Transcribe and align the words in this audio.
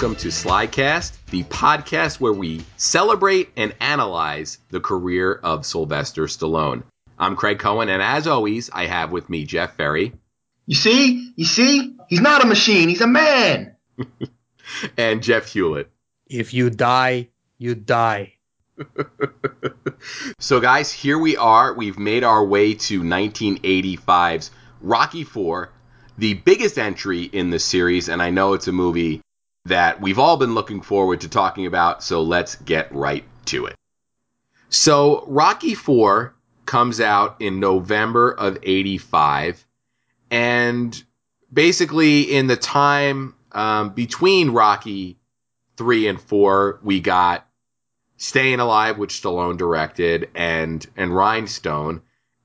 Hello 0.00 0.12
and 0.12 0.16
welcome 0.16 0.30
to 0.30 0.34
Slidecast, 0.34 1.12
the 1.26 1.42
podcast 1.44 2.20
where 2.20 2.32
we 2.32 2.64
celebrate 2.78 3.50
and 3.54 3.74
analyze 3.80 4.56
the 4.70 4.80
career 4.80 5.34
of 5.34 5.66
Sylvester 5.66 6.24
Stallone. 6.24 6.84
I'm 7.18 7.36
Craig 7.36 7.58
Cohen, 7.58 7.90
and 7.90 8.00
as 8.00 8.26
always, 8.26 8.70
I 8.70 8.86
have 8.86 9.12
with 9.12 9.28
me 9.28 9.44
Jeff 9.44 9.76
Ferry. 9.76 10.14
You 10.64 10.74
see? 10.74 11.34
You 11.36 11.44
see? 11.44 11.96
He's 12.08 12.22
not 12.22 12.42
a 12.42 12.46
machine, 12.46 12.88
he's 12.88 13.02
a 13.02 13.06
man. 13.06 13.76
and 14.96 15.22
Jeff 15.22 15.52
Hewlett. 15.52 15.90
If 16.30 16.54
you 16.54 16.70
die, 16.70 17.28
you 17.58 17.74
die. 17.74 18.36
so, 20.38 20.60
guys, 20.60 20.90
here 20.90 21.18
we 21.18 21.36
are. 21.36 21.74
We've 21.74 21.98
made 21.98 22.24
our 22.24 22.42
way 22.42 22.72
to 22.72 23.02
1985's 23.02 24.50
Rocky 24.80 25.20
IV, 25.20 25.68
the 26.16 26.32
biggest 26.32 26.78
entry 26.78 27.24
in 27.24 27.50
the 27.50 27.58
series, 27.58 28.08
and 28.08 28.22
I 28.22 28.30
know 28.30 28.54
it's 28.54 28.66
a 28.68 28.72
movie 28.72 29.20
that 29.66 30.00
we've 30.00 30.18
all 30.18 30.36
been 30.36 30.54
looking 30.54 30.80
forward 30.80 31.22
to 31.22 31.28
talking 31.28 31.66
about, 31.66 32.02
so 32.02 32.22
let's 32.22 32.56
get 32.56 32.92
right 32.94 33.24
to 33.46 33.66
it. 33.66 33.76
So, 34.68 35.24
Rocky 35.26 35.72
IV 35.72 36.30
comes 36.64 37.00
out 37.00 37.40
in 37.40 37.60
November 37.60 38.30
of 38.30 38.58
85, 38.62 39.64
and 40.30 41.02
basically, 41.52 42.22
in 42.34 42.46
the 42.46 42.56
time 42.56 43.34
um, 43.52 43.90
between 43.90 44.50
Rocky 44.50 45.18
3 45.76 46.08
and 46.08 46.20
4, 46.20 46.80
we 46.82 47.00
got 47.00 47.46
Staying 48.16 48.60
Alive, 48.60 48.98
which 48.98 49.20
Stallone 49.20 49.56
directed, 49.56 50.28
and 50.34 50.86
and 50.94 51.14
Rhinestone, 51.14 52.02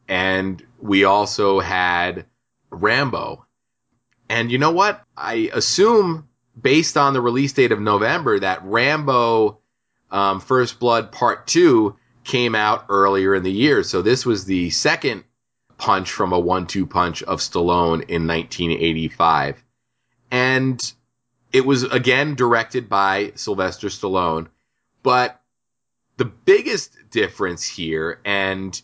and 0.08 0.66
we 0.80 1.04
also 1.04 1.60
had 1.60 2.26
Rambo. 2.70 3.46
And 4.30 4.52
you 4.52 4.58
know 4.58 4.72
what? 4.72 5.04
I 5.18 5.52
assume, 5.54 6.30
based 6.60 6.98
on 6.98 7.14
the 7.14 7.22
release 7.22 7.54
date 7.54 7.72
of 7.72 7.80
November, 7.80 8.40
that 8.40 8.64
Rambo 8.64 9.60
um, 10.12 10.40
First 10.40 10.80
Blood 10.80 11.12
Part 11.12 11.48
2 11.48 11.96
came 12.24 12.56
out 12.56 12.86
earlier 12.90 13.36
in 13.36 13.44
the 13.44 13.52
year. 13.52 13.84
So 13.84 14.02
this 14.02 14.26
was 14.26 14.46
the 14.46 14.70
second 14.70 15.24
punch 15.78 16.12
from 16.12 16.34
a 16.34 16.40
one 16.40 16.68
two 16.68 16.86
punch 16.86 17.24
of 17.24 17.40
Stallone 17.40 18.10
in 18.10 18.28
1985. 18.28 19.64
And 20.32 20.94
it 21.52 21.66
was 21.66 21.84
again 21.84 22.36
directed 22.36 22.90
by 22.90 23.32
Sylvester 23.36 23.88
Stallone. 23.88 24.48
But 25.04 25.40
the 26.18 26.26
biggest 26.26 26.96
difference 27.12 27.64
here, 27.64 28.20
and 28.26 28.82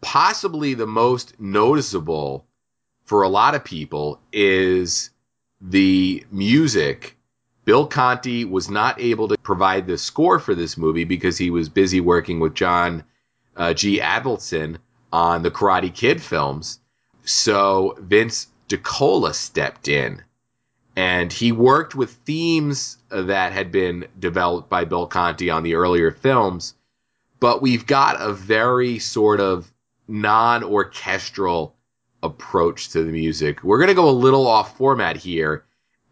possibly 0.00 0.74
the 0.74 0.86
most 0.86 1.40
noticeable 1.40 2.46
for 3.04 3.22
a 3.22 3.28
lot 3.28 3.54
of 3.54 3.64
people, 3.64 4.20
is 4.32 5.10
the 5.62 6.26
music. 6.30 7.16
Bill 7.64 7.86
Conti 7.86 8.44
was 8.44 8.68
not 8.68 9.00
able 9.00 9.28
to 9.28 9.38
provide 9.38 9.86
the 9.86 9.96
score 9.96 10.40
for 10.40 10.54
this 10.54 10.76
movie 10.76 11.04
because 11.04 11.38
he 11.38 11.50
was 11.50 11.68
busy 11.68 12.00
working 12.00 12.40
with 12.40 12.54
John 12.54 13.04
uh, 13.56 13.72
G. 13.72 14.00
Avildsen 14.00 14.78
on 15.12 15.42
the 15.42 15.50
Karate 15.50 15.94
Kid 15.94 16.20
films. 16.20 16.80
So 17.24 17.96
Vince 18.00 18.48
DiCola 18.68 19.34
stepped 19.34 19.86
in 19.86 20.22
and 20.96 21.32
he 21.32 21.52
worked 21.52 21.94
with 21.94 22.10
themes 22.10 22.98
that 23.10 23.52
had 23.52 23.70
been 23.70 24.06
developed 24.18 24.68
by 24.68 24.84
Bill 24.84 25.06
Conti 25.06 25.48
on 25.48 25.62
the 25.62 25.74
earlier 25.74 26.10
films, 26.10 26.74
but 27.40 27.62
we've 27.62 27.86
got 27.86 28.20
a 28.20 28.32
very 28.32 28.98
sort 28.98 29.40
of 29.40 29.72
non 30.08 30.64
orchestral 30.64 31.76
approach 32.22 32.90
to 32.90 33.02
the 33.04 33.10
music. 33.10 33.62
We're 33.62 33.78
going 33.78 33.88
to 33.88 33.94
go 33.94 34.08
a 34.08 34.10
little 34.10 34.46
off 34.46 34.76
format 34.76 35.16
here, 35.16 35.64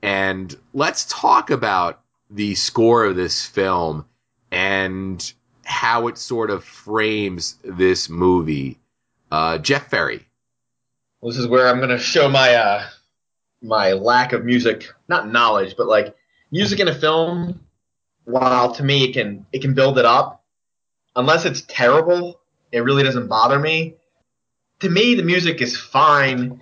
and 0.03 0.54
let's 0.75 1.06
talk 1.06 1.50
about 1.50 2.00
the 2.31 2.54
score 2.54 3.04
of 3.04 3.16
this 3.16 3.44
film 3.44 4.06
and 4.50 5.32
how 5.65 6.09
it 6.09 6.19
sort 6.19 6.50
of 6.50 6.65
frames 6.65 7.56
this 7.62 8.09
movie. 8.09 8.78
Uh, 9.31 9.59
Jeff 9.59 9.88
Ferry. 9.88 10.26
This 11.22 11.37
is 11.37 11.47
where 11.47 11.69
I'm 11.69 11.78
going 11.78 11.91
to 11.91 11.99
show 11.99 12.28
my 12.28 12.54
uh, 12.54 12.88
my 13.62 13.93
lack 13.93 14.32
of 14.32 14.44
music, 14.44 14.88
not 15.09 15.31
knowledge, 15.31 15.75
but 15.76 15.87
like 15.87 16.16
music 16.50 16.81
in 16.81 16.88
a 16.88 16.94
film, 16.94 17.60
while 18.25 18.72
to 18.75 18.82
me 18.82 19.04
it 19.04 19.12
can 19.12 19.47
it 19.53 19.60
can 19.62 19.75
build 19.75 19.99
it 19.99 20.04
up, 20.04 20.43
unless 21.15 21.44
it's 21.44 21.62
terrible, 21.62 22.41
it 22.72 22.81
really 22.81 23.03
doesn't 23.03 23.28
bother 23.28 23.59
me. 23.59 23.97
To 24.80 24.88
me, 24.88 25.14
the 25.14 25.22
music 25.22 25.60
is 25.60 25.76
fine. 25.76 26.60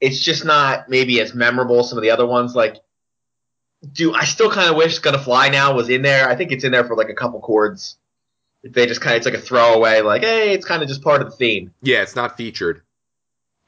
It's 0.00 0.20
just 0.20 0.44
not 0.44 0.88
maybe 0.88 1.20
as 1.20 1.34
memorable 1.34 1.80
as 1.80 1.88
some 1.88 1.98
of 1.98 2.02
the 2.02 2.10
other 2.10 2.26
ones. 2.26 2.54
Like, 2.54 2.76
do 3.92 4.14
I 4.14 4.24
still 4.24 4.50
kind 4.50 4.70
of 4.70 4.76
wish 4.76 4.98
"Gonna 4.98 5.18
Fly 5.18 5.48
Now" 5.48 5.74
was 5.74 5.88
in 5.88 6.02
there? 6.02 6.28
I 6.28 6.36
think 6.36 6.52
it's 6.52 6.64
in 6.64 6.72
there 6.72 6.84
for 6.84 6.96
like 6.96 7.08
a 7.08 7.14
couple 7.14 7.40
chords. 7.40 7.96
If 8.62 8.72
they 8.72 8.86
just 8.86 9.00
kind 9.00 9.14
of 9.14 9.18
it's 9.18 9.26
like 9.26 9.34
a 9.34 9.44
throwaway, 9.44 10.00
like, 10.00 10.22
hey, 10.22 10.52
it's 10.52 10.66
kind 10.66 10.82
of 10.82 10.88
just 10.88 11.02
part 11.02 11.22
of 11.22 11.30
the 11.30 11.36
theme. 11.36 11.72
Yeah, 11.82 12.02
it's 12.02 12.16
not 12.16 12.36
featured 12.36 12.82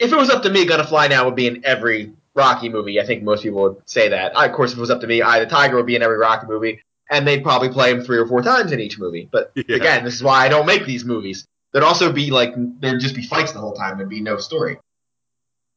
if 0.01 0.13
it 0.13 0.17
was 0.17 0.31
up 0.31 0.43
to 0.43 0.51
me, 0.51 0.65
Gonna 0.65 0.85
Fly 0.85 1.07
Now 1.07 1.27
would 1.27 1.37
be 1.37 1.47
in 1.47 1.65
every 1.65 2.13
Rocky 2.35 2.69
movie. 2.69 3.01
I 3.01 3.07
think 3.07 3.23
most 3.23 3.43
people 3.43 3.63
would 3.63 3.77
say 3.85 4.09
that. 4.09 4.37
I, 4.37 4.47
of 4.47 4.53
course, 4.53 4.73
if 4.73 4.79
it 4.79 4.81
was 4.81 4.91
up 4.91 5.03
to 5.03 5.07
me, 5.07 5.23
I 5.23 5.41
the 5.41 5.47
Tiger 5.47 5.77
would 5.77 5.87
be 5.87 5.95
in 5.95 6.03
every 6.03 6.17
Rocky 6.17 6.47
movie, 6.47 6.83
and 7.11 7.29
they'd 7.29 7.45
probably 7.45 7.69
play 7.69 7.91
him 7.93 8.03
three 8.03 8.17
or 8.17 8.27
four 8.27 8.43
times 8.43 8.73
in 8.73 8.81
each 8.81 8.99
movie. 8.99 9.29
But 9.31 9.53
yeah. 9.55 9.77
again, 9.77 10.05
this 10.05 10.15
is 10.15 10.23
why 10.23 10.45
I 10.45 10.49
don't 10.49 10.67
make 10.67 10.87
these 10.87 11.05
movies. 11.05 11.47
There'd 11.73 11.85
also 11.85 12.13
be 12.13 12.31
like 12.31 12.53
there'd 12.81 13.01
just 13.01 13.15
be 13.15 13.23
fights 13.23 13.53
the 13.53 13.61
whole 13.61 13.75
time. 13.75 13.97
There'd 13.97 14.09
be 14.09 14.21
no 14.21 14.39
story. 14.39 14.79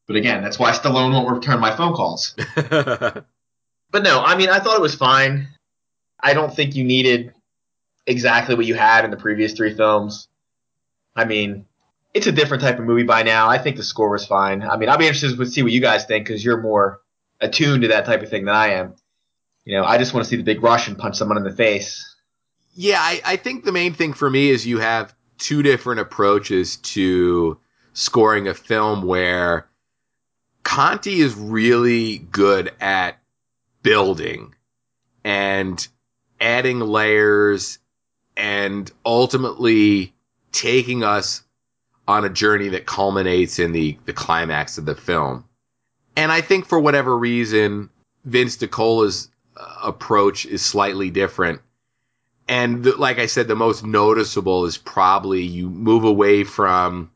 But 0.06 0.16
again, 0.16 0.42
that's 0.42 0.58
why 0.58 0.72
Stallone 0.72 1.12
won't 1.12 1.34
return 1.34 1.60
my 1.60 1.74
phone 1.74 1.94
calls. 1.94 2.34
but 2.56 3.24
no, 3.92 4.22
I 4.22 4.36
mean, 4.36 4.50
I 4.50 4.58
thought 4.58 4.76
it 4.76 4.82
was 4.82 4.94
fine. 4.94 5.48
I 6.20 6.34
don't 6.34 6.54
think 6.54 6.74
you 6.74 6.84
needed 6.84 7.32
exactly 8.06 8.54
what 8.54 8.66
you 8.66 8.74
had 8.74 9.04
in 9.04 9.10
the 9.10 9.16
previous 9.16 9.54
three 9.54 9.74
films. 9.74 10.28
I 11.16 11.24
mean, 11.24 11.64
it's 12.12 12.26
a 12.26 12.32
different 12.32 12.62
type 12.62 12.78
of 12.78 12.84
movie 12.84 13.04
by 13.04 13.22
now. 13.22 13.48
I 13.48 13.58
think 13.58 13.76
the 13.76 13.82
score 13.82 14.10
was 14.10 14.26
fine. 14.26 14.62
I 14.62 14.76
mean, 14.76 14.88
I'll 14.88 14.98
be 14.98 15.06
interested 15.06 15.36
to 15.36 15.46
see 15.46 15.62
what 15.62 15.72
you 15.72 15.80
guys 15.80 16.04
think 16.04 16.26
because 16.26 16.44
you're 16.44 16.60
more 16.60 17.00
attuned 17.40 17.82
to 17.82 17.88
that 17.88 18.04
type 18.04 18.22
of 18.22 18.28
thing 18.28 18.44
than 18.44 18.54
I 18.54 18.74
am. 18.74 18.94
You 19.64 19.76
know, 19.76 19.84
I 19.84 19.96
just 19.96 20.12
want 20.12 20.24
to 20.24 20.30
see 20.30 20.36
the 20.36 20.42
big 20.42 20.62
Russian 20.62 20.96
punch 20.96 21.16
someone 21.16 21.38
in 21.38 21.44
the 21.44 21.52
face. 21.52 22.14
Yeah, 22.74 22.98
I, 23.00 23.20
I 23.24 23.36
think 23.36 23.64
the 23.64 23.72
main 23.72 23.94
thing 23.94 24.12
for 24.12 24.28
me 24.28 24.50
is 24.50 24.66
you 24.66 24.78
have 24.78 25.14
two 25.38 25.62
different 25.62 26.00
approaches 26.00 26.76
to 26.76 27.58
scoring 27.92 28.48
a 28.48 28.54
film 28.54 29.02
where 29.02 29.68
Conti 30.62 31.20
is 31.20 31.34
really 31.34 32.18
good 32.18 32.72
at 32.80 33.18
building 33.82 34.54
and 35.22 35.86
adding 36.40 36.80
layers 36.80 37.78
and 38.36 38.90
ultimately 39.04 40.14
taking 40.52 41.04
us 41.04 41.42
on 42.06 42.24
a 42.24 42.30
journey 42.30 42.70
that 42.70 42.86
culminates 42.86 43.58
in 43.58 43.72
the, 43.72 43.98
the 44.04 44.12
climax 44.12 44.78
of 44.78 44.84
the 44.84 44.94
film. 44.94 45.44
And 46.16 46.30
I 46.30 46.40
think 46.40 46.66
for 46.66 46.78
whatever 46.78 47.16
reason, 47.16 47.90
Vince 48.24 48.56
DiCola's 48.56 49.28
uh, 49.56 49.76
approach 49.82 50.46
is 50.46 50.64
slightly 50.64 51.10
different. 51.10 51.60
And 52.48 52.84
the, 52.84 52.96
like 52.96 53.18
I 53.18 53.26
said, 53.26 53.48
the 53.48 53.56
most 53.56 53.84
noticeable 53.84 54.66
is 54.66 54.76
probably 54.76 55.42
you 55.42 55.70
move 55.70 56.04
away 56.04 56.44
from 56.44 57.10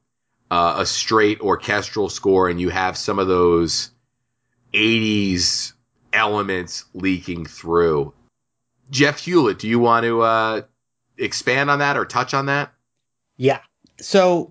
uh, 0.51 0.77
a 0.79 0.87
straight 0.87 1.41
orchestral 1.41 2.09
score 2.09 2.49
and 2.49 2.61
you 2.61 2.71
have 2.71 2.97
some 2.97 3.19
of 3.19 3.29
those 3.29 3.91
80s 4.73 5.73
elements 6.13 6.85
leaking 6.95 7.45
through. 7.45 8.15
Jeff 8.91 9.19
Hewlett, 9.21 9.59
do 9.59 9.69
you 9.69 9.79
want 9.79 10.05
to 10.05 10.23
uh, 10.23 10.63
expand 11.19 11.71
on 11.71 11.81
that 11.81 11.97
or 11.97 12.07
touch 12.07 12.33
on 12.33 12.47
that? 12.47 12.73
Yeah. 13.37 13.61
So 14.01 14.51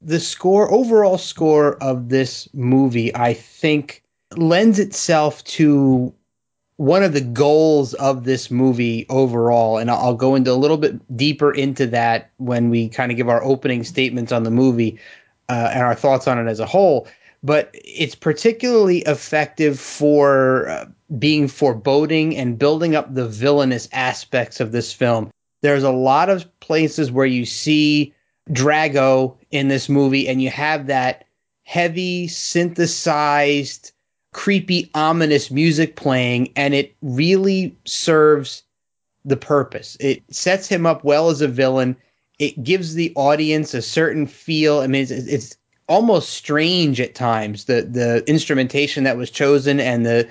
the 0.00 0.20
score, 0.20 0.72
overall 0.72 1.18
score 1.18 1.74
of 1.82 2.08
this 2.08 2.48
movie, 2.54 3.14
I 3.14 3.34
think 3.34 4.02
lends 4.36 4.78
itself 4.78 5.44
to 5.44 6.14
one 6.82 7.04
of 7.04 7.12
the 7.12 7.20
goals 7.20 7.94
of 7.94 8.24
this 8.24 8.50
movie 8.50 9.06
overall. 9.08 9.78
And 9.78 9.88
I'll 9.88 10.16
go 10.16 10.34
into 10.34 10.50
a 10.50 10.58
little 10.58 10.76
bit 10.76 11.16
deeper 11.16 11.54
into 11.54 11.86
that 11.86 12.32
when 12.38 12.70
we 12.70 12.88
kind 12.88 13.12
of 13.12 13.16
give 13.16 13.28
our 13.28 13.40
opening 13.44 13.84
statements 13.84 14.32
on 14.32 14.42
the 14.42 14.50
movie 14.50 14.98
uh, 15.48 15.70
and 15.72 15.84
our 15.84 15.94
thoughts 15.94 16.26
on 16.26 16.44
it 16.44 16.50
as 16.50 16.58
a 16.58 16.66
whole. 16.66 17.06
But 17.40 17.70
it's 17.72 18.16
particularly 18.16 18.98
effective 19.02 19.78
for 19.78 20.68
uh, 20.68 20.86
being 21.20 21.46
foreboding 21.46 22.36
and 22.36 22.58
building 22.58 22.96
up 22.96 23.14
the 23.14 23.28
villainous 23.28 23.88
aspects 23.92 24.58
of 24.58 24.72
this 24.72 24.92
film. 24.92 25.30
There's 25.60 25.84
a 25.84 25.92
lot 25.92 26.30
of 26.30 26.48
places 26.58 27.12
where 27.12 27.26
you 27.26 27.46
see 27.46 28.12
Drago 28.50 29.36
in 29.52 29.68
this 29.68 29.88
movie, 29.88 30.26
and 30.26 30.42
you 30.42 30.50
have 30.50 30.88
that 30.88 31.26
heavy, 31.62 32.26
synthesized, 32.26 33.91
creepy, 34.32 34.90
ominous 34.94 35.50
music 35.50 35.96
playing, 35.96 36.52
and 36.56 36.74
it 36.74 36.94
really 37.02 37.76
serves 37.84 38.64
the 39.24 39.36
purpose. 39.36 39.96
It 40.00 40.22
sets 40.30 40.66
him 40.66 40.86
up 40.86 41.04
well 41.04 41.30
as 41.30 41.42
a 41.42 41.48
villain. 41.48 41.96
It 42.38 42.64
gives 42.64 42.94
the 42.94 43.12
audience 43.14 43.74
a 43.74 43.82
certain 43.82 44.26
feel. 44.26 44.80
I 44.80 44.86
mean, 44.86 45.02
it's, 45.02 45.10
it's 45.10 45.56
almost 45.88 46.30
strange 46.30 47.00
at 47.00 47.14
times 47.14 47.66
the 47.66 47.82
the 47.82 48.24
instrumentation 48.26 49.04
that 49.04 49.16
was 49.16 49.30
chosen 49.30 49.78
and 49.78 50.06
the 50.06 50.28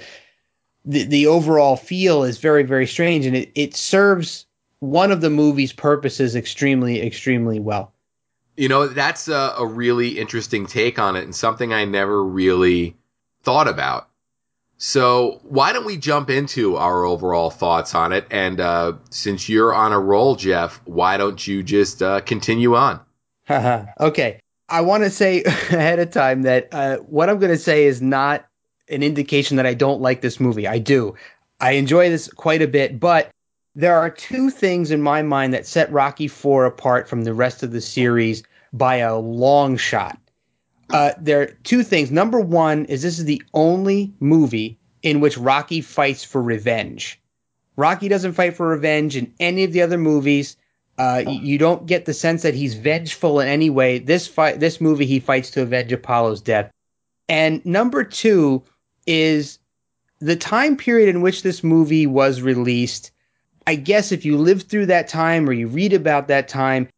the 0.84 1.04
the 1.04 1.28
overall 1.28 1.76
feel 1.76 2.24
is 2.24 2.40
very 2.40 2.64
very 2.64 2.88
strange, 2.88 3.26
and 3.26 3.38
it 3.38 3.52
it 3.56 3.76
serves 3.76 4.46
one 4.80 5.12
of 5.12 5.22
the 5.22 5.30
movie's 5.30 5.74
purposes 5.74 6.36
extremely 6.36 7.02
extremely 7.02 7.60
well. 7.60 7.94
You 8.58 8.68
know, 8.68 8.88
that's 8.88 9.28
a, 9.28 9.54
a 9.58 9.66
really 9.66 10.20
interesting 10.20 10.66
take 10.66 11.00
on 11.00 11.16
it, 11.16 11.24
and 11.24 11.36
something 11.36 11.72
I 11.72 11.86
never 11.86 12.24
really 12.24 12.96
thought 13.44 13.68
about. 13.68 14.08
So 14.78 15.40
why 15.44 15.74
don't 15.74 15.86
we 15.86 15.98
jump 15.98 16.32
into 16.32 16.76
our 16.76 17.06
overall 17.06 17.52
thoughts 17.52 17.94
on 17.94 18.14
it? 18.14 18.26
And 18.32 18.60
uh, 18.60 18.94
since 19.12 19.48
you're 19.48 19.74
on 19.74 19.94
a 19.94 20.00
roll, 20.00 20.36
Jeff, 20.36 20.82
why 20.86 21.18
don't 21.18 21.46
you 21.46 21.62
just 21.62 22.02
uh, 22.02 22.22
continue 22.22 22.76
on? 22.76 23.00
okay. 23.50 24.40
I 24.68 24.82
want 24.82 25.04
to 25.04 25.12
say 25.12 25.44
ahead 25.46 26.00
of 26.00 26.10
time 26.10 26.44
that 26.44 26.70
uh, 26.72 26.98
what 26.98 27.30
I'm 27.30 27.38
going 27.38 27.52
to 27.52 27.60
say 27.60 27.86
is 27.86 28.02
not 28.02 28.48
an 28.90 29.04
indication 29.04 29.58
that 29.58 29.68
I 29.68 29.76
don't 29.76 30.02
like 30.02 30.22
this 30.22 30.40
movie. 30.40 30.68
I 30.68 30.80
do. 30.80 31.16
I 31.60 31.74
enjoy 31.74 32.10
this 32.10 32.28
quite 32.28 32.64
a 32.64 32.68
bit, 32.68 33.00
but 33.00 33.30
there 33.76 33.98
are 34.00 34.10
two 34.10 34.50
things 34.50 34.92
in 34.92 35.02
my 35.02 35.22
mind 35.22 35.54
that 35.54 35.68
set 35.68 35.92
Rocky 35.92 36.28
4 36.28 36.66
apart 36.66 37.08
from 37.08 37.24
the 37.24 37.34
rest 37.34 37.62
of 37.62 37.72
the 37.72 37.82
series 37.82 38.44
by 38.74 38.98
a 38.98 39.16
long 39.16 39.78
shot. 39.78 40.18
Uh, 40.94 41.14
there 41.20 41.42
are 41.42 41.46
two 41.64 41.84
things. 41.84 42.12
Number 42.12 42.40
one 42.40 42.86
is 42.86 43.02
this 43.02 43.20
is 43.20 43.26
the 43.26 43.42
only 43.54 44.14
movie 44.20 44.78
in 45.02 45.20
which 45.20 45.38
Rocky 45.38 45.82
fights 45.82 46.24
for 46.24 46.42
revenge. 46.42 47.20
Rocky 47.76 48.10
doesn't 48.10 48.34
fight 48.34 48.56
for 48.56 48.68
revenge 48.68 49.16
in 49.16 49.34
any 49.40 49.64
of 49.64 49.72
the 49.72 49.82
other 49.82 49.98
movies. 49.98 50.58
Uh, 50.98 51.24
you 51.26 51.58
don't 51.58 51.88
get 51.88 52.06
the 52.06 52.14
sense 52.14 52.44
that 52.44 52.54
he's 52.54 52.76
vengeful 52.76 53.40
in 53.40 53.48
any 53.48 53.70
way. 53.70 54.00
This 54.00 54.28
fight, 54.28 54.60
this 54.60 54.80
movie, 54.82 55.06
he 55.06 55.20
fights 55.20 55.52
to 55.52 55.62
avenge 55.62 55.92
Apollo's 55.92 56.42
death. 56.42 56.72
And 57.28 57.66
number 57.66 58.04
two 58.04 58.64
is 59.08 59.58
the 60.20 60.36
time 60.36 60.78
period 60.78 61.10
in 61.10 61.22
which 61.22 61.42
this 61.42 61.64
movie 61.64 62.06
was 62.06 62.42
released. 62.42 63.12
I 63.66 63.76
guess 63.76 64.12
if 64.12 64.26
you 64.26 64.38
lived 64.38 64.70
through 64.70 64.88
that 64.88 65.08
time 65.08 65.50
or 65.50 65.54
you 65.54 65.68
read 65.68 65.94
about 65.94 66.28
that 66.28 66.48
time, 66.48 66.90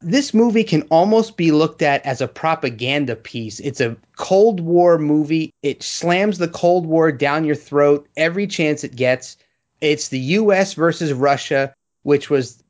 this 0.00 0.32
movie 0.32 0.64
can 0.64 0.82
almost 0.90 1.36
be 1.36 1.50
looked 1.50 1.82
at 1.82 2.04
as 2.06 2.20
a 2.20 2.28
propaganda 2.28 3.16
piece. 3.16 3.58
It's 3.58 3.80
a 3.80 3.96
Cold 4.16 4.60
War 4.60 4.98
movie. 4.98 5.52
It 5.62 5.82
slams 5.82 6.38
the 6.38 6.48
Cold 6.48 6.86
War 6.86 7.10
down 7.10 7.44
your 7.44 7.56
throat 7.56 8.08
every 8.16 8.46
chance 8.46 8.84
it 8.84 8.94
gets. 8.94 9.36
It's 9.80 10.08
the 10.08 10.18
U.S. 10.18 10.74
versus 10.74 11.12
Russia, 11.12 11.74
which 12.02 12.30
was 12.30 12.62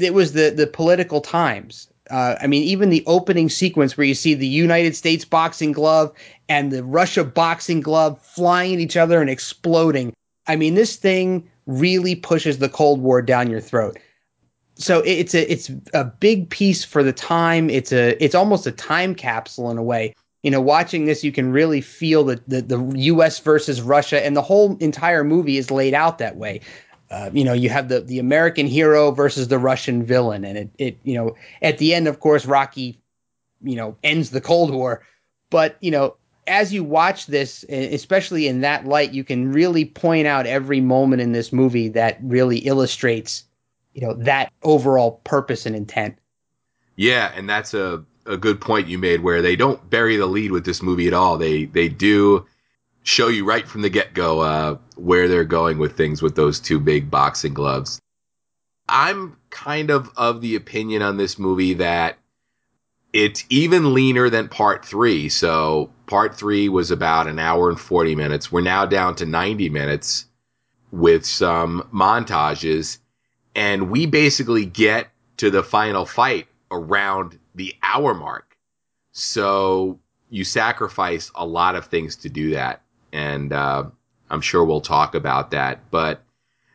it 0.00 0.14
was 0.14 0.32
the 0.32 0.50
the 0.50 0.66
political 0.66 1.20
times. 1.20 1.88
Uh, 2.08 2.36
I 2.40 2.46
mean, 2.46 2.62
even 2.62 2.90
the 2.90 3.04
opening 3.06 3.48
sequence 3.48 3.96
where 3.96 4.06
you 4.06 4.14
see 4.14 4.34
the 4.34 4.46
United 4.46 4.94
States 4.94 5.24
boxing 5.24 5.72
glove 5.72 6.12
and 6.48 6.70
the 6.70 6.84
Russia 6.84 7.24
boxing 7.24 7.80
glove 7.80 8.22
flying 8.22 8.74
at 8.74 8.80
each 8.80 8.96
other 8.96 9.20
and 9.20 9.28
exploding. 9.28 10.12
I 10.46 10.54
mean, 10.54 10.74
this 10.74 10.94
thing 10.94 11.50
really 11.66 12.14
pushes 12.14 12.58
the 12.58 12.68
Cold 12.68 13.00
War 13.00 13.22
down 13.22 13.50
your 13.50 13.60
throat 13.60 13.98
so 14.78 15.02
it's 15.04 15.34
a 15.34 15.50
it's 15.50 15.70
a 15.94 16.04
big 16.04 16.50
piece 16.50 16.84
for 16.84 17.02
the 17.02 17.12
time. 17.12 17.70
It's 17.70 17.92
a 17.92 18.22
it's 18.22 18.34
almost 18.34 18.66
a 18.66 18.72
time 18.72 19.14
capsule 19.14 19.70
in 19.70 19.78
a 19.78 19.82
way. 19.82 20.14
You 20.42 20.50
know, 20.50 20.60
watching 20.60 21.06
this, 21.06 21.24
you 21.24 21.32
can 21.32 21.50
really 21.50 21.80
feel 21.80 22.24
the 22.24 22.42
the, 22.46 22.62
the 22.62 22.92
U.S. 22.96 23.40
versus 23.40 23.80
Russia, 23.80 24.24
and 24.24 24.36
the 24.36 24.42
whole 24.42 24.76
entire 24.78 25.24
movie 25.24 25.56
is 25.56 25.70
laid 25.70 25.94
out 25.94 26.18
that 26.18 26.36
way. 26.36 26.60
Uh, 27.10 27.30
you 27.32 27.42
know, 27.42 27.54
you 27.54 27.70
have 27.70 27.88
the 27.88 28.00
the 28.00 28.18
American 28.18 28.66
hero 28.66 29.10
versus 29.12 29.48
the 29.48 29.58
Russian 29.58 30.04
villain, 30.04 30.44
and 30.44 30.58
it 30.58 30.70
it 30.78 30.98
you 31.04 31.14
know 31.14 31.34
at 31.62 31.78
the 31.78 31.94
end, 31.94 32.06
of 32.06 32.20
course, 32.20 32.44
Rocky, 32.44 33.00
you 33.62 33.76
know, 33.76 33.96
ends 34.04 34.30
the 34.30 34.42
Cold 34.42 34.70
War. 34.70 35.02
But 35.48 35.78
you 35.80 35.90
know, 35.90 36.16
as 36.46 36.72
you 36.72 36.84
watch 36.84 37.26
this, 37.26 37.64
especially 37.70 38.46
in 38.46 38.60
that 38.60 38.84
light, 38.84 39.12
you 39.12 39.24
can 39.24 39.52
really 39.52 39.86
point 39.86 40.26
out 40.26 40.46
every 40.46 40.82
moment 40.82 41.22
in 41.22 41.32
this 41.32 41.50
movie 41.50 41.88
that 41.88 42.18
really 42.22 42.58
illustrates 42.58 43.44
you 43.96 44.06
know 44.06 44.12
that 44.12 44.52
overall 44.62 45.22
purpose 45.24 45.64
and 45.64 45.74
intent. 45.74 46.18
Yeah, 46.96 47.32
and 47.34 47.48
that's 47.48 47.72
a 47.72 48.04
a 48.26 48.36
good 48.36 48.60
point 48.60 48.88
you 48.88 48.98
made 48.98 49.22
where 49.22 49.40
they 49.40 49.56
don't 49.56 49.88
bury 49.88 50.16
the 50.16 50.26
lead 50.26 50.52
with 50.52 50.66
this 50.66 50.82
movie 50.82 51.06
at 51.06 51.14
all. 51.14 51.38
They 51.38 51.64
they 51.64 51.88
do 51.88 52.44
show 53.02 53.28
you 53.28 53.46
right 53.46 53.66
from 53.66 53.80
the 53.80 53.88
get 53.88 54.12
go 54.12 54.40
uh, 54.40 54.76
where 54.96 55.28
they're 55.28 55.44
going 55.44 55.78
with 55.78 55.96
things 55.96 56.20
with 56.20 56.36
those 56.36 56.60
two 56.60 56.78
big 56.78 57.10
boxing 57.10 57.54
gloves. 57.54 57.98
I'm 58.86 59.38
kind 59.48 59.90
of 59.90 60.10
of 60.16 60.42
the 60.42 60.56
opinion 60.56 61.00
on 61.00 61.16
this 61.16 61.38
movie 61.38 61.74
that 61.74 62.18
it's 63.14 63.46
even 63.48 63.94
leaner 63.94 64.28
than 64.28 64.48
part 64.48 64.84
three. 64.84 65.30
So 65.30 65.90
part 66.06 66.36
three 66.36 66.68
was 66.68 66.90
about 66.90 67.28
an 67.28 67.38
hour 67.38 67.70
and 67.70 67.80
40 67.80 68.14
minutes. 68.14 68.52
We're 68.52 68.60
now 68.60 68.84
down 68.84 69.14
to 69.16 69.24
90 69.24 69.70
minutes 69.70 70.26
with 70.92 71.24
some 71.24 71.88
montages 71.94 72.98
and 73.56 73.90
we 73.90 74.04
basically 74.04 74.66
get 74.66 75.08
to 75.38 75.50
the 75.50 75.62
final 75.62 76.04
fight 76.04 76.46
around 76.70 77.38
the 77.54 77.74
hour 77.82 78.14
mark. 78.14 78.56
So 79.12 79.98
you 80.28 80.44
sacrifice 80.44 81.32
a 81.34 81.46
lot 81.46 81.74
of 81.74 81.86
things 81.86 82.16
to 82.16 82.28
do 82.28 82.50
that, 82.50 82.82
and 83.12 83.52
uh, 83.52 83.84
I'm 84.28 84.42
sure 84.42 84.64
we'll 84.64 84.82
talk 84.82 85.14
about 85.14 85.50
that. 85.52 85.90
But 85.90 86.22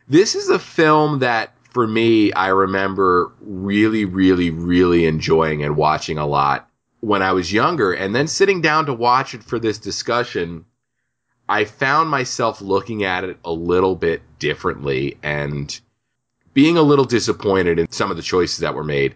this 0.08 0.34
is 0.34 0.48
a 0.48 0.58
film 0.58 1.20
that, 1.20 1.54
for 1.70 1.86
me, 1.86 2.32
I 2.32 2.48
remember 2.48 3.32
really, 3.40 4.04
really, 4.04 4.50
really 4.50 5.06
enjoying 5.06 5.62
and 5.62 5.76
watching 5.76 6.18
a 6.18 6.26
lot 6.26 6.68
when 7.00 7.22
I 7.22 7.32
was 7.32 7.52
younger, 7.52 7.92
and 7.92 8.14
then 8.14 8.26
sitting 8.26 8.60
down 8.60 8.86
to 8.86 8.94
watch 8.94 9.34
it 9.34 9.44
for 9.44 9.58
this 9.58 9.78
discussion. 9.78 10.64
I 11.48 11.64
found 11.64 12.08
myself 12.08 12.60
looking 12.60 13.04
at 13.04 13.24
it 13.24 13.36
a 13.44 13.52
little 13.52 13.94
bit 13.94 14.22
differently 14.38 15.18
and 15.22 15.80
being 16.54 16.76
a 16.76 16.82
little 16.82 17.04
disappointed 17.04 17.78
in 17.78 17.90
some 17.90 18.10
of 18.10 18.16
the 18.16 18.22
choices 18.22 18.58
that 18.58 18.74
were 18.74 18.84
made, 18.84 19.14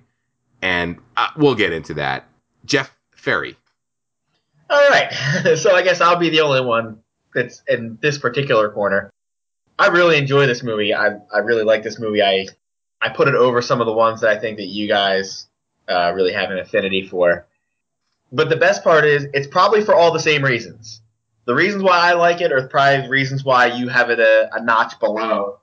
and 0.63 0.99
uh, 1.17 1.29
we'll 1.37 1.55
get 1.55 1.73
into 1.73 1.95
that. 1.95 2.27
Jeff 2.65 2.95
Ferry. 3.13 3.57
All 4.69 4.89
right, 4.89 5.13
so 5.57 5.75
I 5.75 5.83
guess 5.83 6.01
I'll 6.01 6.17
be 6.17 6.31
the 6.31 6.41
only 6.41 6.61
one 6.61 7.01
that's 7.35 7.63
in 7.69 7.99
this 8.01 8.19
particular 8.19 8.71
corner. 8.71 9.13
I 9.79 9.89
really 9.89 10.17
enjoy 10.17 10.47
this 10.47 10.63
movie. 10.63 10.95
I 10.95 11.19
I 11.33 11.39
really 11.39 11.65
like 11.65 11.83
this 11.83 11.99
movie. 11.99 12.23
I 12.23 12.47
I 13.01 13.11
put 13.11 13.29
it 13.29 13.35
over 13.35 13.61
some 13.61 13.81
of 13.81 13.87
the 13.87 13.93
ones 13.93 14.23
that 14.23 14.31
I 14.31 14.39
think 14.39 14.57
that 14.57 14.67
you 14.67 14.89
guys 14.89 15.47
uh, 15.89 16.13
really 16.15 16.33
have 16.33 16.51
an 16.51 16.59
affinity 16.59 17.07
for. 17.07 17.47
But 18.33 18.49
the 18.49 18.57
best 18.57 18.83
part 18.83 19.05
is 19.05 19.27
it's 19.35 19.47
probably 19.47 19.85
for 19.85 19.95
all 19.95 20.13
the 20.13 20.19
same 20.19 20.43
reasons. 20.43 21.03
The 21.45 21.55
reasons 21.55 21.85
why 21.85 22.11
I 22.11 22.15
like 22.15 22.41
it 22.41 22.51
are 22.53 22.67
probably 22.67 23.03
the 23.03 23.09
reasons 23.09 23.45
why 23.45 23.67
you 23.67 23.89
have 23.89 24.11
it 24.11 24.19
a, 24.19 24.49
a 24.53 24.63
notch 24.63 24.99
below. 24.99 25.61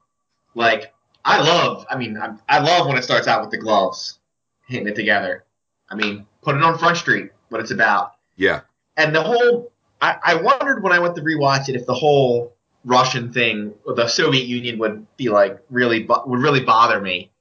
Like 0.55 0.93
I 1.25 1.41
love. 1.41 1.85
I 1.89 1.97
mean, 1.97 2.17
I, 2.17 2.33
I 2.49 2.59
love 2.59 2.87
when 2.87 2.97
it 2.97 3.03
starts 3.03 3.27
out 3.27 3.41
with 3.41 3.51
the 3.51 3.57
gloves 3.57 4.19
hitting 4.67 4.87
it 4.87 4.95
together. 4.95 5.45
I 5.89 5.95
mean, 5.95 6.25
put 6.41 6.55
it 6.55 6.63
on 6.63 6.77
Front 6.77 6.97
Street. 6.97 7.31
What 7.49 7.61
it's 7.61 7.71
about. 7.71 8.13
Yeah. 8.35 8.61
And 8.97 9.15
the 9.15 9.21
whole. 9.21 9.71
I, 10.01 10.17
I 10.23 10.35
wondered 10.35 10.83
when 10.83 10.91
I 10.91 10.99
went 10.99 11.15
to 11.15 11.21
rewatch 11.21 11.69
it 11.69 11.75
if 11.75 11.85
the 11.85 11.93
whole 11.93 12.53
Russian 12.83 13.31
thing, 13.31 13.73
the 13.85 14.07
Soviet 14.07 14.45
Union 14.45 14.77
would 14.79 15.05
be 15.15 15.29
like 15.29 15.59
really 15.69 16.05
would 16.05 16.39
really 16.39 16.61
bother 16.61 16.99
me 16.99 17.31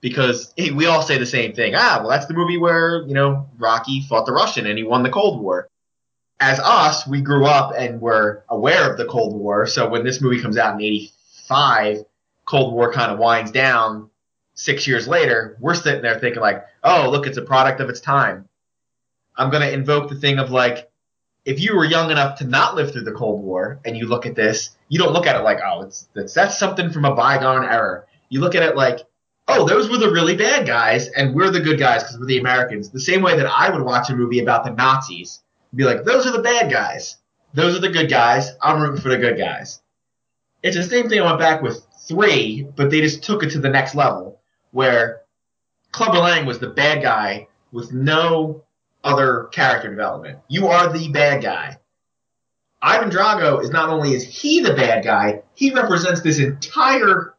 because 0.00 0.52
hey, 0.56 0.70
we 0.70 0.86
all 0.86 1.02
say 1.02 1.18
the 1.18 1.26
same 1.26 1.52
thing. 1.52 1.74
Ah, 1.76 1.98
well, 2.00 2.10
that's 2.10 2.26
the 2.26 2.34
movie 2.34 2.56
where 2.56 3.02
you 3.06 3.14
know 3.14 3.48
Rocky 3.58 4.02
fought 4.02 4.26
the 4.26 4.32
Russian 4.32 4.66
and 4.66 4.78
he 4.78 4.84
won 4.84 5.02
the 5.02 5.10
Cold 5.10 5.40
War. 5.40 5.68
As 6.40 6.60
us, 6.60 7.06
we 7.06 7.20
grew 7.20 7.46
up 7.46 7.72
and 7.76 8.00
were 8.00 8.44
aware 8.48 8.90
of 8.90 8.96
the 8.96 9.06
Cold 9.06 9.38
War. 9.38 9.66
So 9.66 9.88
when 9.88 10.04
this 10.04 10.20
movie 10.20 10.40
comes 10.40 10.56
out 10.56 10.74
in 10.74 10.82
'85, 10.82 12.04
Cold 12.48 12.72
War 12.72 12.90
kind 12.90 13.12
of 13.12 13.18
winds 13.18 13.50
down 13.50 14.08
six 14.54 14.86
years 14.86 15.06
later, 15.06 15.56
we're 15.60 15.74
sitting 15.74 16.00
there 16.00 16.18
thinking 16.18 16.40
like, 16.40 16.64
oh, 16.82 17.10
look, 17.10 17.26
it's 17.26 17.36
a 17.36 17.42
product 17.42 17.80
of 17.80 17.90
its 17.90 18.00
time. 18.00 18.48
I'm 19.36 19.50
going 19.50 19.62
to 19.62 19.72
invoke 19.72 20.08
the 20.08 20.16
thing 20.16 20.38
of 20.38 20.50
like, 20.50 20.90
if 21.44 21.60
you 21.60 21.76
were 21.76 21.84
young 21.84 22.10
enough 22.10 22.38
to 22.38 22.46
not 22.46 22.74
live 22.74 22.90
through 22.90 23.04
the 23.04 23.12
Cold 23.12 23.44
War 23.44 23.80
and 23.84 23.96
you 23.96 24.06
look 24.06 24.24
at 24.24 24.34
this, 24.34 24.70
you 24.88 24.98
don't 24.98 25.12
look 25.12 25.26
at 25.26 25.36
it 25.36 25.44
like, 25.44 25.58
oh, 25.64 25.82
it's, 25.82 26.08
it's 26.14 26.32
that's 26.32 26.58
something 26.58 26.90
from 26.90 27.04
a 27.04 27.14
bygone 27.14 27.64
era. 27.64 28.04
You 28.30 28.40
look 28.40 28.54
at 28.54 28.62
it 28.62 28.76
like, 28.76 29.00
oh, 29.46 29.66
those 29.66 29.90
were 29.90 29.98
the 29.98 30.10
really 30.10 30.36
bad 30.36 30.66
guys 30.66 31.08
and 31.08 31.34
we're 31.34 31.50
the 31.50 31.60
good 31.60 31.78
guys 31.78 32.02
because 32.02 32.18
we're 32.18 32.26
the 32.26 32.38
Americans. 32.38 32.90
The 32.90 33.00
same 33.00 33.20
way 33.20 33.36
that 33.36 33.46
I 33.46 33.68
would 33.68 33.84
watch 33.84 34.08
a 34.08 34.16
movie 34.16 34.40
about 34.40 34.64
the 34.64 34.70
Nazis, 34.70 35.42
and 35.70 35.78
be 35.78 35.84
like, 35.84 36.04
those 36.04 36.26
are 36.26 36.32
the 36.32 36.42
bad 36.42 36.72
guys. 36.72 37.16
Those 37.52 37.76
are 37.76 37.80
the 37.80 37.90
good 37.90 38.08
guys. 38.08 38.52
I'm 38.62 38.80
rooting 38.80 39.02
for 39.02 39.10
the 39.10 39.18
good 39.18 39.38
guys. 39.38 39.82
It's 40.62 40.76
the 40.76 40.82
same 40.82 41.08
thing 41.08 41.20
I 41.20 41.26
went 41.26 41.38
back 41.38 41.62
with 41.62 41.86
three, 42.08 42.66
but 42.74 42.90
they 42.90 43.00
just 43.00 43.22
took 43.22 43.42
it 43.42 43.50
to 43.50 43.58
the 43.58 43.68
next 43.68 43.94
level 43.94 44.40
where 44.72 45.20
Clubber 45.92 46.18
Lang 46.18 46.46
was 46.46 46.58
the 46.58 46.68
bad 46.68 47.02
guy 47.02 47.48
with 47.70 47.92
no 47.92 48.64
other 49.04 49.44
character 49.52 49.90
development. 49.90 50.38
You 50.48 50.68
are 50.68 50.92
the 50.92 51.08
bad 51.10 51.42
guy. 51.42 51.78
Ivan 52.80 53.10
Drago 53.10 53.62
is 53.62 53.70
not 53.70 53.88
only 53.88 54.14
is 54.14 54.24
he 54.24 54.60
the 54.60 54.74
bad 54.74 55.04
guy, 55.04 55.42
he 55.54 55.72
represents 55.72 56.20
this 56.20 56.38
entire 56.38 57.34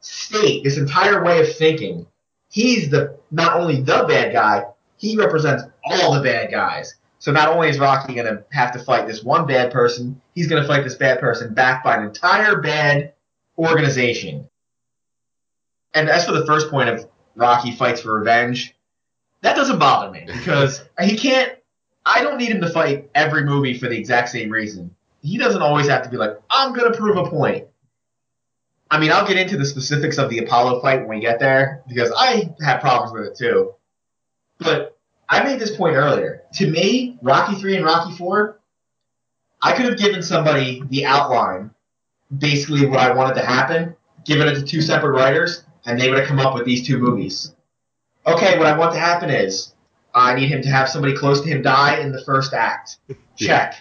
state, 0.00 0.64
this 0.64 0.76
entire 0.76 1.24
way 1.24 1.40
of 1.40 1.56
thinking. 1.56 2.06
He's 2.50 2.90
the 2.90 3.18
not 3.30 3.54
only 3.54 3.80
the 3.80 4.04
bad 4.08 4.32
guy, 4.32 4.64
he 4.96 5.16
represents 5.16 5.64
all 5.84 6.14
the 6.14 6.22
bad 6.22 6.50
guys. 6.50 6.94
So 7.18 7.32
not 7.32 7.48
only 7.48 7.68
is 7.68 7.78
Rocky 7.78 8.14
going 8.14 8.26
to 8.26 8.44
have 8.50 8.72
to 8.72 8.78
fight 8.78 9.06
this 9.06 9.22
one 9.22 9.46
bad 9.46 9.72
person, 9.72 10.20
he's 10.34 10.48
going 10.48 10.62
to 10.62 10.68
fight 10.68 10.84
this 10.84 10.94
bad 10.94 11.20
person 11.20 11.54
backed 11.54 11.84
by 11.84 11.96
an 11.96 12.04
entire 12.04 12.60
bad 12.60 13.12
organization. 13.58 14.48
And 15.94 16.08
as 16.08 16.26
for 16.26 16.32
the 16.32 16.46
first 16.46 16.70
point 16.70 16.88
of 16.88 17.08
Rocky 17.34 17.72
fights 17.72 18.00
for 18.00 18.18
revenge, 18.18 18.74
that 19.42 19.56
doesn't 19.56 19.78
bother 19.78 20.10
me 20.10 20.24
because 20.26 20.84
he 21.02 21.16
can't. 21.16 21.52
I 22.04 22.22
don't 22.22 22.38
need 22.38 22.50
him 22.50 22.60
to 22.60 22.68
fight 22.68 23.10
every 23.14 23.44
movie 23.44 23.78
for 23.78 23.88
the 23.88 23.98
exact 23.98 24.28
same 24.28 24.50
reason. 24.50 24.94
He 25.22 25.38
doesn't 25.38 25.62
always 25.62 25.88
have 25.88 26.02
to 26.02 26.08
be 26.08 26.16
like, 26.16 26.38
I'm 26.50 26.72
going 26.72 26.90
to 26.92 26.96
prove 26.96 27.16
a 27.16 27.28
point. 27.28 27.66
I 28.90 29.00
mean, 29.00 29.10
I'll 29.10 29.26
get 29.26 29.36
into 29.36 29.56
the 29.56 29.64
specifics 29.64 30.18
of 30.18 30.30
the 30.30 30.38
Apollo 30.38 30.80
fight 30.80 31.00
when 31.00 31.18
we 31.18 31.20
get 31.20 31.40
there 31.40 31.82
because 31.88 32.12
I 32.16 32.54
have 32.60 32.80
problems 32.80 33.12
with 33.12 33.24
it 33.24 33.36
too. 33.36 33.74
But 34.58 34.96
I 35.28 35.42
made 35.42 35.58
this 35.58 35.76
point 35.76 35.96
earlier. 35.96 36.42
To 36.54 36.70
me, 36.70 37.18
Rocky 37.20 37.56
3 37.56 37.76
and 37.76 37.84
Rocky 37.84 38.16
4, 38.16 38.60
I 39.62 39.72
could 39.72 39.86
have 39.86 39.98
given 39.98 40.22
somebody 40.22 40.82
the 40.88 41.06
outline, 41.06 41.72
basically 42.36 42.86
what 42.86 43.00
I 43.00 43.12
wanted 43.12 43.34
to 43.34 43.46
happen, 43.46 43.96
given 44.24 44.48
it 44.48 44.54
to 44.54 44.62
two 44.62 44.82
separate 44.82 45.12
writers, 45.12 45.64
and 45.84 46.00
they 46.00 46.08
would 46.08 46.18
have 46.18 46.28
come 46.28 46.40
up 46.40 46.54
with 46.54 46.64
these 46.64 46.86
two 46.86 46.98
movies. 46.98 47.54
Okay, 48.26 48.58
what 48.58 48.66
I 48.66 48.76
want 48.76 48.92
to 48.92 48.98
happen 48.98 49.30
is 49.30 49.74
I 50.14 50.34
need 50.34 50.48
him 50.48 50.62
to 50.62 50.68
have 50.68 50.88
somebody 50.88 51.14
close 51.14 51.40
to 51.42 51.48
him 51.48 51.62
die 51.62 51.98
in 52.00 52.10
the 52.10 52.22
first 52.24 52.52
act. 52.52 52.98
Check. 53.36 53.80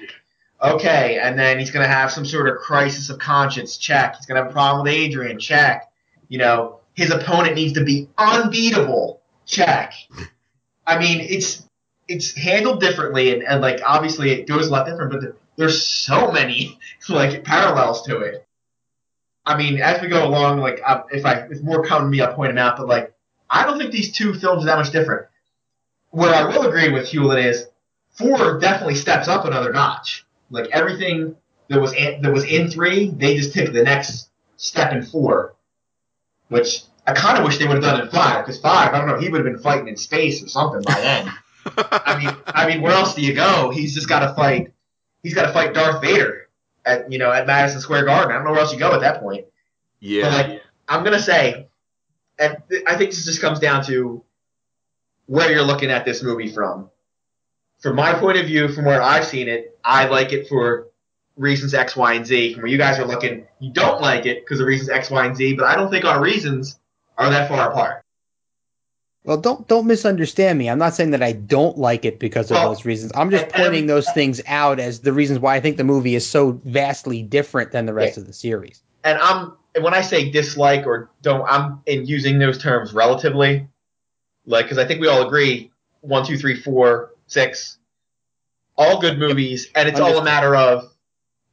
Okay, 0.62 1.20
and 1.20 1.38
then 1.38 1.60
he's 1.60 1.72
going 1.72 1.86
to 1.86 1.92
have 1.92 2.12
some 2.12 2.26
sort 2.26 2.48
of 2.48 2.58
crisis 2.58 3.10
of 3.10 3.20
conscience. 3.20 3.78
Check. 3.78 4.16
He's 4.18 4.26
going 4.26 4.36
to 4.36 4.44
have 4.44 4.52
a 4.52 4.54
problem 4.54 4.84
with 4.84 4.94
Adrian. 4.94 5.40
Check. 5.40 5.92
You 6.28 6.40
know, 6.40 6.80
his 6.94 7.12
opponent 7.12 7.56
needs 7.56 7.74
to 7.74 7.84
be 7.84 8.10
unbeatable. 8.18 9.22
Check. 9.46 9.94
I 10.88 11.00
mean, 11.00 11.20
it's 11.22 11.64
it's 12.08 12.36
handled 12.36 12.80
differently, 12.80 13.34
and, 13.34 13.44
and 13.44 13.62
like 13.62 13.82
obviously 13.86 14.32
it 14.32 14.48
goes 14.48 14.68
a 14.68 14.72
lot 14.72 14.86
different, 14.86 15.12
but 15.12 15.22
there, 15.22 15.36
there's 15.56 15.86
so 15.86 16.32
many 16.32 16.80
like 17.10 17.44
parallels 17.44 18.04
to 18.04 18.20
it. 18.20 18.46
I 19.46 19.58
mean, 19.58 19.80
as 19.80 20.02
we 20.02 20.08
go 20.08 20.28
along, 20.28 20.60
like 20.60 20.82
I, 20.86 21.04
if 21.12 21.26
I 21.26 21.48
if 21.50 21.62
more 21.62 21.86
come 21.86 22.04
to 22.04 22.10
me, 22.10 22.22
I'll 22.22 22.34
point 22.34 22.50
them 22.50 22.58
out. 22.58 22.78
But 22.78 22.88
like, 22.88 23.14
I 23.50 23.64
don't 23.64 23.78
think 23.78 23.92
these 23.92 24.12
two 24.12 24.34
films 24.34 24.64
are 24.64 24.68
that 24.68 24.78
much 24.78 24.92
different. 24.92 25.28
Where 26.10 26.34
I 26.34 26.46
will 26.46 26.68
agree 26.68 26.90
with 26.90 27.08
Hewlett 27.10 27.46
is 27.46 27.68
four 28.12 28.60
definitely 28.60 28.96
steps 28.96 29.28
up 29.28 29.46
another 29.46 29.72
notch. 29.72 30.26
Like 30.50 30.70
everything 30.72 31.36
that 31.70 31.82
was 31.82 31.94
in, 31.94 32.22
that 32.22 32.34
was 32.34 32.46
in 32.46 32.70
three, 32.70 33.10
they 33.10 33.36
just 33.36 33.54
took 33.54 33.72
the 33.72 33.84
next 33.84 34.30
step 34.58 34.94
in 34.94 35.04
four, 35.04 35.56
which 36.50 36.84
I 37.08 37.14
kind 37.14 37.38
of 37.38 37.44
wish 37.44 37.58
they 37.58 37.68
would 37.68 37.76
have 37.76 37.84
done 37.84 38.02
in 38.02 38.10
five 38.10 38.46
because 38.46 38.60
five, 38.60 38.94
I 38.94 39.00
don't 39.00 39.08
know, 39.08 39.20
he 39.20 39.30
would 39.30 39.46
have 39.46 39.52
been 39.52 39.62
fighting 39.62 39.88
in 39.88 39.98
space 39.98 40.44
or 40.44 40.48
something 40.48 40.82
by 40.82 40.94
then. 41.02 41.32
I 41.78 42.18
mean, 42.18 42.36
I 42.48 42.68
mean, 42.68 42.82
where 42.82 42.94
else 42.94 43.16
do 43.16 43.22
you 43.22 43.34
go? 43.34 43.72
He's 43.72 43.94
just 43.94 44.08
got 44.08 44.20
to 44.20 44.34
fight. 44.36 44.72
He's 45.26 45.34
got 45.34 45.48
to 45.48 45.54
fight 45.54 45.74
Darth 45.74 46.04
Vader 46.04 46.50
at 46.86 47.12
you 47.12 47.18
know 47.18 47.32
at 47.32 47.48
Madison 47.48 47.82
Square 47.82 48.06
Garden. 48.06 48.32
I 48.32 48.36
don't 48.36 48.46
know 48.46 48.52
where 48.52 48.60
else 48.60 48.72
you 48.72 48.78
go 48.78 48.94
at 48.94 49.02
that 49.02 49.20
point. 49.20 49.48
Yeah. 50.00 50.22
But 50.22 50.32
like, 50.32 50.62
I'm 50.88 51.04
gonna 51.04 51.20
say, 51.20 51.68
and 52.38 52.58
th- 52.70 52.84
I 52.86 52.96
think 52.96 53.10
this 53.10 53.26
just 53.26 53.42
comes 53.42 53.60
down 53.60 53.84
to 53.86 54.24
where 55.26 55.52
you're 55.52 55.64
looking 55.64 55.90
at 55.90 56.06
this 56.06 56.22
movie 56.22 56.48
from. 56.48 56.92
From 57.80 57.96
my 57.96 58.14
point 58.14 58.38
of 58.38 58.46
view, 58.46 58.68
from 58.68 58.86
where 58.86 59.02
I've 59.02 59.26
seen 59.26 59.50
it, 59.50 59.76
I 59.84 60.06
like 60.10 60.32
it 60.32 60.48
for 60.48 60.90
reasons 61.38 61.74
X, 61.74 61.96
Y, 61.96 62.14
and 62.14 62.24
Z. 62.24 62.54
From 62.54 62.62
where 62.62 62.72
you 62.72 62.78
guys 62.78 63.00
are 63.00 63.06
looking, 63.08 63.48
you 63.60 63.74
don't 63.74 64.00
like 64.02 64.28
it 64.28 64.46
because 64.46 64.60
of 64.60 64.68
reasons 64.68 64.90
X, 64.90 65.10
Y, 65.10 65.26
and 65.26 65.36
Z. 65.36 65.56
But 65.56 65.66
I 65.66 65.74
don't 65.74 65.90
think 65.90 66.06
our 66.06 66.22
reasons 66.22 66.78
are 67.18 67.32
that 67.32 67.50
far 67.50 67.72
apart. 67.72 68.05
Well, 69.26 69.38
don't 69.38 69.68
don't 69.68 69.88
misunderstand 69.88 70.58
me. 70.60 70.70
I'm 70.70 70.78
not 70.78 70.94
saying 70.94 71.12
that 71.12 71.24
I 71.24 71.32
don't 71.32 71.78
like 71.80 72.06
it 72.06 72.20
because 72.20 72.52
of 72.52 72.56
Well, 72.56 72.70
those 72.70 72.86
reasons. 72.86 73.12
I'm 73.16 73.32
just 73.32 73.50
pointing 73.50 73.88
those 73.88 74.10
things 74.12 74.40
out 74.46 74.80
as 74.80 75.00
the 75.00 75.12
reasons 75.12 75.40
why 75.40 75.56
I 75.56 75.60
think 75.60 75.78
the 75.78 75.84
movie 75.84 76.14
is 76.14 76.28
so 76.30 76.52
vastly 76.64 77.24
different 77.24 77.72
than 77.72 77.88
the 77.88 77.94
rest 77.94 78.18
Yeah. 78.18 78.22
of 78.22 78.28
the 78.28 78.34
series. 78.34 78.82
and 79.04 79.18
I'm 79.20 79.54
and 79.74 79.84
when 79.84 79.94
I 79.94 80.02
say 80.02 80.30
dislike 80.32 80.86
or 80.88 81.10
don't, 81.22 81.44
I'm 81.50 81.82
in 81.86 82.06
using 82.06 82.40
those 82.40 82.58
terms 82.60 82.94
relatively, 82.94 83.68
like 84.46 84.66
because 84.66 84.78
I 84.78 84.86
think 84.86 85.02
we 85.02 85.08
all 85.08 85.26
agree 85.28 85.72
one, 86.02 86.24
two, 86.26 86.38
three, 86.38 86.56
four, 86.56 87.12
six, 87.28 87.78
all 88.78 89.02
good 89.02 89.18
movies, 89.18 89.70
and 89.76 89.90
it's 89.90 90.00
all 90.00 90.18
a 90.20 90.24
matter 90.24 90.56
of 90.56 90.92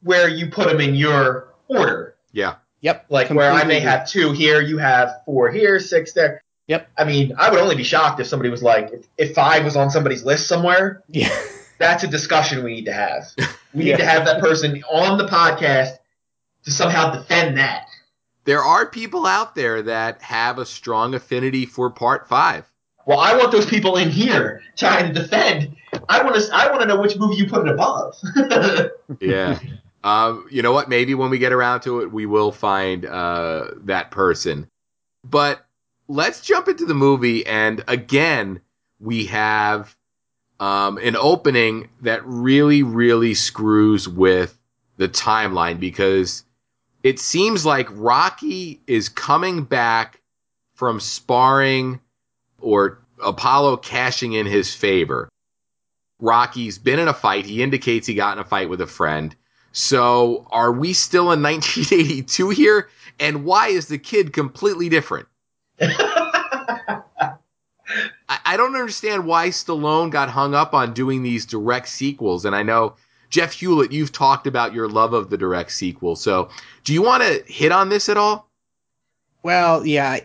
where 0.03 0.29
you 0.29 0.51
put 0.51 0.69
them 0.69 0.81
in 0.81 0.95
your 0.95 1.55
order. 1.69 2.17
Yeah. 2.33 2.57
Yep. 2.83 3.07
Like 3.09 3.31
where 3.31 3.51
I 3.51 3.65
may 3.65 3.81
have 3.81 4.09
two 4.09 4.33
here, 4.33 4.61
you 4.61 4.77
have 4.79 5.23
four 5.25 5.51
here, 5.51 5.81
six 5.81 6.13
there. 6.13 6.42
Yep. 6.69 6.89
I 6.97 7.05
mean, 7.05 7.35
I 7.39 7.51
would 7.51 7.59
only 7.61 7.75
be 7.77 7.83
shocked 7.85 8.21
if 8.21 8.27
somebody 8.27 8.49
was 8.51 8.63
like, 8.63 8.91
if, 8.93 9.07
if 9.19 9.35
five 9.35 9.65
was 9.65 9.77
on 9.77 9.91
somebody's 9.91 10.25
list 10.25 10.47
somewhere. 10.47 11.03
Yeah. 11.09 11.29
That's 11.79 12.05
a 12.05 12.09
discussion 12.09 12.63
we 12.65 12.75
need 12.75 12.85
to 12.87 12.93
have. 12.93 13.25
We 13.75 13.85
Yeah. 13.87 13.97
need 13.97 14.01
to 14.03 14.07
have 14.07 14.27
that 14.27 14.41
person 14.43 14.83
on 14.91 15.17
the 15.17 15.27
podcast 15.27 15.97
to 16.65 16.71
somehow 16.71 17.11
defend 17.15 17.57
that. 17.57 17.87
There 18.45 18.61
are 18.61 18.85
people 18.85 19.25
out 19.25 19.55
there 19.55 19.81
that 19.83 20.21
have 20.21 20.59
a 20.59 20.67
strong 20.67 21.15
affinity 21.15 21.65
for 21.65 21.89
part 21.89 22.29
five. 22.29 22.71
Well, 23.07 23.19
I 23.19 23.35
want 23.37 23.51
those 23.51 23.65
people 23.65 23.97
in 23.97 24.11
here 24.11 24.63
trying 24.77 25.13
to 25.13 25.21
defend. 25.21 25.75
I 26.09 26.23
want 26.23 26.37
to. 26.37 26.55
I 26.55 26.69
want 26.69 26.83
to 26.83 26.87
know 26.87 27.01
which 27.01 27.17
movie 27.17 27.37
you 27.37 27.49
put 27.49 27.67
it 27.67 27.73
above. 27.73 28.15
Yeah. 29.21 29.59
um, 30.05 30.47
you 30.51 30.61
know 30.63 30.73
what? 30.73 30.89
Maybe 30.89 31.15
when 31.15 31.31
we 31.31 31.39
get 31.39 31.53
around 31.53 31.81
to 31.83 32.01
it, 32.03 32.13
we 32.13 32.27
will 32.27 32.53
find 32.53 33.07
uh, 33.07 33.69
that 33.85 34.11
person. 34.11 34.69
But 35.25 35.65
let's 36.09 36.41
jump 36.41 36.69
into 36.69 36.85
the 36.85 36.95
movie. 36.95 37.47
And 37.47 37.83
again, 37.89 38.61
we 39.01 39.27
have 39.27 39.97
um, 40.61 40.99
an 40.99 41.17
opening 41.17 41.89
that 42.03 42.25
really, 42.25 42.83
really 42.83 43.35
screws 43.35 44.09
with 44.09 44.57
the 44.97 45.09
timeline 45.09 45.81
because 45.81 46.45
it 47.03 47.19
seems 47.19 47.67
like 47.67 47.89
Rocky 47.91 48.81
is 48.87 49.09
coming 49.09 49.65
back 49.65 50.21
from 50.75 51.01
sparring 51.01 52.01
or 52.61 52.99
Apollo 53.23 53.79
cashing 53.79 54.35
in 54.35 54.47
his 54.47 54.75
favor. 54.75 55.29
Rocky's 56.21 56.79
been 56.79 57.01
in 57.01 57.09
a 57.09 57.15
fight. 57.15 57.47
He 57.47 57.63
indicates 57.63 58.07
he 58.07 58.15
got 58.15 58.37
in 58.37 58.41
a 58.41 58.47
fight 58.47 58.69
with 58.69 58.81
a 58.81 58.87
friend. 58.87 59.35
So 59.73 60.47
are 60.51 60.71
we 60.71 60.93
still 60.93 61.33
in 61.33 61.43
1982 61.43 62.51
here? 62.51 62.89
And 63.19 63.45
why 63.45 63.69
is 63.69 63.89
the 63.89 63.99
kid 63.99 64.33
completely 64.33 64.89
different? 64.89 65.27
I, 65.81 67.33
I 68.29 68.57
don't 68.57 68.75
understand 68.75 69.27
why 69.27 69.49
Stallone 69.49 70.11
got 70.11 70.29
hung 70.29 70.55
up 70.55 70.75
on 70.75 70.95
doing 70.95 71.23
these 71.23 71.47
direct 71.47 71.89
sequels. 71.89 72.45
And 72.45 72.55
I 72.55 72.63
know, 72.63 72.95
Jeff 73.31 73.53
Hewlett, 73.53 73.93
you've 73.93 74.13
talked 74.13 74.47
about 74.47 74.75
your 74.75 74.89
love 74.89 75.13
of 75.13 75.31
the 75.31 75.39
direct 75.39 75.73
sequel. 75.73 76.17
So 76.17 76.49
do 76.85 76.93
you 76.93 77.03
want 77.03 77.23
to 77.23 77.43
hit 77.47 77.73
on 77.73 77.89
this 77.89 78.09
at 78.09 78.17
all? 78.17 78.49
Well, 79.43 79.85
yeah, 79.87 80.19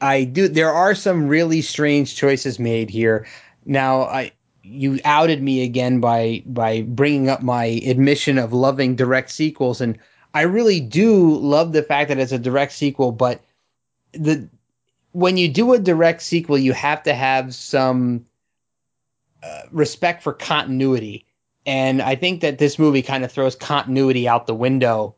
I 0.00 0.24
do. 0.24 0.48
There 0.48 0.72
are 0.72 0.94
some 0.94 1.28
really 1.28 1.62
strange 1.62 2.14
choices 2.14 2.58
made 2.58 2.90
here. 2.90 3.26
Now, 3.64 4.02
I 4.02 4.32
you 4.62 5.00
outed 5.04 5.42
me 5.42 5.64
again 5.64 6.00
by 6.00 6.42
by 6.46 6.82
bringing 6.82 7.28
up 7.28 7.42
my 7.42 7.64
admission 7.64 8.38
of 8.38 8.52
loving 8.52 8.94
direct 8.94 9.30
sequels, 9.30 9.80
and 9.80 9.98
I 10.34 10.42
really 10.42 10.80
do 10.80 11.36
love 11.38 11.72
the 11.72 11.82
fact 11.82 12.08
that 12.08 12.18
it's 12.18 12.32
a 12.32 12.38
direct 12.38 12.72
sequel. 12.72 13.12
But 13.12 13.40
the 14.12 14.48
when 15.12 15.36
you 15.36 15.48
do 15.48 15.72
a 15.72 15.78
direct 15.78 16.22
sequel, 16.22 16.58
you 16.58 16.72
have 16.72 17.02
to 17.04 17.14
have 17.14 17.54
some 17.54 18.26
uh, 19.42 19.62
respect 19.70 20.22
for 20.22 20.32
continuity, 20.32 21.26
and 21.66 22.00
I 22.02 22.14
think 22.14 22.42
that 22.42 22.58
this 22.58 22.78
movie 22.78 23.02
kind 23.02 23.24
of 23.24 23.32
throws 23.32 23.56
continuity 23.56 24.28
out 24.28 24.46
the 24.46 24.54
window 24.54 25.16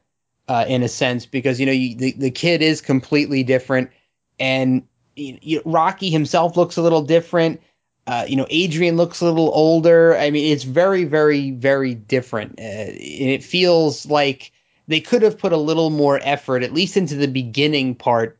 uh, 0.49 0.65
in 0.67 0.83
a 0.83 0.89
sense 0.89 1.27
because 1.27 1.61
you 1.61 1.67
know 1.67 1.73
you, 1.73 1.97
the 1.97 2.13
the 2.13 2.31
kid 2.31 2.63
is 2.63 2.81
completely 2.81 3.43
different, 3.43 3.91
and 4.39 4.87
you, 5.17 5.39
you, 5.43 5.63
Rocky 5.65 6.11
himself 6.11 6.57
looks 6.57 6.77
a 6.77 6.83
little 6.83 7.03
different. 7.03 7.61
Uh, 8.07 8.25
you 8.27 8.35
know, 8.35 8.47
Adrian 8.51 8.97
looks 8.97 9.21
a 9.21 9.25
little 9.25 9.53
older. 9.55 10.17
I 10.17 10.31
mean, 10.31 10.53
it's 10.53 10.65
very, 10.65 11.05
very, 11.05 11.53
very 11.53 11.95
different. 11.95 12.59
Uh, 12.59 12.63
and 12.63 12.97
it 12.97 13.45
feels 13.45 14.07
like 14.07 14.51
they 14.89 15.01
could 15.01 15.23
have 15.23 15.39
put 15.39 15.53
a 15.53 15.57
little 15.57 15.91
more 15.91 16.19
effort, 16.21 16.65
at 16.65 16.73
least 16.73 16.97
into 16.97 17.15
the 17.15 17.29
beginning 17.29 17.95
part 17.95 18.40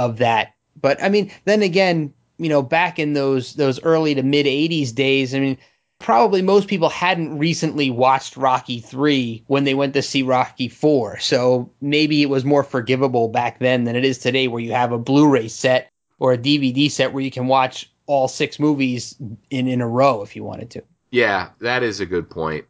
of 0.00 0.18
that. 0.18 0.54
But 0.80 1.02
I 1.02 1.08
mean, 1.08 1.30
then 1.44 1.62
again, 1.62 2.14
you 2.38 2.48
know, 2.48 2.62
back 2.62 2.98
in 2.98 3.12
those 3.12 3.54
those 3.54 3.82
early 3.82 4.14
to 4.14 4.22
mid 4.22 4.46
'80s 4.46 4.94
days, 4.94 5.34
I 5.34 5.40
mean, 5.40 5.58
probably 5.98 6.42
most 6.42 6.68
people 6.68 6.88
hadn't 6.88 7.38
recently 7.38 7.90
watched 7.90 8.36
Rocky 8.36 8.80
3 8.80 9.44
when 9.46 9.64
they 9.64 9.74
went 9.74 9.94
to 9.94 10.02
see 10.02 10.22
Rocky 10.22 10.68
4. 10.68 11.18
So 11.18 11.70
maybe 11.80 12.22
it 12.22 12.30
was 12.30 12.44
more 12.44 12.64
forgivable 12.64 13.28
back 13.28 13.58
then 13.58 13.84
than 13.84 13.94
it 13.94 14.04
is 14.04 14.18
today 14.18 14.48
where 14.48 14.62
you 14.62 14.72
have 14.72 14.92
a 14.92 14.98
Blu-ray 14.98 15.48
set 15.48 15.92
or 16.18 16.32
a 16.32 16.38
DVD 16.38 16.90
set 16.90 17.12
where 17.12 17.22
you 17.22 17.30
can 17.30 17.46
watch 17.46 17.90
all 18.06 18.26
six 18.26 18.58
movies 18.58 19.14
in 19.50 19.68
in 19.68 19.80
a 19.80 19.86
row 19.86 20.22
if 20.22 20.34
you 20.34 20.42
wanted 20.42 20.70
to. 20.70 20.82
Yeah, 21.10 21.50
that 21.60 21.82
is 21.82 22.00
a 22.00 22.06
good 22.06 22.30
point. 22.30 22.64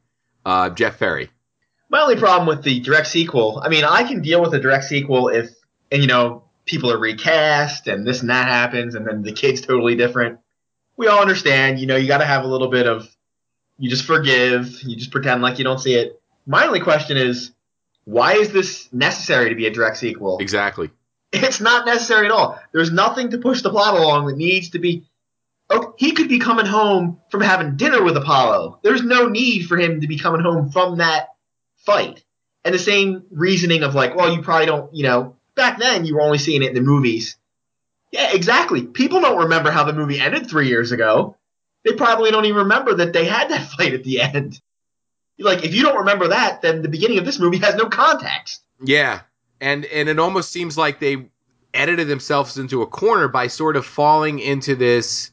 Uh, 0.44 0.70
Jeff 0.70 0.96
Ferry. 0.96 1.30
My 1.88 2.00
only 2.00 2.16
problem 2.16 2.46
with 2.46 2.64
the 2.64 2.80
direct 2.80 3.08
sequel, 3.08 3.60
I 3.64 3.68
mean, 3.68 3.84
I 3.84 4.04
can 4.04 4.22
deal 4.22 4.40
with 4.40 4.54
a 4.54 4.60
direct 4.60 4.84
sequel 4.84 5.28
if, 5.28 5.50
and 5.90 6.00
you 6.00 6.08
know, 6.08 6.44
people 6.70 6.90
are 6.92 6.98
recast 6.98 7.88
and 7.88 8.06
this 8.06 8.20
and 8.20 8.30
that 8.30 8.46
happens 8.46 8.94
and 8.94 9.06
then 9.06 9.22
the 9.22 9.32
kid's 9.32 9.60
totally 9.60 9.96
different. 9.96 10.38
We 10.96 11.08
all 11.08 11.20
understand, 11.20 11.78
you 11.80 11.86
know, 11.86 11.96
you 11.96 12.06
got 12.06 12.18
to 12.18 12.26
have 12.26 12.44
a 12.44 12.48
little 12.48 12.68
bit 12.68 12.86
of 12.86 13.08
You 13.80 13.88
just 13.88 14.04
forgive. 14.04 14.82
You 14.82 14.94
just 14.94 15.10
pretend 15.10 15.40
like 15.40 15.58
you 15.58 15.64
don't 15.64 15.80
see 15.80 15.94
it. 15.94 16.20
My 16.46 16.66
only 16.66 16.80
question 16.80 17.16
is, 17.16 17.52
why 18.04 18.34
is 18.34 18.52
this 18.52 18.92
necessary 18.92 19.48
to 19.48 19.54
be 19.54 19.66
a 19.66 19.70
direct 19.70 19.96
sequel? 19.96 20.38
Exactly. 20.38 20.90
It's 21.32 21.60
not 21.60 21.86
necessary 21.86 22.26
at 22.26 22.32
all. 22.32 22.60
There's 22.72 22.92
nothing 22.92 23.30
to 23.30 23.38
push 23.38 23.62
the 23.62 23.70
plot 23.70 23.94
along 23.94 24.26
that 24.26 24.36
needs 24.36 24.70
to 24.70 24.78
be. 24.78 25.06
Oh, 25.70 25.94
he 25.96 26.12
could 26.12 26.28
be 26.28 26.40
coming 26.40 26.66
home 26.66 27.20
from 27.30 27.40
having 27.40 27.76
dinner 27.76 28.02
with 28.02 28.16
Apollo. 28.16 28.80
There's 28.82 29.02
no 29.02 29.28
need 29.28 29.66
for 29.66 29.78
him 29.78 30.00
to 30.00 30.08
be 30.08 30.18
coming 30.18 30.40
home 30.40 30.70
from 30.70 30.98
that 30.98 31.28
fight. 31.86 32.22
And 32.64 32.74
the 32.74 32.78
same 32.78 33.24
reasoning 33.30 33.82
of 33.84 33.94
like, 33.94 34.14
well, 34.14 34.34
you 34.34 34.42
probably 34.42 34.66
don't, 34.66 34.94
you 34.94 35.04
know, 35.04 35.36
back 35.60 35.78
then 35.78 36.06
you 36.06 36.14
were 36.14 36.22
only 36.22 36.38
seeing 36.38 36.62
it 36.62 36.70
in 36.70 36.74
the 36.74 36.80
movies. 36.80 37.36
Yeah, 38.10 38.32
exactly. 38.32 38.82
People 38.82 39.20
don't 39.20 39.44
remember 39.44 39.70
how 39.70 39.84
the 39.84 39.92
movie 39.92 40.18
ended 40.18 40.48
three 40.48 40.68
years 40.68 40.90
ago. 40.90 41.36
They 41.84 41.92
probably 41.92 42.30
don't 42.30 42.46
even 42.46 42.62
remember 42.62 42.94
that 42.94 43.12
they 43.12 43.26
had 43.26 43.50
that 43.50 43.70
fight 43.76 43.94
at 43.94 44.02
the 44.02 44.20
end. 44.20 44.60
Like, 45.38 45.64
if 45.64 45.74
you 45.74 45.82
don't 45.82 45.98
remember 45.98 46.28
that, 46.28 46.62
then 46.62 46.82
the 46.82 46.88
beginning 46.88 47.18
of 47.18 47.24
this 47.24 47.38
movie 47.38 47.58
has 47.58 47.74
no 47.74 47.88
context. 47.88 48.62
Yeah, 48.82 49.20
and 49.60 49.84
and 49.86 50.08
it 50.08 50.18
almost 50.18 50.50
seems 50.50 50.76
like 50.76 50.98
they 50.98 51.28
edited 51.72 52.08
themselves 52.08 52.58
into 52.58 52.82
a 52.82 52.86
corner 52.86 53.28
by 53.28 53.46
sort 53.46 53.76
of 53.76 53.86
falling 53.86 54.38
into 54.38 54.74
this 54.74 55.30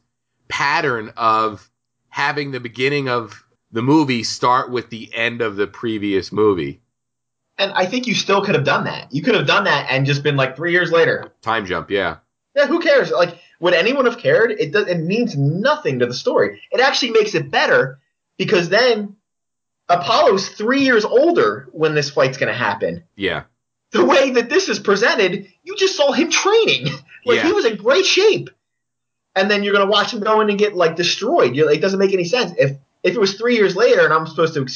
pattern 0.48 1.12
of 1.18 1.70
having 2.10 2.52
the 2.52 2.60
beginning 2.60 3.10
of 3.10 3.44
the 3.72 3.82
movie 3.82 4.24
start 4.24 4.72
with 4.72 4.90
the 4.90 5.14
end 5.14 5.42
of 5.42 5.56
the 5.56 5.68
previous 5.68 6.32
movie. 6.32 6.82
And 7.58 7.72
I 7.74 7.86
think 7.86 8.06
you 8.08 8.14
still 8.14 8.44
could 8.44 8.56
have 8.56 8.64
done 8.64 8.84
that. 8.86 9.12
You 9.12 9.22
could 9.24 9.36
have 9.36 9.48
done 9.48 9.64
that 9.64 9.88
and 9.90 10.06
just 10.06 10.22
been 10.24 10.36
like 10.36 10.56
three 10.56 10.72
years 10.72 10.92
later. 10.92 11.32
Time 11.42 11.66
jump, 11.66 11.90
yeah. 11.90 12.18
Yeah, 12.56 12.68
who 12.68 12.80
cares? 12.80 13.12
Like, 13.12 13.38
would 13.60 13.74
anyone 13.74 14.06
have 14.06 14.20
cared? 14.20 14.52
It 14.52 14.72
does, 14.72 14.88
it 14.88 15.00
means 15.00 15.36
nothing 15.36 16.00
to 16.00 16.06
the 16.06 16.14
story. 16.14 16.62
It 16.72 16.80
actually 16.80 17.12
makes 17.12 17.34
it 17.34 17.50
better 17.50 18.00
because 18.38 18.70
then 18.70 19.16
Apollo's 19.90 20.50
three 20.50 20.82
years 20.82 21.06
older 21.06 21.68
when 21.72 21.96
this 21.96 22.10
fight's 22.10 22.38
going 22.38 22.52
to 22.52 22.58
happen. 22.58 23.04
Yeah. 23.16 23.44
The 23.92 24.06
way 24.06 24.32
that 24.32 24.50
this 24.50 24.70
is 24.70 24.80
presented, 24.80 25.48
you 25.64 25.76
just 25.78 25.96
saw 25.96 26.12
him 26.12 26.30
training. 26.30 26.86
like 27.26 27.38
Yeah. 27.38 27.44
he 27.48 27.54
was 27.54 27.66
in 27.66 27.78
great 27.78 28.06
shape, 28.06 28.50
and 29.36 29.50
then 29.50 29.64
you're 29.64 29.74
going 29.74 29.86
to 29.86 29.92
watch 29.92 30.14
him 30.14 30.20
go 30.20 30.42
in 30.42 30.50
and 30.50 30.60
get 30.60 30.76
like 30.76 30.96
destroyed. 30.96 31.56
You 31.56 31.70
it 31.70 31.80
doesn't 31.82 32.00
make 32.00 32.14
any 32.14 32.26
sense. 32.26 32.52
If 32.58 32.78
if 33.04 33.16
it 33.16 33.20
was 33.20 33.36
three 33.36 33.56
years 33.56 33.76
later 33.76 34.04
and 34.04 34.14
I'm 34.14 34.28
supposed 34.28 34.56
to, 34.56 34.68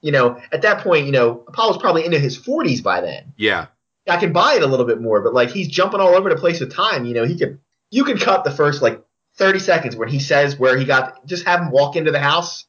you 0.00 0.12
know, 0.12 0.40
at 0.52 0.62
that 0.62 0.82
point, 0.82 1.06
you 1.06 1.12
know, 1.12 1.44
Apollo's 1.48 1.78
probably 1.78 2.04
into 2.04 2.18
his 2.18 2.38
40s 2.38 2.82
by 2.82 3.00
then. 3.00 3.32
Yeah. 3.36 3.66
I 4.08 4.16
can 4.16 4.32
buy 4.32 4.54
it 4.54 4.62
a 4.62 4.66
little 4.66 4.86
bit 4.86 5.00
more, 5.00 5.20
but 5.20 5.34
like 5.34 5.50
he's 5.50 5.68
jumping 5.68 6.00
all 6.00 6.14
over 6.14 6.30
the 6.30 6.36
place 6.36 6.60
with 6.60 6.74
time. 6.74 7.04
You 7.04 7.14
know, 7.14 7.24
he 7.24 7.36
could 7.36 7.60
you 7.90 8.04
could 8.04 8.20
cut 8.20 8.44
the 8.44 8.50
first 8.50 8.80
like 8.82 9.02
30 9.34 9.58
seconds 9.58 9.96
when 9.96 10.08
he 10.08 10.18
says 10.18 10.58
where 10.58 10.78
he 10.78 10.84
got 10.84 11.24
just 11.26 11.46
have 11.46 11.60
him 11.60 11.70
walk 11.70 11.96
into 11.96 12.10
the 12.10 12.20
house. 12.20 12.64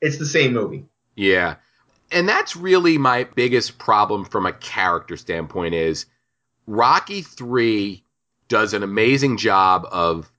It's 0.00 0.18
the 0.18 0.26
same 0.26 0.52
movie. 0.52 0.86
Yeah. 1.14 1.56
And 2.10 2.28
that's 2.28 2.56
really 2.56 2.96
my 2.96 3.24
biggest 3.24 3.78
problem 3.78 4.24
from 4.24 4.46
a 4.46 4.52
character 4.52 5.16
standpoint 5.16 5.74
is 5.74 6.06
Rocky 6.66 7.20
3 7.20 8.02
does 8.48 8.72
an 8.72 8.82
amazing 8.82 9.36
job 9.36 9.86
of 9.90 10.30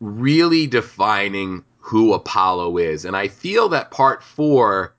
really 0.00 0.66
defining 0.66 1.64
who 1.78 2.14
Apollo 2.14 2.78
is. 2.78 3.04
And 3.04 3.14
I 3.14 3.28
feel 3.28 3.70
that 3.70 3.90
part 3.90 4.22
4 4.22 4.94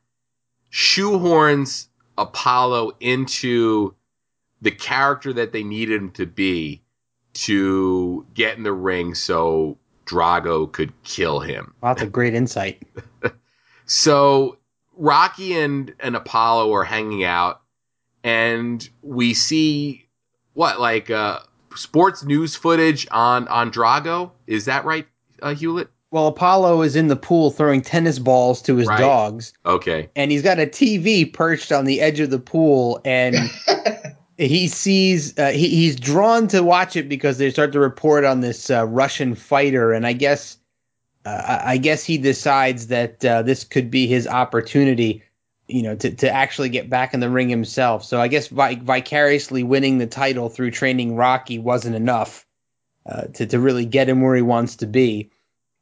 shoehorns 0.72 1.88
Apollo 2.18 2.94
into 3.00 3.94
the 4.62 4.72
character 4.72 5.34
that 5.34 5.52
they 5.52 5.64
needed 5.64 6.02
him 6.02 6.12
to 6.12 6.26
be 6.26 6.82
to 7.34 8.26
get 8.34 8.58
in 8.58 8.64
the 8.64 8.74
ring 8.74 9.16
so 9.16 9.78
Drago 10.06 10.72
could 10.72 10.94
kill 11.04 11.40
him. 11.40 11.74
Wow, 11.82 11.94
that's 11.94 12.04
a 12.04 12.08
great 12.08 12.34
insight. 12.34 12.84
So 13.92 14.58
Rocky 14.96 15.60
and, 15.60 15.94
and 16.00 16.16
Apollo 16.16 16.74
are 16.74 16.86
hanging 16.86 17.26
out, 17.26 17.62
and 18.24 18.88
we 19.02 19.34
see 19.34 20.08
what 20.54 20.80
like 20.80 21.10
uh, 21.10 21.40
sports 21.76 22.24
news 22.24 22.56
footage 22.56 23.06
on 23.12 23.50
on 23.50 23.70
Drago. 23.70 24.32
Is 24.48 24.64
that 24.66 24.86
right, 24.86 25.06
uh, 25.42 25.54
Hewlett? 25.56 25.90
Well, 26.12 26.28
Apollo 26.28 26.82
is 26.82 26.98
in 26.98 27.08
the 27.08 27.16
pool 27.16 27.52
throwing 27.52 27.82
tennis 27.82 28.20
balls 28.20 28.62
to 28.64 28.76
his 28.76 28.90
Right. 28.90 29.00
dogs, 29.00 29.54
Okay. 29.66 30.10
and 30.14 30.30
he's 30.30 30.42
got 30.42 30.60
a 30.60 30.66
TV 30.68 31.24
perched 31.32 31.72
on 31.72 31.86
the 31.86 32.02
edge 32.02 32.20
of 32.20 32.30
the 32.30 32.40
pool, 32.40 33.00
and 33.06 33.50
he 34.38 34.68
sees 34.68 35.40
uh, 35.40 35.52
he, 35.52 35.70
he's 35.70 35.96
drawn 35.96 36.50
to 36.50 36.64
watch 36.64 36.98
it 36.98 37.08
because 37.08 37.38
they 37.38 37.50
start 37.50 37.72
to 37.74 37.80
report 37.80 38.26
on 38.26 38.42
this 38.42 38.70
uh, 38.70 38.86
Russian 38.86 39.36
fighter, 39.36 39.94
and 39.94 40.06
I 40.06 40.12
guess 40.12 40.58
uh, 41.26 41.30
I 41.30 41.74
I 41.74 41.78
guess 41.78 42.04
he 42.04 42.18
decides 42.18 42.88
that 42.88 43.24
uh, 43.24 43.44
this 43.44 43.64
could 43.64 43.90
be 43.90 44.06
his 44.08 44.28
opportunity, 44.28 45.24
you 45.70 45.84
know, 45.84 45.96
to 45.96 46.12
to 46.12 46.30
actually 46.30 46.70
get 46.70 46.90
back 46.90 47.14
in 47.14 47.22
the 47.22 47.30
ring 47.30 47.48
himself. 47.48 48.04
So 48.04 48.20
I 48.20 48.28
guess 48.28 48.50
vi- 48.50 48.76
vicariously 48.84 49.64
winning 49.64 49.98
the 49.98 50.08
title 50.08 50.50
through 50.50 50.72
training 50.72 51.16
Rocky 51.16 51.58
wasn't 51.58 51.96
enough 51.96 52.46
uh, 53.06 53.28
to 53.36 53.46
to 53.46 53.60
really 53.62 53.86
get 53.86 54.10
him 54.10 54.22
where 54.22 54.36
he 54.36 54.42
wants 54.42 54.76
to 54.78 54.88
be. 54.88 55.32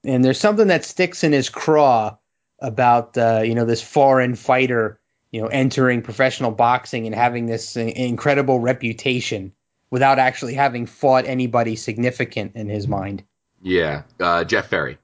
And 0.03 0.23
there's 0.23 0.39
something 0.39 0.67
that 0.67 0.85
sticks 0.85 1.23
in 1.23 1.33
his 1.33 1.49
craw 1.49 2.17
about 2.59 3.17
uh, 3.17 3.41
you 3.43 3.55
know 3.55 3.65
this 3.65 3.81
foreign 3.81 4.35
fighter 4.35 4.99
you 5.31 5.41
know 5.41 5.47
entering 5.47 6.01
professional 6.01 6.51
boxing 6.51 7.05
and 7.05 7.15
having 7.15 7.45
this 7.45 7.77
incredible 7.77 8.59
reputation 8.59 9.53
without 9.89 10.19
actually 10.19 10.53
having 10.53 10.85
fought 10.85 11.25
anybody 11.25 11.75
significant 11.75 12.55
in 12.55 12.69
his 12.69 12.87
mind. 12.87 13.23
Yeah. 13.61 14.03
Uh, 14.19 14.43
Jeff 14.43 14.67
Ferry. 14.67 14.97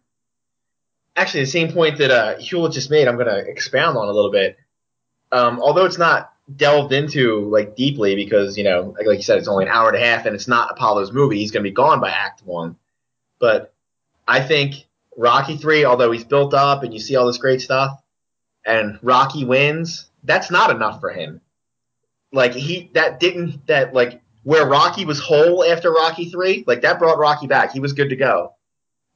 Actually, 1.16 1.42
the 1.42 1.50
same 1.50 1.72
point 1.72 1.98
that 1.98 2.12
uh, 2.12 2.38
Hewlett 2.38 2.74
just 2.74 2.92
made, 2.92 3.08
I'm 3.08 3.16
going 3.16 3.28
to 3.28 3.50
expound 3.50 3.98
on 3.98 4.08
a 4.08 4.12
little 4.12 4.32
bit. 4.32 4.58
Um, 5.32 5.62
although 5.62 5.86
it's 5.86 5.98
not 5.98 6.34
delved 6.54 6.94
into 6.94 7.50
like 7.50 7.76
deeply 7.76 8.16
because 8.16 8.58
you 8.58 8.64
know, 8.64 8.94
like, 8.98 9.08
like 9.08 9.18
you 9.18 9.24
said, 9.24 9.38
it's 9.38 9.48
only 9.48 9.66
an 9.66 9.72
hour 9.72 9.90
and 9.90 9.98
a 9.98 10.06
half, 10.06 10.26
and 10.26 10.36
it's 10.36 10.48
not 10.48 10.72
Apollo's 10.72 11.12
movie. 11.12 11.40
He's 11.40 11.52
going 11.52 11.64
to 11.64 11.70
be 11.70 11.74
gone 11.74 12.00
by 12.00 12.12
Act 12.12 12.44
One. 12.44 12.76
But 13.40 13.74
I 14.28 14.42
think 14.42 14.88
Rocky 15.18 15.58
Three, 15.58 15.86
although 15.86 16.12
he's 16.12 16.24
built 16.24 16.54
up 16.54 16.84
and 16.84 16.94
you 16.94 17.00
see 17.00 17.16
all 17.16 17.28
this 17.28 17.38
great 17.38 17.62
stuff, 17.62 18.02
and 18.66 19.00
Rocky 19.02 19.46
wins, 19.46 20.10
that's 20.24 20.50
not 20.52 20.72
enough 20.72 21.00
for 21.00 21.12
him. 21.12 21.42
Like 22.32 22.54
he 22.54 22.90
that 22.94 23.20
didn't 23.20 23.68
that 23.68 23.94
like 23.94 24.22
where 24.44 24.66
Rocky 24.68 25.06
was 25.06 25.20
whole 25.20 25.64
after 25.64 25.92
Rocky 25.92 26.30
Three, 26.30 26.64
like 26.68 26.82
that 26.82 27.00
brought 27.00 27.18
Rocky 27.18 27.48
back. 27.48 27.72
He 27.72 27.80
was 27.80 27.94
good 27.94 28.10
to 28.10 28.16
go. 28.16 28.54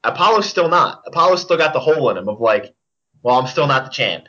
Apollo's 0.04 0.50
still 0.50 0.70
not. 0.70 1.04
Apollo's 1.06 1.42
still 1.42 1.58
got 1.58 1.74
the 1.74 1.80
hole 1.80 2.10
in 2.10 2.18
him 2.18 2.30
of 2.30 2.40
like, 2.40 2.74
well, 3.22 3.38
I'm 3.38 3.48
still 3.48 3.68
not 3.68 3.86
the 3.86 3.92
champ. 3.92 4.26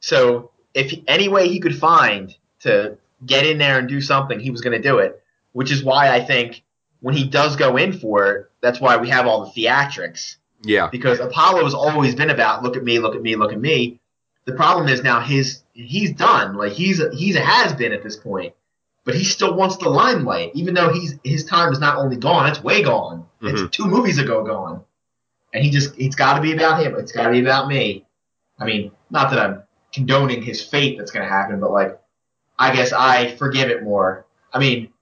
So 0.00 0.52
if 0.72 0.90
he- 0.90 1.04
any 1.06 1.28
way 1.28 1.48
he 1.48 1.60
could 1.60 1.76
find 1.76 2.34
to 2.60 2.96
get 3.26 3.46
in 3.46 3.58
there 3.58 3.78
and 3.78 3.88
do 3.88 4.00
something, 4.00 4.40
he 4.40 4.50
was 4.50 4.60
going 4.60 4.80
to 4.80 4.88
do 4.88 4.98
it. 4.98 5.22
Which 5.52 5.70
is 5.70 5.82
why 5.82 6.10
I 6.10 6.24
think 6.24 6.62
when 7.00 7.14
he 7.14 7.24
does 7.24 7.56
go 7.56 7.76
in 7.76 7.92
for 7.92 8.26
it, 8.32 8.50
that's 8.60 8.80
why 8.80 8.96
we 8.96 9.08
have 9.08 9.26
all 9.26 9.44
the 9.44 9.50
theatrics 9.50 10.36
Yeah. 10.62 10.88
because 10.88 11.20
Apollo's 11.20 11.74
always 11.74 12.14
been 12.14 12.30
about 12.30 12.62
look 12.62 12.76
at 12.76 12.84
me, 12.84 12.98
look 12.98 13.14
at 13.14 13.22
me, 13.22 13.36
look 13.36 13.52
at 13.52 13.60
me. 13.60 14.00
The 14.44 14.54
problem 14.54 14.88
is 14.88 15.02
now 15.02 15.20
his 15.20 15.62
he's 15.74 16.12
done. 16.12 16.56
Like 16.56 16.72
he's 16.72 17.00
a, 17.00 17.14
he's 17.14 17.36
a 17.36 17.40
has 17.40 17.72
been 17.72 17.92
at 17.92 18.02
this 18.02 18.16
point, 18.16 18.54
but 19.04 19.14
he 19.14 19.24
still 19.24 19.54
wants 19.54 19.76
the 19.76 19.88
limelight, 19.88 20.52
even 20.54 20.74
though 20.74 20.92
he's 20.92 21.18
his 21.22 21.44
time 21.44 21.72
is 21.72 21.78
not 21.78 21.98
only 21.98 22.16
gone, 22.16 22.48
it's 22.48 22.62
way 22.62 22.82
gone. 22.82 23.26
It's 23.40 23.60
mm-hmm. 23.60 23.68
two 23.68 23.86
movies 23.86 24.18
ago 24.18 24.44
gone, 24.44 24.82
and 25.52 25.62
he 25.62 25.70
just 25.70 25.98
it's 25.98 26.16
got 26.16 26.34
to 26.34 26.40
be 26.40 26.52
about 26.52 26.82
him. 26.82 26.96
It's 26.96 27.12
got 27.12 27.24
to 27.24 27.30
be 27.30 27.40
about 27.40 27.68
me. 27.68 28.06
I 28.58 28.64
mean, 28.64 28.90
not 29.10 29.30
that 29.30 29.38
I'm 29.38 29.62
condoning 29.92 30.42
his 30.42 30.62
fate 30.64 30.98
that's 30.98 31.10
going 31.10 31.24
to 31.24 31.32
happen, 31.32 31.60
but 31.60 31.70
like 31.70 32.00
I 32.58 32.74
guess 32.74 32.92
I 32.92 33.36
forgive 33.36 33.70
it 33.70 33.82
more. 33.84 34.26
I 34.52 34.58
mean, 34.58 34.92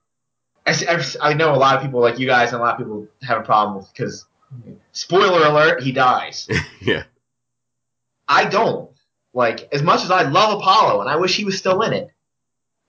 I, 0.67 1.03
I 1.21 1.33
know 1.33 1.53
a 1.53 1.57
lot 1.57 1.77
of 1.77 1.81
people 1.81 2.01
like 2.01 2.19
you 2.19 2.27
guys 2.27 2.51
and 2.51 2.59
a 2.59 2.63
lot 2.63 2.73
of 2.73 2.77
people 2.79 3.07
have 3.23 3.39
a 3.39 3.43
problem 3.43 3.77
with 3.77 3.91
because 3.91 4.25
spoiler 4.91 5.45
alert, 5.45 5.81
he 5.81 5.91
dies. 5.91 6.47
Yeah. 6.81 7.03
I 8.29 8.45
don't. 8.45 8.91
Like, 9.33 9.69
as 9.73 9.81
much 9.81 10.03
as 10.03 10.11
I 10.11 10.23
love 10.23 10.59
Apollo 10.59 10.99
and 11.01 11.09
I 11.09 11.15
wish 11.15 11.35
he 11.37 11.45
was 11.45 11.57
still 11.57 11.81
in 11.81 11.93
it, 11.93 12.09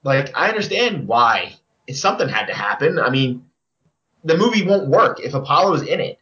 like, 0.02 0.36
I 0.36 0.48
understand 0.48 1.06
why. 1.06 1.54
If 1.86 1.96
something 1.96 2.28
had 2.28 2.46
to 2.46 2.54
happen, 2.54 2.98
I 2.98 3.10
mean, 3.10 3.44
the 4.24 4.36
movie 4.36 4.66
won't 4.66 4.88
work 4.88 5.20
if 5.20 5.34
Apollo's 5.34 5.82
in 5.82 6.00
it. 6.00 6.18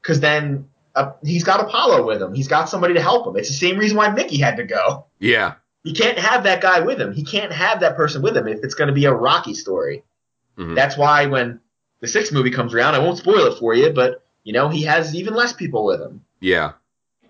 Because 0.00 0.20
then 0.20 0.68
uh, 0.94 1.12
he's 1.24 1.44
got 1.44 1.60
Apollo 1.60 2.06
with 2.06 2.22
him. 2.22 2.34
He's 2.34 2.48
got 2.48 2.68
somebody 2.68 2.94
to 2.94 3.02
help 3.02 3.26
him. 3.26 3.36
It's 3.36 3.48
the 3.48 3.54
same 3.54 3.78
reason 3.78 3.96
why 3.96 4.08
Mickey 4.10 4.38
had 4.38 4.56
to 4.56 4.64
go. 4.64 5.06
Yeah. 5.18 5.54
He 5.84 5.92
can't 5.92 6.18
have 6.18 6.44
that 6.44 6.60
guy 6.60 6.80
with 6.80 7.00
him. 7.00 7.12
He 7.12 7.24
can't 7.24 7.52
have 7.52 7.80
that 7.80 7.96
person 7.96 8.22
with 8.22 8.36
him 8.36 8.46
if 8.48 8.62
it's 8.62 8.74
going 8.74 8.88
to 8.88 8.94
be 8.94 9.04
a 9.04 9.12
Rocky 9.12 9.54
story. 9.54 10.04
Mhm. 10.58 10.74
That's 10.74 10.96
why 10.96 11.26
when 11.26 11.60
the 12.00 12.08
sixth 12.08 12.32
movie 12.32 12.50
comes 12.50 12.74
around, 12.74 12.94
I 12.94 12.98
won't 12.98 13.18
spoil 13.18 13.46
it 13.46 13.58
for 13.58 13.74
you, 13.74 13.90
but, 13.90 14.24
you 14.44 14.52
know, 14.52 14.68
he 14.68 14.82
has 14.82 15.14
even 15.14 15.34
less 15.34 15.52
people 15.52 15.84
with 15.84 16.00
him. 16.00 16.24
Yeah. 16.40 16.72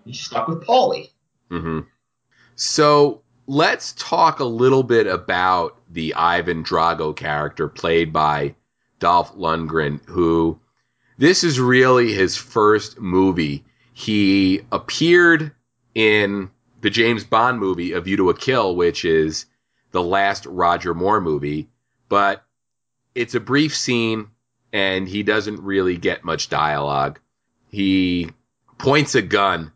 He's 0.04 0.20
stuck 0.20 0.48
with 0.48 0.64
Paulie. 0.64 1.10
hmm 1.50 1.80
So 2.54 3.22
let's 3.46 3.92
talk 3.92 4.40
a 4.40 4.44
little 4.44 4.82
bit 4.82 5.06
about 5.06 5.78
the 5.90 6.14
Ivan 6.14 6.64
Drago 6.64 7.14
character 7.14 7.68
played 7.68 8.12
by 8.12 8.54
Dolph 8.98 9.34
Lundgren, 9.36 10.00
who 10.06 10.58
this 11.18 11.44
is 11.44 11.60
really 11.60 12.12
his 12.12 12.36
first 12.36 12.98
movie. 13.00 13.64
He 13.92 14.60
appeared 14.72 15.52
in 15.94 16.50
the 16.82 16.90
James 16.90 17.24
Bond 17.24 17.58
movie 17.58 17.92
A 17.92 18.00
View 18.00 18.16
to 18.18 18.30
a 18.30 18.34
Kill, 18.34 18.76
which 18.76 19.04
is 19.04 19.46
the 19.92 20.02
last 20.02 20.44
Roger 20.46 20.94
Moore 20.94 21.20
movie, 21.20 21.68
but 22.08 22.44
it's 23.16 23.34
a 23.34 23.40
brief 23.40 23.74
scene 23.74 24.28
and 24.72 25.08
he 25.08 25.22
doesn't 25.22 25.62
really 25.62 25.96
get 25.96 26.22
much 26.22 26.48
dialogue. 26.50 27.18
He 27.68 28.30
points 28.78 29.14
a 29.14 29.22
gun 29.22 29.72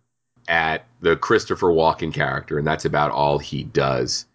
at 0.46 0.87
the 1.00 1.16
Christopher 1.16 1.68
Walken 1.68 2.12
character, 2.12 2.59
and 2.59 2.66
that's 2.66 2.85
about 2.85 3.11
all 3.11 3.38
he 3.38 3.64
does. 3.64 4.26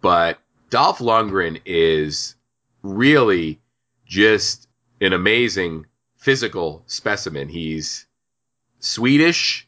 But 0.00 0.38
Dolph 0.70 1.00
Lundgren 1.00 1.60
is 1.64 2.36
really 2.82 3.60
just 4.06 4.68
an 5.00 5.12
amazing 5.12 5.86
physical 6.16 6.84
specimen. 6.86 7.48
He's 7.48 8.06
Swedish, 8.78 9.66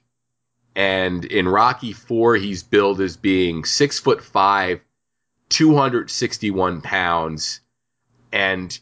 and 0.76 1.24
in 1.24 1.48
Rocky 1.48 1.92
Four, 1.92 2.36
he's 2.36 2.62
billed 2.62 3.00
as 3.00 3.16
being 3.16 3.64
six 3.64 3.98
foot 3.98 4.22
five, 4.22 4.80
261 5.48 6.82
pounds. 6.82 7.60
And 8.32 8.78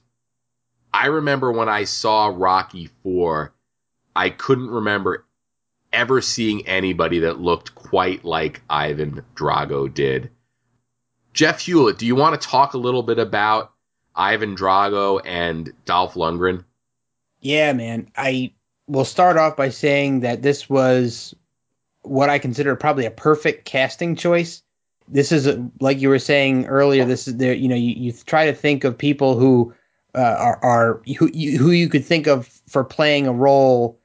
I 0.93 1.07
remember 1.07 1.53
when 1.53 1.69
I 1.69 1.85
saw 1.85 2.33
Rocky 2.35 2.91
Four, 3.03 3.53
I 4.15 4.31
couldn't 4.31 4.71
remember 4.71 5.25
ever 5.93 6.21
seeing 6.21 6.67
anybody 6.67 7.21
that 7.21 7.41
looked 7.41 7.75
quite 7.75 8.25
like 8.25 8.63
Ivan 8.69 9.25
Drago 9.35 9.93
did. 9.93 10.31
Jeff 11.33 11.61
Hewlett, 11.61 11.99
do 11.99 12.07
you 12.07 12.15
want 12.15 12.41
to 12.41 12.49
talk 12.49 12.75
a 12.75 12.79
little 12.79 13.03
bit 13.03 13.19
about 13.19 13.73
Ivan 14.15 14.57
Drago 14.57 15.21
and 15.25 15.73
Dolph 15.85 16.15
Lundgren? 16.15 16.65
Yeah, 17.41 17.73
man. 17.73 18.11
I 18.17 18.53
will 18.87 19.05
start 19.05 19.37
off 19.37 19.57
by 19.57 19.71
saying 19.71 20.21
that 20.21 20.43
this 20.43 20.69
was 20.69 21.35
what 22.03 22.31
I 22.31 22.39
consider 22.39 22.77
probably 22.77 23.07
a 23.07 23.11
perfect 23.11 23.65
casting 23.65 24.15
choice. 24.17 24.63
This 25.09 25.33
is 25.33 25.49
like 25.81 26.01
you 26.01 26.09
were 26.09 26.19
saying 26.19 26.67
earlier. 26.67 27.05
This 27.05 27.29
is 27.29 27.37
there. 27.37 27.55
You 27.55 27.69
know, 27.69 27.75
you, 27.75 27.95
you 27.95 28.13
try 28.13 28.47
to 28.47 28.55
think 28.55 28.85
of 28.85 28.97
people 28.97 29.37
who 29.37 29.75
uh, 30.15 30.37
are, 30.39 30.59
are 30.63 31.03
who 31.19 31.31
you, 31.33 31.59
who 31.59 31.71
you 31.71 31.89
could 31.89 32.05
think 32.05 32.27
of 32.27 32.47
for 32.69 32.85
playing 32.85 33.27
a 33.27 33.33
role 33.33 33.99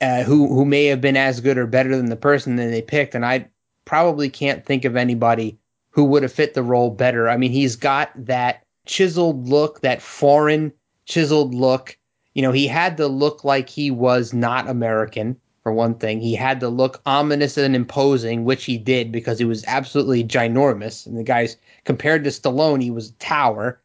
uh, 0.00 0.22
who 0.22 0.48
who 0.48 0.64
may 0.64 0.86
have 0.86 1.00
been 1.00 1.16
as 1.16 1.40
good 1.40 1.58
or 1.58 1.66
better 1.66 1.96
than 1.96 2.06
the 2.06 2.16
person 2.16 2.56
that 2.56 2.68
they 2.68 2.82
picked, 2.82 3.14
and 3.14 3.26
I 3.26 3.48
probably 3.84 4.30
can't 4.30 4.64
think 4.64 4.84
of 4.84 4.96
anybody 4.96 5.58
who 5.90 6.04
would 6.04 6.22
have 6.22 6.32
fit 6.32 6.54
the 6.54 6.62
role 6.62 6.90
better. 6.90 7.28
I 7.28 7.36
mean, 7.36 7.50
he's 7.50 7.76
got 7.76 8.10
that 8.26 8.64
chiseled 8.86 9.48
look, 9.48 9.80
that 9.80 10.02
foreign 10.02 10.72
chiseled 11.06 11.54
look. 11.54 11.98
You 12.34 12.42
know, 12.42 12.52
he 12.52 12.68
had 12.68 12.98
to 12.98 13.08
look 13.08 13.44
like 13.44 13.68
he 13.68 13.90
was 13.90 14.32
not 14.32 14.68
American 14.68 15.36
for 15.68 15.74
one 15.74 15.96
thing. 15.96 16.18
He 16.18 16.34
had 16.34 16.60
to 16.60 16.68
look 16.70 17.02
ominous 17.04 17.58
and 17.58 17.76
imposing, 17.76 18.46
which 18.46 18.64
he 18.64 18.78
did 18.78 19.12
because 19.12 19.38
he 19.38 19.44
was 19.44 19.66
absolutely 19.66 20.24
ginormous. 20.24 21.06
And 21.06 21.14
the 21.14 21.22
guy's 21.22 21.58
compared 21.84 22.24
to 22.24 22.30
Stallone, 22.30 22.82
he 22.82 22.90
was 22.90 23.10
a 23.10 23.14
tower. 23.14 23.78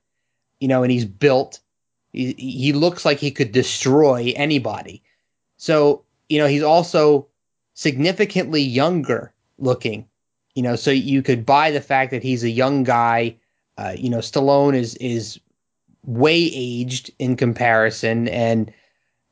You 0.62 0.70
know, 0.70 0.84
and 0.84 0.92
he's 0.94 1.04
built. 1.04 1.60
He, 2.14 2.32
he 2.38 2.72
looks 2.72 3.04
like 3.04 3.18
he 3.18 3.32
could 3.32 3.52
destroy 3.52 4.32
anybody. 4.38 5.04
So, 5.58 6.06
you 6.30 6.40
know, 6.40 6.48
he's 6.48 6.64
also 6.64 7.28
significantly 7.74 8.62
younger 8.62 9.34
looking. 9.58 10.08
You 10.56 10.64
know, 10.64 10.78
so 10.78 10.90
you 10.90 11.22
could 11.22 11.46
buy 11.46 11.72
the 11.72 11.82
fact 11.82 12.12
that 12.12 12.24
he's 12.24 12.46
a 12.46 12.50
young 12.50 12.84
guy. 12.84 13.36
Uh, 13.78 13.94
you 13.98 14.10
know, 14.10 14.20
Stallone 14.20 14.76
is 14.78 14.96
is 14.96 15.38
way 16.06 16.50
aged 16.54 17.12
in 17.20 17.36
comparison, 17.36 18.30
and 18.30 18.72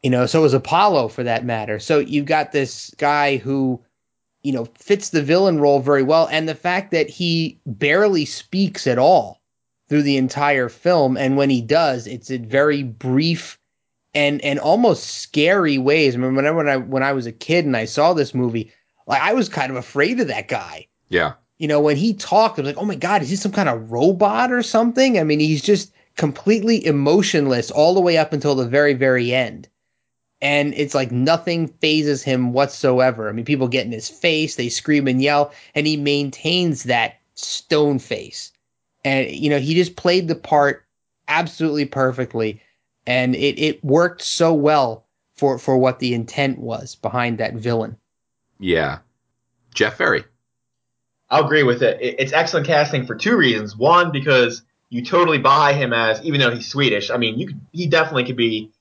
you 0.03 0.09
know, 0.09 0.25
so 0.25 0.43
is 0.43 0.53
Apollo 0.53 1.09
for 1.09 1.23
that 1.23 1.45
matter. 1.45 1.79
So 1.79 1.99
you've 1.99 2.25
got 2.25 2.51
this 2.51 2.93
guy 2.97 3.37
who, 3.37 3.81
you 4.43 4.51
know, 4.51 4.65
fits 4.77 5.09
the 5.09 5.21
villain 5.21 5.59
role 5.59 5.79
very 5.79 6.03
well, 6.03 6.27
and 6.31 6.49
the 6.49 6.55
fact 6.55 6.91
that 6.91 7.09
he 7.09 7.59
barely 7.65 8.25
speaks 8.25 8.87
at 8.87 8.97
all 8.97 9.41
through 9.89 10.03
the 10.03 10.17
entire 10.17 10.69
film, 10.69 11.17
and 11.17 11.37
when 11.37 11.49
he 11.49 11.61
does, 11.61 12.07
it's 12.07 12.31
a 12.31 12.37
very 12.37 12.83
brief 12.83 13.59
and 14.13 14.41
and 14.41 14.59
almost 14.59 15.21
scary 15.21 15.77
ways. 15.77 16.15
I 16.15 16.17
mean, 16.17 16.35
whenever 16.35 16.57
when 16.57 16.69
I 16.69 16.77
when 16.77 17.03
I 17.03 17.13
was 17.13 17.25
a 17.25 17.31
kid 17.31 17.65
and 17.65 17.77
I 17.77 17.85
saw 17.85 18.13
this 18.13 18.33
movie, 18.33 18.71
like 19.07 19.21
I 19.21 19.33
was 19.33 19.49
kind 19.49 19.71
of 19.71 19.77
afraid 19.77 20.19
of 20.19 20.27
that 20.27 20.47
guy. 20.47 20.87
Yeah. 21.09 21.33
You 21.59 21.67
know, 21.67 21.79
when 21.79 21.95
he 21.95 22.13
talked, 22.15 22.57
I 22.57 22.63
was 22.63 22.69
like, 22.69 22.81
oh 22.81 22.85
my 22.85 22.95
god, 22.95 23.21
is 23.21 23.29
he 23.29 23.35
some 23.35 23.51
kind 23.51 23.69
of 23.69 23.91
robot 23.91 24.51
or 24.51 24.63
something? 24.63 25.19
I 25.19 25.23
mean, 25.23 25.39
he's 25.39 25.61
just 25.61 25.93
completely 26.17 26.85
emotionless 26.85 27.69
all 27.69 27.93
the 27.93 28.01
way 28.01 28.17
up 28.17 28.33
until 28.33 28.55
the 28.55 28.67
very 28.67 28.93
very 28.93 29.33
end. 29.33 29.69
And 30.41 30.73
it's 30.73 30.95
like 30.95 31.11
nothing 31.11 31.67
phases 31.67 32.23
him 32.23 32.51
whatsoever. 32.51 33.29
I 33.29 33.31
mean, 33.31 33.45
people 33.45 33.67
get 33.67 33.85
in 33.85 33.91
his 33.91 34.09
face, 34.09 34.55
they 34.55 34.69
scream 34.69 35.07
and 35.07 35.21
yell, 35.21 35.53
and 35.75 35.85
he 35.85 35.97
maintains 35.97 36.83
that 36.83 37.19
stone 37.35 37.99
face. 37.99 38.51
And 39.05 39.29
you 39.29 39.49
know, 39.49 39.59
he 39.59 39.75
just 39.75 39.95
played 39.95 40.27
the 40.27 40.35
part 40.35 40.85
absolutely 41.27 41.85
perfectly 41.85 42.61
and 43.07 43.35
it, 43.35 43.59
it 43.59 43.83
worked 43.83 44.21
so 44.21 44.53
well 44.53 45.05
for 45.35 45.57
for 45.57 45.77
what 45.77 45.99
the 45.99 46.13
intent 46.13 46.59
was 46.59 46.95
behind 46.95 47.37
that 47.37 47.53
villain. 47.53 47.97
Yeah, 48.59 48.99
Jeff 49.73 49.97
Ferry. 49.97 50.23
I'll 51.29 51.45
agree 51.45 51.63
with 51.63 51.81
it. 51.81 51.97
It's 52.01 52.33
excellent 52.33 52.67
casting 52.67 53.05
for 53.05 53.15
two 53.15 53.37
reasons. 53.37 53.75
One, 53.75 54.11
because 54.11 54.63
you 54.89 55.03
totally 55.03 55.37
buy 55.37 55.71
him 55.71 55.93
as, 55.93 56.21
even 56.23 56.41
though 56.41 56.51
he's 56.51 56.67
Swedish. 56.67 57.09
I 57.09 57.15
mean, 57.15 57.39
you 57.39 57.47
could, 57.47 57.61
he 57.71 57.87
definitely 57.87 58.25
could 58.25 58.35
be 58.35 58.71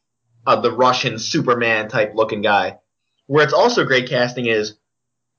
uh, 0.51 0.61
the 0.61 0.73
Russian 0.73 1.19
Superman 1.19 1.89
type 1.89 2.13
looking 2.15 2.43
guy. 2.43 2.79
Where 3.27 3.45
it's 3.45 3.53
also 3.53 3.85
great 3.85 4.09
casting 4.09 4.47
is, 4.47 4.75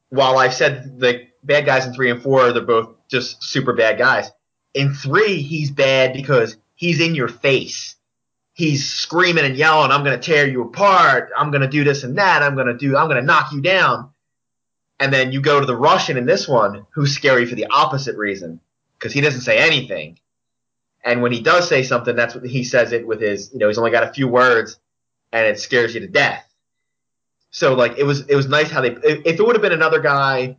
while 0.10 0.38
I've 0.38 0.54
said 0.54 1.00
the 1.00 1.28
bad 1.44 1.66
guys 1.66 1.86
in 1.86 1.94
three 1.94 2.12
and 2.12 2.22
four, 2.22 2.52
they're 2.52 2.62
both 2.62 2.96
just 3.08 3.44
super 3.44 3.74
bad 3.74 3.98
guys. 3.98 4.32
In 4.74 4.94
three, 4.94 5.42
he's 5.42 5.72
bad 5.72 6.14
because 6.14 6.58
he's 6.76 7.02
in 7.02 7.16
your 7.16 7.28
face 7.28 7.96
he's 8.54 8.88
screaming 8.88 9.46
and 9.46 9.56
yelling, 9.56 9.92
I'm 9.92 10.04
going 10.04 10.20
to 10.20 10.24
tear 10.26 10.48
you 10.48 10.64
apart. 10.64 11.32
I'm 11.36 11.52
going 11.52 11.62
to 11.62 11.68
do 11.68 11.84
this 11.84 12.04
and 12.04 12.18
that. 12.18 12.44
I'm 12.44 12.56
going 12.56 12.68
to 12.68 12.78
do, 12.78 12.98
I'm 12.98 13.08
going 13.08 13.20
to 13.20 13.26
knock 13.26 13.52
you 13.52 13.62
down. 13.62 14.12
And 15.00 15.12
then 15.12 15.32
you 15.32 15.42
go 15.42 15.60
to 15.60 15.66
the 15.66 15.76
Russian 15.76 16.18
in 16.18 16.26
this 16.26 16.48
one, 16.48 16.86
who's 16.92 17.16
scary 17.16 17.46
for 17.46 17.56
the 17.56 17.66
opposite 17.72 18.16
reason, 18.18 18.60
because 18.98 19.14
he 19.14 19.22
doesn't 19.22 19.42
say 19.42 19.58
anything. 19.58 20.20
And 21.04 21.24
when 21.24 21.32
he 21.32 21.42
does 21.42 21.68
say 21.68 21.82
something, 21.82 22.16
that's 22.16 22.36
what 22.36 22.46
he 22.46 22.64
says 22.64 22.92
it 22.92 23.08
with 23.08 23.20
his, 23.20 23.52
you 23.52 23.58
know, 23.58 23.68
he's 23.68 23.80
only 23.80 23.90
got 23.90 24.04
a 24.04 24.14
few 24.14 24.28
words, 24.28 24.78
and 25.32 25.46
it 25.46 25.60
scares 25.60 25.94
you 25.94 26.02
to 26.02 26.08
death. 26.08 26.48
So 27.52 27.74
like 27.74 27.98
it 27.98 28.04
was, 28.04 28.28
it 28.28 28.36
was 28.36 28.48
nice 28.48 28.70
how 28.72 28.82
they. 28.82 28.92
If 28.92 29.40
it 29.40 29.46
would 29.46 29.56
have 29.56 29.62
been 29.62 29.74
another 29.74 30.00
guy, 30.00 30.58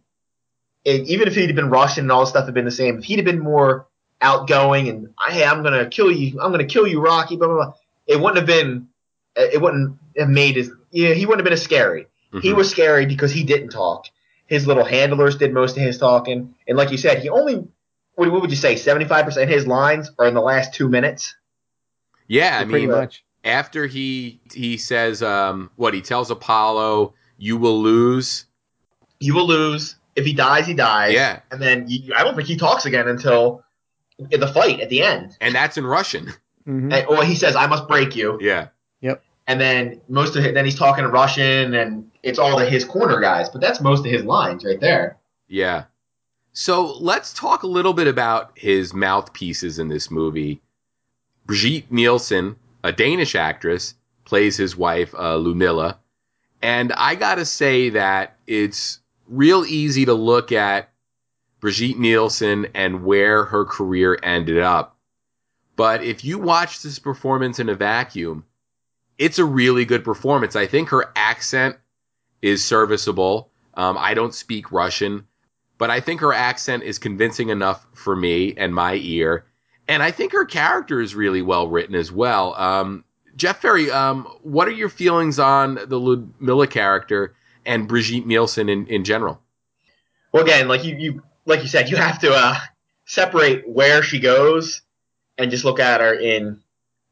even 0.85 1.29
if 1.29 1.35
he'd 1.35 1.47
have 1.47 1.57
been 1.57 1.71
Russian 1.71 2.05
and 2.05 2.13
all 2.13 2.21
this 2.21 2.31
stuff 2.31 2.45
had 2.45 2.55
been 2.55 2.65
the 2.65 2.71
same, 2.71 2.99
if 2.99 3.05
he'd 3.05 3.17
have 3.17 3.25
been 3.25 3.41
more 3.41 3.87
outgoing 4.21 4.89
and 4.89 5.15
hey, 5.29 5.45
I'm 5.45 5.63
gonna 5.63 5.87
kill 5.89 6.11
you, 6.11 6.41
I'm 6.41 6.51
gonna 6.51 6.67
kill 6.67 6.87
you, 6.87 7.01
Rocky, 7.01 7.37
blah 7.37 7.49
blah 7.49 7.57
blah 7.57 7.73
it 8.07 8.21
wouldn't 8.21 8.37
have 8.37 8.47
been 8.47 8.89
it 9.37 9.61
wouldn't 9.61 9.99
have 10.17 10.29
made 10.29 10.57
his 10.57 10.71
yeah 10.91 11.15
he 11.15 11.27
wouldn't 11.27 11.41
have 11.41 11.45
been 11.45 11.53
as 11.53 11.63
scary. 11.63 12.05
Mm-hmm. 12.33 12.41
He 12.41 12.53
was 12.53 12.71
scary 12.71 13.07
because 13.07 13.33
he 13.33 13.45
didn't 13.45 13.71
talk. 13.71 14.07
His 14.47 14.67
little 14.67 14.85
handlers 14.85 15.37
did 15.37 15.53
most 15.53 15.77
of 15.77 15.83
his 15.83 15.99
talking, 15.99 16.55
and 16.69 16.77
like 16.77 16.91
you 16.91 16.99
said, 16.99 17.23
he 17.23 17.29
only 17.29 17.67
what, 18.15 18.31
what 18.31 18.43
would 18.43 18.51
you 18.51 18.57
say 18.57 18.77
seventy 18.77 19.07
five 19.07 19.25
percent 19.25 19.45
of 19.45 19.55
his 19.55 19.67
lines 19.67 20.11
are 20.19 20.27
in 20.27 20.35
the 20.35 20.43
last 20.43 20.75
two 20.75 20.89
minutes. 20.89 21.35
Yeah, 22.29 22.59
I 22.59 22.61
mean, 22.61 22.71
pretty 22.71 22.87
much 22.87 23.25
after 23.45 23.87
he 23.87 24.41
he 24.53 24.77
says 24.77 25.23
um, 25.23 25.71
what 25.77 25.95
he 25.95 26.01
tells 26.01 26.31
Apollo, 26.31 27.15
you 27.39 27.57
will 27.57 27.81
lose. 27.81 28.47
You 29.21 29.35
will 29.35 29.47
lose 29.47 29.97
if 30.17 30.25
he 30.25 30.33
dies. 30.33 30.67
He 30.67 30.75
dies. 30.75 31.13
Yeah, 31.13 31.41
and 31.51 31.61
then 31.61 31.87
you, 31.89 32.15
I 32.15 32.25
don't 32.25 32.35
think 32.35 32.49
he 32.49 32.57
talks 32.57 32.87
again 32.87 33.09
until 33.09 33.65
in 34.31 34.41
the 34.41 34.49
fight 34.49 34.81
at 34.81 34.89
the 34.89 35.03
end. 35.03 35.37
And 35.41 35.55
that's 35.55 35.77
in 35.77 35.87
Russian. 35.87 36.27
Mm-hmm. 36.67 36.93
And, 36.93 37.07
well, 37.09 37.23
he 37.23 37.35
says, 37.35 37.57
"I 37.57 37.67
must 37.67 37.89
break 37.89 38.15
you." 38.15 38.39
Yeah. 38.41 38.69
Yep. 39.01 39.23
And 39.49 39.61
then 39.61 40.01
most 40.09 40.37
of 40.37 40.45
it, 40.45 40.55
then 40.55 40.65
he's 40.65 40.79
talking 40.79 41.05
in 41.05 41.11
Russian, 41.11 41.75
and 41.75 42.11
it's 42.23 42.39
all 42.39 42.59
to 42.59 42.65
his 42.65 42.85
corner 42.85 43.21
guys. 43.21 43.49
But 43.49 43.61
that's 43.61 43.81
most 43.81 44.07
of 44.07 44.13
his 44.13 44.25
lines 44.25 44.65
right 44.65 44.81
there. 44.81 45.19
Yeah. 45.49 45.85
So 46.53 46.97
let's 46.99 47.33
talk 47.33 47.63
a 47.63 47.67
little 47.67 47.95
bit 47.95 48.07
about 48.07 48.53
his 48.55 48.93
mouthpieces 48.93 49.79
in 49.79 49.89
this 49.89 50.11
movie. 50.11 50.61
Brigitte 51.47 51.91
Nielsen, 51.91 52.57
a 52.83 52.93
Danish 52.93 53.35
actress, 53.35 53.95
plays 54.25 54.57
his 54.57 54.77
wife 54.77 55.15
uh, 55.15 55.37
Ludmilla, 55.37 55.99
and 56.61 56.93
I 56.93 57.15
gotta 57.15 57.45
say 57.45 57.91
that 57.91 58.37
it's 58.47 59.01
real 59.29 59.65
easy 59.65 60.05
to 60.05 60.15
look 60.15 60.53
at 60.53 60.91
Brigitte 61.61 61.99
Nielsen 61.99 62.67
and 62.75 63.05
where 63.05 63.45
her 63.45 63.65
career 63.65 64.19
ended 64.23 64.59
up 64.59 64.93
but 65.77 66.05
if 66.05 66.25
you 66.25 66.39
watch 66.39 66.83
this 66.83 66.99
performance 66.99 67.59
in 67.59 67.69
a 67.69 67.75
vacuum, 67.75 68.45
it's 69.19 69.39
a 69.39 69.45
really 69.45 69.85
good 69.85 70.05
performance. 70.05 70.57
I 70.57 70.67
think 70.67 70.91
her 70.91 71.13
accent 71.17 71.77
is 72.41 72.65
serviceable. 72.65 73.51
Um, 73.75 73.97
I 73.99 74.15
don't 74.15 74.35
speak 74.35 74.73
Russian, 74.73 75.27
but 75.79 75.91
I 75.91 76.01
think 76.01 76.21
her 76.21 76.33
accent 76.33 76.83
is 76.83 76.99
convincing 76.99 77.49
enough 77.49 77.87
for 77.95 78.15
me 78.15 78.55
and 78.57 78.75
my 78.75 78.95
ear. 78.95 79.47
And 79.89 80.03
I 80.03 80.11
think 80.11 80.33
her 80.33 80.45
character 80.45 81.01
is 81.01 81.15
really 81.15 81.43
well 81.43 81.69
written 81.69 81.95
as 81.95 82.13
well. 82.13 82.55
Um, 82.55 83.05
Jeff 83.37 83.61
Ferry, 83.61 83.91
um, 83.91 84.25
what 84.43 84.69
are 84.69 84.73
your 84.73 84.89
feelings 84.89 85.39
on 85.39 85.75
the 85.87 85.99
Ludmilla 85.99 86.67
character 86.67 87.35
and 87.65 87.89
Brigitte 87.89 88.27
Nielsen 88.27 88.69
in, 88.69 88.87
in 88.87 89.05
general? 89.05 89.41
Well, 90.33 90.43
again, 90.43 90.69
like 90.69 90.85
you, 90.85 90.97
you 90.97 91.23
like 91.45 91.63
you 91.63 91.69
said, 91.69 91.91
you 91.91 91.97
have 91.97 92.21
to 92.21 92.33
uh, 92.33 92.57
separate 93.05 93.69
where 93.69 94.03
she 94.03 94.21
goes 94.21 94.83
and 95.39 95.51
just 95.51 95.65
look 95.65 95.81
at 95.81 96.01
her 96.01 96.15
in 96.15 96.61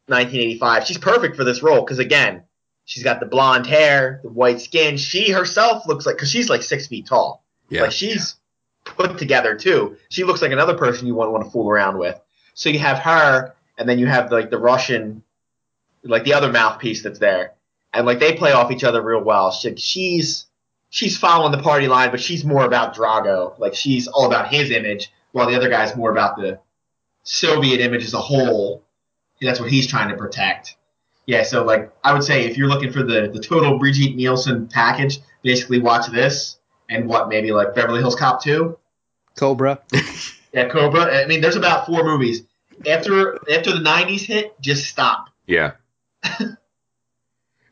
1985. 0.06 0.86
She's 0.86 0.98
perfect 0.98 1.36
for 1.36 1.44
this 1.44 1.62
role 1.62 1.82
because 1.82 1.98
again, 1.98 2.44
she's 2.84 3.02
got 3.02 3.20
the 3.20 3.26
blonde 3.26 3.66
hair, 3.66 4.20
the 4.22 4.30
white 4.30 4.60
skin. 4.60 4.96
She 4.96 5.30
herself 5.30 5.86
looks 5.86 6.06
like 6.06 6.16
because 6.16 6.30
she's 6.30 6.48
like 6.48 6.62
six 6.62 6.86
feet 6.86 7.06
tall. 7.06 7.44
Yeah. 7.68 7.82
Like 7.82 7.92
she's 7.92 8.36
put 8.84 9.18
together 9.18 9.54
too. 9.54 9.96
She 10.08 10.24
looks 10.24 10.42
like 10.42 10.52
another 10.52 10.76
person 10.76 11.06
you 11.06 11.14
wouldn't 11.14 11.32
want 11.32 11.44
to 11.44 11.50
fool 11.50 11.70
around 11.70 11.98
with. 11.98 12.20
So 12.60 12.68
you 12.68 12.78
have 12.78 12.98
her, 12.98 13.54
and 13.78 13.88
then 13.88 13.98
you 13.98 14.06
have 14.06 14.30
like 14.30 14.50
the 14.50 14.58
Russian, 14.58 15.22
like 16.02 16.24
the 16.24 16.34
other 16.34 16.52
mouthpiece 16.52 17.02
that's 17.02 17.18
there, 17.18 17.54
and 17.94 18.04
like 18.04 18.20
they 18.20 18.34
play 18.34 18.52
off 18.52 18.70
each 18.70 18.84
other 18.84 19.00
real 19.00 19.24
well. 19.24 19.50
She, 19.50 19.76
she's 19.76 20.44
she's 20.90 21.16
following 21.16 21.52
the 21.52 21.62
party 21.62 21.88
line, 21.88 22.10
but 22.10 22.20
she's 22.20 22.44
more 22.44 22.66
about 22.66 22.94
Drago. 22.94 23.58
Like 23.58 23.74
she's 23.74 24.08
all 24.08 24.26
about 24.26 24.48
his 24.48 24.70
image, 24.70 25.10
while 25.32 25.48
the 25.48 25.56
other 25.56 25.70
guy's 25.70 25.96
more 25.96 26.10
about 26.10 26.36
the 26.36 26.60
Soviet 27.22 27.80
image 27.80 28.04
as 28.04 28.12
a 28.12 28.20
whole. 28.20 28.84
That's 29.40 29.58
what 29.58 29.70
he's 29.70 29.86
trying 29.86 30.10
to 30.10 30.16
protect. 30.16 30.76
Yeah, 31.24 31.44
so 31.44 31.64
like 31.64 31.90
I 32.04 32.12
would 32.12 32.24
say 32.24 32.44
if 32.44 32.58
you're 32.58 32.68
looking 32.68 32.92
for 32.92 33.02
the 33.02 33.30
the 33.32 33.40
total 33.40 33.78
Brigitte 33.78 34.16
Nielsen 34.16 34.68
package, 34.68 35.20
basically 35.42 35.80
watch 35.80 36.08
this 36.08 36.58
and 36.90 37.08
what 37.08 37.30
maybe 37.30 37.52
like 37.52 37.74
Beverly 37.74 38.00
Hills 38.00 38.16
Cop 38.16 38.44
2. 38.44 38.76
Cobra. 39.34 39.80
Yeah, 40.52 40.68
Cobra. 40.68 41.22
I 41.22 41.26
mean, 41.26 41.40
there's 41.40 41.56
about 41.56 41.86
four 41.86 42.04
movies. 42.04 42.42
After 42.86 43.34
after 43.50 43.72
the 43.72 43.84
'90s 43.84 44.22
hit, 44.22 44.60
just 44.60 44.88
stop. 44.88 45.28
Yeah. 45.46 45.72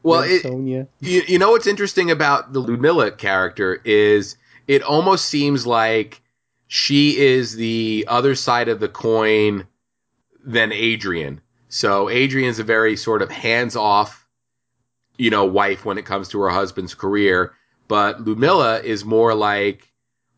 well, 0.02 0.22
it, 0.22 0.42
Sonja. 0.42 0.88
you, 1.00 1.22
you 1.26 1.38
know 1.38 1.52
what's 1.52 1.66
interesting 1.66 2.10
about 2.10 2.52
the 2.52 2.60
Ludmilla 2.60 3.10
character 3.12 3.80
is 3.84 4.36
it 4.66 4.82
almost 4.82 5.26
seems 5.26 5.66
like 5.66 6.20
she 6.66 7.16
is 7.16 7.56
the 7.56 8.04
other 8.08 8.34
side 8.34 8.68
of 8.68 8.80
the 8.80 8.88
coin 8.88 9.66
than 10.44 10.72
Adrian. 10.72 11.40
So 11.68 12.08
Adrian's 12.08 12.58
a 12.58 12.64
very 12.64 12.96
sort 12.96 13.22
of 13.22 13.30
hands-off, 13.30 14.26
you 15.16 15.30
know, 15.30 15.44
wife 15.44 15.84
when 15.84 15.98
it 15.98 16.06
comes 16.06 16.28
to 16.28 16.40
her 16.40 16.50
husband's 16.50 16.94
career, 16.94 17.52
but 17.88 18.26
Ludmilla 18.26 18.80
is 18.80 19.04
more 19.04 19.34
like 19.34 19.90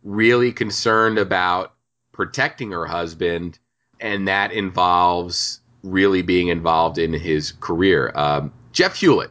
really 0.02 0.52
concerned 0.52 1.18
about 1.18 1.74
protecting 2.12 2.70
her 2.72 2.86
husband, 2.86 3.58
and 4.00 4.28
that 4.28 4.52
involves 4.52 5.60
really 5.82 6.22
being 6.22 6.48
involved 6.48 6.98
in 6.98 7.12
his 7.12 7.52
career. 7.52 8.12
Um, 8.14 8.52
Jeff 8.72 8.96
Hewlett. 8.96 9.30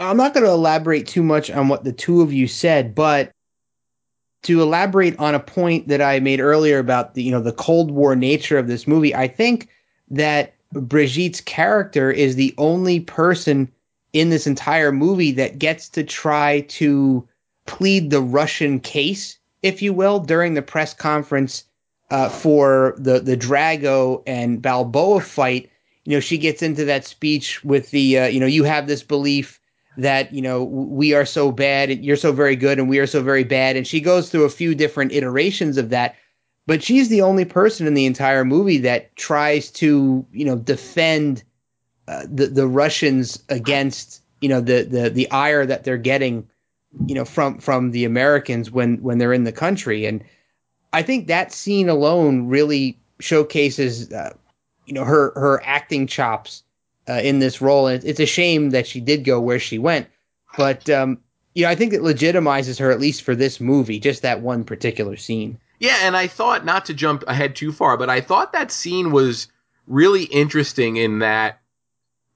I'm 0.00 0.16
not 0.16 0.32
going 0.32 0.46
to 0.46 0.52
elaborate 0.52 1.06
too 1.06 1.22
much 1.22 1.50
on 1.50 1.68
what 1.68 1.84
the 1.84 1.92
two 1.92 2.20
of 2.20 2.32
you 2.32 2.46
said, 2.46 2.94
but 2.94 3.32
to 4.42 4.62
elaborate 4.62 5.18
on 5.18 5.34
a 5.34 5.40
point 5.40 5.88
that 5.88 6.00
I 6.00 6.20
made 6.20 6.40
earlier 6.40 6.78
about 6.78 7.14
the 7.14 7.22
you 7.22 7.32
know 7.32 7.42
the 7.42 7.52
Cold 7.52 7.90
War 7.90 8.14
nature 8.14 8.58
of 8.58 8.68
this 8.68 8.86
movie, 8.86 9.14
I 9.14 9.26
think 9.26 9.68
that 10.10 10.54
Brigitte's 10.72 11.40
character 11.40 12.10
is 12.10 12.36
the 12.36 12.54
only 12.58 13.00
person 13.00 13.70
in 14.12 14.30
this 14.30 14.46
entire 14.46 14.92
movie 14.92 15.32
that 15.32 15.58
gets 15.58 15.88
to 15.90 16.04
try 16.04 16.60
to 16.68 17.26
plead 17.66 18.10
the 18.10 18.22
Russian 18.22 18.80
case, 18.80 19.38
if 19.62 19.82
you 19.82 19.92
will, 19.92 20.20
during 20.20 20.54
the 20.54 20.62
press 20.62 20.94
conference 20.94 21.64
uh, 22.10 22.28
for 22.28 22.94
the 22.98 23.20
the 23.20 23.36
Drago 23.36 24.22
and 24.26 24.60
Balboa 24.60 25.20
fight. 25.20 25.70
You 26.04 26.16
know, 26.16 26.20
she 26.20 26.38
gets 26.38 26.62
into 26.62 26.86
that 26.86 27.04
speech 27.04 27.62
with 27.64 27.90
the 27.90 28.18
uh, 28.18 28.26
you 28.26 28.40
know 28.40 28.46
you 28.46 28.64
have 28.64 28.86
this 28.86 29.02
belief 29.02 29.60
that 29.96 30.32
you 30.32 30.40
know 30.40 30.62
we 30.62 31.12
are 31.14 31.26
so 31.26 31.50
bad 31.50 31.90
and 31.90 32.04
you're 32.04 32.16
so 32.16 32.32
very 32.32 32.56
good 32.56 32.78
and 32.78 32.88
we 32.88 32.98
are 32.98 33.06
so 33.06 33.22
very 33.22 33.44
bad 33.44 33.76
and 33.76 33.86
she 33.86 34.00
goes 34.00 34.30
through 34.30 34.44
a 34.44 34.50
few 34.50 34.72
different 34.72 35.10
iterations 35.10 35.76
of 35.76 35.90
that 35.90 36.14
but 36.66 36.84
she's 36.84 37.08
the 37.08 37.22
only 37.22 37.44
person 37.44 37.86
in 37.86 37.94
the 37.94 38.06
entire 38.06 38.44
movie 38.44 38.78
that 38.78 39.16
tries 39.16 39.70
to 39.70 40.24
you 40.32 40.44
know 40.44 40.56
defend 40.56 41.42
uh, 42.06 42.24
the 42.30 42.46
the 42.46 42.66
Russians 42.66 43.42
against 43.48 44.22
you 44.40 44.48
know 44.48 44.60
the 44.60 44.82
the 44.82 45.10
the 45.10 45.30
ire 45.30 45.66
that 45.66 45.84
they're 45.84 45.96
getting 45.96 46.48
you 47.06 47.14
know 47.14 47.24
from 47.24 47.58
from 47.58 47.90
the 47.90 48.04
Americans 48.04 48.70
when 48.70 49.02
when 49.02 49.18
they're 49.18 49.32
in 49.32 49.44
the 49.44 49.52
country 49.52 50.06
and 50.06 50.22
I 50.92 51.02
think 51.02 51.26
that 51.26 51.52
scene 51.52 51.88
alone 51.88 52.48
really 52.48 52.98
showcases 53.20 54.12
uh, 54.12 54.34
you 54.86 54.94
know 54.94 55.04
her 55.04 55.32
her 55.34 55.62
acting 55.64 56.06
chops 56.06 56.62
uh, 57.08 57.20
in 57.22 57.38
this 57.38 57.60
role. 57.60 57.86
And 57.86 58.02
it's 58.04 58.20
a 58.20 58.26
shame 58.26 58.70
that 58.70 58.86
she 58.86 59.00
did 59.00 59.24
go 59.24 59.40
where 59.40 59.58
she 59.58 59.78
went 59.78 60.08
but 60.56 60.88
um 60.88 61.18
you 61.54 61.62
know 61.62 61.70
I 61.70 61.74
think 61.74 61.92
it 61.92 62.00
legitimizes 62.00 62.78
her 62.78 62.90
at 62.90 63.00
least 63.00 63.22
for 63.22 63.34
this 63.34 63.60
movie 63.60 63.98
just 63.98 64.22
that 64.22 64.40
one 64.40 64.64
particular 64.64 65.16
scene. 65.16 65.58
Yeah, 65.80 65.96
and 66.02 66.16
I 66.16 66.26
thought 66.26 66.64
not 66.64 66.86
to 66.86 66.94
jump 66.94 67.22
ahead 67.28 67.54
too 67.54 67.70
far, 67.70 67.96
but 67.96 68.10
I 68.10 68.20
thought 68.20 68.52
that 68.52 68.72
scene 68.72 69.12
was 69.12 69.46
really 69.86 70.24
interesting 70.24 70.96
in 70.96 71.20
that 71.20 71.60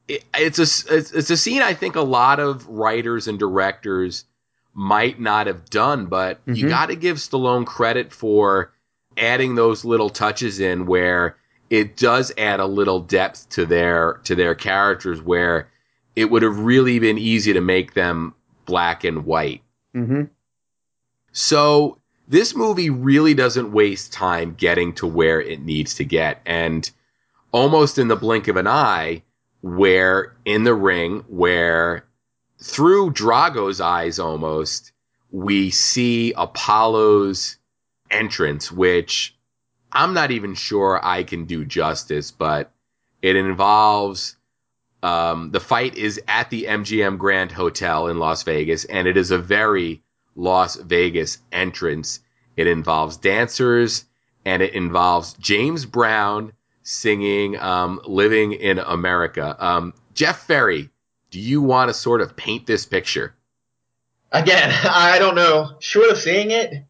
it, 0.08 0.24
it's 0.34 0.58
a 0.58 0.94
it's, 0.94 1.12
it's 1.12 1.30
a 1.30 1.36
scene 1.36 1.62
I 1.62 1.74
think 1.74 1.96
a 1.96 2.02
lot 2.02 2.40
of 2.40 2.66
writers 2.68 3.28
and 3.28 3.38
directors 3.38 4.24
might 4.74 5.20
not 5.20 5.46
have 5.46 5.68
done, 5.68 6.06
but 6.06 6.40
you 6.46 6.66
Mhm. 6.66 6.68
got 6.68 6.86
to 6.86 6.96
give 6.96 7.18
Stallone 7.18 7.66
credit 7.66 8.12
for 8.12 8.72
adding 9.18 9.54
those 9.54 9.84
little 9.84 10.08
touches 10.08 10.60
in 10.60 10.86
where 10.86 11.36
it 11.68 11.96
does 11.96 12.32
add 12.38 12.60
a 12.60 12.66
little 12.66 13.00
depth 13.00 13.48
to 13.50 13.66
their 13.66 14.20
to 14.24 14.34
their 14.34 14.54
characters 14.54 15.20
where 15.22 15.68
it 16.16 16.30
would 16.30 16.42
have 16.42 16.58
really 16.58 16.98
been 16.98 17.18
easy 17.18 17.52
to 17.52 17.60
make 17.60 17.94
them 17.94 18.34
black 18.66 19.04
and 19.04 19.24
white. 19.24 19.62
mm-hmm. 19.94 20.22
So 21.32 21.98
this 22.28 22.54
movie 22.54 22.90
really 22.90 23.34
doesn't 23.34 23.72
waste 23.72 24.12
time 24.12 24.54
getting 24.56 24.92
to 24.94 25.06
where 25.06 25.40
it 25.40 25.60
needs 25.62 25.94
to 25.94 26.04
get. 26.04 26.40
And 26.46 26.88
almost 27.52 27.98
in 27.98 28.08
the 28.08 28.16
blink 28.16 28.48
of 28.48 28.56
an 28.56 28.66
eye, 28.66 29.22
where 29.62 30.34
in 30.44 30.64
the 30.64 30.74
ring, 30.74 31.24
where 31.28 32.04
through 32.62 33.10
Drago's 33.10 33.80
eyes 33.80 34.18
almost, 34.18 34.92
we 35.30 35.70
see 35.70 36.32
Apollo's 36.36 37.56
entrance, 38.10 38.70
which 38.70 39.36
I'm 39.90 40.14
not 40.14 40.30
even 40.30 40.54
sure 40.54 41.00
I 41.02 41.24
can 41.24 41.44
do 41.44 41.64
justice, 41.64 42.30
but 42.30 42.72
it 43.20 43.36
involves 43.36 44.36
um, 45.02 45.50
the 45.50 45.60
fight 45.60 45.96
is 45.96 46.20
at 46.28 46.50
the 46.50 46.64
MGM 46.64 47.18
Grand 47.18 47.50
Hotel 47.50 48.06
in 48.08 48.18
Las 48.18 48.44
Vegas, 48.44 48.84
and 48.84 49.08
it 49.08 49.16
is 49.16 49.30
a 49.30 49.38
very 49.38 50.02
Las 50.36 50.76
Vegas 50.76 51.38
entrance. 51.50 52.20
It 52.56 52.66
involves 52.66 53.16
dancers 53.16 54.04
and 54.44 54.62
it 54.62 54.74
involves 54.74 55.34
James 55.34 55.84
Brown 55.84 56.52
singing 56.82 57.58
um, 57.58 58.00
Living 58.04 58.52
in 58.52 58.78
America. 58.78 59.56
Um, 59.58 59.94
Jeff 60.14 60.46
Ferry, 60.46 60.90
do 61.32 61.40
you 61.40 61.62
want 61.62 61.88
to 61.88 61.94
sort 61.94 62.20
of 62.20 62.36
paint 62.36 62.66
this 62.66 62.86
picture? 62.86 63.34
Again, 64.30 64.70
I 64.84 65.18
don't 65.18 65.34
know. 65.34 65.72
Short 65.80 66.10
of 66.10 66.18
seeing 66.18 66.52
it, 66.52 66.84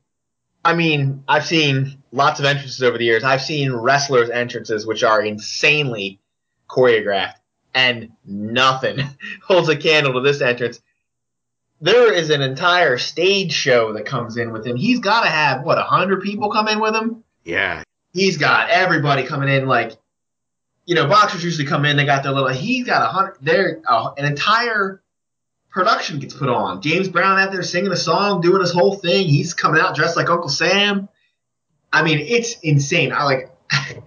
I 0.64 0.74
mean, 0.74 1.24
I've 1.26 1.46
seen 1.46 2.02
lots 2.10 2.40
of 2.40 2.44
entrances 2.44 2.82
over 2.82 2.98
the 2.98 3.04
years. 3.04 3.24
I've 3.24 3.40
seen 3.40 3.72
wrestlers' 3.72 4.30
entrances 4.30 4.84
which 4.84 5.02
are 5.04 5.22
insanely 5.22 6.20
choreographed, 6.68 7.36
and 7.72 8.10
nothing 8.26 8.98
holds 9.42 9.68
a 9.68 9.76
candle 9.76 10.14
to 10.14 10.20
this 10.20 10.40
entrance. 10.40 10.80
There 11.80 12.12
is 12.12 12.30
an 12.30 12.42
entire 12.42 12.98
stage 12.98 13.52
show 13.52 13.92
that 13.94 14.06
comes 14.06 14.36
in 14.36 14.52
with 14.52 14.66
him. 14.66 14.76
He's 14.76 15.00
got 15.00 15.22
to 15.22 15.30
have 15.30 15.62
what 15.62 15.78
a 15.78 15.82
hundred 15.82 16.22
people 16.22 16.50
come 16.50 16.68
in 16.68 16.80
with 16.80 16.94
him. 16.94 17.24
Yeah. 17.44 17.82
He's 18.12 18.38
got 18.38 18.70
everybody 18.70 19.24
coming 19.24 19.48
in 19.48 19.66
like, 19.66 19.96
you 20.84 20.94
know, 20.94 21.06
boxers 21.06 21.44
usually 21.44 21.66
come 21.66 21.84
in. 21.84 21.96
They 21.96 22.04
got 22.04 22.22
their 22.22 22.32
little. 22.32 22.48
He's 22.48 22.86
got 22.86 23.02
a 23.02 23.06
hundred. 23.06 23.36
There, 23.40 23.82
uh, 23.86 24.12
an 24.16 24.24
entire 24.24 25.02
production 25.70 26.18
gets 26.18 26.34
put 26.34 26.48
on. 26.48 26.82
James 26.82 27.08
Brown 27.08 27.38
out 27.38 27.52
there 27.52 27.62
singing 27.62 27.92
a 27.92 27.96
song, 27.96 28.40
doing 28.40 28.60
his 28.60 28.72
whole 28.72 28.96
thing. 28.96 29.26
He's 29.26 29.54
coming 29.54 29.80
out 29.80 29.94
dressed 29.94 30.16
like 30.16 30.28
Uncle 30.28 30.48
Sam. 30.48 31.08
I 31.92 32.02
mean, 32.02 32.18
it's 32.18 32.58
insane. 32.60 33.12
I 33.12 33.24
like. 33.24 33.50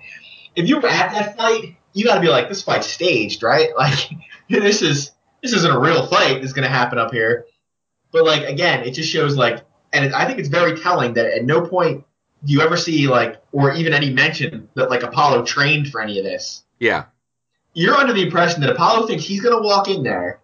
if 0.56 0.68
you 0.68 0.80
were 0.80 0.88
at 0.88 1.14
that 1.14 1.38
fight, 1.38 1.76
you 1.94 2.04
got 2.04 2.16
to 2.16 2.22
be 2.22 2.28
like, 2.28 2.50
this 2.50 2.62
fight's 2.62 2.88
staged, 2.88 3.44
right? 3.44 3.70
Like, 3.78 4.10
this 4.48 4.84
is 4.84 5.12
this 5.42 5.54
isn't 5.54 5.72
a 5.72 5.80
real 5.80 6.06
fight 6.06 6.42
that's 6.42 6.54
going 6.54 6.68
to 6.68 6.70
happen 6.70 7.00
up 7.00 7.12
here. 7.12 7.46
But 8.12 8.26
like 8.26 8.44
again, 8.48 8.84
it 8.84 8.92
just 8.92 9.10
shows 9.10 9.36
like, 9.36 9.64
and 9.92 10.06
it, 10.06 10.14
I 10.14 10.26
think 10.26 10.38
it's 10.38 10.50
very 10.50 10.78
telling 10.78 11.14
that 11.16 11.26
at 11.26 11.46
no 11.46 11.62
point 11.62 12.06
do 12.44 12.54
you 12.54 12.62
ever 12.62 12.78
see 12.78 13.08
like, 13.08 13.42
or 13.52 13.74
even 13.74 13.94
any 13.94 14.12
mention 14.12 14.70
that 14.76 14.92
like 14.92 15.02
Apollo 15.02 15.46
trained 15.46 15.90
for 15.90 16.00
any 16.00 16.20
of 16.20 16.26
this. 16.26 16.64
Yeah. 16.80 17.06
You're 17.74 17.96
under 17.96 18.14
the 18.14 18.24
impression 18.24 18.62
that 18.62 18.70
Apollo 18.70 19.08
thinks 19.08 19.26
he's 19.26 19.42
going 19.42 19.56
to 19.56 19.62
walk 19.62 19.90
in 19.90 20.04
there 20.04 20.40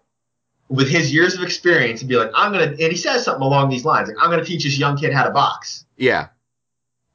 with 0.68 0.88
his 0.88 1.12
years 1.12 1.34
of 1.34 1.42
experience 1.42 2.00
and 2.00 2.08
be 2.08 2.16
like, 2.16 2.30
I'm 2.34 2.52
going 2.52 2.76
to, 2.76 2.82
and 2.82 2.92
he 2.92 2.96
says 2.96 3.24
something 3.24 3.42
along 3.42 3.70
these 3.70 3.84
lines, 3.84 4.08
like, 4.08 4.16
I'm 4.20 4.30
going 4.30 4.40
to 4.40 4.46
teach 4.46 4.64
this 4.64 4.78
young 4.78 4.96
kid 4.96 5.12
how 5.12 5.24
to 5.24 5.30
box. 5.30 5.84
Yeah. 5.96 6.28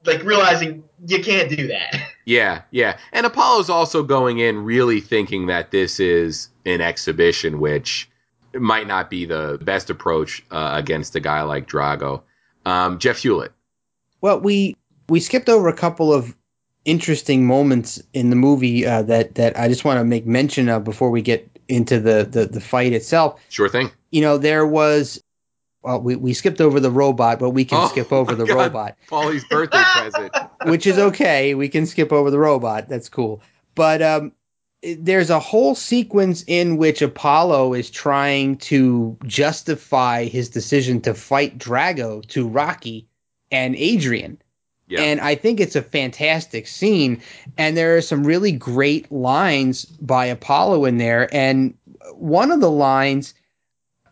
Like 0.06 0.24
realizing 0.24 0.84
you 1.06 1.24
can't 1.24 1.50
do 1.50 1.68
that. 1.68 1.96
Yeah, 2.28 2.64
yeah. 2.72 2.98
And 3.14 3.26
Apollo's 3.26 3.70
also 3.70 4.04
going 4.04 4.40
in 4.40 4.66
really 4.66 5.00
thinking 5.00 5.46
that 5.46 5.72
this 5.72 6.02
is 6.02 6.50
an 6.66 6.82
exhibition, 6.82 7.62
which 7.62 8.10
might 8.54 8.86
not 8.86 9.10
be 9.10 9.24
the 9.24 9.58
best 9.62 9.90
approach 9.90 10.46
uh, 10.52 10.72
against 10.74 11.16
a 11.16 11.22
guy 11.22 11.44
like 11.44 11.70
Drago. 11.70 12.24
Um, 12.66 13.00
Jeff 13.00 13.20
Hewlett. 13.20 13.54
Well, 14.20 14.42
we 14.42 14.76
we 15.08 15.22
skipped 15.22 15.48
over 15.48 15.70
a 15.70 15.74
couple 15.74 16.14
of 16.14 16.36
interesting 16.88 17.46
moments 17.46 18.02
in 18.14 18.32
the 18.32 18.36
movie 18.36 18.88
uh, 18.88 19.04
that 19.04 19.36
that 19.36 19.60
I 19.60 19.68
just 19.68 19.86
want 19.86 20.00
to 20.00 20.04
make 20.04 20.26
mention 20.26 20.70
of 20.70 20.84
before 20.84 21.12
we 21.12 21.22
get 21.22 21.48
into 21.68 22.00
the, 22.00 22.24
the 22.24 22.46
the 22.48 22.62
fight 22.62 22.94
itself. 22.94 23.40
Sure 23.50 23.70
thing. 23.70 23.92
You 24.10 24.22
know, 24.22 24.38
there 24.38 24.66
was 24.66 25.22
well, 25.84 26.02
we, 26.02 26.16
we 26.16 26.34
skipped 26.34 26.60
over 26.62 26.80
the 26.80 26.90
robot, 26.90 27.40
but 27.40 27.52
we 27.52 27.66
can 27.66 27.78
Oh, 27.84 27.88
skip 27.88 28.12
over 28.12 28.34
the 28.36 28.46
God. 28.46 28.56
robot, 28.56 28.98
Paulie's 29.08 29.46
birthday 29.46 29.84
present. 29.94 30.36
which 30.66 30.88
is 30.88 30.98
okay. 30.98 31.54
We 31.54 31.70
can 31.70 31.86
skip 31.86 32.12
over 32.12 32.32
the 32.32 32.40
robot. 32.40 32.90
That's 32.90 33.10
cool. 33.10 33.42
But 33.76 34.02
um, 34.02 34.32
there's 34.82 35.30
a 35.30 35.40
whole 35.40 35.76
sequence 35.76 36.44
in 36.48 36.78
which 36.78 37.02
Apollo 37.02 37.74
is 37.74 37.90
trying 37.90 38.58
to 38.58 39.18
justify 39.26 40.26
his 40.26 40.50
decision 40.50 41.02
to 41.02 41.14
fight 41.14 41.58
Drago 41.58 42.26
to 42.30 42.48
Rocky 42.48 43.08
and 43.52 43.76
Adrian. 43.76 44.42
Yeah. 44.88 45.02
And 45.02 45.20
I 45.20 45.36
think 45.36 45.60
it's 45.60 45.76
a 45.76 45.82
fantastic 45.82 46.66
scene. 46.66 47.22
And 47.58 47.76
there 47.76 47.98
are 47.98 48.02
some 48.02 48.24
really 48.24 48.54
great 48.54 49.12
lines 49.12 49.86
by 49.86 50.26
Apollo 50.26 50.86
in 50.86 50.98
there. 50.98 51.34
And 51.34 51.74
one 52.14 52.52
of 52.52 52.62
the 52.62 52.72
lines, 52.72 53.34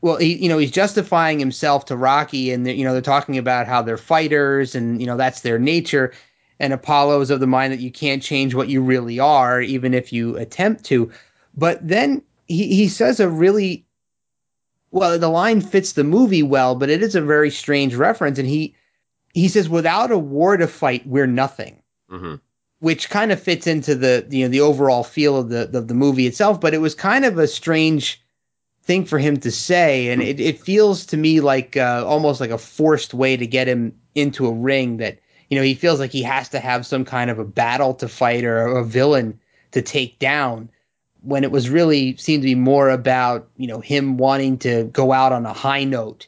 well, 0.02 0.18
he, 0.18 0.36
you 0.36 0.50
know, 0.50 0.58
he's 0.58 0.72
justifying 0.72 1.40
himself 1.40 1.86
to 1.86 1.96
Rocky, 1.96 2.52
and 2.52 2.68
you 2.68 2.84
know, 2.84 2.92
they're 2.92 3.02
talking 3.02 3.38
about 3.38 3.68
how 3.68 3.82
they're 3.82 3.98
fighters, 3.98 4.76
and 4.76 5.00
you 5.00 5.08
know, 5.08 5.18
that's 5.18 5.42
their 5.42 5.58
nature. 5.58 6.14
And 6.60 6.74
Apollo 6.74 7.22
is 7.22 7.32
of 7.32 7.40
the 7.40 7.48
mind 7.48 7.74
that 7.74 7.80
you 7.80 7.92
can't 7.92 8.22
change 8.22 8.54
what 8.54 8.70
you 8.70 8.82
really 8.82 9.20
are, 9.20 9.62
even 9.62 9.94
if 9.94 10.14
you 10.14 10.38
attempt 10.38 10.84
to. 10.86 11.12
But 11.58 11.86
then 11.86 12.22
he, 12.48 12.76
he 12.76 12.88
says 12.88 13.20
a 13.20 13.30
really 13.30 13.86
well, 14.92 15.18
the 15.20 15.28
line 15.30 15.60
fits 15.60 15.94
the 15.94 16.04
movie 16.04 16.44
well, 16.44 16.76
but 16.76 16.90
it 16.90 17.02
is 17.02 17.16
a 17.16 17.22
very 17.22 17.50
strange 17.50 17.96
reference. 17.96 18.40
And 18.40 18.48
he 18.48 18.76
he 19.36 19.48
says, 19.48 19.69
"Without 19.69 20.12
a 20.12 20.17
war 20.17 20.58
to 20.58 20.67
fight, 20.67 21.06
we're 21.06 21.28
nothing." 21.28 21.82
hmm 22.10 22.36
which 22.80 23.10
kind 23.10 23.32
of 23.32 23.39
fits 23.39 23.67
into 23.67 23.95
the 23.95 24.28
you 24.30 24.43
know 24.43 24.50
the 24.50 24.62
overall 24.62 25.04
feel 25.04 25.38
of 25.38 25.50
the 25.50 25.69
of 25.76 25.88
the 25.88 25.93
movie 25.93 26.28
itself. 26.28 26.60
But 26.62 26.74
it 26.74 26.82
was 26.82 26.93
kind 26.93 27.26
of 27.26 27.38
a 27.39 27.48
strange 27.48 28.21
thing 28.84 29.06
for 29.06 29.17
him 29.17 29.38
to 29.38 29.52
say, 29.52 30.10
and 30.10 30.21
it, 30.21 30.39
it 30.39 30.60
feels 30.60 31.06
to 31.08 31.17
me 31.17 31.39
like 31.39 31.78
uh, 31.78 32.04
almost 32.06 32.39
like 32.39 32.52
a 32.52 32.58
forced 32.58 33.13
way 33.13 33.38
to 33.38 33.48
get 33.48 33.67
him 33.67 33.91
into 34.13 34.45
a 34.45 34.54
ring 34.54 34.98
that 34.98 35.17
you 35.50 35.58
know 35.58 35.63
he 35.63 35.74
feels 35.74 36.00
like 36.00 36.12
he 36.12 36.21
has 36.21 36.50
to 36.50 36.60
have 36.60 36.86
some 36.86 37.06
kind 37.06 37.32
of 37.32 37.39
a 37.39 37.45
battle 37.45 37.93
to 37.95 38.08
fight 38.08 38.43
or 38.43 38.67
a 38.78 38.84
villain 38.86 39.39
to 39.71 39.82
take 39.82 40.19
down. 40.19 40.69
When 41.21 41.43
it 41.43 41.50
was 41.52 41.71
really 41.71 42.15
seemed 42.17 42.43
to 42.43 42.48
be 42.48 42.54
more 42.54 42.91
about 42.91 43.50
you 43.58 43.67
know 43.67 43.80
him 43.80 44.17
wanting 44.17 44.60
to 44.60 44.84
go 44.86 45.12
out 45.12 45.32
on 45.32 45.48
a 45.48 45.54
high 45.54 45.86
note, 45.86 46.28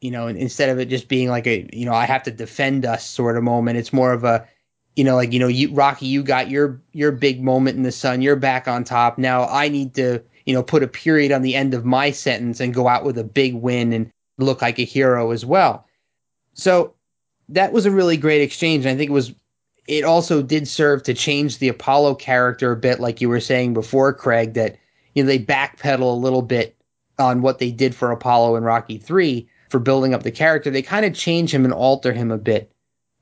you 0.00 0.10
know, 0.10 0.26
instead 0.26 0.68
of 0.68 0.78
it 0.78 0.88
just 0.88 1.08
being 1.08 1.28
like 1.28 1.46
a 1.46 1.68
you 1.72 1.86
know 1.86 1.94
I 1.94 2.04
have 2.04 2.24
to 2.24 2.30
defend 2.30 2.84
us 2.84 3.04
sort 3.04 3.36
of 3.36 3.42
moment, 3.42 3.78
it's 3.78 3.92
more 3.92 4.12
of 4.12 4.24
a 4.24 4.46
you 4.96 5.04
know, 5.04 5.14
like 5.14 5.32
you 5.32 5.38
know, 5.38 5.46
you 5.46 5.72
Rocky, 5.72 6.06
you 6.06 6.22
got 6.22 6.50
your 6.50 6.80
your 6.92 7.12
big 7.12 7.42
moment 7.42 7.76
in 7.76 7.82
the 7.82 7.92
sun. 7.92 8.22
You're 8.22 8.34
back 8.34 8.66
on 8.66 8.82
top. 8.82 9.18
Now 9.18 9.44
I 9.44 9.68
need 9.68 9.94
to, 9.96 10.22
you 10.46 10.54
know, 10.54 10.62
put 10.62 10.82
a 10.82 10.88
period 10.88 11.32
on 11.32 11.42
the 11.42 11.54
end 11.54 11.74
of 11.74 11.84
my 11.84 12.10
sentence 12.10 12.60
and 12.60 12.74
go 12.74 12.88
out 12.88 13.04
with 13.04 13.18
a 13.18 13.24
big 13.24 13.54
win 13.54 13.92
and 13.92 14.10
look 14.38 14.62
like 14.62 14.78
a 14.78 14.84
hero 14.84 15.30
as 15.30 15.44
well. 15.44 15.86
So 16.54 16.94
that 17.50 17.72
was 17.72 17.84
a 17.84 17.90
really 17.90 18.16
great 18.16 18.42
exchange. 18.42 18.86
And 18.86 18.94
I 18.94 18.96
think 18.96 19.10
it 19.10 19.14
was. 19.14 19.32
It 19.86 20.02
also 20.02 20.42
did 20.42 20.66
serve 20.66 21.04
to 21.04 21.14
change 21.14 21.58
the 21.58 21.68
Apollo 21.68 22.16
character 22.16 22.72
a 22.72 22.76
bit, 22.76 22.98
like 22.98 23.20
you 23.20 23.28
were 23.28 23.38
saying 23.38 23.72
before, 23.72 24.12
Craig. 24.12 24.54
That 24.54 24.78
you 25.14 25.22
know 25.22 25.28
they 25.28 25.38
backpedal 25.38 26.00
a 26.00 26.04
little 26.04 26.42
bit 26.42 26.74
on 27.18 27.42
what 27.42 27.58
they 27.58 27.70
did 27.70 27.94
for 27.94 28.10
Apollo 28.10 28.56
in 28.56 28.64
Rocky 28.64 28.98
Three 28.98 29.48
for 29.68 29.78
building 29.78 30.14
up 30.14 30.22
the 30.22 30.30
character. 30.30 30.70
They 30.70 30.82
kind 30.82 31.06
of 31.06 31.14
change 31.14 31.52
him 31.52 31.64
and 31.64 31.74
alter 31.74 32.12
him 32.12 32.30
a 32.30 32.38
bit 32.38 32.70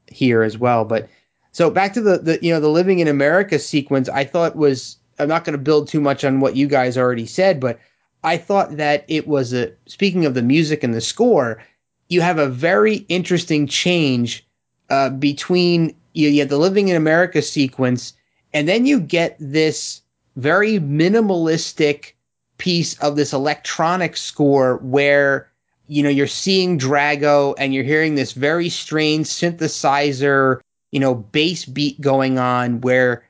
here 0.06 0.42
as 0.42 0.58
well, 0.58 0.84
but. 0.84 1.08
So 1.52 1.70
back 1.70 1.92
to 1.92 2.00
the, 2.00 2.18
the 2.18 2.38
you 2.42 2.52
know 2.52 2.58
the 2.58 2.68
living 2.68 2.98
in 2.98 3.06
America 3.06 3.60
sequence, 3.60 4.08
I 4.08 4.24
thought 4.24 4.56
was 4.56 4.96
I'm 5.20 5.28
not 5.28 5.44
going 5.44 5.52
to 5.52 5.58
build 5.58 5.86
too 5.86 6.00
much 6.00 6.24
on 6.24 6.40
what 6.40 6.56
you 6.56 6.66
guys 6.66 6.98
already 6.98 7.26
said, 7.26 7.60
but 7.60 7.78
I 8.24 8.38
thought 8.38 8.76
that 8.76 9.04
it 9.06 9.28
was 9.28 9.52
a 9.52 9.72
speaking 9.86 10.24
of 10.24 10.34
the 10.34 10.42
music 10.42 10.82
and 10.82 10.94
the 10.94 11.00
score, 11.00 11.62
you 12.08 12.22
have 12.22 12.38
a 12.38 12.48
very 12.48 12.96
interesting 13.08 13.66
change 13.66 14.46
uh, 14.90 15.10
between 15.10 15.94
you, 16.14 16.28
you 16.28 16.40
have 16.40 16.48
the 16.48 16.58
living 16.58 16.88
in 16.88 16.96
America 16.96 17.42
sequence, 17.42 18.14
and 18.52 18.68
then 18.68 18.86
you 18.86 18.98
get 18.98 19.36
this 19.38 20.00
very 20.36 20.78
minimalistic 20.78 22.12
piece 22.58 22.98
of 23.00 23.16
this 23.16 23.32
electronic 23.32 24.16
score 24.16 24.78
where 24.78 25.50
you 25.86 26.02
know 26.02 26.08
you're 26.08 26.26
seeing 26.26 26.78
Drago 26.78 27.54
and 27.58 27.74
you're 27.74 27.84
hearing 27.84 28.14
this 28.14 28.32
very 28.32 28.68
strange 28.68 29.26
synthesizer 29.26 30.60
you 30.90 31.00
know 31.00 31.14
bass 31.14 31.64
beat 31.64 32.00
going 32.00 32.38
on 32.38 32.80
where 32.80 33.24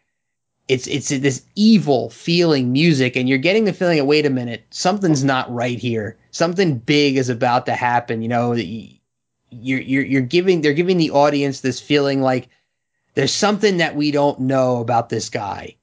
it's 0.68 0.86
it's 0.86 1.08
this 1.08 1.44
evil 1.56 2.10
feeling 2.10 2.72
music 2.72 3.16
and 3.16 3.28
you're 3.28 3.38
getting 3.38 3.64
the 3.64 3.72
feeling 3.72 3.98
that 3.98 4.04
wait 4.04 4.26
a 4.26 4.30
minute 4.30 4.64
something's 4.70 5.24
not 5.24 5.52
right 5.52 5.78
here. 5.78 6.16
Something 6.30 6.78
big 6.78 7.16
is 7.16 7.28
about 7.28 7.66
to 7.66 7.74
happen 7.74 8.22
you 8.22 8.28
know 8.28 8.54
you're 8.54 9.80
you're 9.80 10.04
you're 10.04 10.22
giving 10.22 10.60
they're 10.60 10.72
giving 10.72 10.96
the 10.96 11.10
audience 11.10 11.60
this 11.60 11.80
feeling 11.80 12.22
like 12.22 12.48
there's 13.14 13.32
something 13.32 13.76
that 13.78 13.94
we 13.94 14.10
don't 14.10 14.40
know 14.40 14.80
about 14.80 15.08
this 15.08 15.28
guy 15.28 15.76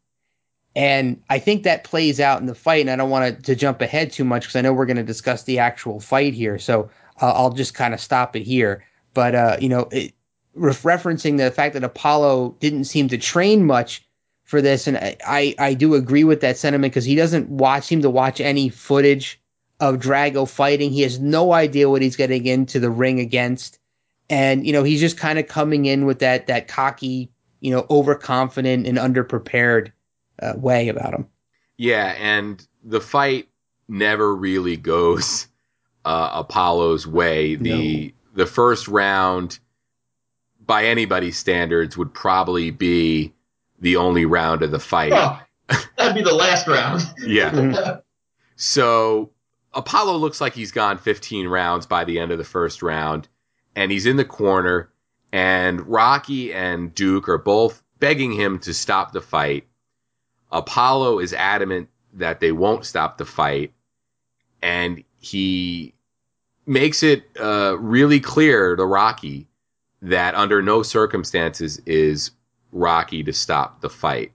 and 0.76 1.22
I 1.30 1.40
think 1.40 1.64
that 1.64 1.84
plays 1.84 2.20
out 2.20 2.40
in 2.40 2.48
the 2.48 2.56
fight 2.56 2.82
and 2.82 2.90
I 2.90 2.96
don't 2.96 3.10
want 3.10 3.38
to, 3.38 3.42
to 3.44 3.56
jump 3.56 3.82
ahead 3.82 4.12
too 4.12 4.24
much 4.24 4.44
because 4.44 4.56
I 4.56 4.62
know 4.62 4.74
we're 4.74 4.86
going 4.86 4.98
to 4.98 5.04
discuss 5.04 5.44
the 5.44 5.60
actual 5.60 6.00
fight 6.00 6.34
here 6.34 6.58
so 6.60 6.90
uh, 7.22 7.32
I'll 7.32 7.52
just 7.52 7.74
kind 7.74 7.94
of 7.94 8.00
stop 8.00 8.36
it 8.36 8.44
here 8.44 8.84
but 9.14 9.36
uh, 9.36 9.58
you 9.60 9.70
know 9.70 9.88
it, 9.92 10.14
ref- 10.54 10.84
referencing 10.84 11.38
the 11.38 11.52
fact 11.52 11.74
that 11.74 11.84
Apollo 11.84 12.58
didn't 12.60 12.86
seem 12.86 13.08
to 13.10 13.18
train 13.18 13.66
much 13.66 14.06
for 14.44 14.62
this, 14.62 14.88
and 14.88 14.98
I 14.98 15.18
I, 15.26 15.56
I 15.60 15.74
do 15.74 15.96
agree 15.96 16.24
with 16.24 16.42
that 16.42 16.58
sentiment 16.58 16.92
because 16.92 17.06
he 17.06 17.16
doesn't 17.16 17.50
watch 17.50 17.86
seem 17.86 18.02
to 18.02 18.10
watch 18.10 18.42
any 18.42 18.70
footage 18.70 19.40
of 19.80 19.98
Drago 19.98 20.50
fighting. 20.50 20.92
He 20.92 21.02
has 21.02 21.20
no 21.20 21.54
idea 21.54 21.90
what 21.90 22.02
he's 22.02 22.16
getting 22.16 22.46
into 22.46 22.80
the 22.80 22.90
ring 22.90 23.20
against, 23.20 23.80
and 24.30 24.66
you 24.66 24.74
know 24.74 24.84
he's 24.84 25.00
just 25.00 25.18
kind 25.18 25.40
of 25.40 25.48
coming 25.48 25.86
in 25.86 26.06
with 26.06 26.20
that 26.20 26.48
that 26.48 26.68
cocky, 26.68 27.32
you 27.60 27.72
know, 27.72 27.86
overconfident 27.90 28.88
and 28.88 28.98
underprepared 28.98 29.92
uh, 30.42 30.54
way 30.58 30.90
about 30.90 31.14
him. 31.14 31.28
Yeah, 31.78 32.16
and 32.18 32.66
the 32.84 33.02
fight 33.02 33.50
never 33.88 34.36
really 34.36 34.78
goes 34.78 35.48
uh, 36.06 36.32
Apollo's 36.34 37.06
way. 37.08 37.56
The 37.56 38.14
the 38.34 38.46
first 38.46 38.88
round, 38.88 39.60
by 40.66 40.86
anybody's 40.86 41.38
standards, 41.38 41.98
would 41.98 42.14
probably 42.14 42.72
be 42.72 43.34
the 43.80 43.98
only 43.98 44.26
round 44.26 44.64
of 44.64 44.72
the 44.72 44.80
fight. 44.80 45.12
Oh, 45.14 45.40
that'd 45.98 46.16
be 46.16 46.24
the 46.24 46.34
last 46.34 46.68
round. 46.68 47.02
Yeah. 47.20 48.00
So 48.58 49.32
Apollo 49.74 50.18
looks 50.18 50.40
like 50.40 50.54
he's 50.54 50.72
gone 50.72 51.00
15 51.00 51.48
rounds 51.48 51.88
by 51.88 52.04
the 52.04 52.20
end 52.20 52.32
of 52.32 52.38
the 52.38 52.44
first 52.44 52.84
round, 52.84 53.28
and 53.76 53.92
he's 53.92 54.06
in 54.06 54.18
the 54.18 54.26
corner, 54.26 54.92
and 55.32 55.88
Rocky 55.88 56.54
and 56.54 56.94
Duke 56.94 57.28
are 57.28 57.40
both 57.40 57.82
begging 57.98 58.32
him 58.34 58.60
to 58.60 58.76
stop 58.76 59.14
the 59.14 59.22
fight. 59.22 59.66
Apollo 60.52 61.20
is 61.20 61.34
adamant 61.34 61.90
that 62.14 62.40
they 62.40 62.52
won't 62.52 62.86
stop 62.86 63.18
the 63.18 63.26
fight, 63.26 63.74
and 64.62 65.04
he 65.20 65.94
makes 66.66 67.04
it 67.04 67.24
uh, 67.40 67.78
really 67.80 68.20
clear 68.20 68.76
to 68.76 68.86
Rocky 68.86 69.48
that 70.02 70.36
under 70.36 70.62
no 70.62 70.84
circumstances 70.84 71.82
is 71.86 72.32
Rocky 72.72 73.24
to 73.24 73.34
stop 73.34 73.82
the 73.82 73.90
fight. 73.90 74.32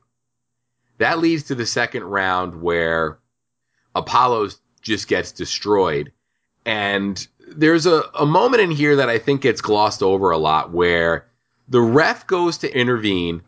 That 0.99 1.19
leads 1.19 1.45
to 1.45 1.55
the 1.55 1.67
second 1.67 2.05
round 2.05 2.63
where 2.63 3.19
Apollo 3.95 4.51
just 4.81 5.09
gets 5.09 5.33
destroyed. 5.33 6.13
And 6.65 7.27
there's 7.49 7.87
a, 7.87 8.05
a 8.19 8.27
moment 8.27 8.63
in 8.63 8.71
here 8.71 8.97
that 8.97 9.09
I 9.09 9.19
think 9.19 9.43
gets 9.43 9.61
glossed 9.61 10.03
over 10.03 10.31
a 10.31 10.39
lot 10.39 10.73
where 10.73 11.27
the 11.69 11.81
ref 11.81 12.27
goes 12.27 12.59
to 12.59 12.77
intervene 12.77 13.43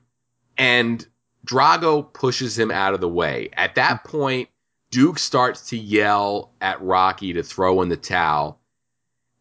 and 0.57 1.07
Drago 1.49 2.13
pushes 2.13 2.59
him 2.59 2.71
out 2.71 2.95
of 2.95 3.01
the 3.01 3.09
way. 3.09 3.49
At 3.55 3.75
that 3.77 4.05
point, 4.05 4.49
Duke 4.91 5.19
starts 5.19 5.69
to 5.71 5.79
yell 5.79 6.53
at 6.61 6.83
Rocky 6.83 7.33
to 7.33 7.43
throw 7.43 7.81
in 7.83 7.89
the 7.89 7.97
towel. 7.97 8.61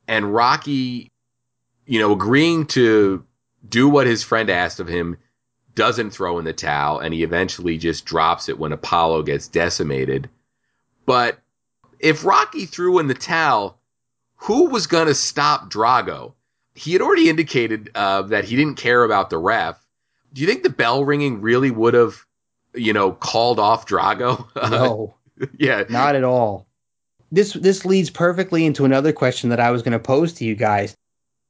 And 0.08 0.34
Rocky, 0.34 1.12
you 1.86 2.00
know, 2.00 2.14
agreeing 2.14 2.66
to 2.68 3.26
do 3.68 3.90
what 3.90 4.08
his 4.08 4.24
friend 4.24 4.50
asked 4.50 4.80
of 4.80 4.88
him, 4.88 5.18
doesn't 5.76 6.12
throw 6.12 6.40
in 6.40 6.46
the 6.46 6.54
towel, 6.54 7.00
and 7.00 7.14
he 7.14 7.24
eventually 7.24 7.78
just 7.78 8.06
drops 8.06 8.50
it 8.50 8.58
when 8.58 8.72
Apollo 8.72 9.24
gets 9.24 9.48
decimated. 9.48 10.30
But 11.06 11.40
if 12.00 12.26
Rocky 12.26 12.66
threw 12.66 13.00
in 13.00 13.08
the 13.08 13.14
towel, 13.14 13.78
who 14.38 14.70
was 14.70 14.88
going 14.88 15.08
to 15.08 15.14
stop 15.14 15.70
Drago? 15.70 16.34
He 16.74 16.94
had 16.94 17.02
already 17.02 17.30
indicated 17.30 17.90
uh, 17.96 18.24
that 18.24 18.46
he 18.46 18.56
didn't 18.56 18.76
care 18.76 19.04
about 19.04 19.30
the 19.30 19.38
ref. 19.38 19.84
Do 20.34 20.42
you 20.42 20.48
think 20.48 20.64
the 20.64 20.70
bell 20.70 21.04
ringing 21.06 21.42
really 21.42 21.72
would 21.72 21.94
have, 21.94 22.26
you 22.74 22.94
know, 22.94 23.12
called 23.12 23.60
off 23.60 23.88
Drago? 23.88 24.48
No. 24.72 25.16
yeah. 25.58 25.84
Not 25.90 26.16
at 26.16 26.24
all. 26.24 26.68
This 27.32 27.54
this 27.54 27.86
leads 27.86 28.10
perfectly 28.10 28.66
into 28.66 28.86
another 28.86 29.14
question 29.14 29.50
that 29.50 29.60
I 29.60 29.72
was 29.72 29.82
going 29.84 29.92
to 29.94 30.00
pose 30.00 30.34
to 30.34 30.46
you 30.46 30.56
guys. 30.56 30.96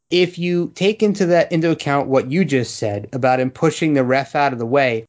if 0.09 0.37
you 0.37 0.71
take 0.75 1.03
into 1.03 1.25
that 1.27 1.51
into 1.51 1.71
account 1.71 2.07
what 2.07 2.31
you 2.31 2.45
just 2.45 2.75
said 2.75 3.09
about 3.13 3.39
him 3.39 3.51
pushing 3.51 3.93
the 3.93 4.03
ref 4.03 4.35
out 4.35 4.53
of 4.53 4.59
the 4.59 4.65
way, 4.65 5.05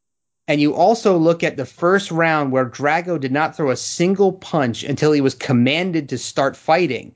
and 0.47 0.59
you 0.59 0.73
also 0.73 1.17
look 1.17 1.43
at 1.43 1.57
the 1.57 1.65
first 1.65 2.11
round 2.11 2.51
where 2.51 2.69
Drago 2.69 3.19
did 3.19 3.31
not 3.31 3.55
throw 3.55 3.69
a 3.71 3.77
single 3.77 4.33
punch 4.33 4.83
until 4.83 5.11
he 5.11 5.21
was 5.21 5.35
commanded 5.35 6.09
to 6.09 6.17
start 6.17 6.57
fighting 6.57 7.15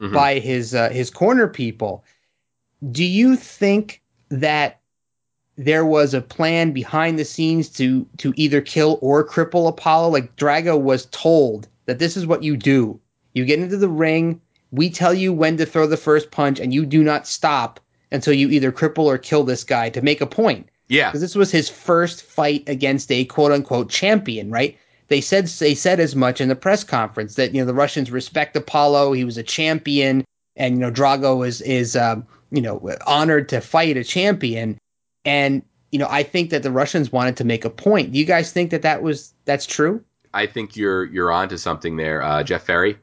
mm-hmm. 0.00 0.14
by 0.14 0.38
his 0.38 0.74
uh, 0.74 0.90
his 0.90 1.10
corner 1.10 1.48
people. 1.48 2.04
Do 2.90 3.04
you 3.04 3.36
think 3.36 4.02
that 4.28 4.80
there 5.56 5.84
was 5.84 6.14
a 6.14 6.20
plan 6.20 6.72
behind 6.72 7.18
the 7.18 7.24
scenes 7.24 7.68
to 7.70 8.06
to 8.18 8.32
either 8.36 8.60
kill 8.60 8.98
or 9.00 9.26
cripple 9.26 9.68
Apollo? 9.68 10.10
Like 10.10 10.36
Drago 10.36 10.80
was 10.80 11.06
told 11.06 11.68
that 11.86 11.98
this 11.98 12.16
is 12.16 12.26
what 12.26 12.42
you 12.42 12.56
do. 12.56 13.00
You 13.34 13.44
get 13.44 13.60
into 13.60 13.76
the 13.76 13.88
ring, 13.88 14.40
we 14.70 14.90
tell 14.90 15.14
you 15.14 15.32
when 15.32 15.56
to 15.56 15.66
throw 15.66 15.86
the 15.86 15.96
first 15.96 16.30
punch, 16.30 16.60
and 16.60 16.72
you 16.72 16.86
do 16.86 17.02
not 17.02 17.26
stop 17.26 17.80
until 18.10 18.32
you 18.32 18.48
either 18.48 18.72
cripple 18.72 19.04
or 19.04 19.18
kill 19.18 19.44
this 19.44 19.64
guy 19.64 19.90
to 19.90 20.02
make 20.02 20.20
a 20.20 20.26
point. 20.26 20.68
Yeah, 20.88 21.08
because 21.08 21.20
this 21.20 21.34
was 21.34 21.50
his 21.50 21.68
first 21.68 22.22
fight 22.22 22.64
against 22.68 23.10
a 23.10 23.24
quote 23.24 23.52
unquote 23.52 23.90
champion, 23.90 24.50
right? 24.50 24.76
They 25.08 25.20
said 25.20 25.46
they 25.46 25.74
said 25.74 26.00
as 26.00 26.16
much 26.16 26.40
in 26.40 26.48
the 26.48 26.56
press 26.56 26.84
conference 26.84 27.34
that 27.36 27.54
you 27.54 27.60
know 27.60 27.66
the 27.66 27.74
Russians 27.74 28.10
respect 28.10 28.56
Apollo. 28.56 29.12
He 29.12 29.24
was 29.24 29.38
a 29.38 29.42
champion, 29.42 30.24
and 30.56 30.74
you 30.74 30.80
know 30.80 30.90
Drago 30.90 31.46
is 31.46 31.60
is 31.60 31.96
um, 31.96 32.26
you 32.50 32.62
know 32.62 32.96
honored 33.06 33.48
to 33.50 33.60
fight 33.60 33.96
a 33.96 34.04
champion. 34.04 34.78
And 35.24 35.62
you 35.90 35.98
know 35.98 36.08
I 36.08 36.22
think 36.22 36.50
that 36.50 36.62
the 36.62 36.70
Russians 36.70 37.12
wanted 37.12 37.38
to 37.38 37.44
make 37.44 37.64
a 37.64 37.70
point. 37.70 38.12
Do 38.12 38.18
you 38.18 38.24
guys 38.24 38.52
think 38.52 38.70
that 38.70 38.82
that 38.82 39.02
was 39.02 39.34
that's 39.44 39.66
true? 39.66 40.04
I 40.32 40.46
think 40.46 40.76
you're 40.76 41.04
you're 41.04 41.30
onto 41.30 41.56
something 41.56 41.96
there, 41.96 42.22
uh, 42.22 42.42
Jeff 42.42 42.64
Ferry. 42.64 42.98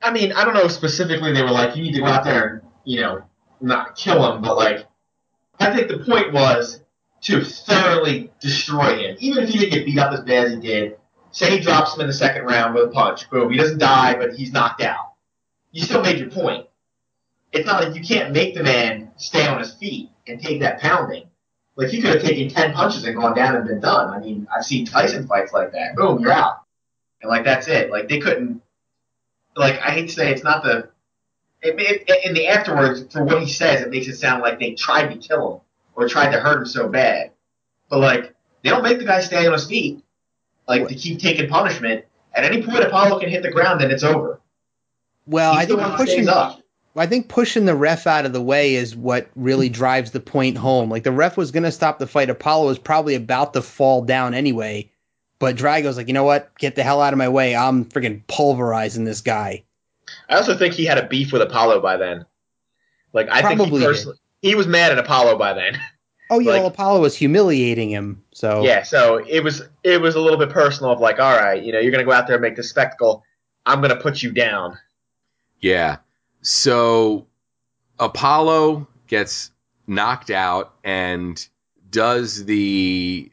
I 0.00 0.12
mean, 0.12 0.32
I 0.32 0.44
don't 0.44 0.54
know 0.54 0.68
specifically. 0.68 1.32
They 1.32 1.42
were 1.42 1.50
like, 1.50 1.76
you 1.76 1.82
need 1.82 1.94
to 1.94 2.00
go 2.00 2.06
out 2.06 2.24
there 2.24 2.48
and 2.48 2.62
you 2.84 3.00
know 3.00 3.24
not 3.60 3.96
kill 3.96 4.32
him, 4.32 4.42
but 4.42 4.56
like, 4.56 4.86
I 5.58 5.74
think 5.74 5.88
the 5.88 5.98
point 5.98 6.32
was 6.32 6.80
to 7.22 7.42
thoroughly 7.42 8.30
destroy 8.40 8.96
him. 8.98 9.16
Even 9.18 9.42
if 9.42 9.50
he 9.50 9.58
didn't 9.58 9.72
get 9.72 9.86
beat 9.86 9.98
up 9.98 10.12
as 10.12 10.20
bad 10.20 10.46
as 10.46 10.52
he 10.52 10.60
did, 10.60 10.96
say 11.32 11.50
he 11.50 11.58
drops 11.58 11.94
him 11.94 12.02
in 12.02 12.06
the 12.06 12.12
second 12.12 12.44
round 12.44 12.74
with 12.74 12.84
a 12.84 12.88
punch, 12.88 13.28
boom, 13.30 13.50
he 13.50 13.58
doesn't 13.58 13.78
die, 13.78 14.14
but 14.14 14.34
he's 14.34 14.52
knocked 14.52 14.82
out. 14.82 15.14
You 15.72 15.82
still 15.82 16.02
made 16.02 16.18
your 16.18 16.30
point. 16.30 16.67
It's 17.52 17.66
not 17.66 17.82
like 17.82 17.94
you 17.94 18.02
can't 18.02 18.32
make 18.32 18.54
the 18.54 18.62
man 18.62 19.10
stay 19.16 19.46
on 19.46 19.58
his 19.58 19.72
feet 19.74 20.10
and 20.26 20.40
take 20.40 20.60
that 20.60 20.80
pounding. 20.80 21.28
Like 21.76 21.90
he 21.90 22.00
could 22.00 22.14
have 22.14 22.22
taken 22.22 22.48
ten 22.48 22.72
punches 22.72 23.04
and 23.04 23.16
gone 23.16 23.36
down 23.36 23.56
and 23.56 23.66
been 23.66 23.80
done. 23.80 24.10
I 24.10 24.18
mean, 24.18 24.48
I've 24.54 24.64
seen 24.64 24.84
Tyson 24.84 25.26
fights 25.26 25.52
like 25.52 25.72
that. 25.72 25.94
Boom, 25.94 26.20
you're 26.20 26.32
out. 26.32 26.62
And 27.22 27.30
like 27.30 27.44
that's 27.44 27.68
it. 27.68 27.90
Like 27.90 28.08
they 28.08 28.18
couldn't 28.18 28.62
like 29.56 29.80
I 29.80 29.90
hate 29.90 30.08
to 30.08 30.14
say 30.14 30.32
it's 30.32 30.42
not 30.42 30.62
the 30.62 30.90
it, 31.62 31.74
it, 32.08 32.26
in 32.26 32.34
the 32.34 32.48
afterwards 32.48 33.12
for 33.12 33.24
what 33.24 33.42
he 33.42 33.48
says 33.48 33.82
it 33.82 33.90
makes 33.90 34.08
it 34.08 34.16
sound 34.16 34.42
like 34.42 34.58
they 34.58 34.74
tried 34.74 35.08
to 35.08 35.16
kill 35.16 35.54
him 35.54 35.60
or 35.94 36.08
tried 36.08 36.32
to 36.32 36.40
hurt 36.40 36.58
him 36.58 36.66
so 36.66 36.88
bad. 36.88 37.30
But 37.88 37.98
like 38.00 38.34
they 38.62 38.70
don't 38.70 38.82
make 38.82 38.98
the 38.98 39.04
guy 39.04 39.20
stay 39.20 39.46
on 39.46 39.52
his 39.52 39.66
feet 39.66 40.02
like 40.66 40.82
what? 40.82 40.90
to 40.90 40.96
keep 40.96 41.20
taking 41.20 41.48
punishment. 41.48 42.04
At 42.34 42.44
any 42.44 42.62
point 42.62 42.84
Apollo 42.84 43.20
can 43.20 43.28
hit 43.28 43.42
the 43.42 43.50
ground 43.50 43.82
and 43.82 43.92
it's 43.92 44.04
over. 44.04 44.40
Well, 45.26 45.54
He's 45.54 45.64
I 45.64 45.66
think 45.66 45.96
pushing 45.96 46.28
I 46.98 47.06
think 47.06 47.28
pushing 47.28 47.64
the 47.64 47.74
ref 47.74 48.06
out 48.06 48.26
of 48.26 48.32
the 48.32 48.42
way 48.42 48.74
is 48.74 48.96
what 48.96 49.28
really 49.36 49.68
hmm. 49.68 49.74
drives 49.74 50.10
the 50.10 50.20
point 50.20 50.56
home. 50.56 50.90
Like 50.90 51.04
the 51.04 51.12
ref 51.12 51.36
was 51.36 51.50
going 51.50 51.64
to 51.64 51.72
stop 51.72 51.98
the 51.98 52.06
fight. 52.06 52.30
Apollo 52.30 52.66
was 52.66 52.78
probably 52.78 53.14
about 53.14 53.54
to 53.54 53.62
fall 53.62 54.02
down 54.02 54.34
anyway. 54.34 54.90
But 55.38 55.56
Drago's 55.56 55.96
like, 55.96 56.08
you 56.08 56.14
know 56.14 56.24
what? 56.24 56.56
Get 56.58 56.74
the 56.74 56.82
hell 56.82 57.00
out 57.00 57.12
of 57.12 57.18
my 57.18 57.28
way. 57.28 57.54
I'm 57.54 57.84
freaking 57.84 58.26
pulverizing 58.26 59.04
this 59.04 59.20
guy. 59.20 59.62
I 60.28 60.36
also 60.36 60.56
think 60.56 60.74
he 60.74 60.84
had 60.84 60.98
a 60.98 61.06
beef 61.06 61.32
with 61.32 61.42
Apollo 61.42 61.80
by 61.80 61.96
then. 61.96 62.26
Like 63.12 63.28
I 63.30 63.40
Probably 63.40 63.56
think 63.66 63.78
he 63.78 63.84
personally 63.84 64.18
he 64.42 64.54
was 64.54 64.66
mad 64.66 64.92
at 64.92 64.98
Apollo 64.98 65.38
by 65.38 65.52
then. 65.54 65.80
Oh 66.30 66.40
yeah, 66.40 66.50
like, 66.50 66.60
well 66.60 66.68
Apollo 66.68 67.00
was 67.00 67.16
humiliating 67.16 67.88
him. 67.88 68.22
So 68.34 68.62
yeah, 68.62 68.82
so 68.82 69.16
it 69.16 69.42
was 69.42 69.62
it 69.82 69.98
was 69.98 70.14
a 70.14 70.20
little 70.20 70.38
bit 70.38 70.50
personal 70.50 70.92
of 70.92 71.00
like, 71.00 71.18
all 71.18 71.34
right, 71.34 71.62
you 71.62 71.72
know, 71.72 71.78
you're 71.78 71.90
gonna 71.90 72.04
go 72.04 72.12
out 72.12 72.26
there 72.26 72.36
and 72.36 72.42
make 72.42 72.54
this 72.54 72.68
spectacle. 72.68 73.24
I'm 73.64 73.80
gonna 73.80 73.96
put 73.96 74.22
you 74.22 74.30
down. 74.30 74.78
Yeah. 75.60 75.96
So 76.50 77.26
Apollo 77.98 78.88
gets 79.06 79.50
knocked 79.86 80.30
out 80.30 80.72
and 80.82 81.46
does 81.90 82.46
the 82.46 83.30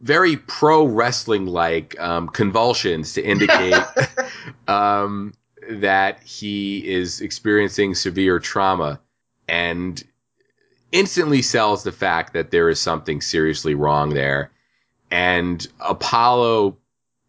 very 0.00 0.36
pro 0.38 0.84
wrestling 0.84 1.46
like 1.46 1.96
um, 2.00 2.28
convulsions 2.28 3.12
to 3.12 3.24
indicate 3.24 3.80
um, 4.66 5.32
that 5.70 6.24
he 6.24 6.84
is 6.92 7.20
experiencing 7.20 7.94
severe 7.94 8.40
trauma 8.40 8.98
and 9.46 10.02
instantly 10.90 11.40
sells 11.40 11.84
the 11.84 11.92
fact 11.92 12.32
that 12.32 12.50
there 12.50 12.68
is 12.68 12.80
something 12.80 13.20
seriously 13.20 13.76
wrong 13.76 14.12
there. 14.12 14.50
And 15.08 15.64
Apollo 15.78 16.78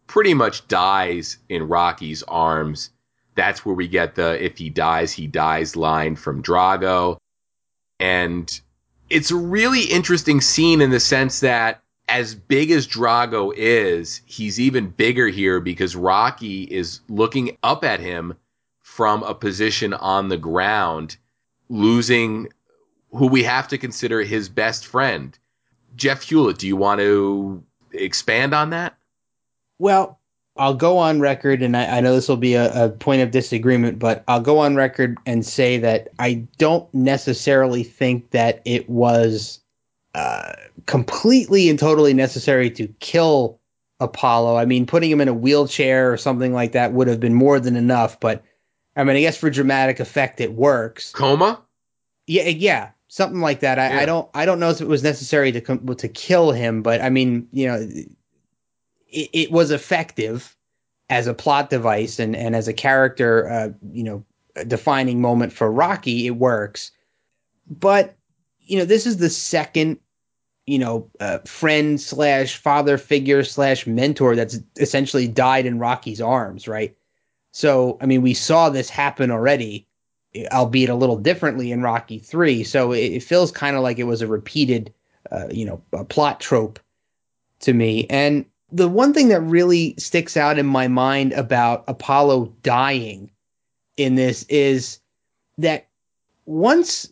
pretty 0.08 0.34
much 0.34 0.66
dies 0.66 1.38
in 1.48 1.68
Rocky's 1.68 2.24
arms. 2.24 2.90
That's 3.36 3.64
where 3.64 3.74
we 3.74 3.86
get 3.86 4.16
the 4.16 4.42
if 4.42 4.58
he 4.58 4.70
dies, 4.70 5.12
he 5.12 5.28
dies 5.28 5.76
line 5.76 6.16
from 6.16 6.42
Drago. 6.42 7.18
And 8.00 8.60
it's 9.08 9.30
a 9.30 9.36
really 9.36 9.84
interesting 9.84 10.40
scene 10.40 10.80
in 10.80 10.90
the 10.90 11.00
sense 11.00 11.40
that 11.40 11.82
as 12.08 12.34
big 12.34 12.70
as 12.70 12.86
Drago 12.86 13.52
is, 13.54 14.22
he's 14.26 14.58
even 14.60 14.88
bigger 14.88 15.28
here 15.28 15.60
because 15.60 15.94
Rocky 15.94 16.62
is 16.62 17.00
looking 17.08 17.56
up 17.62 17.84
at 17.84 18.00
him 18.00 18.34
from 18.82 19.22
a 19.22 19.34
position 19.34 19.92
on 19.92 20.28
the 20.28 20.36
ground, 20.36 21.16
losing 21.68 22.48
who 23.10 23.26
we 23.26 23.42
have 23.42 23.68
to 23.68 23.78
consider 23.78 24.22
his 24.22 24.48
best 24.48 24.86
friend. 24.86 25.36
Jeff 25.96 26.22
Hewlett, 26.22 26.58
do 26.58 26.66
you 26.66 26.76
want 26.76 27.00
to 27.00 27.64
expand 27.92 28.54
on 28.54 28.70
that? 28.70 28.96
Well, 29.78 30.20
I'll 30.58 30.74
go 30.74 30.98
on 30.98 31.20
record, 31.20 31.62
and 31.62 31.76
I, 31.76 31.98
I 31.98 32.00
know 32.00 32.14
this 32.14 32.28
will 32.28 32.36
be 32.36 32.54
a, 32.54 32.86
a, 32.86 32.88
point 32.88 33.22
of 33.22 33.30
disagreement, 33.30 33.98
but 33.98 34.24
I'll 34.28 34.40
go 34.40 34.58
on 34.58 34.76
record 34.76 35.18
and 35.26 35.44
say 35.44 35.78
that 35.78 36.08
I 36.18 36.46
don't 36.58 36.92
necessarily 36.94 37.82
think 37.82 38.30
that 38.30 38.62
it 38.64 38.88
was 38.88 39.60
uh, 40.14 40.52
completely 40.86 41.68
and 41.68 41.78
totally 41.78 42.14
necessary 42.14 42.70
to 42.70 42.88
kill 43.00 43.60
Apollo. 44.00 44.56
I 44.56 44.64
mean, 44.64 44.86
putting 44.86 45.10
him 45.10 45.20
in 45.20 45.28
a 45.28 45.34
wheelchair 45.34 46.12
or 46.12 46.16
something 46.16 46.52
like 46.52 46.72
that 46.72 46.92
would 46.92 47.08
have 47.08 47.20
been 47.20 47.34
more 47.34 47.60
than 47.60 47.76
enough. 47.76 48.18
But 48.20 48.42
I 48.96 49.04
mean, 49.04 49.16
I 49.16 49.20
guess 49.20 49.36
for 49.36 49.50
dramatic 49.50 50.00
effect, 50.00 50.40
it 50.40 50.52
works. 50.52 51.12
Coma. 51.12 51.60
Yeah, 52.26 52.48
yeah, 52.48 52.90
something 53.08 53.40
like 53.40 53.60
that. 53.60 53.78
I, 53.78 53.88
yeah. 53.88 53.98
I 54.00 54.06
don't, 54.06 54.28
I 54.34 54.46
don't 54.46 54.58
know 54.58 54.70
if 54.70 54.80
it 54.80 54.88
was 54.88 55.02
necessary 55.02 55.52
to 55.52 55.60
to 55.60 56.08
kill 56.08 56.50
him, 56.50 56.82
but 56.82 57.00
I 57.00 57.10
mean, 57.10 57.48
you 57.52 57.68
know, 57.68 57.88
it, 59.16 59.30
it 59.32 59.50
was 59.50 59.70
effective 59.70 60.56
as 61.08 61.26
a 61.26 61.34
plot 61.34 61.70
device 61.70 62.18
and 62.18 62.36
and 62.36 62.54
as 62.54 62.68
a 62.68 62.72
character, 62.72 63.48
uh, 63.48 63.68
you 63.92 64.02
know, 64.02 64.24
defining 64.66 65.20
moment 65.20 65.52
for 65.52 65.70
Rocky. 65.70 66.26
It 66.26 66.36
works, 66.36 66.90
but 67.68 68.16
you 68.60 68.78
know, 68.78 68.84
this 68.84 69.06
is 69.06 69.16
the 69.18 69.30
second 69.30 69.98
you 70.66 70.80
know, 70.80 71.08
uh, 71.20 71.38
friend 71.44 72.00
slash 72.00 72.56
father 72.56 72.98
figure 72.98 73.44
slash 73.44 73.86
mentor 73.86 74.34
that's 74.34 74.58
essentially 74.78 75.28
died 75.28 75.64
in 75.64 75.78
Rocky's 75.78 76.20
arms, 76.20 76.66
right? 76.66 76.96
So, 77.52 77.96
I 78.00 78.06
mean, 78.06 78.20
we 78.20 78.34
saw 78.34 78.68
this 78.68 78.90
happen 78.90 79.30
already, 79.30 79.86
albeit 80.52 80.90
a 80.90 80.94
little 80.94 81.16
differently 81.16 81.70
in 81.70 81.82
Rocky 81.82 82.18
3. 82.18 82.64
So 82.64 82.92
it, 82.92 82.98
it 82.98 83.22
feels 83.22 83.52
kind 83.52 83.76
of 83.76 83.82
like 83.82 83.98
it 83.98 84.04
was 84.04 84.22
a 84.22 84.26
repeated, 84.26 84.92
uh, 85.30 85.46
you 85.50 85.64
know, 85.64 85.80
a 85.92 86.04
plot 86.04 86.40
trope 86.40 86.80
to 87.60 87.72
me. 87.72 88.06
And 88.10 88.44
the 88.76 88.88
one 88.88 89.14
thing 89.14 89.28
that 89.28 89.40
really 89.40 89.94
sticks 89.96 90.36
out 90.36 90.58
in 90.58 90.66
my 90.66 90.86
mind 90.86 91.32
about 91.32 91.84
Apollo 91.88 92.52
dying 92.62 93.30
in 93.96 94.16
this 94.16 94.42
is 94.50 95.00
that 95.56 95.88
once 96.44 97.10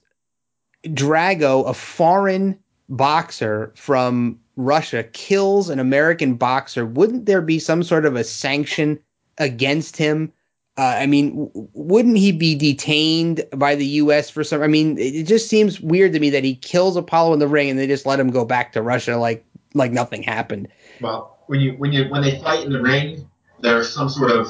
Drago, 0.85 1.67
a 1.67 1.73
foreign 1.73 2.59
boxer 2.91 3.73
from 3.77 4.39
Russia 4.57 5.05
kills 5.05 5.71
an 5.71 5.79
American 5.79 6.35
boxer, 6.35 6.85
wouldn't 6.85 7.25
there 7.25 7.41
be 7.41 7.59
some 7.59 7.83
sort 7.83 8.05
of 8.05 8.15
a 8.15 8.25
sanction 8.25 8.99
against 9.39 9.97
him? 9.97 10.31
Uh, 10.77 10.97
I 10.99 11.07
mean, 11.07 11.31
w- 11.31 11.69
wouldn't 11.73 12.19
he 12.19 12.31
be 12.31 12.55
detained 12.55 13.43
by 13.57 13.75
the 13.75 13.87
U.S. 13.87 14.29
for 14.29 14.45
some? 14.45 14.61
I 14.61 14.67
mean, 14.67 14.99
it 14.99 15.23
just 15.23 15.49
seems 15.49 15.81
weird 15.81 16.13
to 16.13 16.21
me 16.21 16.29
that 16.29 16.45
he 16.45 16.57
kills 16.57 16.97
Apollo 16.97 17.33
in 17.33 17.39
the 17.39 17.49
ring 17.49 17.71
and 17.71 17.79
they 17.79 17.87
just 17.87 18.05
let 18.05 18.21
him 18.21 18.31
go 18.31 18.45
back 18.45 18.73
to 18.73 18.83
Russia 18.83 19.17
like 19.17 19.47
like 19.73 19.93
nothing 19.93 20.23
happened. 20.23 20.69
Well, 21.01 21.34
when 21.47 21.61
you 21.61 21.73
when 21.73 21.93
you 21.93 22.09
when 22.09 22.23
they 22.23 22.39
fight 22.41 22.65
in 22.65 22.73
the 22.73 22.81
ring, 22.81 23.29
there's 23.61 23.93
some 23.93 24.09
sort 24.09 24.31
of 24.31 24.49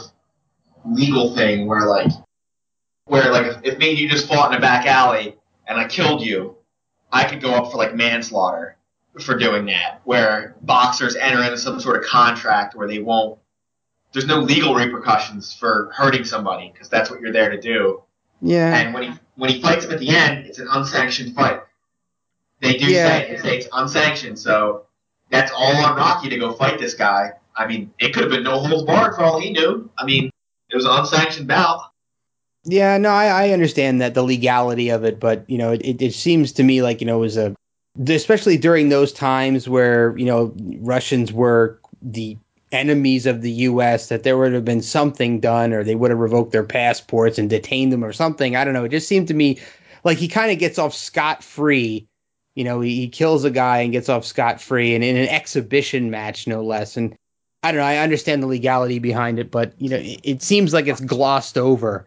legal 0.85 1.35
thing 1.35 1.67
where 1.67 1.87
like 1.87 2.11
where 3.07 3.31
like 3.33 3.47
if, 3.47 3.57
if 3.75 3.79
me 3.79 3.91
and 3.91 3.99
you 3.99 4.09
just 4.09 4.29
fought 4.29 4.53
in 4.53 4.59
a 4.59 4.61
back 4.61 4.87
alley 4.87 5.37
and 5.67 5.79
I 5.79 5.87
killed 5.89 6.23
you, 6.23 6.57
I 7.13 7.25
could 7.25 7.41
go 7.41 7.53
up 7.55 7.71
for 7.71 7.79
like 7.79 7.95
manslaughter 7.95 8.77
for 9.21 9.37
doing 9.37 9.67
that, 9.67 10.01
where 10.05 10.57
boxers 10.63 11.15
enter 11.15 11.43
into 11.43 11.57
some 11.57 11.79
sort 11.81 11.97
of 11.97 12.05
contract 12.05 12.75
where 12.75 12.89
they 12.89 12.99
won't. 12.99 13.39
There's 14.13 14.27
no 14.27 14.41
legal 14.41 14.75
repercussions 14.75 15.55
for 15.55 15.91
hurting 15.95 16.25
somebody 16.25 16.71
because 16.73 16.89
that's 16.89 17.11
what 17.11 17.21
you're 17.21 17.33
there 17.33 17.51
to 17.51 17.61
do. 17.61 18.03
Yeah. 18.41 18.77
And 18.77 18.95
when 18.95 19.03
he 19.05 19.19
when 19.37 19.51
he 19.51 19.61
fights 19.61 19.85
him 19.85 19.93
at 19.93 19.99
the 19.99 20.09
end, 20.11 20.47
it's 20.47 20.59
an 20.59 20.69
unsanctioned 20.71 21.35
fight. 21.35 21.61
They 22.61 22.77
do 22.77 22.87
Yeah. 22.87 23.09
say, 23.09 23.31
they 23.31 23.43
say 23.43 23.57
it's 23.59 23.69
unsanctioned, 23.73 24.39
so 24.39 24.84
that's 25.35 25.53
all 25.53 25.77
on 25.85 25.97
Rocky 25.97 26.29
to 26.29 26.39
go 26.39 26.53
fight 26.53 26.79
this 26.79 26.95
guy. 26.95 27.33
I 27.57 27.67
mean, 27.67 27.93
it 27.99 28.13
could 28.13 28.23
have 28.23 28.31
been 28.31 28.45
no 28.45 28.59
holds 28.61 28.85
barred 28.85 29.15
for 29.15 29.23
all 29.23 29.41
he 29.41 29.51
knew. 29.51 29.91
I 29.99 30.05
mean, 30.05 30.31
it 30.71 30.77
was 30.77 30.85
an 30.85 30.93
unsanctioned 30.93 31.49
bout. 31.49 31.91
Yeah, 32.65 32.97
no, 32.99 33.11
I, 33.11 33.27
I 33.27 33.51
understand 33.51 34.01
that 34.01 34.15
the 34.15 34.23
legality 34.23 34.89
of 34.91 35.05
it, 35.05 35.21
but 35.21 35.49
you 35.49 35.59
know, 35.59 35.73
it, 35.73 36.01
it, 36.01 36.15
seems 36.15 36.53
to 36.53 36.63
me 36.63 36.83
like 36.83 37.01
you 37.01 37.07
know 37.07 37.19
it 37.19 37.21
was 37.21 37.37
a, 37.37 37.55
especially 38.09 38.57
during 38.57 38.89
those 38.89 39.13
times 39.13 39.69
where 39.69 40.17
you 40.17 40.25
know 40.25 40.55
Russians 40.81 41.31
were 41.31 41.79
the 42.01 42.39
enemies 42.73 43.27
of 43.27 43.43
the 43.43 43.51
U.S. 43.51 44.09
that 44.09 44.23
there 44.23 44.39
would 44.39 44.55
have 44.55 44.65
been 44.65 44.81
something 44.81 45.41
done, 45.41 45.75
or 45.75 45.85
they 45.85 45.95
would 45.95 46.11
have 46.11 46.19
revoked 46.19 46.53
their 46.53 46.65
passports 46.65 47.39
and 47.39 47.51
detained 47.51 47.93
them, 47.93 48.03
or 48.03 48.13
something. 48.13 48.57
I 48.57 48.65
don't 48.65 48.75
know. 48.75 48.85
It 48.85 48.91
just 48.91 49.09
seemed 49.09 49.29
to 49.29 49.35
me 49.35 49.61
like 50.03 50.17
he 50.17 50.29
kind 50.29 50.51
of 50.51 50.59
gets 50.59 50.79
off 50.79 50.95
scot 50.95 51.45
free. 51.45 52.07
You 52.55 52.65
know, 52.65 52.81
he, 52.81 52.97
he 52.97 53.09
kills 53.09 53.45
a 53.45 53.51
guy 53.51 53.79
and 53.79 53.93
gets 53.93 54.09
off 54.09 54.25
scot 54.25 54.61
free, 54.61 54.95
and 54.95 55.03
in 55.03 55.17
an 55.17 55.29
exhibition 55.29 56.11
match, 56.11 56.47
no 56.47 56.63
less. 56.63 56.97
And 56.97 57.17
I 57.63 57.73
don't 57.73 57.81
know. 57.81 57.87
I 57.87 57.99
understand 57.99 58.43
the 58.43 58.47
legality 58.47 58.99
behind 58.99 59.39
it, 59.39 59.51
but 59.51 59.73
you 59.79 59.89
know, 59.89 59.97
it, 59.97 60.21
it 60.23 60.43
seems 60.43 60.73
like 60.73 60.87
it's 60.87 61.01
glossed 61.01 61.59
over 61.59 62.07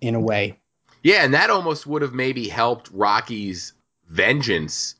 in 0.00 0.14
a 0.14 0.20
way. 0.20 0.58
Yeah, 1.02 1.24
and 1.24 1.34
that 1.34 1.50
almost 1.50 1.86
would 1.86 2.02
have 2.02 2.12
maybe 2.12 2.48
helped 2.48 2.90
Rocky's 2.92 3.72
vengeance 4.08 4.94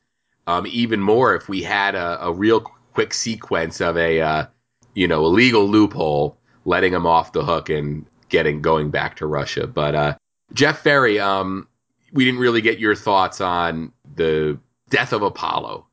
um, 0.46 0.66
even 0.66 1.00
more 1.00 1.34
if 1.34 1.48
we 1.48 1.62
had 1.62 1.94
a, 1.94 2.26
a 2.26 2.32
real 2.32 2.60
quick 2.94 3.14
sequence 3.14 3.80
of 3.80 3.96
a 3.96 4.20
uh, 4.20 4.46
you 4.94 5.06
know 5.06 5.24
illegal 5.24 5.68
loophole 5.68 6.36
letting 6.64 6.92
him 6.92 7.06
off 7.06 7.32
the 7.32 7.44
hook 7.44 7.68
and 7.68 8.06
getting 8.28 8.62
going 8.62 8.90
back 8.90 9.16
to 9.16 9.26
Russia. 9.26 9.66
But 9.66 9.94
uh, 9.94 10.14
Jeff 10.52 10.80
Ferry, 10.80 11.18
um, 11.18 11.68
we 12.12 12.24
didn't 12.24 12.40
really 12.40 12.60
get 12.60 12.78
your 12.78 12.94
thoughts 12.94 13.40
on 13.40 13.92
the 14.14 14.58
death 14.93 15.12
of 15.12 15.22
Apollo. 15.22 15.86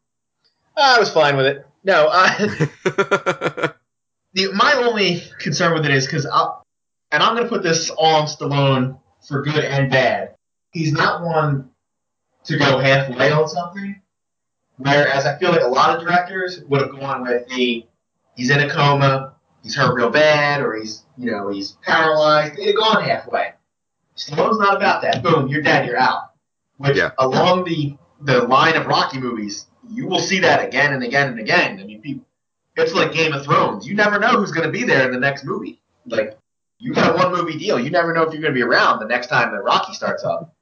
I 0.78 1.00
was 1.00 1.12
fine 1.12 1.36
with 1.38 1.46
it. 1.48 1.66
No, 1.84 2.08
uh, 2.12 2.38
the, 4.34 4.52
my 4.54 4.74
only 4.74 5.24
concern 5.40 5.74
with 5.74 5.86
it 5.86 5.92
is 5.92 6.06
because, 6.06 6.26
and 6.26 7.24
I'm 7.24 7.36
going 7.36 7.44
to 7.44 7.50
put 7.50 7.64
this 7.64 7.90
all 7.90 8.22
on 8.22 8.28
Stallone 8.28 9.00
for 9.28 9.42
good 9.42 9.64
and 9.64 9.90
bad. 9.90 10.36
He's 10.72 10.92
not 10.92 11.24
one 11.24 11.72
to 12.46 12.58
go 12.58 12.78
halfway 12.80 13.32
on 13.32 13.48
something. 13.48 14.02
Whereas 14.78 15.26
I 15.26 15.38
feel 15.38 15.52
like 15.52 15.62
a 15.62 15.68
lot 15.68 15.98
of 15.98 16.04
directors 16.06 16.62
would 16.70 16.82
have 16.82 16.92
gone 16.92 17.24
with 17.24 17.48
the 17.50 17.86
he's 18.36 18.50
in 18.50 18.60
a 18.62 18.70
coma, 18.70 19.36
he's 19.64 19.76
hurt 19.76 19.94
real 19.94 20.10
bad, 20.10 20.62
or 20.62 20.76
he's 20.76 21.04
you 21.18 21.32
know 21.32 21.50
he's 21.50 21.74
paralyzed. 21.86 22.56
They'd 22.56 22.68
have 22.68 22.76
gone 22.78 23.04
halfway. 23.04 23.54
Stallone's 24.16 24.60
not 24.60 24.76
about 24.78 25.02
that. 25.02 25.22
Boom, 25.24 25.48
you're 25.50 25.62
dead, 25.62 25.86
you're 25.86 25.98
out. 25.98 26.32
Which 26.78 26.96
Yeah. 26.98 27.12
along 27.18 27.66
the 27.66 27.98
the 28.22 28.44
line 28.44 28.76
of 28.76 28.86
Rocky 28.86 29.20
movies, 29.20 29.68
you 29.90 30.08
will 30.08 30.20
see 30.20 30.40
that 30.40 30.66
again 30.66 30.94
and 30.94 31.04
again 31.04 31.30
and 31.30 31.40
again. 31.40 31.80
I 31.80 31.84
mean, 31.84 32.02
people, 32.02 32.26
it's 32.76 32.94
like 32.94 33.14
Game 33.14 33.34
of 33.34 33.44
Thrones. 33.44 33.88
You 33.88 33.96
never 33.96 34.20
know 34.20 34.30
who's 34.30 34.52
going 34.52 34.66
to 34.66 34.72
be 34.72 34.84
there 34.84 35.06
in 35.06 35.12
the 35.12 35.20
next 35.20 35.44
movie. 35.44 35.82
Like 36.06 36.38
you 36.80 36.94
got 36.94 37.14
a 37.14 37.18
one 37.18 37.32
movie 37.32 37.58
deal. 37.58 37.80
You 37.80 37.90
never 37.90 38.14
know 38.14 38.24
if 38.24 38.34
you're 38.34 38.42
going 38.42 38.54
to 38.54 38.58
be 38.58 38.64
around 38.64 39.00
the 39.00 39.06
next 39.06 39.28
time 39.28 39.52
that 39.52 39.64
Rocky 39.64 39.94
starts 39.94 40.24
up. 40.24 40.54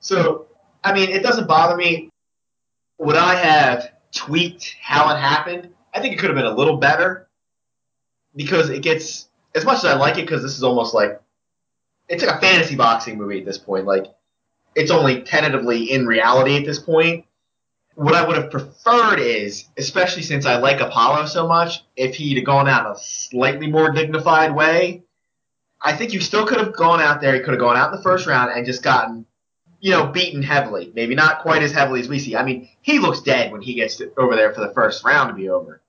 So, 0.00 0.46
I 0.82 0.92
mean, 0.92 1.10
it 1.10 1.22
doesn't 1.22 1.48
bother 1.48 1.76
me. 1.76 2.10
Would 2.98 3.16
I 3.16 3.34
have 3.34 3.90
tweaked 4.12 4.76
how 4.80 5.14
it 5.14 5.18
happened? 5.18 5.70
I 5.92 6.00
think 6.00 6.14
it 6.14 6.18
could 6.18 6.30
have 6.30 6.36
been 6.36 6.46
a 6.46 6.54
little 6.54 6.76
better 6.76 7.28
because 8.36 8.68
it 8.68 8.82
gets 8.82 9.28
as 9.54 9.64
much 9.64 9.78
as 9.78 9.84
I 9.86 9.94
like 9.94 10.18
it 10.18 10.22
because 10.22 10.42
this 10.42 10.56
is 10.56 10.62
almost 10.62 10.94
like 10.94 11.20
it's 12.08 12.22
like 12.22 12.36
a 12.36 12.40
fantasy 12.40 12.76
boxing 12.76 13.16
movie 13.16 13.38
at 13.38 13.46
this 13.46 13.58
point. 13.58 13.86
Like 13.86 14.06
it's 14.74 14.90
only 14.90 15.22
tentatively 15.22 15.90
in 15.90 16.06
reality 16.06 16.56
at 16.56 16.64
this 16.64 16.78
point. 16.78 17.24
What 17.94 18.14
I 18.14 18.26
would 18.26 18.36
have 18.36 18.50
preferred 18.50 19.20
is, 19.20 19.66
especially 19.76 20.22
since 20.22 20.46
I 20.46 20.56
like 20.56 20.80
Apollo 20.80 21.26
so 21.26 21.46
much, 21.46 21.84
if 21.96 22.16
he'd 22.16 22.36
have 22.36 22.44
gone 22.44 22.68
out 22.68 22.86
in 22.86 22.92
a 22.92 22.98
slightly 22.98 23.68
more 23.68 23.90
dignified 23.90 24.54
way. 24.54 25.02
I 25.80 25.92
think 25.94 26.12
you 26.12 26.20
still 26.20 26.46
could 26.46 26.58
have 26.58 26.74
gone 26.74 27.00
out 27.00 27.20
there. 27.20 27.34
He 27.34 27.40
could 27.40 27.52
have 27.52 27.60
gone 27.60 27.76
out 27.76 27.92
in 27.92 27.96
the 27.96 28.02
first 28.02 28.26
round 28.26 28.50
and 28.50 28.66
just 28.66 28.82
gotten, 28.82 29.26
you 29.80 29.92
know, 29.92 30.06
beaten 30.06 30.42
heavily. 30.42 30.90
Maybe 30.94 31.14
not 31.14 31.40
quite 31.40 31.62
as 31.62 31.72
heavily 31.72 32.00
as 32.00 32.08
we 32.08 32.18
see. 32.18 32.34
I 32.34 32.44
mean, 32.44 32.68
he 32.80 32.98
looks 32.98 33.20
dead 33.20 33.52
when 33.52 33.60
he 33.60 33.74
gets 33.74 33.96
to, 33.96 34.10
over 34.16 34.34
there 34.34 34.52
for 34.52 34.62
the 34.62 34.72
first 34.72 35.04
round 35.04 35.28
to 35.28 35.34
be 35.34 35.50
over. 35.50 35.80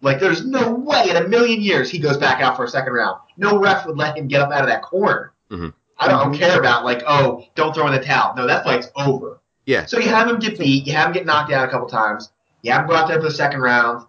Like, 0.00 0.18
there's 0.18 0.44
no 0.44 0.72
way 0.72 1.10
in 1.10 1.16
a 1.16 1.28
million 1.28 1.60
years 1.60 1.90
he 1.90 2.00
goes 2.00 2.16
back 2.16 2.40
out 2.40 2.56
for 2.56 2.64
a 2.64 2.68
second 2.68 2.92
round. 2.92 3.20
No 3.36 3.58
ref 3.58 3.86
would 3.86 3.96
let 3.96 4.16
him 4.16 4.26
get 4.26 4.40
up 4.40 4.50
out 4.50 4.62
of 4.62 4.68
that 4.68 4.82
corner. 4.82 5.32
Mhm. 5.50 5.74
I 6.02 6.08
don't 6.08 6.32
mhm. 6.32 6.38
care 6.38 6.58
about 6.58 6.84
like, 6.84 7.02
oh, 7.06 7.46
don't 7.54 7.74
throw 7.74 7.86
in 7.86 7.92
the 7.92 8.04
towel. 8.04 8.34
No, 8.34 8.46
that 8.46 8.64
fight's 8.64 8.88
over. 8.96 9.40
Yeah. 9.66 9.86
So 9.86 9.98
you 9.98 10.08
have 10.08 10.28
him 10.28 10.38
get 10.38 10.58
beat, 10.58 10.86
you 10.86 10.92
have 10.92 11.08
him 11.08 11.12
get 11.12 11.26
knocked 11.26 11.52
out 11.52 11.68
a 11.68 11.70
couple 11.70 11.88
times, 11.88 12.30
you 12.62 12.72
have 12.72 12.82
him 12.82 12.88
go 12.88 12.94
out 12.94 13.08
there 13.08 13.18
for 13.18 13.28
the 13.28 13.34
second 13.34 13.60
round, 13.60 14.06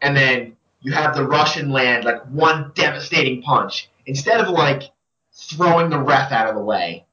and 0.00 0.16
then 0.16 0.56
you 0.80 0.92
have 0.92 1.14
the 1.16 1.26
Russian 1.26 1.70
land 1.70 2.04
like 2.04 2.22
one 2.26 2.72
devastating 2.74 3.42
punch 3.42 3.88
instead 4.06 4.40
of 4.40 4.48
like 4.50 4.84
throwing 5.32 5.90
the 5.90 5.98
ref 5.98 6.30
out 6.32 6.48
of 6.48 6.54
the 6.54 6.62
way 6.62 7.06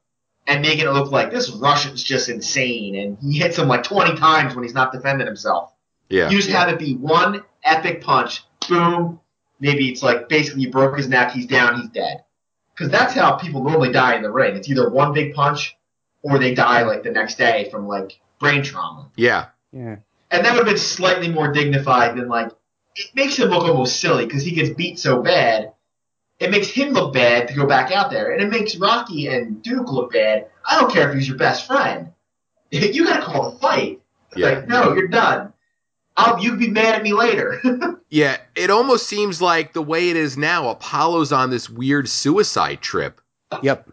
and 0.47 0.61
making 0.61 0.85
it 0.85 0.91
look 0.91 1.11
like 1.11 1.31
this 1.31 1.49
Russian's 1.51 2.03
just 2.03 2.29
insane 2.29 2.95
and 2.95 3.17
he 3.21 3.37
hits 3.37 3.57
him 3.57 3.67
like 3.67 3.83
20 3.83 4.17
times 4.17 4.55
when 4.55 4.63
he's 4.63 4.73
not 4.73 4.91
defending 4.91 5.27
himself. 5.27 5.71
Yeah. 6.09 6.29
You 6.29 6.37
just 6.37 6.49
have 6.49 6.69
it 6.69 6.79
be 6.79 6.95
one 6.95 7.43
epic 7.63 8.01
punch, 8.01 8.43
boom. 8.67 9.19
Maybe 9.59 9.89
it's 9.89 10.01
like 10.01 10.27
basically 10.27 10.63
you 10.63 10.71
broke 10.71 10.97
his 10.97 11.07
neck, 11.07 11.31
he's 11.31 11.45
down, 11.45 11.79
he's 11.79 11.89
dead. 11.89 12.23
Because 12.79 12.91
that's 12.93 13.13
how 13.13 13.33
people 13.33 13.61
normally 13.61 13.91
die 13.91 14.15
in 14.15 14.21
the 14.21 14.31
ring. 14.31 14.55
It's 14.55 14.69
either 14.69 14.89
one 14.89 15.11
big 15.11 15.33
punch 15.33 15.75
or 16.21 16.39
they 16.39 16.53
die 16.53 16.83
like 16.83 17.03
the 17.03 17.11
next 17.11 17.37
day 17.37 17.67
from 17.69 17.89
like 17.89 18.21
brain 18.39 18.63
trauma. 18.63 19.09
Yeah. 19.17 19.47
Yeah. 19.73 19.97
And 20.31 20.45
that 20.45 20.51
would 20.53 20.59
have 20.59 20.65
been 20.65 20.77
slightly 20.77 21.27
more 21.27 21.51
dignified 21.51 22.15
than 22.15 22.29
like 22.29 22.51
it 22.95 23.13
makes 23.13 23.37
him 23.37 23.49
look 23.49 23.65
almost 23.65 23.99
silly 23.99 24.25
because 24.25 24.45
he 24.45 24.51
gets 24.51 24.69
beat 24.69 24.97
so 24.97 25.21
bad. 25.21 25.73
It 26.39 26.51
makes 26.51 26.69
him 26.69 26.93
look 26.93 27.13
bad 27.13 27.49
to 27.49 27.53
go 27.53 27.67
back 27.67 27.91
out 27.91 28.11
there, 28.11 28.31
and 28.31 28.41
it 28.41 28.49
makes 28.49 28.77
Rocky 28.77 29.27
and 29.27 29.61
Duke 29.61 29.91
look 29.91 30.13
bad. 30.13 30.47
I 30.65 30.79
don't 30.79 30.89
care 30.89 31.09
if 31.09 31.15
he's 31.15 31.27
your 31.27 31.37
best 31.37 31.67
friend. 31.67 32.13
You 32.71 33.03
got 33.03 33.17
to 33.17 33.25
call 33.25 33.51
the 33.51 33.59
fight. 33.59 33.99
It's 34.29 34.37
Yeah. 34.37 34.49
Like, 34.49 34.67
no, 34.67 34.93
you're 34.93 35.07
done. 35.07 35.48
I'll 36.19 36.39
you'd 36.43 36.59
be 36.59 36.69
mad 36.69 36.95
at 36.95 37.03
me 37.03 37.13
later. 37.13 37.61
Yeah. 38.11 38.37
It 38.55 38.71
almost 38.71 39.05
seems 39.07 39.39
like 39.39 39.73
the 39.73 39.83
way 39.83 40.09
it 40.09 40.15
is 40.15 40.35
now, 40.35 40.69
Apollo's 40.69 41.31
on 41.31 41.51
this 41.51 41.69
weird 41.69 42.09
suicide 42.09 42.81
trip. 42.81 43.21
Yep. 43.61 43.87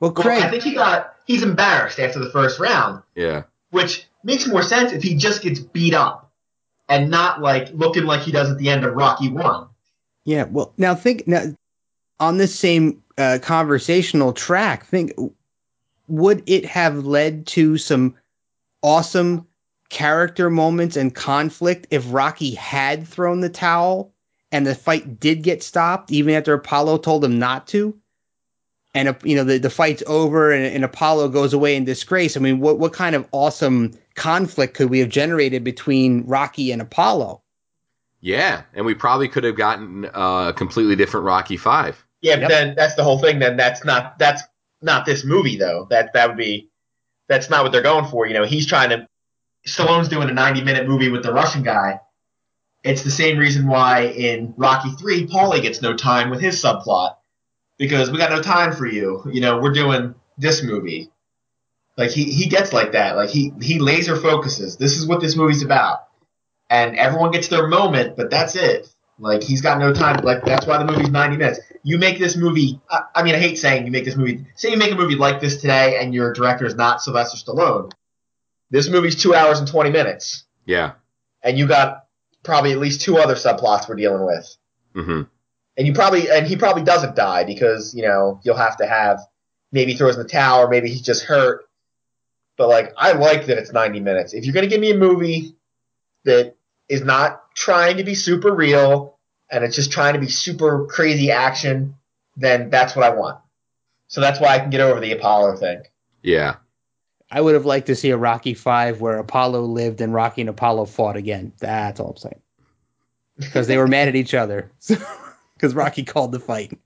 Well, 0.00 0.12
Well, 0.12 0.28
I 0.42 0.50
think 0.50 0.64
he 0.64 0.74
got 0.74 1.14
he's 1.24 1.44
embarrassed 1.44 2.00
after 2.00 2.18
the 2.18 2.30
first 2.30 2.58
round, 2.58 3.00
Yeah. 3.14 3.44
which 3.70 4.06
makes 4.24 4.48
more 4.48 4.62
sense 4.64 4.90
if 4.92 5.04
he 5.04 5.14
just 5.14 5.40
gets 5.42 5.60
beat 5.60 5.94
up 5.94 6.32
and 6.88 7.12
not 7.12 7.40
like 7.40 7.68
looking 7.72 8.04
like 8.06 8.22
he 8.22 8.32
does 8.32 8.50
at 8.50 8.58
the 8.58 8.68
end 8.70 8.84
of 8.84 8.92
Rocky 8.94 9.28
One. 9.28 9.68
yeah. 10.24 10.42
Well, 10.50 10.72
now 10.76 10.96
think 10.96 11.28
now 11.28 11.44
on 12.18 12.38
this 12.38 12.52
same 12.58 13.04
uh, 13.16 13.38
conversational 13.40 14.32
track. 14.32 14.84
Think 14.86 15.12
would 16.08 16.42
it 16.46 16.64
have 16.64 17.04
led 17.06 17.46
to 17.46 17.78
some 17.78 18.16
awesome 18.82 19.46
character 19.92 20.50
moments 20.50 20.96
and 20.96 21.14
conflict 21.14 21.86
if 21.90 22.12
Rocky 22.12 22.54
had 22.54 23.06
thrown 23.06 23.40
the 23.40 23.48
towel 23.48 24.12
and 24.50 24.66
the 24.66 24.74
fight 24.74 25.20
did 25.20 25.42
get 25.42 25.62
stopped, 25.62 26.10
even 26.10 26.34
after 26.34 26.54
Apollo 26.54 26.98
told 26.98 27.24
him 27.24 27.38
not 27.38 27.68
to? 27.68 27.96
And 28.94 29.16
you 29.22 29.36
know 29.36 29.44
the, 29.44 29.58
the 29.58 29.70
fight's 29.70 30.02
over 30.06 30.50
and, 30.50 30.66
and 30.66 30.84
Apollo 30.84 31.28
goes 31.28 31.54
away 31.54 31.76
in 31.76 31.84
disgrace. 31.84 32.36
I 32.36 32.40
mean, 32.40 32.58
what 32.60 32.78
what 32.78 32.92
kind 32.92 33.14
of 33.14 33.26
awesome 33.32 33.92
conflict 34.16 34.74
could 34.74 34.90
we 34.90 34.98
have 34.98 35.08
generated 35.08 35.64
between 35.64 36.26
Rocky 36.26 36.72
and 36.72 36.82
Apollo? 36.82 37.42
Yeah. 38.20 38.62
And 38.74 38.84
we 38.84 38.94
probably 38.94 39.28
could 39.28 39.44
have 39.44 39.56
gotten 39.56 40.04
uh, 40.06 40.48
a 40.50 40.52
completely 40.54 40.94
different 40.96 41.24
Rocky 41.24 41.56
Five. 41.56 42.04
Yeah, 42.20 42.36
Yep. 42.36 42.48
then 42.50 42.74
that's 42.76 42.94
the 42.94 43.02
whole 43.02 43.18
thing. 43.18 43.38
Then 43.38 43.56
that's 43.56 43.84
not 43.84 44.18
that's 44.18 44.42
not 44.82 45.06
this 45.06 45.24
movie 45.24 45.56
though. 45.56 45.86
That 45.88 46.12
that 46.12 46.28
would 46.28 46.36
be 46.36 46.68
that's 47.28 47.48
not 47.48 47.62
what 47.62 47.72
they're 47.72 47.82
going 47.82 48.04
for. 48.06 48.26
You 48.26 48.34
know, 48.34 48.44
he's 48.44 48.66
trying 48.66 48.90
to. 48.90 49.08
Stallone's 49.66 50.08
doing 50.08 50.28
a 50.28 50.32
90 50.32 50.62
minute 50.62 50.88
movie 50.88 51.08
with 51.08 51.22
the 51.22 51.32
Russian 51.32 51.62
guy. 51.62 52.00
It's 52.82 53.02
the 53.02 53.10
same 53.10 53.38
reason 53.38 53.68
why 53.68 54.06
in 54.06 54.54
Rocky 54.56 54.90
Three, 54.92 55.26
Paulie 55.26 55.62
gets 55.62 55.82
no 55.82 55.94
time 55.94 56.30
with 56.30 56.40
his 56.40 56.60
subplot 56.60 57.16
because 57.78 58.10
we 58.10 58.18
got 58.18 58.30
no 58.30 58.42
time 58.42 58.72
for 58.72 58.86
you. 58.86 59.22
You 59.32 59.40
know, 59.40 59.60
we're 59.60 59.72
doing 59.72 60.14
this 60.36 60.62
movie. 60.62 61.10
Like 61.96 62.10
he 62.10 62.24
he 62.24 62.46
gets 62.46 62.72
like 62.72 62.92
that. 62.92 63.16
Like 63.16 63.28
he 63.28 63.52
he 63.60 63.78
laser 63.78 64.16
focuses. 64.16 64.76
This 64.76 64.96
is 64.96 65.06
what 65.06 65.20
this 65.20 65.36
movie's 65.36 65.62
about, 65.62 66.08
and 66.70 66.96
everyone 66.96 67.30
gets 67.30 67.48
their 67.48 67.68
moment, 67.68 68.16
but 68.16 68.30
that's 68.30 68.56
it. 68.56 68.92
Like 69.18 69.42
he's 69.42 69.60
got 69.60 69.78
no 69.78 69.92
time. 69.92 70.24
Like 70.24 70.44
that's 70.44 70.66
why 70.66 70.78
the 70.78 70.90
movie's 70.90 71.10
90 71.10 71.36
minutes. 71.36 71.60
You 71.84 71.98
make 71.98 72.18
this 72.18 72.36
movie. 72.36 72.80
I, 72.90 73.02
I 73.14 73.22
mean, 73.22 73.34
I 73.34 73.38
hate 73.38 73.58
saying 73.58 73.84
you 73.84 73.92
make 73.92 74.04
this 74.04 74.16
movie. 74.16 74.44
Say 74.56 74.70
you 74.70 74.76
make 74.76 74.90
a 74.90 74.96
movie 74.96 75.16
like 75.16 75.40
this 75.40 75.60
today, 75.60 75.98
and 76.00 76.14
your 76.14 76.32
director 76.32 76.66
is 76.66 76.74
not 76.74 77.02
Sylvester 77.02 77.36
Stallone. 77.36 77.92
This 78.72 78.88
movie's 78.88 79.14
two 79.14 79.34
hours 79.34 79.60
and 79.60 79.68
20 79.68 79.90
minutes, 79.90 80.44
Yeah. 80.66 80.92
and 81.42 81.56
you 81.56 81.68
got 81.68 82.06
probably 82.42 82.72
at 82.72 82.78
least 82.78 83.02
two 83.02 83.18
other 83.18 83.34
subplots 83.34 83.88
we're 83.88 83.94
dealing 83.94 84.26
with. 84.26 84.56
Mm-hmm. 84.96 85.22
And 85.76 85.86
you 85.86 85.92
probably 85.92 86.28
and 86.30 86.46
he 86.46 86.56
probably 86.56 86.82
doesn't 86.82 87.14
die 87.14 87.44
because 87.44 87.94
you 87.94 88.02
know 88.02 88.40
you'll 88.42 88.56
have 88.56 88.76
to 88.78 88.86
have 88.86 89.20
maybe 89.70 89.94
throws 89.94 90.16
in 90.16 90.22
the 90.22 90.28
towel 90.28 90.64
or 90.64 90.68
maybe 90.68 90.88
he's 90.88 91.02
just 91.02 91.22
hurt. 91.24 91.64
But 92.56 92.68
like 92.68 92.92
I 92.96 93.12
like 93.12 93.46
that 93.46 93.58
it's 93.58 93.72
90 93.72 94.00
minutes. 94.00 94.34
If 94.34 94.44
you're 94.44 94.54
gonna 94.54 94.66
give 94.66 94.80
me 94.80 94.90
a 94.90 94.96
movie 94.96 95.54
that 96.24 96.56
is 96.88 97.02
not 97.02 97.54
trying 97.54 97.98
to 97.98 98.04
be 98.04 98.14
super 98.14 98.54
real 98.54 99.18
and 99.50 99.64
it's 99.64 99.76
just 99.76 99.92
trying 99.92 100.14
to 100.14 100.20
be 100.20 100.28
super 100.28 100.86
crazy 100.86 101.30
action, 101.30 101.94
then 102.36 102.68
that's 102.70 102.96
what 102.96 103.04
I 103.04 103.10
want. 103.14 103.38
So 104.08 104.20
that's 104.20 104.40
why 104.40 104.48
I 104.48 104.58
can 104.58 104.70
get 104.70 104.80
over 104.80 105.00
the 105.00 105.12
Apollo 105.12 105.56
thing. 105.56 105.82
Yeah. 106.22 106.56
I 107.32 107.40
would 107.40 107.54
have 107.54 107.64
liked 107.64 107.86
to 107.86 107.96
see 107.96 108.10
a 108.10 108.16
Rocky 108.18 108.52
Five 108.52 109.00
where 109.00 109.16
Apollo 109.16 109.62
lived 109.62 110.02
and 110.02 110.12
Rocky 110.12 110.42
and 110.42 110.50
Apollo 110.50 110.84
fought 110.84 111.16
again. 111.16 111.52
That's 111.58 111.98
all 111.98 112.10
I'm 112.10 112.16
saying. 112.18 112.40
Because 113.38 113.66
they 113.66 113.78
were 113.78 113.88
mad 113.88 114.08
at 114.08 114.14
each 114.14 114.34
other. 114.34 114.70
Because 115.54 115.76
Rocky 115.76 116.02
called 116.02 116.32
the 116.32 116.40
fight. 116.40 116.76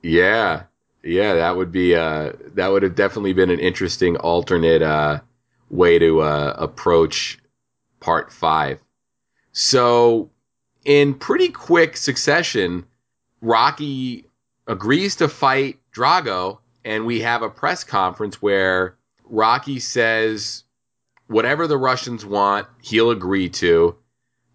Yeah. 0.00 0.62
Yeah, 1.04 1.34
that 1.34 1.54
would 1.54 1.70
be 1.70 1.94
uh 1.94 2.32
that 2.54 2.68
would 2.68 2.82
have 2.82 2.94
definitely 2.94 3.34
been 3.34 3.50
an 3.50 3.60
interesting 3.60 4.16
alternate 4.16 4.80
uh 4.80 5.20
way 5.68 5.98
to 5.98 6.22
uh 6.22 6.54
approach 6.56 7.38
part 8.00 8.32
5. 8.32 8.80
So, 9.52 10.30
in 10.86 11.12
pretty 11.12 11.48
quick 11.48 11.98
succession, 11.98 12.86
Rocky 13.42 14.24
agrees 14.66 15.16
to 15.16 15.28
fight 15.28 15.78
Drago 15.94 16.56
and 16.86 17.04
we 17.04 17.20
have 17.20 17.42
a 17.42 17.50
press 17.50 17.84
conference 17.84 18.40
where 18.40 18.96
Rocky 19.30 19.78
says 19.78 20.64
whatever 21.28 21.66
the 21.66 21.78
Russians 21.78 22.26
want, 22.26 22.66
he'll 22.82 23.10
agree 23.10 23.48
to. 23.48 23.96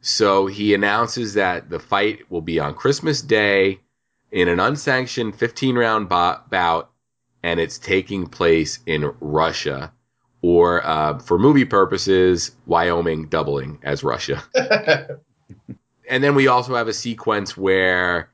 So 0.02 0.46
he 0.46 0.74
announces 0.76 1.34
that 1.34 1.70
the 1.70 1.80
fight 1.80 2.30
will 2.30 2.42
be 2.42 2.60
on 2.60 2.76
Christmas 2.76 3.22
Day 3.22 3.80
in 4.32 4.48
an 4.50 4.60
unsanctioned 4.60 5.36
15 5.36 5.76
round 5.76 6.10
bout, 6.10 6.92
and 7.42 7.60
it's 7.60 7.80
taking 7.80 8.28
place 8.28 8.80
in 8.86 9.14
Russia, 9.20 9.94
or 10.42 10.86
uh, 10.86 11.20
for 11.20 11.40
movie 11.40 11.66
purposes, 11.66 12.52
Wyoming 12.66 13.30
doubling 13.30 13.80
as 13.82 14.04
Russia. 14.04 14.44
and 16.10 16.24
then 16.24 16.36
we 16.36 16.48
also 16.48 16.76
have 16.76 16.88
a 16.88 16.94
sequence 16.94 17.56
where 17.56 18.30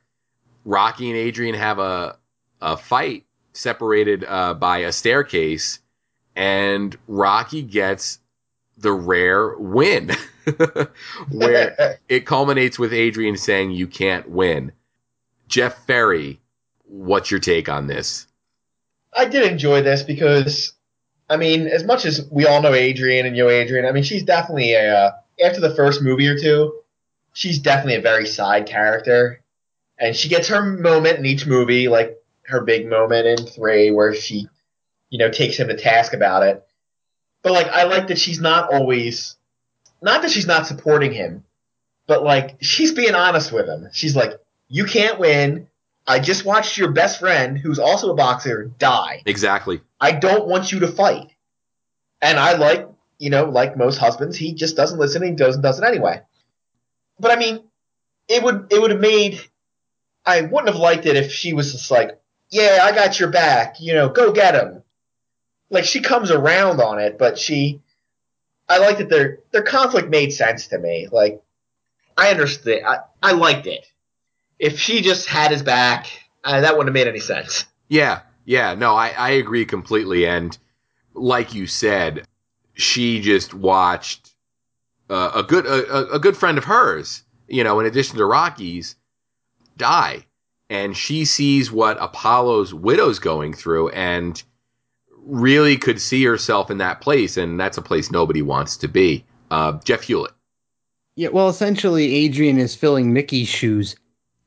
Rocky 0.64 1.08
and 1.08 1.18
Adrian 1.18 1.54
have 1.54 1.78
a, 1.78 2.18
a 2.60 2.76
fight 2.76 3.24
separated 3.52 4.24
uh, 4.24 4.54
by 4.54 4.78
a 4.78 4.92
staircase, 4.92 5.78
and 6.36 6.96
Rocky 7.06 7.62
gets 7.62 8.18
the 8.78 8.92
rare 8.92 9.54
win, 9.56 10.10
where 11.30 11.98
it 12.08 12.26
culminates 12.26 12.78
with 12.78 12.92
Adrian 12.92 13.36
saying, 13.36 13.72
You 13.72 13.86
can't 13.86 14.28
win. 14.28 14.72
Jeff 15.48 15.86
Ferry, 15.86 16.40
what's 16.84 17.30
your 17.30 17.40
take 17.40 17.68
on 17.68 17.86
this? 17.86 18.26
I 19.14 19.26
did 19.26 19.50
enjoy 19.50 19.82
this 19.82 20.02
because, 20.02 20.72
I 21.28 21.36
mean, 21.36 21.66
as 21.66 21.84
much 21.84 22.06
as 22.06 22.26
we 22.30 22.46
all 22.46 22.62
know 22.62 22.72
Adrian 22.72 23.26
and 23.26 23.36
Yo 23.36 23.48
Adrian, 23.48 23.84
I 23.84 23.92
mean, 23.92 24.02
she's 24.02 24.22
definitely 24.22 24.72
a, 24.72 24.94
uh, 24.94 25.12
after 25.44 25.60
the 25.60 25.74
first 25.74 26.02
movie 26.02 26.28
or 26.28 26.38
two, 26.38 26.72
she's 27.34 27.58
definitely 27.58 27.96
a 27.96 28.00
very 28.00 28.26
side 28.26 28.66
character. 28.66 29.40
And 29.98 30.16
she 30.16 30.28
gets 30.28 30.48
her 30.48 30.62
moment 30.62 31.18
in 31.18 31.26
each 31.26 31.46
movie, 31.46 31.88
like 31.88 32.16
her 32.44 32.62
big 32.62 32.88
moment 32.88 33.26
in 33.26 33.46
three 33.46 33.90
where 33.90 34.14
she, 34.14 34.48
you 35.12 35.18
know, 35.18 35.30
takes 35.30 35.58
him 35.58 35.68
to 35.68 35.76
task 35.76 36.14
about 36.14 36.42
it. 36.42 36.66
But 37.42 37.52
like, 37.52 37.68
I 37.68 37.84
like 37.84 38.08
that 38.08 38.18
she's 38.18 38.40
not 38.40 38.72
always, 38.72 39.36
not 40.00 40.22
that 40.22 40.30
she's 40.30 40.46
not 40.46 40.66
supporting 40.66 41.12
him, 41.12 41.44
but 42.06 42.24
like, 42.24 42.56
she's 42.62 42.92
being 42.92 43.14
honest 43.14 43.52
with 43.52 43.68
him. 43.68 43.90
She's 43.92 44.16
like, 44.16 44.32
you 44.68 44.86
can't 44.86 45.20
win. 45.20 45.68
I 46.06 46.18
just 46.18 46.46
watched 46.46 46.78
your 46.78 46.92
best 46.92 47.20
friend, 47.20 47.58
who's 47.58 47.78
also 47.78 48.10
a 48.10 48.14
boxer, 48.14 48.72
die. 48.78 49.22
Exactly. 49.26 49.82
I 50.00 50.12
don't 50.12 50.48
want 50.48 50.72
you 50.72 50.80
to 50.80 50.88
fight. 50.88 51.28
And 52.22 52.38
I 52.38 52.54
like, 52.54 52.88
you 53.18 53.28
know, 53.28 53.44
like 53.44 53.76
most 53.76 53.98
husbands, 53.98 54.38
he 54.38 54.54
just 54.54 54.76
doesn't 54.76 54.98
listen 54.98 55.22
and 55.22 55.32
he 55.32 55.36
doesn't 55.36 55.60
does 55.60 55.78
it 55.78 55.84
anyway. 55.84 56.22
But 57.20 57.32
I 57.32 57.36
mean, 57.36 57.62
it 58.28 58.42
would 58.42 58.68
it 58.70 58.80
would 58.80 58.92
have 58.92 59.00
made 59.00 59.42
I 60.24 60.40
wouldn't 60.40 60.68
have 60.68 60.80
liked 60.80 61.04
it 61.04 61.16
if 61.16 61.30
she 61.30 61.52
was 61.52 61.72
just 61.72 61.90
like, 61.90 62.18
yeah, 62.48 62.78
I 62.82 62.92
got 62.92 63.20
your 63.20 63.30
back. 63.30 63.76
You 63.78 63.92
know, 63.92 64.08
go 64.08 64.32
get 64.32 64.54
him. 64.54 64.82
Like 65.72 65.84
she 65.84 66.00
comes 66.00 66.30
around 66.30 66.80
on 66.80 67.00
it, 67.00 67.18
but 67.18 67.38
she, 67.38 67.80
I 68.68 68.78
like 68.78 68.98
that 68.98 69.08
their 69.08 69.40
their 69.50 69.62
conflict 69.62 70.08
made 70.08 70.32
sense 70.32 70.68
to 70.68 70.78
me. 70.78 71.08
Like 71.10 71.42
I 72.16 72.30
understood. 72.30 72.82
I, 72.84 72.98
I 73.22 73.32
liked 73.32 73.66
it. 73.66 73.84
If 74.58 74.78
she 74.78 75.00
just 75.00 75.26
had 75.26 75.50
his 75.50 75.62
back, 75.62 76.06
uh, 76.44 76.60
that 76.60 76.76
wouldn't 76.76 76.94
have 76.94 77.04
made 77.04 77.08
any 77.08 77.18
sense. 77.18 77.64
Yeah, 77.88 78.20
yeah, 78.44 78.74
no, 78.74 78.94
I, 78.94 79.08
I 79.08 79.30
agree 79.30 79.64
completely. 79.64 80.26
And 80.26 80.56
like 81.14 81.54
you 81.54 81.66
said, 81.66 82.28
she 82.74 83.20
just 83.20 83.52
watched 83.52 84.30
uh, 85.10 85.32
a 85.34 85.42
good 85.42 85.66
a, 85.66 86.12
a 86.12 86.18
good 86.20 86.36
friend 86.36 86.58
of 86.58 86.64
hers, 86.64 87.24
you 87.48 87.64
know, 87.64 87.80
in 87.80 87.86
addition 87.86 88.18
to 88.18 88.24
Rocky's, 88.24 88.94
die 89.76 90.26
and 90.72 90.96
she 90.96 91.26
sees 91.26 91.70
what 91.70 91.98
Apollo's 92.00 92.72
widow's 92.72 93.18
going 93.18 93.52
through 93.52 93.90
and 93.90 94.42
really 95.26 95.76
could 95.76 96.00
see 96.00 96.24
herself 96.24 96.70
in 96.70 96.78
that 96.78 97.00
place, 97.00 97.36
and 97.36 97.58
that's 97.58 97.78
a 97.78 97.82
place 97.82 98.10
nobody 98.10 98.42
wants 98.42 98.76
to 98.78 98.88
be. 98.88 99.24
Uh, 99.50 99.78
Jeff 99.84 100.02
Hewlett. 100.02 100.32
Yeah, 101.14 101.28
well, 101.28 101.48
essentially, 101.48 102.14
Adrian 102.14 102.58
is 102.58 102.74
filling 102.74 103.12
Mickey's 103.12 103.48
shoes 103.48 103.96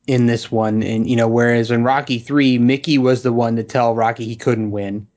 in 0.08 0.26
this 0.26 0.52
one, 0.52 0.84
and 0.84 1.08
you 1.08 1.16
know, 1.16 1.28
whereas 1.28 1.72
in 1.72 1.84
Rocky 1.84 2.20
Three, 2.20 2.58
Mickey 2.58 2.98
was 2.98 3.24
the 3.24 3.34
one 3.34 3.56
to 3.56 3.64
tell 3.64 3.96
Rocky 3.96 4.26
he 4.26 4.36
couldn't 4.36 4.72
win, 4.72 5.08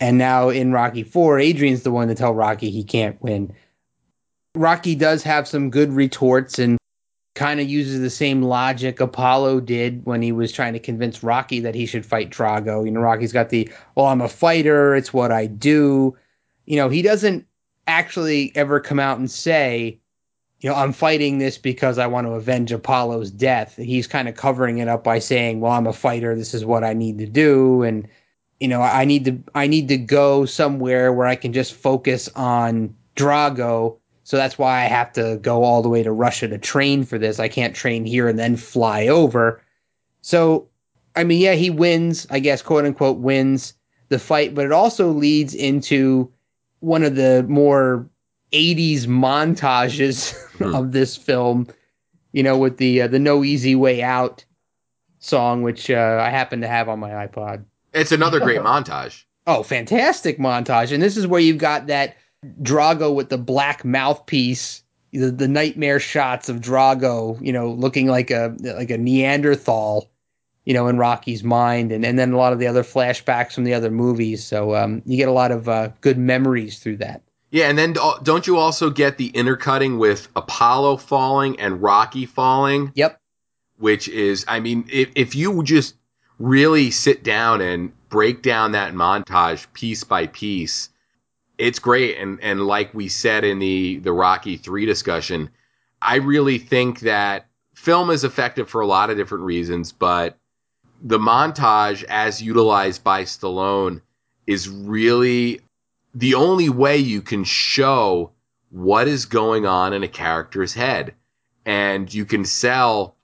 and 0.00 0.18
now 0.18 0.48
in 0.48 0.72
Rocky 0.72 1.04
Four, 1.04 1.38
Adrian's 1.38 1.82
the 1.82 1.90
one 1.90 2.08
to 2.08 2.14
tell 2.14 2.34
Rocky 2.34 2.70
he 2.70 2.84
can't 2.84 3.20
win. 3.22 3.52
Rocky 4.54 4.94
does 4.94 5.22
have 5.22 5.46
some 5.46 5.70
good 5.70 5.92
retorts 5.92 6.58
and 6.58 6.77
kind 7.38 7.60
of 7.60 7.68
uses 7.68 8.00
the 8.00 8.10
same 8.10 8.42
logic 8.42 8.98
Apollo 8.98 9.60
did 9.60 10.04
when 10.04 10.20
he 10.20 10.32
was 10.32 10.50
trying 10.50 10.72
to 10.72 10.80
convince 10.80 11.22
Rocky 11.22 11.60
that 11.60 11.74
he 11.74 11.86
should 11.86 12.04
fight 12.04 12.30
Drago. 12.30 12.84
You 12.84 12.90
know, 12.90 13.00
Rocky's 13.00 13.32
got 13.32 13.50
the, 13.50 13.70
well, 13.94 14.06
I'm 14.06 14.20
a 14.20 14.28
fighter, 14.28 14.96
it's 14.96 15.12
what 15.14 15.30
I 15.30 15.46
do. 15.46 16.16
You 16.66 16.76
know, 16.76 16.88
he 16.88 17.00
doesn't 17.00 17.46
actually 17.86 18.50
ever 18.56 18.80
come 18.80 18.98
out 18.98 19.18
and 19.18 19.30
say, 19.30 20.00
you 20.58 20.68
know, 20.68 20.74
I'm 20.74 20.92
fighting 20.92 21.38
this 21.38 21.58
because 21.58 21.96
I 21.96 22.08
want 22.08 22.26
to 22.26 22.32
avenge 22.32 22.72
Apollo's 22.72 23.30
death. 23.30 23.76
He's 23.76 24.08
kind 24.08 24.28
of 24.28 24.34
covering 24.34 24.78
it 24.78 24.88
up 24.88 25.04
by 25.04 25.20
saying, 25.20 25.60
well, 25.60 25.72
I'm 25.72 25.86
a 25.86 25.92
fighter, 25.92 26.34
this 26.34 26.54
is 26.54 26.64
what 26.64 26.82
I 26.82 26.92
need 26.92 27.18
to 27.18 27.26
do. 27.26 27.84
And, 27.84 28.08
you 28.58 28.66
know, 28.66 28.82
I 28.82 29.04
need 29.04 29.24
to, 29.26 29.38
I 29.54 29.68
need 29.68 29.86
to 29.88 29.96
go 29.96 30.44
somewhere 30.44 31.12
where 31.12 31.28
I 31.28 31.36
can 31.36 31.52
just 31.52 31.72
focus 31.72 32.28
on 32.34 32.96
Drago 33.14 33.97
so 34.28 34.36
that's 34.36 34.58
why 34.58 34.82
I 34.82 34.84
have 34.84 35.10
to 35.14 35.38
go 35.40 35.64
all 35.64 35.80
the 35.80 35.88
way 35.88 36.02
to 36.02 36.12
Russia 36.12 36.48
to 36.48 36.58
train 36.58 37.04
for 37.04 37.16
this. 37.16 37.40
I 37.40 37.48
can't 37.48 37.74
train 37.74 38.04
here 38.04 38.28
and 38.28 38.38
then 38.38 38.56
fly 38.56 39.06
over. 39.06 39.62
So, 40.20 40.68
I 41.16 41.24
mean, 41.24 41.40
yeah, 41.40 41.54
he 41.54 41.70
wins, 41.70 42.26
I 42.28 42.38
guess, 42.38 42.60
quote 42.60 42.84
unquote, 42.84 43.16
wins 43.16 43.72
the 44.10 44.18
fight, 44.18 44.54
but 44.54 44.66
it 44.66 44.72
also 44.72 45.08
leads 45.08 45.54
into 45.54 46.30
one 46.80 47.04
of 47.04 47.16
the 47.16 47.46
more 47.48 48.06
80s 48.52 49.06
montages 49.06 50.34
hmm. 50.58 50.74
of 50.74 50.92
this 50.92 51.16
film, 51.16 51.66
you 52.32 52.42
know, 52.42 52.58
with 52.58 52.76
the 52.76 53.00
uh, 53.00 53.06
the 53.06 53.18
No 53.18 53.42
Easy 53.42 53.74
Way 53.76 54.02
Out 54.02 54.44
song, 55.20 55.62
which 55.62 55.90
uh, 55.90 56.20
I 56.22 56.28
happen 56.28 56.60
to 56.60 56.68
have 56.68 56.90
on 56.90 56.98
my 57.00 57.12
iPod. 57.12 57.64
It's 57.94 58.12
another 58.12 58.40
great 58.40 58.60
montage. 58.60 59.24
Oh, 59.46 59.62
fantastic 59.62 60.38
montage. 60.38 60.92
And 60.92 61.02
this 61.02 61.16
is 61.16 61.26
where 61.26 61.40
you've 61.40 61.56
got 61.56 61.86
that 61.86 62.18
Drago 62.62 63.14
with 63.14 63.28
the 63.28 63.38
black 63.38 63.84
mouthpiece, 63.84 64.82
the, 65.12 65.30
the 65.30 65.48
nightmare 65.48 66.00
shots 66.00 66.48
of 66.48 66.60
Drago, 66.60 67.40
you 67.44 67.52
know, 67.52 67.70
looking 67.70 68.06
like 68.06 68.30
a 68.30 68.54
like 68.60 68.90
a 68.90 68.98
Neanderthal, 68.98 70.08
you 70.64 70.74
know, 70.74 70.86
in 70.88 70.98
Rocky's 70.98 71.42
mind, 71.42 71.92
and, 71.92 72.04
and 72.04 72.18
then 72.18 72.32
a 72.32 72.36
lot 72.36 72.52
of 72.52 72.58
the 72.58 72.66
other 72.66 72.84
flashbacks 72.84 73.54
from 73.54 73.64
the 73.64 73.74
other 73.74 73.90
movies. 73.90 74.44
So 74.44 74.74
um, 74.76 75.02
you 75.04 75.16
get 75.16 75.28
a 75.28 75.32
lot 75.32 75.50
of 75.50 75.68
uh, 75.68 75.90
good 76.00 76.18
memories 76.18 76.78
through 76.78 76.98
that. 76.98 77.22
Yeah, 77.50 77.70
and 77.70 77.78
then 77.78 77.94
don't 78.22 78.46
you 78.46 78.58
also 78.58 78.90
get 78.90 79.16
the 79.16 79.28
intercutting 79.28 79.98
with 79.98 80.28
Apollo 80.36 80.98
falling 80.98 81.58
and 81.58 81.82
Rocky 81.82 82.26
falling? 82.26 82.92
Yep. 82.94 83.18
Which 83.78 84.08
is, 84.08 84.44
I 84.48 84.60
mean, 84.60 84.86
if, 84.92 85.08
if 85.14 85.34
you 85.34 85.62
just 85.62 85.96
really 86.38 86.90
sit 86.90 87.24
down 87.24 87.62
and 87.62 87.90
break 88.10 88.42
down 88.42 88.72
that 88.72 88.92
montage 88.92 89.66
piece 89.72 90.04
by 90.04 90.26
piece, 90.26 90.90
it's 91.58 91.80
great. 91.80 92.16
And 92.18 92.40
and 92.40 92.66
like 92.66 92.94
we 92.94 93.08
said 93.08 93.44
in 93.44 93.58
the 93.58 93.98
the 93.98 94.12
Rocky 94.12 94.56
3 94.56 94.86
discussion, 94.86 95.50
I 96.00 96.16
really 96.16 96.58
think 96.58 97.00
that 97.00 97.46
film 97.74 98.10
is 98.10 98.24
effective 98.24 98.70
for 98.70 98.80
a 98.80 98.86
lot 98.86 99.10
of 99.10 99.16
different 99.16 99.44
reasons, 99.44 99.92
but 99.92 100.38
the 101.02 101.18
montage 101.18 102.04
as 102.04 102.42
utilized 102.42 103.04
by 103.04 103.22
Stallone 103.22 104.00
is 104.46 104.68
really 104.68 105.60
the 106.14 106.34
only 106.34 106.68
way 106.68 106.96
you 106.96 107.22
can 107.22 107.44
show 107.44 108.32
what 108.70 109.08
is 109.08 109.26
going 109.26 109.66
on 109.66 109.92
in 109.92 110.02
a 110.02 110.08
character's 110.08 110.74
head. 110.74 111.14
And 111.64 112.12
you 112.12 112.24
can 112.24 112.44
sell 112.44 113.14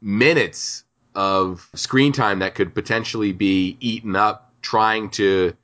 minutes 0.00 0.84
of 1.14 1.68
screen 1.74 2.12
time 2.12 2.40
that 2.40 2.54
could 2.54 2.74
potentially 2.74 3.32
be 3.32 3.76
eaten 3.80 4.16
up 4.16 4.52
trying 4.60 5.10
to 5.10 5.56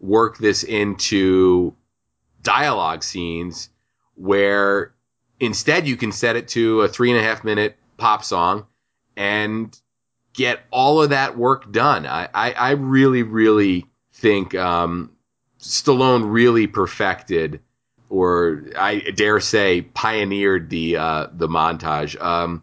work 0.00 0.38
this 0.38 0.62
into 0.62 1.74
dialogue 2.42 3.02
scenes 3.02 3.70
where 4.14 4.94
instead 5.40 5.86
you 5.86 5.96
can 5.96 6.12
set 6.12 6.36
it 6.36 6.48
to 6.48 6.82
a 6.82 6.88
three 6.88 7.10
and 7.10 7.20
a 7.20 7.22
half 7.22 7.44
minute 7.44 7.76
pop 7.96 8.24
song 8.24 8.66
and 9.16 9.78
get 10.32 10.60
all 10.70 11.02
of 11.02 11.10
that 11.10 11.36
work 11.36 11.72
done. 11.72 12.06
I, 12.06 12.28
I, 12.32 12.52
I 12.52 12.70
really, 12.72 13.22
really 13.22 13.86
think 14.12 14.54
um, 14.54 15.10
Stallone 15.58 16.30
really 16.30 16.66
perfected, 16.66 17.60
or 18.08 18.64
I 18.78 19.00
dare 19.00 19.40
say, 19.40 19.82
pioneered 19.82 20.70
the 20.70 20.96
uh, 20.96 21.26
the 21.32 21.48
montage. 21.48 22.20
Um, 22.20 22.62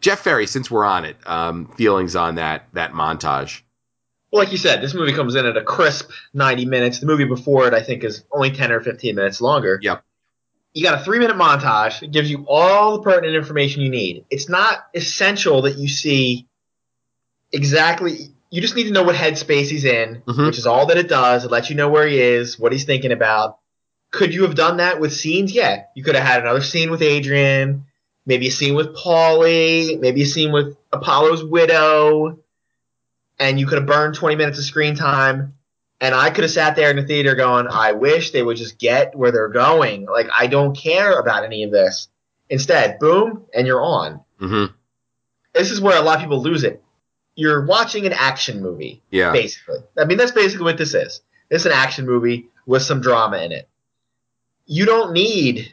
Jeff 0.00 0.20
Ferry, 0.20 0.46
since 0.46 0.70
we're 0.70 0.84
on 0.84 1.04
it, 1.04 1.16
um, 1.26 1.66
feelings 1.76 2.14
on 2.14 2.36
that 2.36 2.68
that 2.74 2.92
montage. 2.92 3.62
Well, 4.34 4.42
like 4.42 4.50
you 4.50 4.58
said, 4.58 4.80
this 4.82 4.94
movie 4.94 5.12
comes 5.12 5.36
in 5.36 5.46
at 5.46 5.56
a 5.56 5.62
crisp 5.62 6.10
90 6.32 6.64
minutes. 6.66 6.98
The 6.98 7.06
movie 7.06 7.24
before 7.24 7.68
it, 7.68 7.72
I 7.72 7.80
think, 7.84 8.02
is 8.02 8.24
only 8.32 8.50
10 8.50 8.72
or 8.72 8.80
15 8.80 9.14
minutes 9.14 9.40
longer. 9.40 9.78
Yep. 9.80 10.02
You 10.72 10.82
got 10.82 11.00
a 11.00 11.04
three 11.04 11.20
minute 11.20 11.36
montage. 11.36 12.02
It 12.02 12.10
gives 12.10 12.28
you 12.28 12.44
all 12.48 12.96
the 12.96 13.02
pertinent 13.04 13.36
information 13.36 13.82
you 13.82 13.90
need. 13.90 14.24
It's 14.30 14.48
not 14.48 14.86
essential 14.92 15.62
that 15.62 15.78
you 15.78 15.86
see 15.86 16.48
exactly. 17.52 18.34
You 18.50 18.60
just 18.60 18.74
need 18.74 18.88
to 18.88 18.90
know 18.90 19.04
what 19.04 19.14
headspace 19.14 19.68
he's 19.68 19.84
in, 19.84 20.20
Mhm. 20.26 20.46
which 20.46 20.58
is 20.58 20.66
all 20.66 20.86
that 20.86 20.96
it 20.96 21.08
does. 21.08 21.44
It 21.44 21.52
lets 21.52 21.70
you 21.70 21.76
know 21.76 21.88
where 21.88 22.08
he 22.08 22.20
is, 22.20 22.58
what 22.58 22.72
he's 22.72 22.84
thinking 22.86 23.12
about. 23.12 23.58
Could 24.10 24.34
you 24.34 24.42
have 24.42 24.56
done 24.56 24.78
that 24.78 24.98
with 24.98 25.12
scenes? 25.12 25.52
Yeah. 25.52 25.84
You 25.94 26.02
could 26.02 26.16
have 26.16 26.26
had 26.26 26.40
another 26.40 26.60
scene 26.60 26.90
with 26.90 27.02
Adrian, 27.02 27.84
maybe 28.26 28.48
a 28.48 28.50
scene 28.50 28.74
with 28.74 28.96
Paulie, 28.96 30.00
maybe 30.00 30.22
a 30.22 30.26
scene 30.26 30.50
with 30.50 30.76
Apollo's 30.92 31.44
widow, 31.44 32.40
and 33.38 33.58
you 33.58 33.66
could 33.66 33.78
have 33.78 33.86
burned 33.86 34.14
20 34.14 34.36
minutes 34.36 34.58
of 34.58 34.64
screen 34.64 34.94
time. 34.94 35.54
And 36.00 36.14
I 36.14 36.30
could 36.30 36.44
have 36.44 36.50
sat 36.50 36.76
there 36.76 36.90
in 36.90 36.96
the 36.96 37.04
theater 37.06 37.34
going, 37.34 37.66
I 37.70 37.92
wish 37.92 38.30
they 38.32 38.42
would 38.42 38.56
just 38.56 38.78
get 38.78 39.16
where 39.16 39.30
they're 39.32 39.48
going. 39.48 40.06
Like, 40.06 40.28
I 40.36 40.48
don't 40.48 40.76
care 40.76 41.18
about 41.18 41.44
any 41.44 41.62
of 41.62 41.70
this. 41.70 42.08
Instead, 42.50 42.98
boom, 42.98 43.44
and 43.54 43.66
you're 43.66 43.80
on. 43.82 44.20
hmm 44.38 44.66
This 45.54 45.70
is 45.70 45.80
where 45.80 45.96
a 45.98 46.02
lot 46.02 46.16
of 46.16 46.20
people 46.20 46.42
lose 46.42 46.62
it. 46.64 46.82
You're 47.36 47.64
watching 47.64 48.06
an 48.06 48.12
action 48.12 48.60
movie, 48.60 49.02
Yeah. 49.10 49.32
basically. 49.32 49.78
I 49.96 50.04
mean, 50.04 50.18
that's 50.18 50.32
basically 50.32 50.64
what 50.64 50.78
this 50.78 50.94
is. 50.94 51.22
It's 51.48 51.64
an 51.64 51.72
action 51.72 52.06
movie 52.06 52.48
with 52.66 52.82
some 52.82 53.00
drama 53.00 53.38
in 53.38 53.52
it. 53.52 53.68
You 54.66 54.84
don't 54.86 55.12
need 55.12 55.72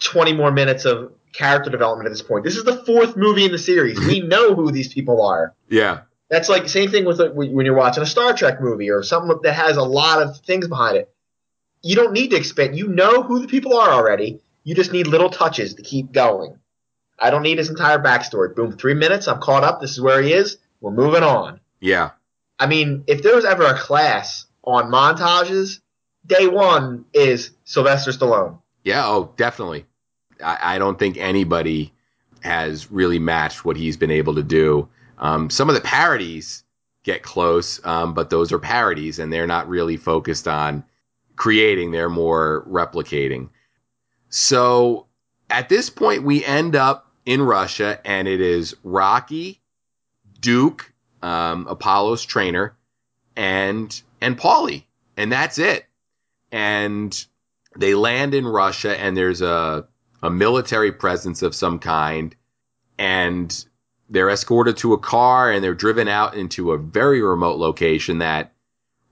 20 0.00 0.32
more 0.34 0.50
minutes 0.52 0.84
of 0.84 1.12
character 1.32 1.70
development 1.70 2.06
at 2.06 2.10
this 2.10 2.22
point. 2.22 2.44
This 2.44 2.56
is 2.56 2.64
the 2.64 2.84
fourth 2.84 3.16
movie 3.16 3.44
in 3.44 3.52
the 3.52 3.58
series. 3.58 3.98
we 3.98 4.20
know 4.34 4.54
who 4.54 4.70
these 4.70 4.92
people 4.92 5.22
are. 5.26 5.54
Yeah. 5.68 6.00
That's 6.30 6.48
like 6.48 6.68
same 6.68 6.90
thing 6.90 7.04
with 7.04 7.18
like, 7.18 7.32
when 7.32 7.64
you're 7.64 7.74
watching 7.74 8.02
a 8.02 8.06
Star 8.06 8.34
Trek 8.34 8.60
movie 8.60 8.90
or 8.90 9.02
something 9.02 9.38
that 9.42 9.52
has 9.52 9.76
a 9.76 9.82
lot 9.82 10.22
of 10.22 10.38
things 10.38 10.68
behind 10.68 10.96
it. 10.96 11.10
You 11.82 11.96
don't 11.96 12.12
need 12.12 12.30
to 12.30 12.36
expect. 12.36 12.74
You 12.74 12.88
know 12.88 13.22
who 13.22 13.40
the 13.40 13.46
people 13.46 13.76
are 13.76 13.90
already. 13.90 14.40
You 14.64 14.74
just 14.74 14.92
need 14.92 15.06
little 15.06 15.30
touches 15.30 15.74
to 15.74 15.82
keep 15.82 16.12
going. 16.12 16.58
I 17.18 17.30
don't 17.30 17.42
need 17.42 17.58
his 17.58 17.70
entire 17.70 17.98
backstory. 17.98 18.54
Boom, 18.54 18.76
three 18.76 18.94
minutes. 18.94 19.26
I'm 19.26 19.40
caught 19.40 19.64
up. 19.64 19.80
This 19.80 19.92
is 19.92 20.00
where 20.00 20.20
he 20.20 20.32
is. 20.32 20.58
We're 20.80 20.90
moving 20.90 21.22
on. 21.22 21.60
Yeah. 21.80 22.10
I 22.58 22.66
mean, 22.66 23.04
if 23.06 23.22
there 23.22 23.34
was 23.34 23.44
ever 23.44 23.64
a 23.64 23.78
class 23.78 24.46
on 24.64 24.90
montages, 24.90 25.80
day 26.26 26.46
one 26.46 27.06
is 27.14 27.52
Sylvester 27.64 28.10
Stallone. 28.10 28.58
Yeah. 28.84 29.06
Oh, 29.06 29.32
definitely. 29.36 29.86
I, 30.44 30.74
I 30.74 30.78
don't 30.78 30.98
think 30.98 31.16
anybody 31.16 31.92
has 32.42 32.90
really 32.90 33.18
matched 33.18 33.64
what 33.64 33.76
he's 33.76 33.96
been 33.96 34.10
able 34.10 34.34
to 34.34 34.42
do. 34.42 34.88
Um, 35.18 35.50
some 35.50 35.68
of 35.68 35.74
the 35.74 35.80
parodies 35.80 36.64
get 37.02 37.22
close, 37.22 37.84
um, 37.84 38.14
but 38.14 38.30
those 38.30 38.52
are 38.52 38.58
parodies 38.58 39.18
and 39.18 39.32
they're 39.32 39.46
not 39.46 39.68
really 39.68 39.96
focused 39.96 40.46
on 40.48 40.84
creating, 41.36 41.90
they're 41.90 42.08
more 42.08 42.64
replicating. 42.68 43.48
So 44.28 45.06
at 45.50 45.68
this 45.68 45.90
point, 45.90 46.22
we 46.22 46.44
end 46.44 46.76
up 46.76 47.10
in 47.24 47.42
Russia 47.42 48.00
and 48.04 48.28
it 48.28 48.40
is 48.40 48.76
Rocky, 48.82 49.60
Duke, 50.40 50.92
um, 51.22 51.66
Apollo's 51.68 52.24
trainer, 52.24 52.76
and 53.36 54.02
and 54.20 54.38
Paulie, 54.38 54.84
and 55.16 55.30
that's 55.30 55.58
it. 55.58 55.86
And 56.50 57.24
they 57.76 57.94
land 57.94 58.34
in 58.34 58.46
Russia, 58.46 58.98
and 58.98 59.16
there's 59.16 59.42
a 59.42 59.86
a 60.22 60.30
military 60.30 60.92
presence 60.92 61.42
of 61.42 61.54
some 61.54 61.78
kind, 61.78 62.34
and 62.98 63.64
they're 64.08 64.30
escorted 64.30 64.76
to 64.78 64.94
a 64.94 64.98
car, 64.98 65.50
and 65.50 65.62
they're 65.62 65.74
driven 65.74 66.08
out 66.08 66.34
into 66.34 66.72
a 66.72 66.78
very 66.78 67.22
remote 67.22 67.58
location 67.58 68.18
that 68.18 68.52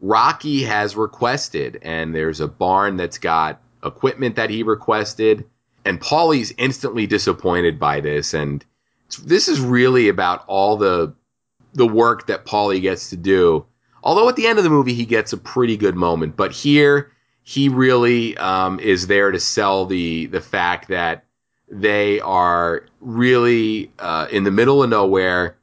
Rocky 0.01 0.63
has 0.63 0.97
requested, 0.97 1.79
and 1.83 2.15
there's 2.15 2.41
a 2.41 2.49
barn 2.49 2.97
that's 2.97 3.19
got 3.19 3.61
equipment 3.85 4.37
that 4.37 4.51
he 4.51 4.63
requested, 4.63 5.45
and 5.85 6.01
Paulie's 6.01 6.53
instantly 6.59 7.07
disappointed 7.07 7.79
by 7.79 8.01
this, 8.01 8.35
and 8.35 8.65
this 9.25 9.49
is 9.49 9.61
really 9.61 10.09
about 10.09 10.45
all 10.47 10.77
the 10.77 11.15
the 11.75 11.87
work 11.87 12.27
that 12.27 12.47
Paulie 12.47 12.81
gets 12.81 13.11
to 13.11 13.17
do. 13.17 13.67
Although 14.03 14.29
at 14.29 14.37
the 14.37 14.47
end 14.47 14.59
of 14.59 14.65
the 14.65 14.71
movie 14.71 14.95
he 14.95 15.05
gets 15.05 15.33
a 15.33 15.39
pretty 15.39 15.77
good 15.77 15.95
moment, 15.95 16.37
but 16.37 16.53
here 16.53 17.13
he 17.43 17.69
really 17.69 18.37
um, 18.39 18.81
is 18.81 19.07
there 19.07 19.31
to 19.31 19.39
sell 19.39 19.87
the 19.87 20.27
the 20.27 20.41
fact 20.41 20.89
that 20.89 21.26
they 21.69 22.21
are 22.21 22.87
really 23.01 23.91
uh, 23.99 24.29
in 24.31 24.45
the 24.45 24.51
middle 24.51 24.83
of 24.83 24.91
nowhere. 24.91 25.57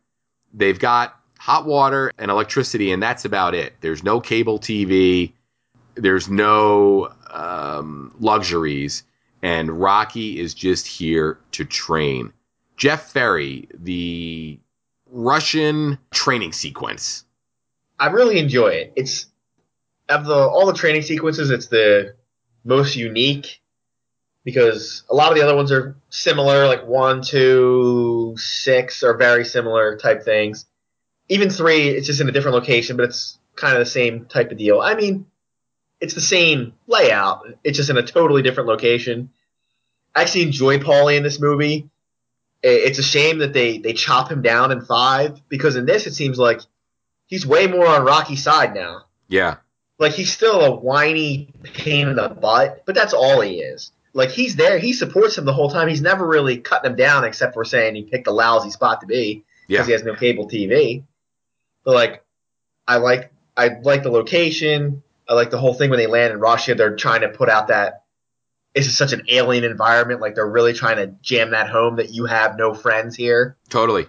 They've 0.54 0.80
got 0.80 1.20
hot 1.40 1.66
water 1.66 2.12
and 2.18 2.30
electricity, 2.30 2.92
and 2.92 3.02
that's 3.02 3.26
about 3.26 3.56
it. 3.56 3.74
There's 3.82 4.04
no 4.04 4.20
cable 4.20 4.60
TV. 4.60 5.34
There's 5.96 6.30
no 6.30 7.14
um, 7.32 8.16
luxuries, 8.20 9.04
and 9.42 9.70
Rocky 9.70 10.40
is 10.40 10.54
just 10.54 10.88
here 10.88 11.40
to 11.52 11.66
train. 11.66 12.34
Jeff 12.78 13.12
Ferry, 13.12 13.68
the 13.74 14.60
Russian 15.12 16.00
training 16.12 16.54
sequence. 16.54 17.26
I 18.00 18.08
really 18.08 18.40
enjoy 18.40 18.70
it. 18.70 18.94
It's 18.96 19.28
of 20.10 20.26
the 20.26 20.36
all 20.36 20.66
the 20.66 20.74
training 20.74 21.04
sequences, 21.04 21.50
it's 21.50 21.68
the 21.68 22.16
most 22.64 22.96
unique 22.96 23.62
because 24.44 25.04
a 25.10 25.16
lot 25.16 25.32
of 25.32 25.38
the 25.38 25.44
other 25.44 25.56
ones 25.56 25.72
are 25.72 25.96
similar, 26.10 26.68
like 26.68 26.86
one, 26.86 27.22
two, 27.22 28.36
six 28.38 29.04
are 29.04 29.16
very 29.16 29.46
similar 29.46 29.98
type 29.98 30.24
things. 30.24 30.66
Even 31.30 31.50
three, 31.50 31.88
it's 31.90 32.08
just 32.08 32.20
in 32.22 32.28
a 32.28 32.32
different 32.32 32.56
location, 32.56 32.98
but 32.98 33.06
it's 33.06 33.40
kind 33.56 33.74
of 33.74 33.80
the 33.80 33.86
same 33.86 34.26
type 34.26 34.52
of 34.52 34.58
deal. 34.58 34.82
I 34.82 34.96
mean, 34.96 35.26
it's 36.02 36.14
the 36.14 36.22
same 36.22 36.74
layout. 36.88 37.46
It's 37.64 37.78
just 37.78 37.90
in 37.90 37.98
a 37.98 38.04
totally 38.04 38.42
different 38.42 38.68
location. 38.68 39.30
I 40.14 40.22
actually 40.22 40.44
enjoy 40.44 40.80
Paulie 40.80 41.16
in 41.18 41.24
this 41.24 41.40
movie. 41.40 41.90
It's 42.62 43.00
a 43.00 43.04
shame 43.04 43.40
that 43.40 43.52
they 43.52 43.78
they 43.78 43.94
chop 43.94 44.32
him 44.32 44.42
down 44.42 44.72
in 44.72 44.82
five 44.82 45.42
because 45.50 45.76
in 45.76 45.86
this 45.86 46.08
it 46.08 46.14
seems 46.14 46.38
like 46.38 46.62
he's 47.28 47.46
way 47.46 47.68
more 47.68 47.88
on 47.88 48.06
Rocky's 48.06 48.44
side 48.44 48.74
now. 48.74 49.04
Yeah, 49.28 49.58
Like 50.00 50.14
he's 50.14 50.32
still 50.32 50.62
a 50.62 50.72
whiny 50.76 51.50
pain 51.64 52.08
in 52.08 52.16
the 52.16 52.30
butt, 52.30 52.84
but 52.86 52.96
that's 52.96 53.14
all 53.14 53.42
he 53.42 53.60
is. 53.60 53.92
Like 54.14 54.30
he's 54.30 54.56
there, 54.56 54.78
he 54.78 54.94
supports 54.94 55.38
him 55.38 55.46
the 55.46 55.54
whole 55.54 55.70
time. 55.70 55.88
He's 55.88 56.02
never 56.02 56.28
really 56.28 56.58
cutting 56.58 56.92
him 56.92 56.98
down 56.98 57.24
except 57.24 57.54
for 57.54 57.66
saying 57.66 57.96
he 57.96 58.04
picked 58.04 58.28
a 58.28 58.32
lousy 58.32 58.70
spot 58.70 59.02
to 59.02 59.08
be 59.08 59.44
because 59.68 59.80
yeah, 59.80 59.86
he 59.86 59.92
has 59.94 60.04
no 60.04 60.16
cable 60.16 60.48
TV. 60.48 61.04
But 61.84 61.96
like, 61.96 62.24
I 62.88 62.98
like 62.98 63.32
I 63.58 63.70
like 63.82 64.04
the 64.04 64.12
location. 64.12 65.02
I 65.28 65.34
like 65.34 65.50
the 65.50 65.58
whole 65.58 65.74
thing 65.74 65.90
when 65.90 66.00
they 66.00 66.08
land 66.08 66.34
in 66.34 66.40
Russia. 66.40 66.76
They're 66.76 66.96
trying 66.96 67.22
to 67.22 67.30
put 67.30 67.50
out 67.50 67.70
that 67.70 68.04
this 68.76 68.88
is 68.88 68.98
such 68.98 69.14
an 69.14 69.24
alien 69.30 69.64
environment. 69.64 70.22
Like 70.22 70.36
they're 70.36 70.48
really 70.48 70.74
trying 70.74 70.98
to 70.98 71.08
jam 71.22 71.52
that 71.52 71.70
home 71.70 71.96
that 71.96 72.12
you 72.12 72.26
have 72.26 72.58
no 72.58 72.74
friends 72.74 73.16
here 73.16 73.58
totally. 73.70 74.08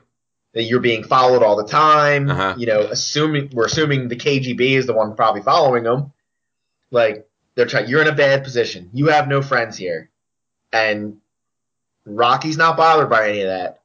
that 0.54 0.64
you're 0.64 0.80
being 0.80 1.04
followed 1.04 1.42
all 1.42 1.56
the 1.56 1.66
time. 1.66 2.30
Uh-huh. 2.30 2.54
You 2.58 2.66
know, 2.66 2.80
assuming 2.80 3.50
we're 3.52 3.66
assuming 3.66 4.08
the 4.08 4.16
KGB 4.16 4.60
is 4.76 4.86
the 4.86 4.92
one 4.92 5.14
probably 5.16 5.42
following 5.42 5.84
them. 5.84 6.12
Like 6.90 7.28
they're 7.54 7.66
trying, 7.66 7.88
you're 7.88 8.02
in 8.02 8.08
a 8.08 8.14
bad 8.14 8.44
position. 8.44 8.90
You 8.92 9.08
have 9.08 9.28
no 9.28 9.42
friends 9.42 9.76
here, 9.76 10.10
and 10.72 11.18
Rocky's 12.04 12.56
not 12.56 12.76
bothered 12.76 13.10
by 13.10 13.28
any 13.28 13.40
of 13.42 13.48
that. 13.48 13.82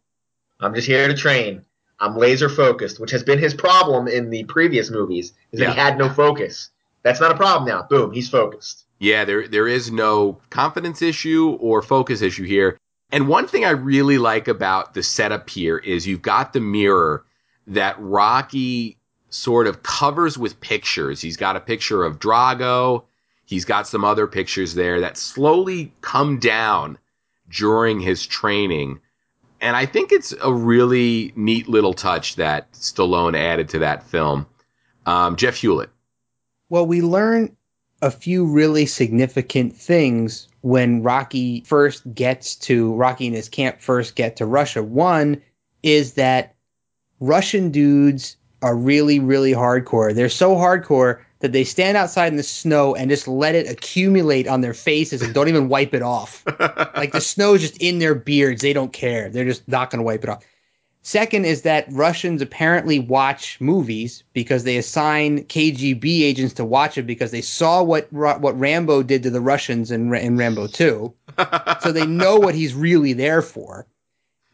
I'm 0.59 0.74
just 0.74 0.88
here 0.88 1.07
to 1.07 1.13
train. 1.13 1.65
I'm 1.99 2.17
laser 2.17 2.49
focused, 2.49 2.99
which 2.99 3.11
has 3.11 3.24
been 3.24 3.39
his 3.39 3.53
problem 3.53 4.07
in 4.07 4.30
the 4.30 4.43
previous 4.45 4.89
movies. 4.89 5.34
Is 5.51 5.59
that 5.59 5.70
he 5.70 5.76
had 5.76 5.97
no 5.97 6.09
focus. 6.09 6.70
That's 7.03 7.20
not 7.20 7.32
a 7.32 7.38
problem 7.38 7.67
now. 7.67 7.84
Boom, 7.84 8.11
he's 8.11 8.30
focused. 8.30 8.86
Yeah, 8.99 9.26
there 9.26 9.47
there 9.47 9.67
is 9.67 9.91
no 9.91 10.39
confidence 10.49 11.01
issue 11.01 11.57
or 11.61 11.82
focus 11.82 12.22
issue 12.22 12.43
here. 12.43 12.78
And 13.11 13.28
one 13.28 13.47
thing 13.47 13.65
I 13.65 13.72
really 13.72 14.17
like 14.17 14.47
about 14.47 14.93
the 14.93 15.03
setup 15.03 15.49
here 15.49 15.78
is 15.78 16.05
you've 16.05 16.22
got 16.22 16.53
the 16.53 16.59
mirror 16.59 17.26
that 17.67 17.95
Rocky 17.99 18.97
sort 19.30 19.67
of 19.67 19.84
covers 19.84 20.38
with 20.38 20.59
pictures. 20.59 21.22
He's 21.22 21.38
got 21.38 21.55
a 21.55 21.59
picture 21.59 22.03
of 22.03 22.20
Drago. 22.20 23.03
He's 23.49 23.65
got 23.65 23.87
some 23.87 24.05
other 24.05 24.27
pictures 24.27 24.75
there 24.75 25.01
that 25.01 25.17
slowly 25.17 25.91
come 26.01 26.37
down 26.37 26.99
during 27.49 27.99
his 27.99 28.27
training. 28.27 28.99
And 29.59 29.75
I 29.75 29.87
think 29.87 30.11
it's 30.11 30.35
a 30.39 30.53
really 30.53 31.33
neat 31.35 31.67
little 31.67 31.95
touch 31.95 32.35
that 32.35 32.71
Stallone 32.73 33.35
added 33.35 33.69
to 33.69 33.79
that 33.79 34.03
film. 34.03 34.45
Um, 35.07 35.35
Jeff 35.35 35.55
Hewlett. 35.55 35.89
Well, 36.69 36.85
we 36.85 37.01
learn 37.01 37.57
a 38.03 38.11
few 38.11 38.45
really 38.45 38.85
significant 38.85 39.75
things 39.75 40.47
when 40.61 41.01
Rocky 41.01 41.61
first 41.61 42.03
gets 42.13 42.55
to 42.57 42.93
Rocky 42.93 43.25
and 43.25 43.35
his 43.35 43.49
camp 43.49 43.81
first 43.81 44.15
get 44.15 44.35
to 44.35 44.45
Russia. 44.45 44.83
One 44.83 45.41
is 45.81 46.13
that 46.13 46.53
Russian 47.19 47.71
dudes 47.71 48.37
are 48.61 48.75
really, 48.75 49.19
really 49.19 49.53
hardcore. 49.53 50.13
They're 50.13 50.29
so 50.29 50.53
hardcore 50.53 51.21
that 51.39 51.53
they 51.53 51.63
stand 51.63 51.95
outside 51.97 52.27
in 52.27 52.37
the 52.37 52.43
snow 52.43 52.95
and 52.95 53.09
just 53.09 53.27
let 53.27 53.55
it 53.55 53.69
accumulate 53.69 54.47
on 54.47 54.61
their 54.61 54.73
faces 54.73 55.21
and 55.21 55.33
don't 55.33 55.47
even 55.47 55.69
wipe 55.69 55.93
it 55.93 56.01
off. 56.01 56.43
like 56.95 57.13
the 57.13 57.21
snow 57.21 57.53
is 57.53 57.61
just 57.61 57.77
in 57.81 57.99
their 57.99 58.15
beards. 58.15 58.61
They 58.61 58.73
don't 58.73 58.91
care. 58.93 59.29
They're 59.29 59.45
just 59.45 59.67
not 59.67 59.89
going 59.89 59.99
to 59.99 60.05
wipe 60.05 60.23
it 60.23 60.29
off. 60.29 60.43
Second 61.01 61.45
is 61.45 61.61
that 61.61 61.87
Russians 61.91 62.41
apparently 62.41 62.99
watch 62.99 63.59
movies 63.61 64.23
because 64.33 64.65
they 64.65 64.75
assign 64.75 65.45
KGB 65.45 66.21
agents 66.21 66.53
to 66.55 66.65
watch 66.65 66.97
it 66.97 67.03
because 67.03 67.31
they 67.31 67.41
saw 67.41 67.81
what 67.81 68.11
what 68.11 68.59
Rambo 68.59 69.03
did 69.03 69.23
to 69.23 69.29
the 69.29 69.39
Russians 69.39 69.91
in, 69.91 70.13
in 70.13 70.37
Rambo 70.37 70.67
2. 70.67 71.13
so 71.81 71.91
they 71.93 72.05
know 72.05 72.35
what 72.35 72.53
he's 72.53 72.73
really 72.73 73.13
there 73.13 73.41
for. 73.41 73.87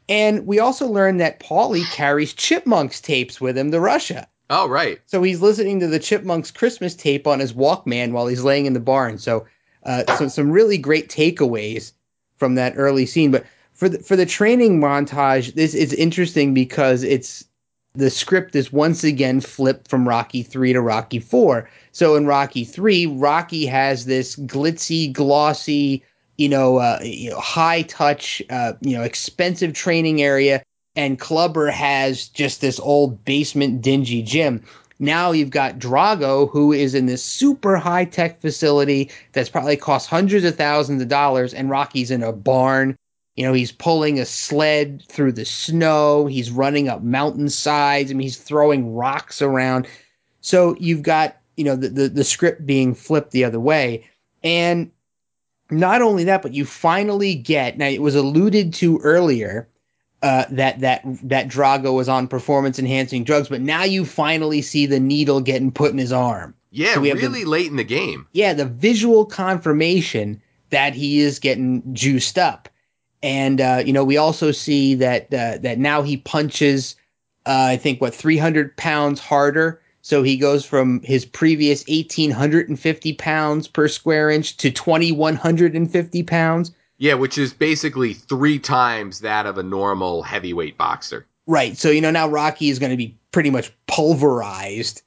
And 0.08 0.46
we 0.46 0.60
also 0.60 0.88
learned 0.88 1.20
that 1.20 1.40
Paulie 1.40 1.92
carries 1.92 2.34
Chipmunks 2.34 3.02
tapes 3.02 3.42
with 3.42 3.58
him 3.58 3.72
to 3.72 3.80
Russia. 3.80 4.28
Oh, 4.50 4.68
right. 4.70 5.00
So 5.06 5.24
he's 5.24 5.42
listening 5.42 5.80
to 5.80 5.88
the 5.88 6.00
Chipmunks 6.00 6.52
Christmas 6.52 6.96
tape 6.96 7.26
on 7.28 7.40
his 7.40 7.54
Walkman 7.54 8.12
while 8.12 8.28
he's 8.28 8.44
laying 8.44 8.66
in 8.66 8.74
the 8.74 8.80
barn. 8.80 9.18
So, 9.18 9.48
uh, 9.84 10.16
so 10.18 10.28
some 10.28 10.52
really 10.52 10.78
great 10.78 11.10
takeaways 11.10 11.94
from 12.38 12.56
that 12.56 12.74
early 12.78 13.06
scene. 13.06 13.32
But 13.32 13.46
for 13.74 13.90
the, 13.90 14.00
for 14.00 14.16
the 14.16 14.26
training 14.26 14.80
montage, 14.80 15.54
this 15.54 15.74
is 15.74 15.94
interesting 15.94 16.54
because 16.54 17.04
it's 17.04 17.46
the 17.96 18.10
script 18.10 18.56
is 18.56 18.72
once 18.72 19.04
again 19.04 19.40
flipped 19.42 19.88
from 19.88 20.08
Rocky 20.08 20.44
3 20.44 20.74
to 20.74 20.82
Rocky 20.82 21.20
4. 21.20 21.70
So 21.92 22.16
in 22.16 22.28
Rocky 22.28 22.66
3, 22.66 23.08
Rocky 23.08 23.66
has 23.66 24.06
this 24.06 24.36
glitzy, 24.36 25.12
glossy, 25.12 26.04
you 26.38 26.50
know, 26.50 26.78
uh, 26.78 27.00
you 27.02 27.32
know 27.32 27.40
high 27.40 27.84
touch, 27.84 28.42
uh, 28.50 28.74
you 28.82 28.98
know, 28.98 29.04
expensive 29.04 29.74
training 29.74 30.22
area, 30.22 30.64
and 30.96 31.20
Clubber 31.20 31.70
has 31.70 32.28
just 32.30 32.62
this 32.62 32.80
old 32.80 33.24
basement, 33.26 33.82
dingy 33.82 34.22
gym. 34.22 34.64
Now 35.00 35.32
you've 35.32 35.50
got 35.50 35.78
Drago, 35.78 36.50
who 36.50 36.72
is 36.72 36.96
in 36.96 37.06
this 37.06 37.24
super 37.24 37.76
high 37.76 38.06
tech 38.06 38.40
facility 38.40 39.12
that's 39.34 39.50
probably 39.50 39.76
cost 39.76 40.10
hundreds 40.10 40.46
of 40.46 40.56
thousands 40.56 41.02
of 41.02 41.10
dollars, 41.10 41.54
and 41.54 41.70
Rocky's 41.70 42.12
in 42.12 42.24
a 42.24 42.32
barn. 42.32 42.98
You 43.36 43.46
know, 43.46 43.52
he's 43.52 43.74
pulling 43.74 44.20
a 44.20 44.26
sled 44.26 45.04
through 45.10 45.34
the 45.34 45.44
snow. 45.44 46.26
He's 46.26 46.50
running 46.50 46.88
up 46.88 47.04
mountainsides. 47.04 48.10
I 48.10 48.14
mean, 48.14 48.24
he's 48.24 48.38
throwing 48.38 48.96
rocks 48.96 49.42
around. 49.42 49.88
So 50.40 50.78
you've 50.80 51.02
got, 51.02 51.36
you 51.58 51.66
know, 51.66 51.76
the, 51.76 51.90
the, 51.90 52.08
the 52.08 52.24
script 52.24 52.66
being 52.66 52.96
flipped 52.96 53.32
the 53.32 53.44
other 53.44 53.60
way. 53.60 54.06
And 54.42 54.90
not 55.70 56.02
only 56.02 56.24
that, 56.26 56.42
but 56.42 56.54
you 56.54 56.64
finally 56.64 57.36
get 57.36 57.78
now 57.78 57.88
it 57.88 58.02
was 58.02 58.16
alluded 58.16 58.74
to 58.76 59.00
earlier 59.00 59.68
uh, 60.26 60.46
that 60.50 60.80
that 60.80 61.04
that 61.22 61.48
Drago 61.48 61.94
was 61.94 62.10
on 62.10 62.28
performance 62.28 62.80
enhancing 62.80 63.24
drugs, 63.24 63.48
but 63.48 63.62
now 63.62 63.84
you 63.84 64.04
finally 64.04 64.64
see 64.64 64.88
the 64.88 65.00
needle 65.00 65.40
getting 65.40 65.72
put 65.72 65.92
in 65.92 66.00
his 66.00 66.12
arm. 66.12 66.56
Yeah, 66.72 66.96
so 66.96 67.02
really 67.02 67.44
the, 67.44 67.50
late 67.50 67.68
in 67.68 67.76
the 67.76 67.84
game. 67.84 68.28
Yeah, 68.32 68.54
the 68.54 68.66
visual 68.66 69.28
confirmation 69.28 70.42
that 70.72 70.96
he 70.96 71.20
is 71.20 71.38
getting 71.38 71.94
juiced 71.94 72.40
up, 72.40 72.70
and 73.22 73.62
uh, 73.62 73.84
you 73.86 73.94
know 73.94 74.04
we 74.04 74.18
also 74.18 74.52
see 74.52 74.96
that 74.96 75.32
uh, 75.32 75.60
that 75.60 75.78
now 75.78 76.02
he 76.02 76.18
punches, 76.18 76.96
uh, 77.46 77.68
I 77.70 77.78
think 77.78 78.02
what 78.02 78.16
three 78.16 78.38
hundred 78.38 78.76
pounds 78.78 79.20
harder 79.20 79.80
so 80.02 80.22
he 80.22 80.38
goes 80.38 80.64
from 80.64 81.02
his 81.02 81.26
previous 81.26 81.84
1,850 81.88 83.14
pounds 83.14 83.68
per 83.68 83.88
square 83.88 84.30
inch 84.30 84.56
to 84.58 84.70
2,150 84.70 86.22
pounds. 86.22 86.72
Yeah, 86.98 87.16
which 87.16 87.38
is 87.38 87.54
basically 87.54 88.14
three 88.14 88.60
times 88.60 89.20
that 89.20 89.46
of 89.46 89.58
a 89.58 89.64
normal 89.64 90.24
heavyweight 90.24 90.78
boxer. 90.78 91.26
Right. 91.48 91.78
So, 91.78 91.90
you 91.90 92.02
know, 92.02 92.12
now 92.12 92.28
Rocky 92.28 92.70
is 92.70 92.80
going 92.80 92.92
to 92.92 92.98
be 92.98 93.18
pretty 93.32 93.50
much 93.50 93.72
pulverized 93.88 95.02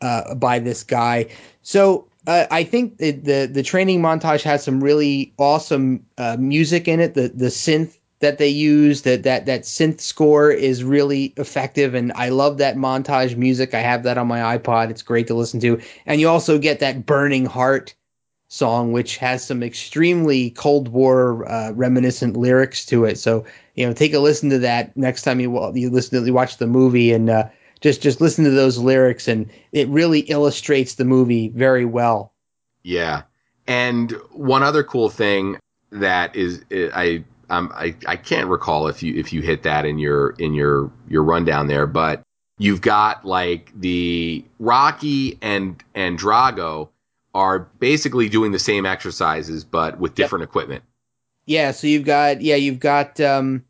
uh, 0.00 0.34
by 0.34 0.58
this 0.58 0.82
guy. 0.82 1.26
So 1.62 2.08
uh, 2.26 2.46
I 2.50 2.64
think 2.64 2.98
the, 2.98 3.12
the, 3.12 3.50
the 3.52 3.62
training 3.62 4.00
montage 4.00 4.42
has 4.42 4.64
some 4.64 4.82
really 4.82 5.32
awesome 5.38 6.04
uh, 6.18 6.36
music 6.38 6.88
in 6.88 7.00
it. 7.00 7.14
The 7.14 7.28
the 7.28 7.46
synth 7.46 7.98
that 8.20 8.38
they 8.38 8.48
use 8.48 9.02
that 9.02 9.22
that 9.24 9.46
that 9.46 9.62
synth 9.62 10.00
score 10.00 10.50
is 10.50 10.82
really 10.82 11.34
effective 11.36 11.94
and 11.94 12.12
I 12.14 12.30
love 12.30 12.58
that 12.58 12.76
montage 12.76 13.36
music. 13.36 13.74
I 13.74 13.80
have 13.80 14.02
that 14.04 14.18
on 14.18 14.26
my 14.26 14.58
iPod. 14.58 14.90
It's 14.90 15.02
great 15.02 15.26
to 15.28 15.34
listen 15.34 15.60
to. 15.60 15.80
And 16.06 16.20
you 16.20 16.28
also 16.28 16.58
get 16.58 16.80
that 16.80 17.06
Burning 17.06 17.44
Heart 17.44 17.94
song 18.48 18.92
which 18.92 19.16
has 19.16 19.44
some 19.44 19.62
extremely 19.62 20.50
Cold 20.50 20.88
War 20.88 21.48
uh, 21.50 21.72
reminiscent 21.72 22.36
lyrics 22.36 22.86
to 22.86 23.04
it. 23.04 23.18
So, 23.18 23.44
you 23.74 23.86
know, 23.86 23.92
take 23.92 24.14
a 24.14 24.18
listen 24.18 24.50
to 24.50 24.58
that 24.60 24.96
next 24.96 25.22
time 25.22 25.40
you 25.40 25.72
you 25.74 25.90
listen 25.90 26.20
to 26.20 26.26
you 26.26 26.32
watch 26.32 26.58
the 26.58 26.66
movie 26.66 27.12
and 27.12 27.28
uh, 27.28 27.48
just 27.80 28.02
just 28.02 28.20
listen 28.20 28.44
to 28.44 28.50
those 28.50 28.78
lyrics 28.78 29.28
and 29.28 29.50
it 29.72 29.88
really 29.88 30.20
illustrates 30.20 30.94
the 30.94 31.04
movie 31.04 31.48
very 31.48 31.84
well. 31.84 32.32
Yeah. 32.82 33.22
And 33.66 34.12
one 34.30 34.62
other 34.62 34.84
cool 34.84 35.10
thing 35.10 35.58
that 35.90 36.36
is 36.36 36.64
I 36.72 37.24
um, 37.48 37.72
I, 37.74 37.94
I 38.06 38.16
can't 38.16 38.48
recall 38.48 38.88
if 38.88 39.02
you 39.02 39.14
if 39.14 39.32
you 39.32 39.40
hit 39.40 39.62
that 39.64 39.84
in 39.84 39.98
your 39.98 40.30
in 40.38 40.54
your 40.54 40.90
your 41.08 41.22
rundown 41.22 41.66
there, 41.66 41.86
but 41.86 42.22
you've 42.58 42.80
got 42.80 43.24
like 43.24 43.72
the 43.74 44.44
Rocky 44.58 45.38
and 45.42 45.82
and 45.94 46.18
Drago 46.18 46.88
are 47.36 47.58
basically 47.78 48.28
doing 48.28 48.52
the 48.52 48.58
same 48.58 48.86
exercises 48.86 49.64
but 49.64 49.98
with 49.98 50.14
different 50.14 50.42
yep. 50.42 50.48
equipment. 50.48 50.84
Yeah, 51.44 51.70
so 51.70 51.86
you've 51.86 52.04
got 52.04 52.40
yeah 52.40 52.56
you've 52.56 52.80
got 52.80 53.20
um, 53.20 53.64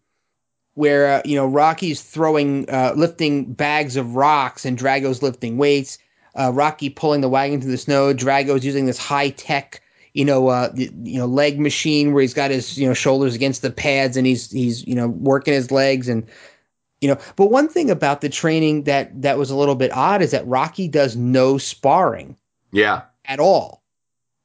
where 0.74 1.14
uh, 1.14 1.22
you 1.24 1.36
know 1.36 1.46
Rocky's 1.46 2.00
throwing 2.00 2.70
uh, 2.70 2.92
lifting 2.96 3.52
bags 3.52 3.96
of 3.96 4.14
rocks 4.14 4.64
and 4.64 4.78
Drago's 4.78 5.22
lifting 5.22 5.58
weights. 5.58 5.98
Uh, 6.34 6.52
Rocky 6.52 6.90
pulling 6.90 7.22
the 7.22 7.28
wagon 7.28 7.60
through 7.60 7.70
the 7.70 7.78
snow. 7.78 8.12
Drago's 8.12 8.64
using 8.64 8.86
this 8.86 8.98
high 8.98 9.30
tech 9.30 9.82
you 10.16 10.24
know, 10.24 10.48
uh, 10.48 10.72
you 10.74 11.18
know, 11.18 11.26
leg 11.26 11.60
machine 11.60 12.14
where 12.14 12.22
he's 12.22 12.32
got 12.32 12.50
his, 12.50 12.78
you 12.78 12.88
know, 12.88 12.94
shoulders 12.94 13.34
against 13.34 13.60
the 13.60 13.70
pads 13.70 14.16
and 14.16 14.26
he's, 14.26 14.50
he's, 14.50 14.86
you 14.86 14.94
know, 14.94 15.08
working 15.08 15.52
his 15.52 15.70
legs 15.70 16.08
and, 16.08 16.26
you 17.02 17.08
know, 17.08 17.18
but 17.36 17.50
one 17.50 17.68
thing 17.68 17.90
about 17.90 18.22
the 18.22 18.30
training 18.30 18.84
that, 18.84 19.20
that 19.20 19.36
was 19.36 19.50
a 19.50 19.56
little 19.56 19.74
bit 19.74 19.92
odd 19.92 20.22
is 20.22 20.30
that 20.30 20.46
Rocky 20.46 20.88
does 20.88 21.16
no 21.16 21.58
sparring. 21.58 22.34
Yeah. 22.72 23.02
At 23.26 23.40
all. 23.40 23.82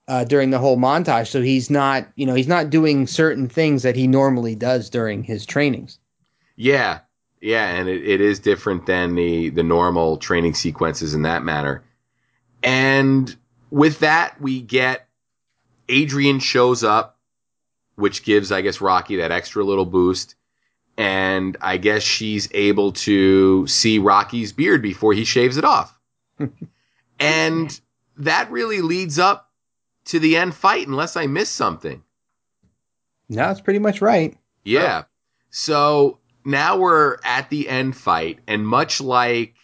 Uh, 0.07 0.23
during 0.25 0.49
the 0.49 0.59
whole 0.59 0.77
montage. 0.77 1.27
So 1.27 1.41
he's 1.41 1.69
not, 1.69 2.07
you 2.15 2.25
know, 2.25 2.33
he's 2.33 2.47
not 2.47 2.69
doing 2.69 3.07
certain 3.07 3.47
things 3.47 3.83
that 3.83 3.95
he 3.95 4.07
normally 4.07 4.55
does 4.55 4.89
during 4.89 5.23
his 5.23 5.45
trainings. 5.45 5.99
Yeah. 6.57 6.99
Yeah. 7.39 7.65
And 7.67 7.87
it, 7.87 8.05
it 8.05 8.19
is 8.19 8.39
different 8.39 8.85
than 8.85 9.15
the, 9.15 9.49
the 9.49 9.63
normal 9.63 10.17
training 10.17 10.55
sequences 10.55 11.13
in 11.13 11.21
that 11.21 11.43
manner. 11.43 11.83
And 12.63 13.33
with 13.69 13.99
that, 13.99 14.39
we 14.41 14.61
get 14.61 15.07
Adrian 15.87 16.39
shows 16.39 16.83
up, 16.83 17.17
which 17.95 18.23
gives, 18.23 18.51
I 18.51 18.61
guess, 18.61 18.81
Rocky 18.81 19.17
that 19.17 19.31
extra 19.31 19.63
little 19.63 19.85
boost. 19.85 20.35
And 20.97 21.57
I 21.61 21.77
guess 21.77 22.03
she's 22.03 22.49
able 22.53 22.91
to 22.93 23.65
see 23.67 23.99
Rocky's 23.99 24.51
beard 24.51 24.81
before 24.81 25.13
he 25.13 25.23
shaves 25.23 25.57
it 25.57 25.63
off. 25.63 25.97
and 27.19 27.81
that 28.23 28.51
really 28.51 28.81
leads 28.81 29.19
up 29.19 29.49
to 30.05 30.19
the 30.19 30.37
end 30.37 30.55
fight, 30.55 30.87
unless 30.87 31.15
I 31.15 31.27
miss 31.27 31.49
something. 31.49 32.03
No, 33.29 33.47
that's 33.47 33.61
pretty 33.61 33.79
much 33.79 34.01
right. 34.01 34.37
Yeah. 34.63 35.03
So 35.49 36.19
now 36.43 36.77
we're 36.77 37.17
at 37.23 37.49
the 37.49 37.69
end 37.69 37.95
fight, 37.95 38.39
and 38.47 38.67
much 38.67 39.01
like 39.01 39.55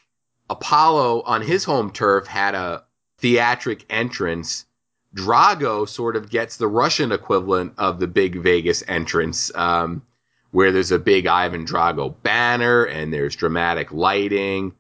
Apollo 0.49 1.21
on 1.21 1.41
his 1.41 1.63
home 1.63 1.91
turf 1.91 2.27
had 2.27 2.55
a 2.55 2.83
theatric 3.19 3.85
entrance, 3.89 4.65
Drago 5.15 5.87
sort 5.87 6.15
of 6.15 6.29
gets 6.29 6.57
the 6.57 6.67
Russian 6.67 7.11
equivalent 7.11 7.73
of 7.77 7.99
the 7.99 8.07
big 8.07 8.37
Vegas 8.37 8.83
entrance, 8.87 9.53
um, 9.55 10.03
where 10.51 10.71
there's 10.71 10.91
a 10.91 10.99
big 10.99 11.27
Ivan 11.27 11.65
Drago 11.65 12.13
banner 12.23 12.85
and 12.85 13.13
there's 13.13 13.35
dramatic 13.35 13.91
lighting, 13.91 14.73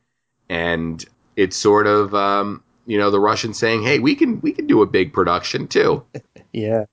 and 0.49 1.03
it's 1.35 1.57
sort 1.57 1.87
of 1.87 2.13
um, 2.13 2.63
you 2.87 2.97
know 2.97 3.11
the 3.11 3.19
Russians 3.19 3.59
saying, 3.59 3.83
"Hey, 3.83 3.99
we 3.99 4.15
can 4.15 4.41
we 4.41 4.51
can 4.51 4.65
do 4.65 4.81
a 4.81 4.87
big 4.87 5.13
production 5.13 5.67
too." 5.67 6.03
yeah. 6.53 6.85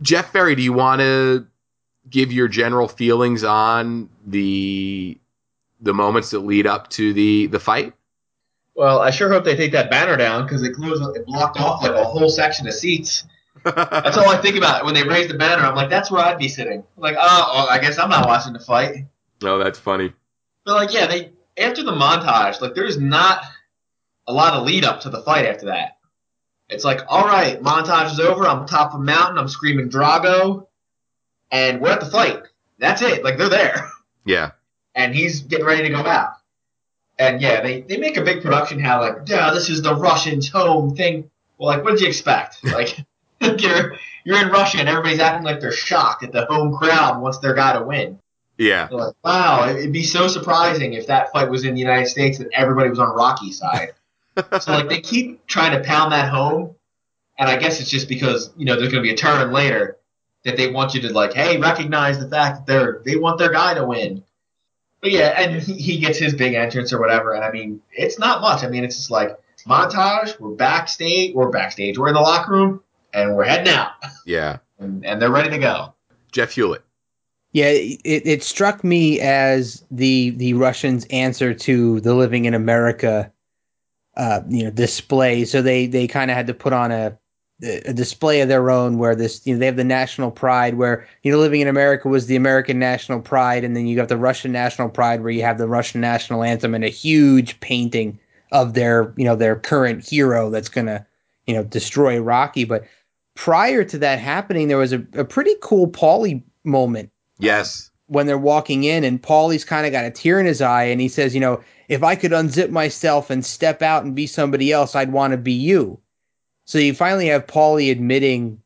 Jeff 0.00 0.30
Ferry, 0.30 0.54
do 0.54 0.62
you 0.62 0.72
want 0.72 1.00
to 1.00 1.46
give 2.08 2.32
your 2.32 2.48
general 2.48 2.88
feelings 2.88 3.44
on 3.44 4.08
the 4.26 5.18
the 5.80 5.92
moments 5.92 6.30
that 6.30 6.40
lead 6.40 6.66
up 6.66 6.88
to 6.90 7.12
the 7.12 7.48
the 7.48 7.60
fight? 7.60 7.92
Well, 8.74 9.00
I 9.00 9.10
sure 9.10 9.28
hope 9.28 9.44
they 9.44 9.56
take 9.56 9.72
that 9.72 9.90
banner 9.90 10.16
down 10.16 10.44
because 10.44 10.62
it 10.62 10.72
closed, 10.72 11.02
it 11.16 11.26
blocked 11.26 11.58
off 11.58 11.82
like 11.82 11.96
a 11.96 12.04
whole 12.04 12.28
section 12.28 12.68
of 12.68 12.74
seats. 12.74 13.24
that's 13.64 14.16
all 14.16 14.28
I 14.28 14.36
think 14.36 14.56
about 14.56 14.84
when 14.84 14.94
they 14.94 15.02
raise 15.02 15.26
the 15.26 15.36
banner. 15.36 15.64
I'm 15.64 15.74
like, 15.74 15.90
that's 15.90 16.12
where 16.12 16.22
I'd 16.24 16.38
be 16.38 16.46
sitting. 16.46 16.84
I'm 16.96 17.02
like, 17.02 17.16
oh, 17.18 17.52
well, 17.54 17.68
I 17.68 17.80
guess 17.80 17.98
I'm 17.98 18.08
not 18.08 18.28
watching 18.28 18.52
the 18.52 18.60
fight. 18.60 19.06
Oh, 19.42 19.58
that's 19.58 19.80
funny. 19.80 20.12
But 20.64 20.74
like, 20.74 20.94
yeah, 20.94 21.06
they 21.06 21.32
after 21.56 21.82
the 21.82 21.90
montage, 21.90 22.60
like, 22.60 22.76
there's 22.76 22.98
not 22.98 23.42
a 24.28 24.32
lot 24.32 24.54
of 24.54 24.64
lead 24.64 24.84
up 24.84 25.00
to 25.00 25.10
the 25.10 25.22
fight 25.22 25.46
after 25.46 25.66
that. 25.66 25.96
It's 26.68 26.84
like, 26.84 27.00
all 27.08 27.24
right, 27.26 27.60
montage 27.62 28.12
is 28.12 28.20
over. 28.20 28.46
I'm 28.46 28.66
top 28.66 28.92
of 28.94 29.00
a 29.00 29.02
mountain. 29.02 29.38
I'm 29.38 29.48
screaming 29.48 29.88
Drago, 29.88 30.66
and 31.50 31.80
we're 31.80 31.90
at 31.92 32.00
the 32.00 32.06
fight. 32.06 32.42
That's 32.78 33.02
it. 33.02 33.24
Like 33.24 33.38
they're 33.38 33.48
there, 33.48 33.90
Yeah. 34.24 34.50
and 34.94 35.14
he's 35.14 35.40
getting 35.40 35.66
ready 35.66 35.82
to 35.84 35.88
go 35.88 36.06
out. 36.06 36.34
And 37.18 37.40
yeah, 37.40 37.62
they, 37.62 37.80
they 37.80 37.96
make 37.96 38.16
a 38.16 38.22
big 38.22 38.42
production 38.42 38.78
how 38.78 39.00
like, 39.00 39.16
yeah, 39.26 39.50
this 39.52 39.68
is 39.70 39.82
the 39.82 39.94
Russians' 39.96 40.48
home 40.48 40.94
thing. 40.94 41.28
Well, 41.56 41.74
like, 41.74 41.82
what 41.82 41.92
did 41.92 42.02
you 42.02 42.08
expect? 42.08 42.58
Like, 42.64 42.96
you're 43.40 43.94
you're 44.24 44.42
in 44.42 44.48
Russia 44.50 44.78
and 44.78 44.88
everybody's 44.88 45.20
acting 45.20 45.44
like 45.44 45.60
they're 45.60 45.72
shocked 45.72 46.22
that 46.22 46.32
the 46.32 46.44
home 46.46 46.76
crowd 46.76 47.20
wants 47.22 47.38
their 47.38 47.54
guy 47.54 47.72
to 47.78 47.84
win. 47.84 48.18
Yeah. 48.58 48.88
Like, 48.90 49.14
wow, 49.24 49.68
it'd 49.68 49.92
be 49.92 50.02
so 50.02 50.26
surprising 50.28 50.92
if 50.94 51.06
that 51.06 51.32
fight 51.32 51.48
was 51.48 51.64
in 51.64 51.74
the 51.74 51.80
United 51.80 52.08
States 52.08 52.38
that 52.38 52.48
everybody 52.52 52.90
was 52.90 52.98
on 52.98 53.14
Rocky's 53.14 53.56
side. 53.58 53.92
So 54.60 54.72
like 54.72 54.88
they 54.88 55.00
keep 55.00 55.46
trying 55.46 55.72
to 55.72 55.86
pound 55.86 56.12
that 56.12 56.30
home, 56.30 56.74
and 57.38 57.48
I 57.48 57.56
guess 57.56 57.80
it's 57.80 57.90
just 57.90 58.08
because 58.08 58.50
you 58.56 58.64
know 58.64 58.76
there's 58.76 58.92
going 58.92 59.02
to 59.02 59.06
be 59.06 59.12
a 59.12 59.16
turn 59.16 59.52
later 59.52 59.96
that 60.44 60.56
they 60.56 60.70
want 60.70 60.94
you 60.94 61.00
to 61.02 61.12
like, 61.12 61.32
hey, 61.32 61.58
recognize 61.58 62.18
the 62.18 62.28
fact 62.28 62.58
that 62.58 62.66
they're 62.66 63.02
they 63.04 63.16
want 63.16 63.38
their 63.38 63.52
guy 63.52 63.74
to 63.74 63.84
win. 63.84 64.22
But 65.00 65.12
yeah, 65.12 65.40
and 65.40 65.62
he, 65.62 65.74
he 65.74 65.98
gets 65.98 66.18
his 66.18 66.34
big 66.34 66.54
entrance 66.54 66.92
or 66.92 67.00
whatever, 67.00 67.34
and 67.34 67.44
I 67.44 67.50
mean 67.50 67.80
it's 67.92 68.18
not 68.18 68.40
much. 68.40 68.64
I 68.64 68.68
mean 68.68 68.84
it's 68.84 68.96
just 68.96 69.10
like 69.10 69.38
montage. 69.66 70.38
We're 70.40 70.54
backstage. 70.54 71.34
We're 71.34 71.50
backstage. 71.50 71.98
We're 71.98 72.08
in 72.08 72.14
the 72.14 72.20
locker 72.20 72.52
room, 72.52 72.82
and 73.12 73.34
we're 73.34 73.44
heading 73.44 73.72
out, 73.72 73.92
Yeah. 74.24 74.58
and, 74.78 75.04
and 75.04 75.20
they're 75.20 75.30
ready 75.30 75.50
to 75.50 75.58
go. 75.58 75.94
Jeff 76.32 76.52
Hewlett. 76.52 76.82
Yeah, 77.52 77.70
it, 77.70 78.00
it 78.04 78.42
struck 78.42 78.84
me 78.84 79.20
as 79.20 79.84
the 79.90 80.30
the 80.30 80.54
Russians' 80.54 81.06
answer 81.06 81.54
to 81.54 82.00
the 82.00 82.14
Living 82.14 82.44
in 82.44 82.54
America, 82.54 83.32
uh, 84.18 84.42
you 84.48 84.64
know, 84.64 84.70
display. 84.70 85.44
So 85.44 85.62
they 85.62 85.86
they 85.86 86.06
kind 86.06 86.30
of 86.30 86.36
had 86.36 86.46
to 86.48 86.54
put 86.54 86.72
on 86.72 86.92
a 86.92 87.18
a 87.62 87.92
display 87.92 88.40
of 88.40 88.48
their 88.48 88.70
own 88.70 88.98
where 88.98 89.16
this 89.16 89.44
you 89.44 89.52
know 89.52 89.58
they 89.58 89.66
have 89.66 89.76
the 89.76 89.82
national 89.82 90.30
pride 90.30 90.74
where 90.74 91.08
you 91.24 91.32
know 91.32 91.38
living 91.38 91.60
in 91.60 91.66
america 91.66 92.06
was 92.06 92.26
the 92.26 92.36
american 92.36 92.78
national 92.78 93.20
pride 93.20 93.64
and 93.64 93.74
then 93.74 93.84
you 93.84 93.96
got 93.96 94.08
the 94.08 94.16
russian 94.16 94.52
national 94.52 94.88
pride 94.88 95.20
where 95.22 95.32
you 95.32 95.42
have 95.42 95.58
the 95.58 95.66
russian 95.66 96.00
national 96.00 96.44
anthem 96.44 96.72
and 96.72 96.84
a 96.84 96.88
huge 96.88 97.58
painting 97.58 98.16
of 98.52 98.74
their 98.74 99.12
you 99.16 99.24
know 99.24 99.34
their 99.34 99.56
current 99.56 100.08
hero 100.08 100.50
that's 100.50 100.68
gonna 100.68 101.04
you 101.48 101.54
know 101.54 101.64
destroy 101.64 102.20
rocky 102.20 102.62
but 102.62 102.84
prior 103.34 103.82
to 103.82 103.98
that 103.98 104.20
happening 104.20 104.68
there 104.68 104.78
was 104.78 104.92
a, 104.92 105.04
a 105.14 105.24
pretty 105.24 105.56
cool 105.60 105.88
paulie 105.88 106.40
moment 106.62 107.10
Yes. 107.38 107.90
When 108.08 108.26
they're 108.26 108.38
walking 108.38 108.84
in 108.84 109.04
and 109.04 109.22
Paulie's 109.22 109.64
kind 109.64 109.86
of 109.86 109.92
got 109.92 110.04
a 110.04 110.10
tear 110.10 110.40
in 110.40 110.46
his 110.46 110.60
eye 110.60 110.84
and 110.84 111.00
he 111.00 111.08
says, 111.08 111.34
you 111.34 111.40
know, 111.40 111.62
if 111.88 112.02
I 112.02 112.16
could 112.16 112.32
unzip 112.32 112.70
myself 112.70 113.30
and 113.30 113.44
step 113.44 113.82
out 113.82 114.04
and 114.04 114.14
be 114.14 114.26
somebody 114.26 114.72
else, 114.72 114.94
I'd 114.94 115.12
want 115.12 115.32
to 115.32 115.36
be 115.36 115.52
you. 115.52 116.00
So 116.64 116.78
you 116.78 116.94
finally 116.94 117.28
have 117.28 117.46
Paulie 117.46 117.90
admitting, 117.90 118.60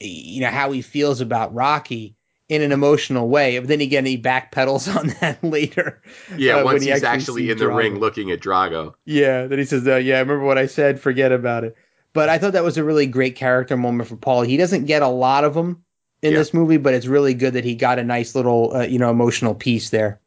you 0.00 0.40
know, 0.40 0.50
how 0.50 0.72
he 0.72 0.82
feels 0.82 1.20
about 1.20 1.54
Rocky 1.54 2.16
in 2.48 2.62
an 2.62 2.72
emotional 2.72 3.28
way. 3.28 3.58
But 3.58 3.68
then 3.68 3.80
again, 3.80 4.06
he 4.06 4.20
backpedals 4.20 4.94
on 4.98 5.08
that 5.20 5.42
later. 5.42 6.02
Yeah. 6.36 6.54
uh, 6.54 6.56
when 6.58 6.64
once 6.66 6.84
he 6.84 6.90
he's 6.90 7.02
actually 7.02 7.50
actually 7.50 7.50
in 7.50 7.58
the 7.58 7.64
Drago. 7.64 7.76
ring 7.76 7.98
looking 7.98 8.30
at 8.30 8.40
Drago. 8.40 8.94
Yeah, 9.04 9.46
then 9.46 9.58
he 9.58 9.64
says, 9.64 9.86
uh, 9.86 9.96
"Yeah, 9.96 10.16
I 10.16 10.20
remember 10.20 10.44
what 10.44 10.58
I 10.58 10.66
said. 10.66 11.00
Forget 11.00 11.32
about 11.32 11.64
it." 11.64 11.76
But 12.12 12.28
I 12.28 12.38
thought 12.38 12.52
that 12.52 12.64
was 12.64 12.78
a 12.78 12.84
really 12.84 13.06
great 13.06 13.36
character 13.36 13.76
moment 13.76 14.08
for 14.08 14.16
Paul. 14.16 14.42
He 14.42 14.56
doesn't 14.56 14.86
get 14.86 15.02
a 15.02 15.08
lot 15.08 15.44
of 15.44 15.54
them 15.54 15.84
in 16.22 16.32
Yeah. 16.32 16.38
this 16.38 16.54
movie, 16.54 16.76
but 16.76 16.94
it's 16.94 17.06
really 17.06 17.34
good 17.34 17.54
that 17.54 17.64
he 17.64 17.74
got 17.74 17.98
a 17.98 18.04
nice 18.04 18.34
little, 18.34 18.74
uh, 18.74 18.82
you 18.82 18.98
know, 18.98 19.10
emotional 19.10 19.54
piece 19.54 19.90
there. 19.90 20.20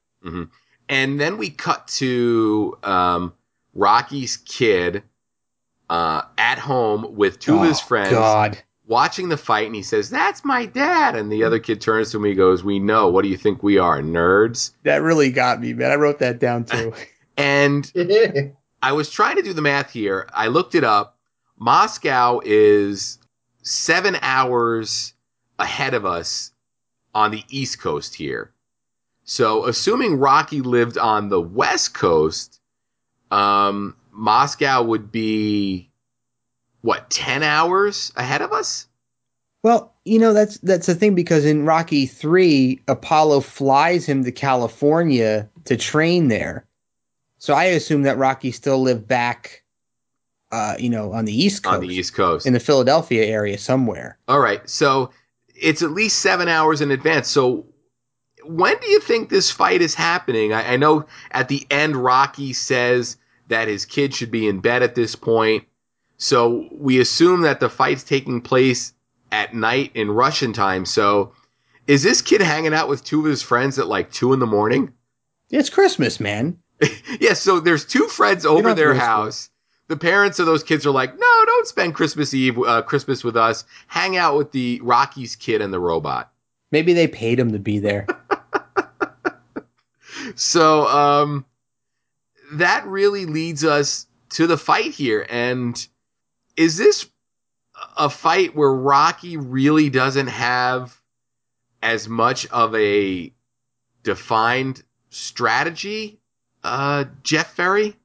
And 0.89 1.19
then 1.19 1.37
we 1.37 1.49
cut 1.49 1.87
to 1.99 2.77
um, 2.83 3.33
Rocky's 3.75 4.37
kid 4.37 5.03
uh, 5.89 6.23
at 6.37 6.57
home 6.59 7.15
with 7.15 7.39
two 7.39 7.57
of 7.57 7.63
his 7.63 7.79
Oh, 7.79 7.85
friends 7.85 8.11
God, 8.11 8.57
watching 8.87 9.29
the 9.29 9.37
fight, 9.37 9.67
and 9.67 9.75
he 9.75 9.83
says, 9.83 10.09
"That's 10.09 10.43
my 10.43 10.65
dad." 10.65 11.15
And 11.15 11.31
the 11.31 11.43
other 11.43 11.59
kid 11.59 11.79
turns 11.79 12.11
to 12.11 12.17
him, 12.17 12.23
and 12.25 12.31
he 12.31 12.35
goes, 12.35 12.63
"We 12.63 12.79
know. 12.79 13.07
What 13.07 13.21
do 13.21 13.29
you 13.29 13.37
think 13.37 13.61
we 13.63 13.77
are, 13.77 14.01
nerds?" 14.01 14.71
that 14.83 15.01
really 15.03 15.31
got 15.31 15.61
me, 15.61 15.73
man. 15.73 15.91
I 15.91 15.95
wrote 15.95 16.19
that 16.19 16.39
down 16.39 16.65
too. 16.65 16.93
And 17.37 17.89
I 18.83 18.91
was 18.91 19.09
trying 19.09 19.37
to 19.37 19.41
do 19.41 19.53
the 19.53 19.61
math 19.61 19.91
here. 19.91 20.27
I 20.33 20.47
looked 20.47 20.75
it 20.75 20.83
up. 20.83 21.17
Moscow 21.57 22.41
is 22.43 23.17
seven 23.61 24.17
hours 24.21 25.13
ahead 25.59 25.93
of 25.93 26.05
us 26.05 26.51
on 27.13 27.31
the 27.31 27.43
East 27.49 27.79
Coast 27.79 28.15
here. 28.15 28.51
So, 29.23 29.65
assuming 29.65 30.17
Rocky 30.17 30.61
lived 30.61 30.97
on 30.97 31.29
the 31.29 31.41
West 31.41 31.93
Coast, 31.93 32.59
um, 33.29 33.95
Moscow 34.11 34.81
would 34.83 35.11
be 35.11 35.89
what 36.81 37.09
ten 37.09 37.43
hours 37.43 38.11
ahead 38.15 38.41
of 38.41 38.51
us? 38.51 38.87
well, 39.61 39.93
you 40.05 40.17
know, 40.17 40.31
that's 40.33 40.57
that's 40.59 40.87
the 40.87 40.95
thing 40.95 41.13
because 41.15 41.45
in 41.45 41.65
Rocky 41.65 42.05
Three, 42.05 42.81
Apollo 42.87 43.41
flies 43.41 44.05
him 44.05 44.23
to 44.23 44.31
California 44.31 45.49
to 45.65 45.75
train 45.77 46.29
there. 46.29 46.65
So 47.37 47.53
I 47.53 47.65
assume 47.65 48.03
that 48.03 48.17
Rocky 48.17 48.51
still 48.51 48.81
lived 48.81 49.07
back, 49.07 49.63
uh, 50.51 50.75
you 50.79 50.89
know, 50.89 51.11
on 51.13 51.25
the 51.25 51.33
East 51.33 51.63
Coast, 51.63 51.75
On 51.75 51.81
the 51.81 51.93
East 51.93 52.13
Coast. 52.13 52.45
in 52.45 52.53
the 52.53 52.59
Philadelphia 52.59 53.25
area 53.25 53.57
somewhere. 53.57 54.17
All 54.27 54.39
right. 54.39 54.67
So 54.69 55.11
it's 55.61 55.81
at 55.81 55.91
least 55.91 56.19
seven 56.19 56.47
hours 56.47 56.81
in 56.81 56.91
advance. 56.91 57.27
So 57.27 57.65
when 58.43 58.77
do 58.79 58.87
you 58.87 58.99
think 58.99 59.29
this 59.29 59.51
fight 59.51 59.81
is 59.81 59.93
happening? 59.93 60.53
I, 60.53 60.73
I 60.73 60.77
know 60.77 61.05
at 61.31 61.47
the 61.47 61.65
end, 61.69 61.95
Rocky 61.95 62.53
says 62.53 63.17
that 63.47 63.67
his 63.67 63.85
kid 63.85 64.13
should 64.13 64.31
be 64.31 64.47
in 64.47 64.59
bed 64.59 64.83
at 64.83 64.95
this 64.95 65.15
point. 65.15 65.65
So 66.17 66.67
we 66.71 66.99
assume 66.99 67.41
that 67.41 67.59
the 67.59 67.69
fight's 67.69 68.03
taking 68.03 68.41
place 68.41 68.93
at 69.31 69.53
night 69.53 69.91
in 69.93 70.11
Russian 70.11 70.53
time. 70.53 70.85
So 70.85 71.33
is 71.87 72.03
this 72.03 72.21
kid 72.21 72.41
hanging 72.41 72.73
out 72.73 72.89
with 72.89 73.03
two 73.03 73.21
of 73.21 73.25
his 73.25 73.41
friends 73.41 73.79
at 73.79 73.87
like 73.87 74.11
two 74.11 74.33
in 74.33 74.39
the 74.39 74.45
morning? 74.45 74.93
It's 75.49 75.69
Christmas, 75.69 76.19
man. 76.19 76.57
yeah. 77.19 77.33
So 77.33 77.59
there's 77.59 77.85
two 77.85 78.07
friends 78.07 78.45
over 78.45 78.73
their 78.73 78.93
house. 78.93 79.49
The 79.89 79.97
parents 79.97 80.39
of 80.39 80.45
those 80.45 80.63
kids 80.63 80.85
are 80.85 80.91
like, 80.91 81.11
no, 81.19 81.45
don't 81.45 81.67
spend 81.67 81.95
Christmas 81.95 82.33
Eve, 82.33 82.57
uh, 82.57 82.81
Christmas 82.83 83.23
with 83.23 83.35
us. 83.35 83.65
Hang 83.87 84.15
out 84.15 84.37
with 84.37 84.51
the 84.51 84.79
Rocky's 84.81 85.35
kid 85.35 85.61
and 85.61 85.73
the 85.73 85.79
robot. 85.79 86.31
Maybe 86.71 86.93
they 86.93 87.07
paid 87.07 87.39
him 87.39 87.51
to 87.51 87.59
be 87.59 87.79
there. 87.79 88.07
So 90.39 90.87
um, 90.87 91.45
that 92.53 92.85
really 92.87 93.25
leads 93.25 93.65
us 93.65 94.07
to 94.31 94.47
the 94.47 94.57
fight 94.57 94.91
here. 94.91 95.27
And 95.29 95.85
is 96.55 96.77
this 96.77 97.09
a 97.97 98.09
fight 98.09 98.55
where 98.55 98.73
Rocky 98.73 99.35
really 99.35 99.89
doesn't 99.89 100.27
have 100.27 100.97
as 101.83 102.07
much 102.07 102.45
of 102.47 102.73
a 102.73 103.33
defined 104.03 104.81
strategy, 105.09 106.19
uh, 106.63 107.03
Jeff 107.23 107.53
Ferry? 107.53 107.98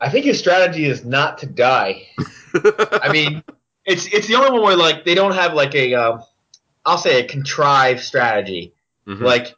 I 0.00 0.10
think 0.10 0.24
his 0.24 0.38
strategy 0.38 0.84
is 0.84 1.04
not 1.04 1.38
to 1.38 1.46
die. 1.46 2.08
I 2.54 3.10
mean, 3.12 3.42
it's 3.84 4.06
it's 4.06 4.26
the 4.26 4.34
only 4.34 4.50
one 4.50 4.62
where 4.62 4.76
like 4.76 5.04
they 5.04 5.14
don't 5.14 5.34
have 5.34 5.54
like 5.54 5.74
a 5.74 5.94
um, 5.94 6.22
I'll 6.84 6.98
say 6.98 7.20
a 7.20 7.26
contrived 7.26 8.00
strategy. 8.00 8.74
Mhm. 9.06 9.20
Like 9.20 9.54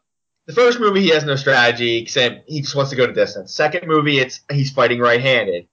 the 0.46 0.52
first 0.52 0.80
movie, 0.80 1.02
he 1.02 1.08
has 1.10 1.24
no 1.24 1.36
strategy 1.36 1.98
except 1.98 2.48
he 2.48 2.60
just 2.60 2.74
wants 2.74 2.90
to 2.90 2.96
go 2.96 3.06
to 3.06 3.12
distance. 3.12 3.52
Second 3.52 3.88
movie, 3.88 4.18
it's 4.18 4.40
he's 4.50 4.70
fighting 4.70 5.00
right-handed, 5.00 5.66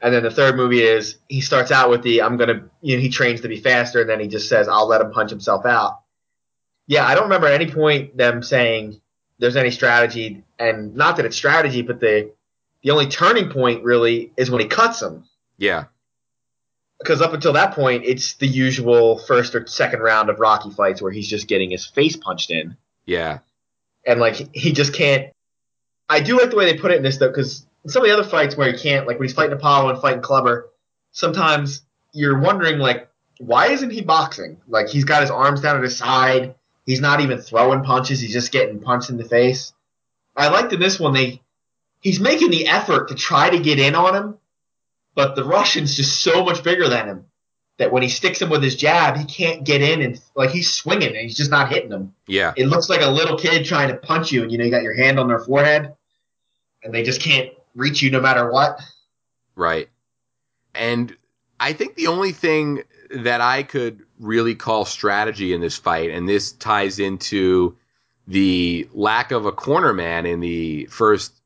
and 0.00 0.14
then 0.14 0.22
the 0.22 0.30
third 0.30 0.56
movie 0.56 0.82
is 0.82 1.18
he 1.28 1.40
starts 1.40 1.70
out 1.70 1.90
with 1.90 2.02
the 2.02 2.22
I'm 2.22 2.36
gonna 2.36 2.68
you 2.80 2.96
know 2.96 3.02
he 3.02 3.10
trains 3.10 3.42
to 3.42 3.48
be 3.48 3.60
faster, 3.60 4.00
and 4.00 4.08
then 4.08 4.20
he 4.20 4.28
just 4.28 4.48
says 4.48 4.66
I'll 4.68 4.86
let 4.88 5.00
him 5.00 5.12
punch 5.12 5.30
himself 5.30 5.66
out. 5.66 6.00
Yeah, 6.86 7.06
I 7.06 7.14
don't 7.14 7.24
remember 7.24 7.48
at 7.48 7.54
any 7.60 7.70
point 7.70 8.16
them 8.16 8.42
saying 8.42 9.00
there's 9.38 9.56
any 9.56 9.70
strategy, 9.70 10.42
and 10.58 10.94
not 10.94 11.16
that 11.16 11.26
it's 11.26 11.36
strategy, 11.36 11.82
but 11.82 12.00
the 12.00 12.32
the 12.82 12.90
only 12.90 13.06
turning 13.06 13.50
point 13.50 13.82
really 13.84 14.32
is 14.36 14.50
when 14.50 14.60
he 14.60 14.68
cuts 14.68 15.02
him 15.02 15.24
yeah. 15.56 15.84
because 17.00 17.20
up 17.20 17.32
until 17.32 17.52
that 17.54 17.74
point, 17.74 18.04
it's 18.04 18.34
the 18.34 18.46
usual 18.46 19.18
first 19.18 19.54
or 19.54 19.66
second 19.66 20.00
round 20.00 20.30
of 20.30 20.38
Rocky 20.40 20.70
fights 20.70 21.02
where 21.02 21.12
he's 21.12 21.28
just 21.28 21.48
getting 21.48 21.70
his 21.70 21.84
face 21.86 22.16
punched 22.16 22.50
in, 22.50 22.76
Yeah. 23.06 23.38
and 24.06 24.20
like 24.20 24.54
he 24.54 24.72
just 24.72 24.94
can't. 24.94 25.32
I 26.08 26.20
do 26.20 26.38
like 26.38 26.50
the 26.50 26.56
way 26.56 26.64
they 26.72 26.78
put 26.78 26.90
it 26.90 26.96
in 26.96 27.02
this 27.02 27.18
though, 27.18 27.28
because 27.28 27.66
some 27.86 28.02
of 28.02 28.08
the 28.08 28.14
other 28.14 28.28
fights 28.28 28.56
where 28.56 28.70
he 28.72 28.78
can't, 28.78 29.06
like 29.06 29.18
when 29.18 29.28
he's 29.28 29.34
fighting 29.34 29.52
Apollo 29.52 29.90
and 29.90 30.00
fighting 30.00 30.22
Clubber, 30.22 30.70
sometimes 31.12 31.82
you're 32.12 32.38
wondering 32.38 32.78
like, 32.78 33.08
why 33.38 33.68
isn't 33.68 33.90
he 33.90 34.00
boxing? 34.00 34.56
Like 34.68 34.88
he's 34.88 35.04
got 35.04 35.20
his 35.22 35.30
arms 35.30 35.60
down 35.60 35.76
at 35.76 35.82
his 35.82 35.96
side, 35.96 36.54
he's 36.86 37.00
not 37.00 37.20
even 37.20 37.38
throwing 37.38 37.82
punches, 37.84 38.20
he's 38.20 38.32
just 38.32 38.52
getting 38.52 38.80
punched 38.80 39.10
in 39.10 39.16
the 39.16 39.24
face. 39.24 39.72
I 40.36 40.48
liked 40.48 40.72
in 40.72 40.80
this 40.80 40.98
one 40.98 41.12
they, 41.12 41.42
he's 42.00 42.20
making 42.20 42.50
the 42.50 42.66
effort 42.66 43.08
to 43.08 43.14
try 43.14 43.50
to 43.50 43.58
get 43.58 43.78
in 43.78 43.94
on 43.94 44.14
him, 44.14 44.38
but 45.14 45.36
the 45.36 45.44
Russian's 45.44 45.96
just 45.96 46.22
so 46.22 46.44
much 46.44 46.62
bigger 46.62 46.88
than 46.88 47.08
him 47.08 47.24
that 47.78 47.92
when 47.92 48.02
he 48.02 48.08
sticks 48.08 48.42
him 48.42 48.50
with 48.50 48.62
his 48.62 48.76
jab, 48.76 49.16
he 49.16 49.24
can't 49.24 49.64
get 49.64 49.80
in 49.82 50.02
and 50.02 50.20
like 50.34 50.50
he's 50.50 50.72
swinging 50.72 51.08
and 51.08 51.18
he's 51.18 51.36
just 51.36 51.50
not 51.50 51.70
hitting 51.70 51.90
him. 51.90 52.14
Yeah. 52.26 52.52
It 52.56 52.66
looks 52.66 52.88
like 52.88 53.02
a 53.02 53.08
little 53.08 53.38
kid 53.38 53.64
trying 53.64 53.88
to 53.88 53.96
punch 53.96 54.32
you, 54.32 54.42
and 54.42 54.52
you 54.52 54.58
know 54.58 54.64
you 54.64 54.70
got 54.70 54.82
your 54.82 54.94
hand 54.94 55.18
on 55.18 55.28
their 55.28 55.38
forehead, 55.38 55.94
and 56.82 56.92
they 56.92 57.02
just 57.02 57.20
can't 57.20 57.50
reach 57.74 58.02
you 58.02 58.10
no 58.10 58.20
matter 58.20 58.50
what. 58.50 58.80
Right. 59.54 59.88
And 60.74 61.16
I 61.58 61.72
think 61.72 61.94
the 61.94 62.08
only 62.08 62.32
thing 62.32 62.82
that 63.10 63.40
I 63.40 63.62
could 63.62 64.02
really 64.18 64.54
call 64.54 64.84
strategy 64.84 65.52
in 65.52 65.60
this 65.60 65.76
fight, 65.76 66.10
and 66.10 66.28
this 66.28 66.52
ties 66.52 66.98
into 66.98 67.76
the 68.26 68.88
lack 68.92 69.30
of 69.30 69.46
a 69.46 69.52
corner 69.52 69.92
man 69.92 70.26
in 70.26 70.40
the 70.40 70.84
first 70.86 71.37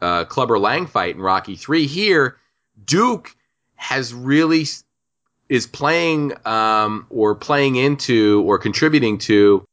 uh, 0.00 0.24
Clubber 0.24 0.58
Lang 0.58 0.86
fight 0.86 1.14
in 1.14 1.20
Rocky 1.20 1.56
Three. 1.56 1.86
Here, 1.86 2.36
Duke 2.84 3.34
has 3.76 4.12
really 4.12 4.66
is 5.48 5.66
playing 5.66 6.34
um, 6.46 7.06
or 7.10 7.34
playing 7.34 7.76
into 7.76 8.42
or 8.46 8.58
contributing 8.58 9.18
to 9.18 9.64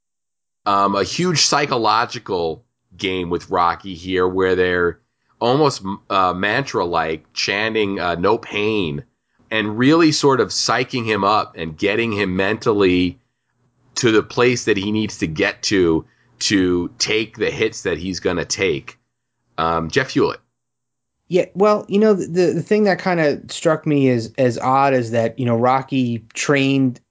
um, 0.66 0.96
a 0.96 1.04
huge 1.04 1.42
psychological 1.42 2.64
game 2.96 3.30
with 3.30 3.50
Rocky 3.50 3.94
here, 3.94 4.28
where 4.28 4.56
they're 4.56 5.00
almost 5.40 5.84
uh, 6.10 6.34
mantra 6.34 6.86
like 6.86 7.32
chanting 7.34 8.00
uh, 8.00 8.16
"No 8.16 8.38
pain." 8.38 9.04
and 9.52 9.78
really 9.78 10.12
sort 10.12 10.42
of 10.42 10.50
psyching 10.50 11.06
him 11.06 11.24
up 11.24 11.56
and 11.56 11.78
getting 11.78 12.12
him 12.12 12.36
mentally 12.36 13.20
to 13.96 14.12
the 14.12 14.24
place 14.24 14.66
that 14.66 14.78
he 14.78 14.92
needs 14.92 15.20
to 15.20 15.28
get 15.28 15.64
to 15.64 16.06
to 16.40 16.92
take 16.98 17.38
the 17.38 17.50
hits 17.50 17.84
that 17.84 17.98
he's 17.98 18.20
going 18.20 18.38
to 18.38 18.46
take. 18.46 18.98
Um, 19.58 19.90
Jeff 19.90 20.12
Hewlett. 20.12 20.40
Yeah, 21.28 21.46
well, 21.56 21.86
you 21.88 22.00
know, 22.00 22.14
the 22.14 22.54
the 22.54 22.62
thing 22.62 22.84
that 22.84 23.00
kind 23.00 23.20
of 23.20 23.52
struck 23.52 23.88
me 23.88 24.10
as 24.10 24.32
as 24.38 24.58
odd 24.60 24.94
is 24.94 25.12
that 25.12 25.40
you 25.40 25.46
know 25.46 25.58
Rocky 25.58 26.26
trained 26.34 27.02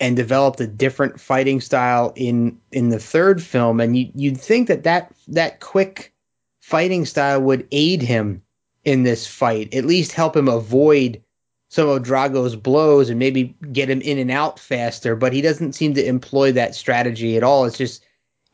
and 0.00 0.16
developed 0.16 0.60
a 0.60 0.66
different 0.66 1.20
fighting 1.20 1.60
style 1.60 2.12
in 2.16 2.58
in 2.72 2.88
the 2.88 2.98
third 2.98 3.42
film, 3.42 3.80
and 3.80 3.96
you 3.96 4.10
you'd 4.14 4.40
think 4.40 4.68
that 4.68 4.82
that 4.84 5.14
that 5.28 5.60
quick 5.60 6.12
fighting 6.60 7.04
style 7.04 7.40
would 7.42 7.68
aid 7.70 8.02
him 8.02 8.42
in 8.84 9.02
this 9.02 9.26
fight, 9.26 9.72
at 9.74 9.84
least 9.84 10.12
help 10.12 10.36
him 10.36 10.48
avoid 10.48 11.22
some 11.68 11.88
of 11.88 12.02
Drago's 12.02 12.54
blows 12.54 13.10
and 13.10 13.18
maybe 13.18 13.56
get 13.72 13.90
him 13.90 14.00
in 14.00 14.18
and 14.18 14.30
out 14.30 14.60
faster, 14.60 15.16
but 15.16 15.32
he 15.32 15.40
doesn't 15.40 15.72
seem 15.72 15.94
to 15.94 16.06
employ 16.06 16.52
that 16.52 16.74
strategy 16.74 17.36
at 17.36 17.42
all. 17.42 17.64
It's 17.64 17.78
just, 17.78 18.04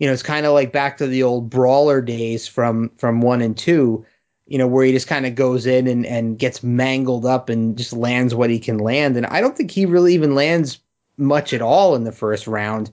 you 0.01 0.07
know, 0.07 0.13
it's 0.13 0.25
kind 0.25 0.47
of 0.47 0.53
like 0.53 0.73
back 0.73 0.97
to 0.97 1.07
the 1.07 1.23
old 1.23 1.49
brawler 1.49 2.01
days 2.01 2.49
from 2.49 2.91
from 2.97 3.21
one 3.21 3.43
and 3.43 3.57
two, 3.57 4.05
you 4.47 4.59
know, 4.59 4.67
where 4.67 4.85
he 4.85 4.91
just 4.91 5.07
kind 5.07 5.27
of 5.27 5.37
goes 5.37 5.67
in 5.67 5.87
and, 5.87 6.05
and 6.05 6.39
gets 6.39 6.65
mangled 6.65 7.25
up 7.25 7.51
and 7.51 7.79
just 7.79 7.93
lands 7.93 8.35
what 8.35 8.51
he 8.51 8.59
can 8.59 8.79
land. 8.79 9.17
And 9.17 9.27
I 9.27 9.41
don't 9.41 9.57
think 9.57 9.71
he 9.71 9.87
really 9.87 10.15
even 10.15 10.35
lands 10.35 10.81
much 11.17 11.53
at 11.53 11.63
all 11.63 11.95
in 11.95 12.03
the 12.05 12.13
first 12.13 12.49
round. 12.49 12.93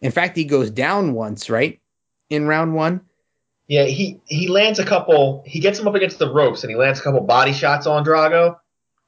In 0.00 0.12
fact, 0.12 0.36
he 0.36 0.44
goes 0.44 0.70
down 0.70 1.12
once, 1.12 1.50
right? 1.50 1.80
In 2.30 2.46
round 2.46 2.74
one. 2.74 3.02
Yeah, 3.66 3.84
he 3.84 4.20
he 4.26 4.48
lands 4.48 4.78
a 4.78 4.84
couple. 4.86 5.42
He 5.46 5.58
gets 5.58 5.78
him 5.78 5.88
up 5.88 5.94
against 5.94 6.18
the 6.18 6.32
ropes, 6.32 6.62
and 6.62 6.70
he 6.70 6.76
lands 6.76 7.00
a 7.00 7.02
couple 7.02 7.20
body 7.20 7.52
shots 7.52 7.86
on 7.86 8.04
Drago 8.04 8.56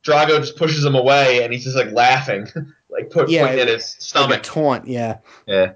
Drago 0.07 0.41
just 0.41 0.57
pushes 0.57 0.85
him 0.85 0.95
away, 0.95 1.43
and 1.43 1.53
he's 1.53 1.65
just 1.65 1.77
like 1.77 1.91
laughing, 1.91 2.47
like 2.91 3.11
put, 3.11 3.29
yeah, 3.29 3.43
pointing 3.43 3.61
at 3.61 3.69
his 3.69 3.97
stomach. 3.99 4.31
Like 4.31 4.43
taunt, 4.43 4.89
yeah. 4.89 5.19
Yeah. 5.47 5.73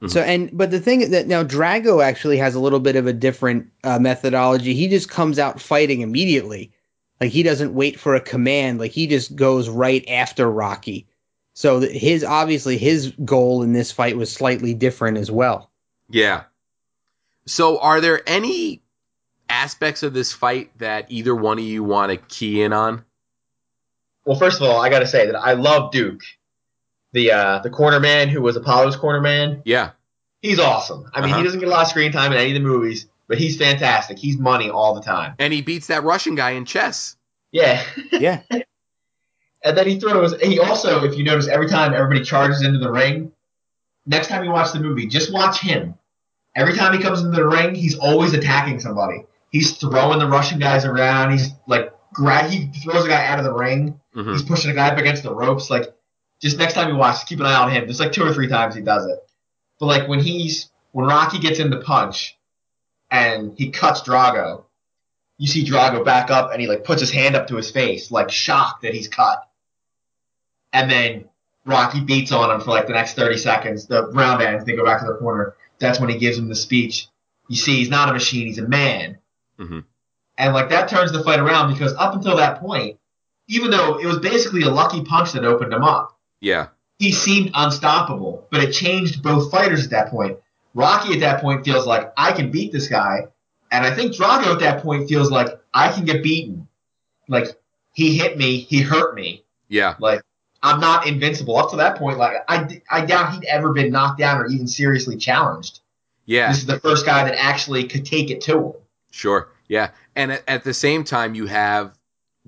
Mm-hmm. 0.00 0.08
So 0.08 0.20
and 0.20 0.50
but 0.56 0.70
the 0.70 0.80
thing 0.80 1.10
that 1.10 1.26
now 1.26 1.42
Drago 1.42 2.02
actually 2.02 2.38
has 2.38 2.54
a 2.54 2.60
little 2.60 2.80
bit 2.80 2.96
of 2.96 3.06
a 3.06 3.12
different 3.12 3.70
uh, 3.82 3.98
methodology. 3.98 4.74
He 4.74 4.88
just 4.88 5.10
comes 5.10 5.38
out 5.38 5.60
fighting 5.60 6.02
immediately. 6.02 6.72
Like 7.20 7.30
he 7.30 7.42
doesn't 7.42 7.74
wait 7.74 7.98
for 7.98 8.14
a 8.14 8.20
command. 8.20 8.78
Like 8.78 8.92
he 8.92 9.08
just 9.08 9.34
goes 9.34 9.68
right 9.68 10.08
after 10.08 10.48
Rocky. 10.48 11.08
So 11.54 11.80
his 11.80 12.22
obviously 12.22 12.78
his 12.78 13.12
goal 13.24 13.62
in 13.62 13.72
this 13.72 13.90
fight 13.90 14.16
was 14.16 14.32
slightly 14.32 14.74
different 14.74 15.18
as 15.18 15.30
well. 15.30 15.70
Yeah. 16.08 16.44
So 17.46 17.78
are 17.80 18.00
there 18.00 18.22
any 18.26 18.82
aspects 19.48 20.04
of 20.04 20.14
this 20.14 20.32
fight 20.32 20.76
that 20.78 21.06
either 21.08 21.34
one 21.34 21.58
of 21.58 21.64
you 21.64 21.82
want 21.82 22.12
to 22.12 22.18
key 22.18 22.62
in 22.62 22.72
on? 22.72 23.04
well, 24.28 24.38
first 24.38 24.60
of 24.60 24.68
all, 24.68 24.78
I 24.78 24.90
got 24.90 24.98
to 24.98 25.06
say 25.06 25.24
that 25.24 25.36
I 25.36 25.54
love 25.54 25.90
Duke, 25.90 26.20
the 27.12 27.32
uh, 27.32 27.58
the 27.60 27.70
corner 27.70 28.00
man 28.00 28.28
who 28.28 28.42
was 28.42 28.56
Apollo's 28.56 28.96
corner 28.96 29.20
man. 29.20 29.62
Yeah, 29.64 29.90
he's 30.42 30.58
awesome. 30.58 31.10
I 31.12 31.20
mean, 31.20 31.30
uh-huh. 31.30 31.38
he 31.38 31.44
doesn't 31.44 31.60
get 31.60 31.68
a 31.68 31.70
lot 31.70 31.82
of 31.82 31.88
screen 31.88 32.12
time 32.12 32.32
in 32.32 32.38
any 32.38 32.50
of 32.50 32.62
the 32.62 32.68
movies, 32.68 33.06
but 33.26 33.38
he's 33.38 33.56
fantastic. 33.56 34.18
He's 34.18 34.38
money 34.38 34.70
all 34.70 34.94
the 34.94 35.02
time. 35.02 35.34
And 35.38 35.52
he 35.52 35.62
beats 35.62 35.88
that 35.88 36.04
Russian 36.04 36.34
guy 36.34 36.52
in 36.52 36.64
chess. 36.64 37.16
Yeah. 37.52 37.82
Yeah. 38.12 38.42
and 38.50 39.76
then 39.76 39.86
he 39.86 39.98
throws. 39.98 40.38
He 40.40 40.58
also, 40.58 41.04
if 41.04 41.16
you 41.16 41.24
notice, 41.24 41.48
every 41.48 41.68
time 41.68 41.94
everybody 41.94 42.24
charges 42.24 42.62
into 42.62 42.78
the 42.78 42.90
ring, 42.90 43.32
next 44.06 44.28
time 44.28 44.44
you 44.44 44.50
watch 44.50 44.72
the 44.72 44.80
movie, 44.80 45.06
just 45.06 45.32
watch 45.32 45.60
him. 45.60 45.94
Every 46.54 46.74
time 46.74 46.92
he 46.92 47.02
comes 47.02 47.20
into 47.20 47.36
the 47.36 47.46
ring, 47.46 47.74
he's 47.74 47.96
always 47.98 48.34
attacking 48.34 48.80
somebody. 48.80 49.24
He's 49.50 49.78
throwing 49.78 50.18
the 50.18 50.26
Russian 50.26 50.58
guys 50.58 50.84
around. 50.84 51.32
He's 51.32 51.50
like 51.66 51.94
grab. 52.12 52.50
He 52.50 52.66
throws 52.82 53.04
a 53.04 53.08
guy 53.08 53.26
out 53.26 53.38
of 53.38 53.44
the 53.44 53.54
ring 53.54 53.98
Mm-hmm. 54.18 54.32
He's 54.32 54.42
pushing 54.42 54.70
a 54.70 54.74
guy 54.74 54.88
up 54.88 54.98
against 54.98 55.22
the 55.22 55.34
ropes. 55.34 55.70
Like, 55.70 55.94
just 56.40 56.58
next 56.58 56.74
time 56.74 56.88
you 56.88 56.96
watch, 56.96 57.26
keep 57.26 57.40
an 57.40 57.46
eye 57.46 57.54
on 57.54 57.70
him. 57.70 57.84
There's 57.84 58.00
like 58.00 58.12
two 58.12 58.24
or 58.24 58.32
three 58.32 58.48
times 58.48 58.74
he 58.74 58.80
does 58.80 59.06
it. 59.06 59.18
But 59.80 59.86
like 59.86 60.08
when 60.08 60.20
he's 60.20 60.70
when 60.92 61.06
Rocky 61.06 61.38
gets 61.38 61.58
in 61.58 61.70
the 61.70 61.80
punch 61.80 62.36
and 63.10 63.56
he 63.56 63.70
cuts 63.70 64.02
Drago, 64.02 64.64
you 65.36 65.46
see 65.46 65.64
Drago 65.64 66.04
back 66.04 66.30
up 66.30 66.52
and 66.52 66.60
he 66.60 66.66
like 66.66 66.84
puts 66.84 67.00
his 67.00 67.10
hand 67.10 67.36
up 67.36 67.48
to 67.48 67.56
his 67.56 67.70
face, 67.70 68.10
like 68.10 68.30
shocked 68.30 68.82
that 68.82 68.94
he's 68.94 69.08
cut. 69.08 69.48
And 70.72 70.90
then 70.90 71.24
Rocky 71.64 72.00
beats 72.00 72.32
on 72.32 72.50
him 72.50 72.60
for 72.60 72.70
like 72.70 72.86
the 72.86 72.92
next 72.92 73.14
30 73.14 73.38
seconds. 73.38 73.86
The 73.86 74.08
round 74.08 74.42
ends, 74.42 74.64
they 74.64 74.76
go 74.76 74.84
back 74.84 75.00
to 75.00 75.06
the 75.06 75.18
corner. 75.18 75.54
That's 75.78 76.00
when 76.00 76.08
he 76.08 76.18
gives 76.18 76.38
him 76.38 76.48
the 76.48 76.56
speech. 76.56 77.08
You 77.48 77.56
see, 77.56 77.76
he's 77.76 77.88
not 77.88 78.08
a 78.08 78.12
machine, 78.12 78.46
he's 78.46 78.58
a 78.58 78.68
man. 78.68 79.18
Mm-hmm. 79.58 79.80
And 80.36 80.54
like 80.54 80.70
that 80.70 80.88
turns 80.88 81.12
the 81.12 81.22
fight 81.22 81.40
around 81.40 81.72
because 81.72 81.94
up 81.94 82.14
until 82.14 82.36
that 82.36 82.60
point, 82.60 82.98
even 83.48 83.70
though 83.70 83.98
it 83.98 84.06
was 84.06 84.18
basically 84.18 84.62
a 84.62 84.70
lucky 84.70 85.02
punch 85.02 85.32
that 85.32 85.44
opened 85.44 85.72
him 85.72 85.82
up. 85.82 86.17
Yeah. 86.40 86.68
He 86.98 87.12
seemed 87.12 87.50
unstoppable, 87.54 88.46
but 88.50 88.62
it 88.62 88.72
changed 88.72 89.22
both 89.22 89.50
fighters 89.50 89.84
at 89.84 89.90
that 89.90 90.10
point. 90.10 90.38
Rocky 90.74 91.14
at 91.14 91.20
that 91.20 91.40
point 91.40 91.64
feels 91.64 91.86
like 91.86 92.12
I 92.16 92.32
can 92.32 92.50
beat 92.50 92.72
this 92.72 92.88
guy, 92.88 93.26
and 93.70 93.84
I 93.84 93.94
think 93.94 94.12
Drago 94.12 94.52
at 94.52 94.60
that 94.60 94.82
point 94.82 95.08
feels 95.08 95.30
like 95.30 95.48
I 95.74 95.92
can 95.92 96.04
get 96.04 96.22
beaten. 96.22 96.68
Like 97.28 97.48
he 97.94 98.16
hit 98.16 98.38
me, 98.38 98.58
he 98.58 98.80
hurt 98.80 99.14
me. 99.14 99.44
Yeah. 99.68 99.94
Like 99.98 100.22
I'm 100.62 100.80
not 100.80 101.06
invincible. 101.06 101.56
Up 101.56 101.70
to 101.70 101.76
that 101.76 101.96
point, 101.96 102.18
like 102.18 102.36
I, 102.48 102.80
I 102.90 103.04
doubt 103.04 103.34
he'd 103.34 103.44
ever 103.44 103.72
been 103.72 103.90
knocked 103.90 104.18
down 104.18 104.40
or 104.40 104.46
even 104.46 104.66
seriously 104.66 105.16
challenged. 105.16 105.80
Yeah. 106.26 106.48
This 106.48 106.58
is 106.58 106.66
the 106.66 106.80
first 106.80 107.06
guy 107.06 107.24
that 107.24 107.34
actually 107.36 107.84
could 107.84 108.04
take 108.04 108.30
it 108.30 108.40
to 108.42 108.58
him. 108.58 108.72
Sure. 109.10 109.48
Yeah. 109.68 109.90
And 110.14 110.32
at, 110.32 110.44
at 110.46 110.64
the 110.64 110.74
same 110.74 111.04
time, 111.04 111.34
you 111.34 111.46
have 111.46 111.97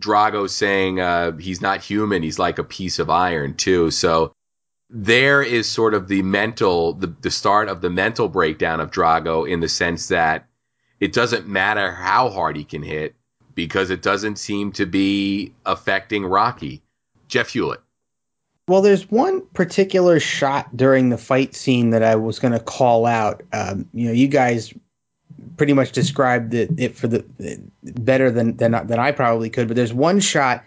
Drago 0.00 0.48
saying 0.48 1.00
uh, 1.00 1.36
he's 1.36 1.60
not 1.60 1.82
human, 1.82 2.22
he's 2.22 2.38
like 2.38 2.58
a 2.58 2.64
piece 2.64 2.98
of 2.98 3.10
iron 3.10 3.54
too. 3.54 3.90
So 3.90 4.32
there 4.88 5.42
is 5.42 5.68
sort 5.68 5.94
of 5.94 6.08
the 6.08 6.22
mental, 6.22 6.94
the, 6.94 7.06
the 7.06 7.30
start 7.30 7.68
of 7.68 7.80
the 7.80 7.90
mental 7.90 8.28
breakdown 8.28 8.80
of 8.80 8.90
Drago 8.90 9.48
in 9.48 9.60
the 9.60 9.68
sense 9.68 10.08
that 10.08 10.46
it 10.98 11.12
doesn't 11.12 11.46
matter 11.46 11.92
how 11.92 12.28
hard 12.28 12.56
he 12.56 12.64
can 12.64 12.82
hit 12.82 13.14
because 13.54 13.90
it 13.90 14.02
doesn't 14.02 14.36
seem 14.36 14.72
to 14.72 14.86
be 14.86 15.52
affecting 15.64 16.24
Rocky. 16.24 16.82
Jeff 17.28 17.50
Hewlett. 17.50 17.80
Well, 18.68 18.82
there's 18.82 19.10
one 19.10 19.46
particular 19.46 20.20
shot 20.20 20.76
during 20.76 21.08
the 21.08 21.18
fight 21.18 21.54
scene 21.54 21.90
that 21.90 22.02
I 22.02 22.16
was 22.16 22.38
going 22.38 22.52
to 22.52 22.60
call 22.60 23.06
out. 23.06 23.42
Um, 23.52 23.88
you 23.92 24.06
know, 24.06 24.12
you 24.12 24.28
guys 24.28 24.72
pretty 25.56 25.72
much 25.72 25.92
described 25.92 26.54
it, 26.54 26.70
it 26.78 26.96
for 26.96 27.06
the 27.06 27.24
better 27.82 28.30
than, 28.30 28.56
than 28.56 28.72
than 28.86 28.98
I 28.98 29.12
probably 29.12 29.50
could. 29.50 29.68
But 29.68 29.76
there's 29.76 29.92
one 29.92 30.20
shot. 30.20 30.64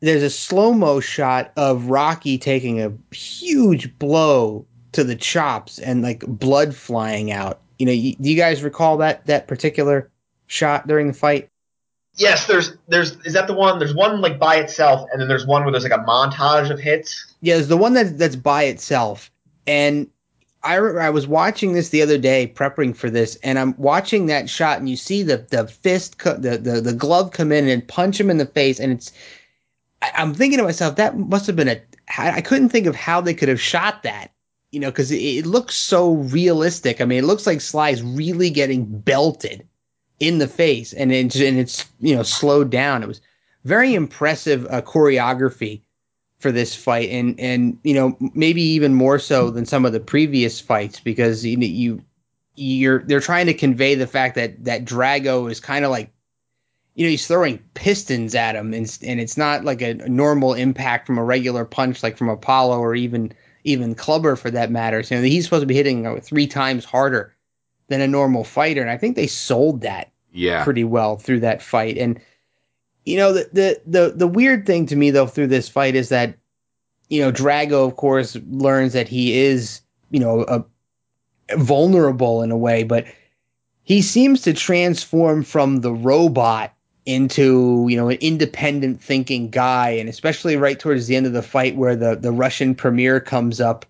There's 0.00 0.22
a 0.22 0.30
slow 0.30 0.72
mo 0.72 1.00
shot 1.00 1.52
of 1.56 1.86
Rocky 1.86 2.38
taking 2.38 2.82
a 2.82 2.92
huge 3.14 3.98
blow 3.98 4.66
to 4.92 5.04
the 5.04 5.16
chops 5.16 5.78
and 5.78 6.02
like 6.02 6.20
blood 6.26 6.74
flying 6.74 7.30
out. 7.30 7.60
You 7.78 7.86
know, 7.86 7.92
you, 7.92 8.16
do 8.16 8.30
you 8.30 8.36
guys 8.36 8.62
recall 8.62 8.98
that 8.98 9.26
that 9.26 9.46
particular 9.46 10.10
shot 10.46 10.86
during 10.86 11.08
the 11.08 11.12
fight? 11.12 11.50
Yes, 12.16 12.46
there's 12.46 12.76
there's 12.88 13.16
is 13.26 13.34
that 13.34 13.46
the 13.46 13.52
one? 13.52 13.78
There's 13.78 13.94
one 13.94 14.20
like 14.20 14.38
by 14.38 14.56
itself, 14.56 15.06
and 15.12 15.20
then 15.20 15.28
there's 15.28 15.46
one 15.46 15.62
where 15.62 15.70
there's 15.70 15.84
like 15.84 15.92
a 15.92 16.04
montage 16.04 16.70
of 16.70 16.80
hits. 16.80 17.34
Yeah, 17.42 17.54
there's 17.54 17.68
the 17.68 17.76
one 17.76 17.92
that 17.92 18.16
that's 18.18 18.36
by 18.36 18.64
itself, 18.64 19.30
and 19.66 20.08
I 20.66 20.76
I 20.76 21.10
was 21.10 21.26
watching 21.26 21.72
this 21.72 21.90
the 21.90 22.02
other 22.02 22.18
day, 22.18 22.52
prepping 22.54 22.96
for 22.96 23.08
this, 23.08 23.36
and 23.42 23.58
I'm 23.58 23.74
watching 23.78 24.26
that 24.26 24.50
shot, 24.50 24.78
and 24.78 24.88
you 24.88 24.96
see 24.96 25.22
the 25.22 25.38
the 25.38 25.66
fist, 25.66 26.18
co- 26.18 26.36
the, 26.36 26.58
the 26.58 26.80
the 26.80 26.92
glove 26.92 27.30
come 27.30 27.52
in 27.52 27.68
and 27.68 27.86
punch 27.86 28.20
him 28.20 28.30
in 28.30 28.38
the 28.38 28.46
face, 28.46 28.80
and 28.80 28.92
it's. 28.92 29.12
I, 30.02 30.10
I'm 30.16 30.34
thinking 30.34 30.58
to 30.58 30.64
myself, 30.64 30.96
that 30.96 31.16
must 31.16 31.46
have 31.46 31.56
been 31.56 31.68
a. 31.68 31.80
I 32.18 32.40
couldn't 32.40 32.68
think 32.68 32.86
of 32.86 32.94
how 32.96 33.20
they 33.20 33.34
could 33.34 33.48
have 33.48 33.60
shot 33.60 34.02
that, 34.04 34.32
you 34.70 34.78
know, 34.80 34.90
because 34.90 35.10
it, 35.10 35.18
it 35.20 35.46
looks 35.46 35.74
so 35.74 36.14
realistic. 36.14 37.00
I 37.00 37.04
mean, 37.04 37.18
it 37.18 37.26
looks 37.26 37.46
like 37.46 37.60
Sly's 37.60 38.02
really 38.02 38.50
getting 38.50 38.84
belted 38.84 39.66
in 40.20 40.38
the 40.38 40.48
face, 40.48 40.92
and 40.92 41.12
it's 41.12 41.36
and 41.36 41.58
it's 41.58 41.84
you 42.00 42.16
know 42.16 42.22
slowed 42.22 42.70
down. 42.70 43.02
It 43.02 43.08
was 43.08 43.20
very 43.64 43.94
impressive 43.94 44.66
uh, 44.66 44.82
choreography 44.82 45.82
for 46.38 46.52
this 46.52 46.74
fight, 46.74 47.10
and 47.10 47.38
and 47.40 47.78
you 47.82 47.94
know 47.94 48.16
maybe 48.34 48.62
even 48.62 48.94
more 48.94 49.18
so 49.18 49.50
than 49.50 49.66
some 49.66 49.84
of 49.84 49.92
the 49.92 50.00
previous 50.00 50.60
fights 50.60 51.00
because 51.00 51.44
you 51.44 51.58
you 51.58 52.02
you're 52.54 53.00
they're 53.00 53.20
trying 53.20 53.46
to 53.46 53.54
convey 53.54 53.94
the 53.94 54.06
fact 54.06 54.34
that 54.34 54.64
that 54.64 54.84
Drago 54.84 55.50
is 55.50 55.60
kind 55.60 55.84
of 55.84 55.90
like 55.90 56.12
you 56.96 57.04
know, 57.04 57.10
he's 57.10 57.26
throwing 57.26 57.58
pistons 57.74 58.34
at 58.34 58.56
him, 58.56 58.72
and, 58.72 58.98
and 59.02 59.20
it's 59.20 59.36
not 59.36 59.64
like 59.64 59.82
a, 59.82 59.94
normal 60.08 60.54
impact 60.54 61.06
from 61.06 61.18
a 61.18 61.24
regular 61.24 61.66
punch, 61.66 62.02
like 62.02 62.16
from 62.16 62.30
Apollo 62.30 62.78
or 62.78 62.94
even 62.94 63.32
even 63.64 63.94
Clubber 63.94 64.34
for 64.34 64.50
that 64.50 64.70
matter. 64.70 65.02
So 65.02 65.20
he's 65.20 65.44
supposed 65.44 65.62
to 65.62 65.66
be 65.66 65.74
hitting 65.74 66.06
uh, 66.06 66.20
three 66.22 66.46
times 66.46 66.84
harder 66.84 67.34
than 67.88 68.00
a 68.00 68.08
normal 68.08 68.44
fighter, 68.44 68.80
and 68.80 68.90
I 68.90 68.96
think 68.96 69.14
they 69.14 69.26
sold 69.26 69.82
that 69.82 70.10
yeah. 70.32 70.64
pretty 70.64 70.84
well 70.84 71.16
through 71.16 71.40
that 71.40 71.62
fight. 71.62 71.98
And 71.98 72.18
you 73.06 73.16
know, 73.16 73.32
the 73.32 73.48
the 73.52 73.80
the 73.86 74.12
the 74.14 74.26
weird 74.26 74.66
thing 74.66 74.86
to 74.86 74.96
me 74.96 75.10
though 75.10 75.28
through 75.28 75.46
this 75.46 75.68
fight 75.68 75.94
is 75.94 76.10
that 76.10 76.36
you 77.08 77.22
know 77.22 77.32
Drago, 77.32 77.86
of 77.86 77.96
course, 77.96 78.36
learns 78.50 78.92
that 78.92 79.08
he 79.08 79.38
is 79.38 79.80
you 80.10 80.20
know 80.20 80.42
a 80.42 80.64
vulnerable 81.56 82.42
in 82.42 82.50
a 82.50 82.56
way, 82.56 82.82
but 82.82 83.06
he 83.84 84.02
seems 84.02 84.42
to 84.42 84.52
transform 84.52 85.44
from 85.44 85.80
the 85.80 85.92
robot 85.92 86.74
into 87.06 87.86
you 87.88 87.96
know 87.96 88.08
an 88.08 88.18
independent 88.20 89.00
thinking 89.00 89.48
guy 89.50 89.90
and 89.90 90.08
especially 90.08 90.56
right 90.56 90.80
towards 90.80 91.06
the 91.06 91.14
end 91.14 91.24
of 91.24 91.32
the 91.32 91.42
fight 91.42 91.76
where 91.76 91.94
the 91.94 92.16
the 92.16 92.32
Russian 92.32 92.74
premier 92.74 93.20
comes 93.20 93.60
up 93.60 93.86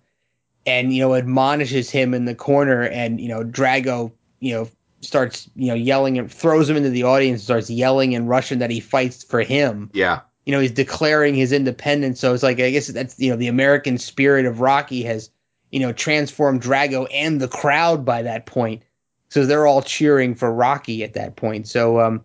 and 0.67 0.93
you 0.95 1.01
know 1.01 1.15
admonishes 1.15 1.89
him 1.89 2.13
in 2.13 2.27
the 2.27 2.35
corner 2.35 2.83
and 2.83 3.19
you 3.19 3.29
know 3.29 3.43
Drago 3.43 4.13
you 4.41 4.53
know 4.53 4.69
starts 5.01 5.49
you 5.55 5.69
know 5.69 5.75
yelling 5.75 6.19
and 6.19 6.33
throws 6.33 6.69
him 6.69 6.77
into 6.77 6.91
the 6.91 7.05
audience 7.05 7.43
starts 7.43 7.71
yelling 7.71 8.13
in 8.13 8.27
Russian 8.27 8.61
that 8.61 8.71
he 8.71 8.81
fights 8.81 9.23
for 9.23 9.41
him. 9.41 9.91
Yeah. 9.93 10.21
You 10.45 10.53
know 10.53 10.61
he's 10.61 10.73
declaring 10.73 11.35
his 11.35 11.53
independence. 11.53 12.21
So 12.21 12.35
it's 12.35 12.43
like 12.43 12.61
I 12.61 12.71
guess 12.71 12.89
that's 12.89 13.19
you 13.19 13.31
know 13.31 13.37
the 13.37 13.49
American 13.49 13.99
spirit 13.99 14.47
of 14.47 14.61
Rocky 14.61 15.03
has 15.05 15.31
you 15.71 15.81
know 15.81 15.93
transformed 15.93 16.63
Drago 16.63 17.07
and 17.13 17.41
the 17.41 17.49
crowd 17.49 18.05
by 18.05 18.23
that 18.23 18.47
point. 18.47 18.83
So 19.29 19.45
they're 19.45 19.67
all 19.67 19.83
cheering 19.83 20.35
for 20.35 20.53
Rocky 20.53 21.03
at 21.05 21.15
that 21.15 21.37
point. 21.37 21.69
So 21.69 22.01
um 22.01 22.25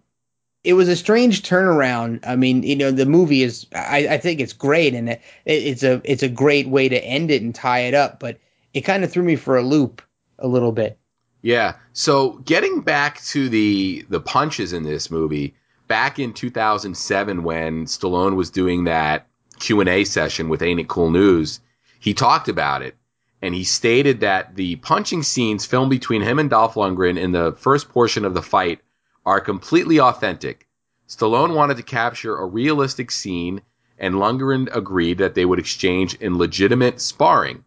it 0.63 0.73
was 0.73 0.87
a 0.89 0.95
strange 0.95 1.41
turnaround. 1.41 2.19
I 2.25 2.35
mean, 2.35 2.61
you 2.63 2.75
know, 2.75 2.91
the 2.91 3.05
movie 3.05 3.41
is 3.41 3.65
I, 3.73 4.07
I 4.11 4.17
think 4.17 4.39
it's 4.39 4.53
great 4.53 4.93
and 4.93 5.09
it, 5.09 5.21
it's 5.45 5.83
a 5.83 6.01
it's 6.03 6.23
a 6.23 6.29
great 6.29 6.67
way 6.67 6.87
to 6.89 7.03
end 7.03 7.31
it 7.31 7.41
and 7.41 7.53
tie 7.53 7.79
it 7.79 7.93
up, 7.93 8.19
but 8.19 8.39
it 8.73 8.81
kind 8.81 9.03
of 9.03 9.11
threw 9.11 9.23
me 9.23 9.35
for 9.35 9.57
a 9.57 9.63
loop 9.63 10.01
a 10.39 10.47
little 10.47 10.71
bit. 10.71 10.97
Yeah. 11.41 11.75
So 11.93 12.33
getting 12.45 12.81
back 12.81 13.21
to 13.25 13.49
the 13.49 14.05
the 14.09 14.21
punches 14.21 14.73
in 14.73 14.83
this 14.83 15.09
movie, 15.09 15.55
back 15.87 16.19
in 16.19 16.33
2007 16.33 17.43
when 17.43 17.85
Stallone 17.85 18.35
was 18.35 18.49
doing 18.49 18.85
that 18.85 19.27
Q&A 19.59 20.03
session 20.05 20.49
with 20.49 20.61
Ain't 20.61 20.79
It 20.79 20.87
Cool 20.87 21.11
News, 21.11 21.59
he 21.99 22.13
talked 22.13 22.47
about 22.47 22.81
it 22.81 22.95
and 23.41 23.55
he 23.55 23.63
stated 23.63 24.19
that 24.19 24.55
the 24.55 24.75
punching 24.77 25.23
scenes 25.23 25.65
filmed 25.65 25.89
between 25.89 26.21
him 26.21 26.37
and 26.37 26.49
Dolph 26.49 26.75
Lundgren 26.75 27.17
in 27.19 27.31
the 27.31 27.53
first 27.53 27.89
portion 27.89 28.23
of 28.23 28.33
the 28.33 28.41
fight 28.41 28.81
are 29.25 29.39
completely 29.39 29.99
authentic. 29.99 30.67
Stallone 31.07 31.55
wanted 31.55 31.77
to 31.77 31.83
capture 31.83 32.37
a 32.37 32.45
realistic 32.45 33.09
scene, 33.09 33.61
and 33.97 34.15
Lundgren 34.15 34.73
agreed 34.75 35.17
that 35.17 35.33
they 35.33 35.45
would 35.45 35.59
exchange 35.59 36.13
in 36.15 36.37
legitimate 36.37 37.01
sparring. 37.01 37.63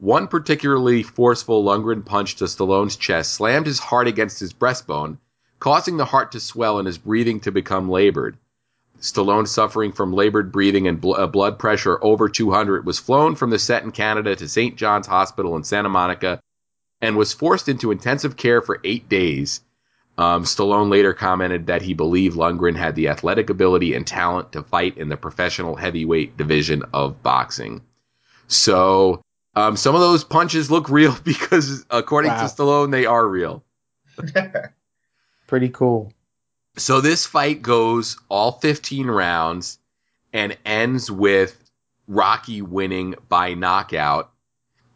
One 0.00 0.28
particularly 0.28 1.02
forceful 1.02 1.64
Lundgren 1.64 2.04
punch 2.04 2.36
to 2.36 2.44
Stallone's 2.44 2.94
chest 2.94 3.34
slammed 3.34 3.66
his 3.66 3.80
heart 3.80 4.06
against 4.06 4.38
his 4.38 4.52
breastbone, 4.52 5.18
causing 5.58 5.96
the 5.96 6.04
heart 6.04 6.30
to 6.32 6.40
swell 6.40 6.78
and 6.78 6.86
his 6.86 6.98
breathing 6.98 7.40
to 7.40 7.50
become 7.50 7.90
labored. 7.90 8.38
Stallone, 9.00 9.48
suffering 9.48 9.90
from 9.90 10.12
labored 10.12 10.52
breathing 10.52 10.86
and 10.86 11.00
bl- 11.00 11.14
uh, 11.14 11.26
blood 11.26 11.58
pressure 11.58 11.98
over 12.00 12.28
200, 12.28 12.86
was 12.86 13.00
flown 13.00 13.34
from 13.34 13.50
the 13.50 13.58
set 13.58 13.82
in 13.82 13.90
Canada 13.90 14.36
to 14.36 14.48
St. 14.48 14.76
John's 14.76 15.08
Hospital 15.08 15.56
in 15.56 15.64
Santa 15.64 15.88
Monica 15.88 16.40
and 17.00 17.16
was 17.16 17.32
forced 17.32 17.68
into 17.68 17.90
intensive 17.90 18.36
care 18.36 18.62
for 18.62 18.80
eight 18.84 19.08
days. 19.08 19.62
Um, 20.16 20.44
Stallone 20.44 20.90
later 20.90 21.12
commented 21.12 21.66
that 21.66 21.82
he 21.82 21.94
believed 21.94 22.36
Lundgren 22.36 22.76
had 22.76 22.94
the 22.94 23.08
athletic 23.08 23.50
ability 23.50 23.94
and 23.94 24.06
talent 24.06 24.52
to 24.52 24.62
fight 24.62 24.96
in 24.96 25.08
the 25.08 25.16
professional 25.16 25.74
heavyweight 25.74 26.36
division 26.36 26.84
of 26.92 27.20
boxing. 27.24 27.82
So 28.46 29.22
um, 29.58 29.76
some 29.76 29.94
of 29.94 30.00
those 30.00 30.22
punches 30.22 30.70
look 30.70 30.88
real 30.88 31.16
because, 31.24 31.84
according 31.90 32.30
wow. 32.30 32.46
to 32.46 32.54
Stallone, 32.54 32.90
they 32.92 33.06
are 33.06 33.26
real. 33.26 33.64
Pretty 35.46 35.68
cool. 35.70 36.12
So 36.76 37.00
this 37.00 37.26
fight 37.26 37.60
goes 37.60 38.18
all 38.28 38.52
15 38.52 39.08
rounds 39.08 39.78
and 40.32 40.56
ends 40.64 41.10
with 41.10 41.56
Rocky 42.06 42.62
winning 42.62 43.16
by 43.28 43.54
knockout. 43.54 44.30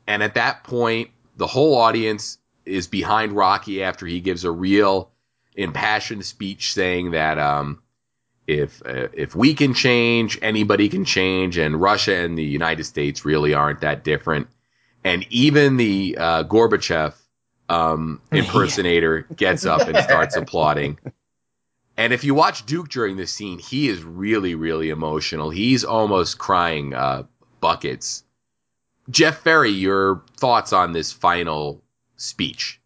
And 0.07 0.23
at 0.23 0.35
that 0.35 0.63
point, 0.63 1.11
the 1.37 1.47
whole 1.47 1.77
audience 1.77 2.39
is 2.65 2.87
behind 2.87 3.33
Rocky 3.33 3.83
after 3.83 4.07
he 4.07 4.21
gives 4.21 4.45
a 4.45 4.51
real 4.51 5.11
impassioned 5.57 6.25
speech 6.25 6.73
saying 6.73 7.13
that 7.13 7.39
um, 7.39 7.83
if 8.47 8.83
uh, 8.85 9.09
if 9.13 9.35
we 9.35 9.55
can 9.55 9.75
change, 9.75 10.39
anybody 10.43 10.89
can 10.89 11.05
change, 11.05 11.59
and 11.59 11.81
Russia 11.81 12.17
and 12.17 12.37
the 12.37 12.45
United 12.45 12.85
States 12.85 13.25
really 13.25 13.55
aren't 13.55 13.81
that 13.81 14.05
different. 14.05 14.49
And 15.05 15.27
even 15.31 15.77
the 15.77 16.17
uh, 16.19 16.45
Gorbachev 16.45 17.15
um, 17.69 18.21
impersonator 18.33 19.23
gets 19.35 19.67
up 19.67 19.89
and 19.89 19.97
starts 19.99 20.37
applauding. 20.37 20.99
And 21.97 22.13
if 22.13 22.25
you 22.25 22.35
watch 22.35 22.65
Duke 22.67 22.89
during 22.89 23.17
this 23.17 23.33
scene, 23.33 23.59
he 23.59 23.89
is 23.89 24.03
really, 24.03 24.55
really 24.55 24.91
emotional. 24.91 25.51
He's 25.51 25.85
almost 25.85 26.39
crying 26.39 26.95
uh, 26.95 27.25
buckets. 27.61 28.25
Jeff 29.11 29.39
Ferry, 29.39 29.71
your 29.71 30.23
thoughts 30.39 30.73
on 30.73 30.93
this 30.93 31.13
final 31.13 31.83
speech? 32.17 32.81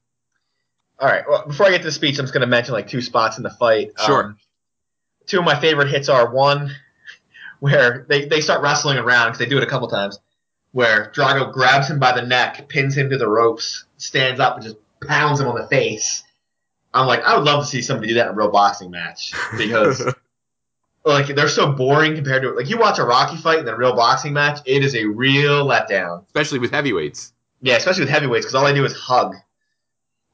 All 0.99 1.09
right. 1.09 1.25
Well, 1.29 1.47
before 1.47 1.67
I 1.67 1.71
get 1.71 1.79
to 1.79 1.85
the 1.85 1.93
speech, 1.93 2.19
I'm 2.19 2.25
just 2.25 2.33
going 2.33 2.41
to 2.41 2.47
mention 2.47 2.73
like 2.73 2.89
two 2.89 3.03
spots 3.03 3.37
in 3.37 3.43
the 3.43 3.51
fight. 3.51 3.93
Sure. 4.05 4.25
Um, 4.25 4.39
two 5.27 5.39
of 5.39 5.45
my 5.45 5.59
favorite 5.59 5.89
hits 5.89 6.09
are 6.09 6.33
one 6.33 6.71
where 7.61 8.07
they, 8.09 8.27
they 8.27 8.41
start 8.41 8.63
wrestling 8.63 8.99
around 8.99 9.29
because 9.29 9.39
they 9.39 9.47
do 9.47 9.59
it 9.59 9.63
a 9.63 9.67
couple 9.67 9.89
times, 9.89 10.19
where 10.73 11.11
Drago 11.15 11.53
grabs 11.53 11.89
him 11.89 11.99
by 11.99 12.13
the 12.13 12.27
neck, 12.27 12.69
pins 12.69 12.97
him 12.97 13.11
to 13.11 13.19
the 13.19 13.29
ropes, 13.29 13.85
stands 13.97 14.41
up, 14.41 14.57
and 14.57 14.65
just 14.65 14.77
pounds 15.07 15.41
him 15.41 15.49
on 15.49 15.61
the 15.61 15.67
face. 15.69 16.23
I'm 16.93 17.07
like, 17.07 17.23
I 17.25 17.37
would 17.37 17.45
love 17.45 17.65
to 17.65 17.69
see 17.69 17.83
somebody 17.83 18.09
do 18.09 18.15
that 18.15 18.29
in 18.29 18.33
a 18.33 18.37
real 18.37 18.51
boxing 18.51 18.91
match 18.91 19.33
because. 19.57 20.03
like 21.07 21.29
they're 21.29 21.49
so 21.49 21.71
boring 21.71 22.17
compared 22.17 22.43
to 22.43 22.51
like 22.51 22.69
you 22.69 22.77
watch 22.77 22.99
a 22.99 23.05
Rocky 23.05 23.37
fight 23.37 23.61
and 23.61 23.69
then 23.69 23.75
a 23.75 23.79
real 23.79 23.95
boxing 23.95 24.33
match, 24.33 24.59
it 24.67 24.85
is 24.85 24.95
a 24.97 25.05
real 25.05 25.65
letdown. 25.65 26.27
Especially 26.27 26.59
with 26.59 26.73
heavyweights. 26.73 27.33
Yeah, 27.63 27.77
especially 27.77 28.03
with 28.03 28.11
heavyweights 28.11 28.45
because 28.45 28.55
all 28.57 28.65
they 28.65 28.75
do 28.75 28.85
is 28.85 28.93
hug. 28.93 29.37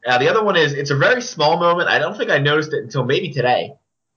Uh, 0.06 0.18
the 0.18 0.28
other 0.28 0.42
one 0.42 0.56
is 0.56 0.72
it's 0.72 0.90
a 0.90 0.96
very 0.96 1.22
small 1.22 1.58
moment. 1.58 1.88
I 1.88 1.98
don't 1.98 2.16
think 2.16 2.30
I 2.30 2.38
noticed 2.38 2.72
it 2.72 2.82
until 2.82 3.04
maybe 3.04 3.30
today. 3.30 3.74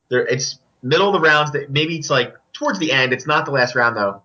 There, 0.09 0.25
it's 0.25 0.59
middle 0.85 1.07
of 1.07 1.13
the 1.13 1.27
rounds. 1.27 1.51
That 1.51 1.69
maybe 1.69 1.97
it's 1.97 2.09
like 2.09 2.35
towards 2.53 2.79
the 2.79 2.91
end. 2.91 3.13
It's 3.13 3.27
not 3.27 3.45
the 3.45 3.51
last 3.51 3.75
round 3.75 3.95
though. 3.95 4.23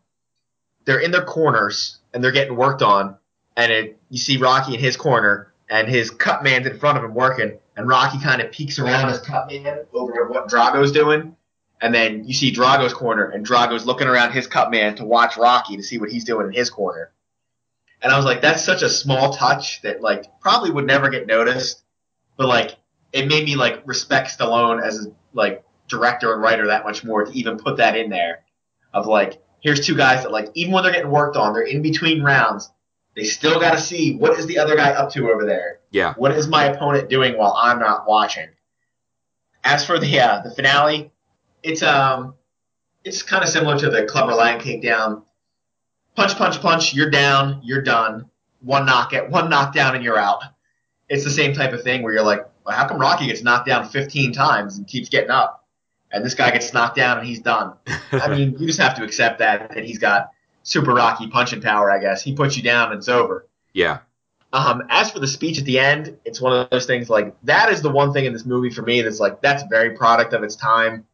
They're 0.84 1.00
in 1.00 1.10
their 1.10 1.24
corners 1.24 1.98
and 2.12 2.22
they're 2.22 2.32
getting 2.32 2.56
worked 2.56 2.82
on, 2.82 3.16
and 3.56 3.70
it, 3.70 3.98
you 4.08 4.18
see 4.18 4.36
Rocky 4.36 4.74
in 4.74 4.80
his 4.80 4.96
corner 4.96 5.52
and 5.68 5.88
his 5.88 6.10
cut 6.10 6.42
man's 6.42 6.66
in 6.66 6.78
front 6.78 6.98
of 6.98 7.04
him 7.04 7.14
working, 7.14 7.58
and 7.76 7.88
Rocky 7.88 8.18
kind 8.20 8.42
of 8.42 8.50
peeks 8.50 8.78
around 8.78 9.08
his 9.08 9.20
cut 9.20 9.48
man 9.48 9.84
over 9.92 10.28
what 10.28 10.48
Drago's 10.48 10.90
doing, 10.90 11.36
and 11.80 11.94
then 11.94 12.24
you 12.24 12.34
see 12.34 12.50
Drago's 12.50 12.92
corner 12.92 13.26
and 13.26 13.44
Drago's 13.44 13.86
looking 13.86 14.08
around 14.08 14.32
his 14.32 14.46
cut 14.46 14.70
man 14.70 14.96
to 14.96 15.04
watch 15.04 15.36
Rocky 15.36 15.76
to 15.76 15.82
see 15.82 15.98
what 15.98 16.10
he's 16.10 16.24
doing 16.24 16.48
in 16.48 16.52
his 16.52 16.70
corner. 16.70 17.12
And 18.02 18.12
I 18.12 18.16
was 18.16 18.24
like, 18.24 18.40
that's 18.40 18.64
such 18.64 18.82
a 18.82 18.88
small 18.88 19.32
touch 19.32 19.82
that 19.82 20.00
like 20.00 20.24
probably 20.40 20.70
would 20.70 20.86
never 20.86 21.08
get 21.08 21.26
noticed, 21.26 21.82
but 22.36 22.48
like 22.48 22.76
it 23.12 23.28
made 23.28 23.44
me 23.44 23.56
like 23.56 23.82
respect 23.86 24.36
Stallone 24.36 24.82
as 24.82 25.08
like 25.32 25.64
director 25.90 26.32
and 26.32 26.40
writer 26.40 26.68
that 26.68 26.84
much 26.84 27.04
more 27.04 27.24
to 27.24 27.32
even 27.32 27.58
put 27.58 27.76
that 27.76 27.96
in 27.96 28.08
there. 28.08 28.44
Of 28.92 29.06
like, 29.06 29.42
here's 29.60 29.84
two 29.84 29.96
guys 29.96 30.22
that 30.22 30.32
like 30.32 30.48
even 30.54 30.72
when 30.72 30.82
they're 30.82 30.92
getting 30.92 31.10
worked 31.10 31.36
on, 31.36 31.52
they're 31.52 31.62
in 31.62 31.82
between 31.82 32.22
rounds. 32.22 32.70
They 33.14 33.24
still 33.24 33.60
got 33.60 33.72
to 33.72 33.80
see 33.80 34.14
what 34.14 34.38
is 34.38 34.46
the 34.46 34.58
other 34.58 34.76
guy 34.76 34.90
up 34.90 35.10
to 35.12 35.30
over 35.30 35.44
there. 35.44 35.80
Yeah. 35.90 36.14
What 36.14 36.32
is 36.32 36.48
my 36.48 36.64
opponent 36.64 37.10
doing 37.10 37.36
while 37.36 37.52
I'm 37.52 37.78
not 37.78 38.06
watching? 38.08 38.48
As 39.62 39.84
for 39.84 39.98
the 39.98 40.20
uh, 40.20 40.40
the 40.42 40.50
finale, 40.50 41.12
it's 41.62 41.82
um 41.82 42.34
it's 43.04 43.22
kind 43.22 43.42
of 43.42 43.50
similar 43.50 43.78
to 43.78 43.90
the 43.90 44.04
Clubber 44.04 44.34
Lang 44.34 44.58
takedown 44.58 45.24
punch, 46.16 46.36
punch, 46.36 46.60
punch, 46.60 46.94
you're 46.94 47.10
down, 47.10 47.60
you're 47.62 47.82
done. 47.82 48.26
One 48.60 48.84
knock 48.84 49.12
at 49.14 49.30
one 49.30 49.48
knockdown 49.48 49.94
and 49.94 50.04
you're 50.04 50.18
out. 50.18 50.42
It's 51.08 51.24
the 51.24 51.30
same 51.30 51.54
type 51.54 51.72
of 51.72 51.82
thing 51.82 52.02
where 52.02 52.12
you're 52.12 52.22
like, 52.22 52.46
well, 52.64 52.76
how 52.76 52.86
come 52.86 53.00
Rocky 53.00 53.26
gets 53.26 53.42
knocked 53.42 53.66
down 53.66 53.88
15 53.88 54.32
times 54.32 54.76
and 54.76 54.86
keeps 54.86 55.08
getting 55.08 55.30
up, 55.30 55.59
and 56.10 56.24
this 56.24 56.34
guy 56.34 56.50
gets 56.50 56.72
knocked 56.72 56.96
down 56.96 57.18
and 57.18 57.26
he's 57.26 57.40
done? 57.40 57.74
I 58.12 58.28
mean, 58.28 58.56
you 58.58 58.66
just 58.66 58.80
have 58.80 58.96
to 58.96 59.04
accept 59.04 59.38
that 59.38 59.74
that 59.74 59.84
he's 59.84 59.98
got 59.98 60.30
super 60.62 60.92
Rocky 60.92 61.28
punching 61.28 61.60
power. 61.60 61.90
I 61.90 61.98
guess 61.98 62.22
he 62.22 62.34
puts 62.34 62.56
you 62.56 62.62
down 62.62 62.90
and 62.90 62.98
it's 62.98 63.08
over. 63.08 63.46
Yeah. 63.72 63.98
Um, 64.52 64.82
as 64.88 65.10
for 65.10 65.20
the 65.20 65.28
speech 65.28 65.58
at 65.58 65.64
the 65.64 65.78
end, 65.78 66.18
it's 66.24 66.40
one 66.40 66.52
of 66.52 66.70
those 66.70 66.86
things 66.86 67.08
like 67.08 67.36
that 67.44 67.70
is 67.70 67.82
the 67.82 67.90
one 67.90 68.12
thing 68.12 68.24
in 68.24 68.32
this 68.32 68.44
movie 68.44 68.70
for 68.70 68.82
me 68.82 69.00
that's 69.02 69.20
like 69.20 69.40
that's 69.40 69.62
very 69.70 69.96
product 69.96 70.32
of 70.32 70.42
its 70.42 70.56
time. 70.56 71.06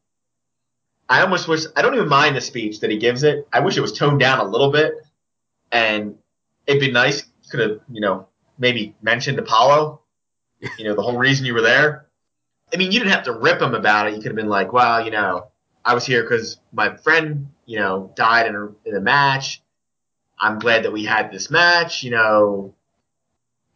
I 1.08 1.20
almost 1.20 1.46
wish 1.46 1.64
I 1.76 1.82
don't 1.82 1.94
even 1.94 2.08
mind 2.08 2.34
the 2.34 2.40
speech 2.40 2.80
that 2.80 2.90
he 2.90 2.96
gives 2.96 3.22
it. 3.22 3.46
I 3.52 3.60
wish 3.60 3.76
it 3.76 3.82
was 3.82 3.92
toned 3.92 4.20
down 4.20 4.40
a 4.40 4.44
little 4.44 4.72
bit, 4.72 4.94
and 5.70 6.16
it'd 6.66 6.80
be 6.80 6.90
nice. 6.90 7.24
Could 7.50 7.60
have 7.60 7.80
you 7.90 8.00
know 8.00 8.26
maybe 8.58 8.94
mentioned 9.02 9.38
Apollo. 9.38 10.00
You 10.78 10.86
know 10.86 10.94
the 10.94 11.02
whole 11.02 11.18
reason 11.18 11.44
you 11.44 11.52
were 11.52 11.60
there. 11.60 12.05
I 12.72 12.76
mean, 12.76 12.92
you 12.92 12.98
didn't 12.98 13.12
have 13.12 13.24
to 13.24 13.32
rip 13.32 13.60
him 13.60 13.74
about 13.74 14.08
it. 14.08 14.14
You 14.14 14.20
could 14.20 14.28
have 14.28 14.36
been 14.36 14.48
like, 14.48 14.72
well, 14.72 15.04
you 15.04 15.10
know, 15.10 15.48
I 15.84 15.94
was 15.94 16.04
here 16.04 16.22
because 16.22 16.58
my 16.72 16.96
friend, 16.96 17.48
you 17.64 17.78
know, 17.78 18.12
died 18.16 18.46
in 18.46 18.56
a, 18.56 18.88
in 18.88 18.96
a 18.96 19.00
match. 19.00 19.62
I'm 20.38 20.58
glad 20.58 20.84
that 20.84 20.92
we 20.92 21.04
had 21.04 21.30
this 21.30 21.50
match. 21.50 22.02
You 22.02 22.10
know, 22.10 22.74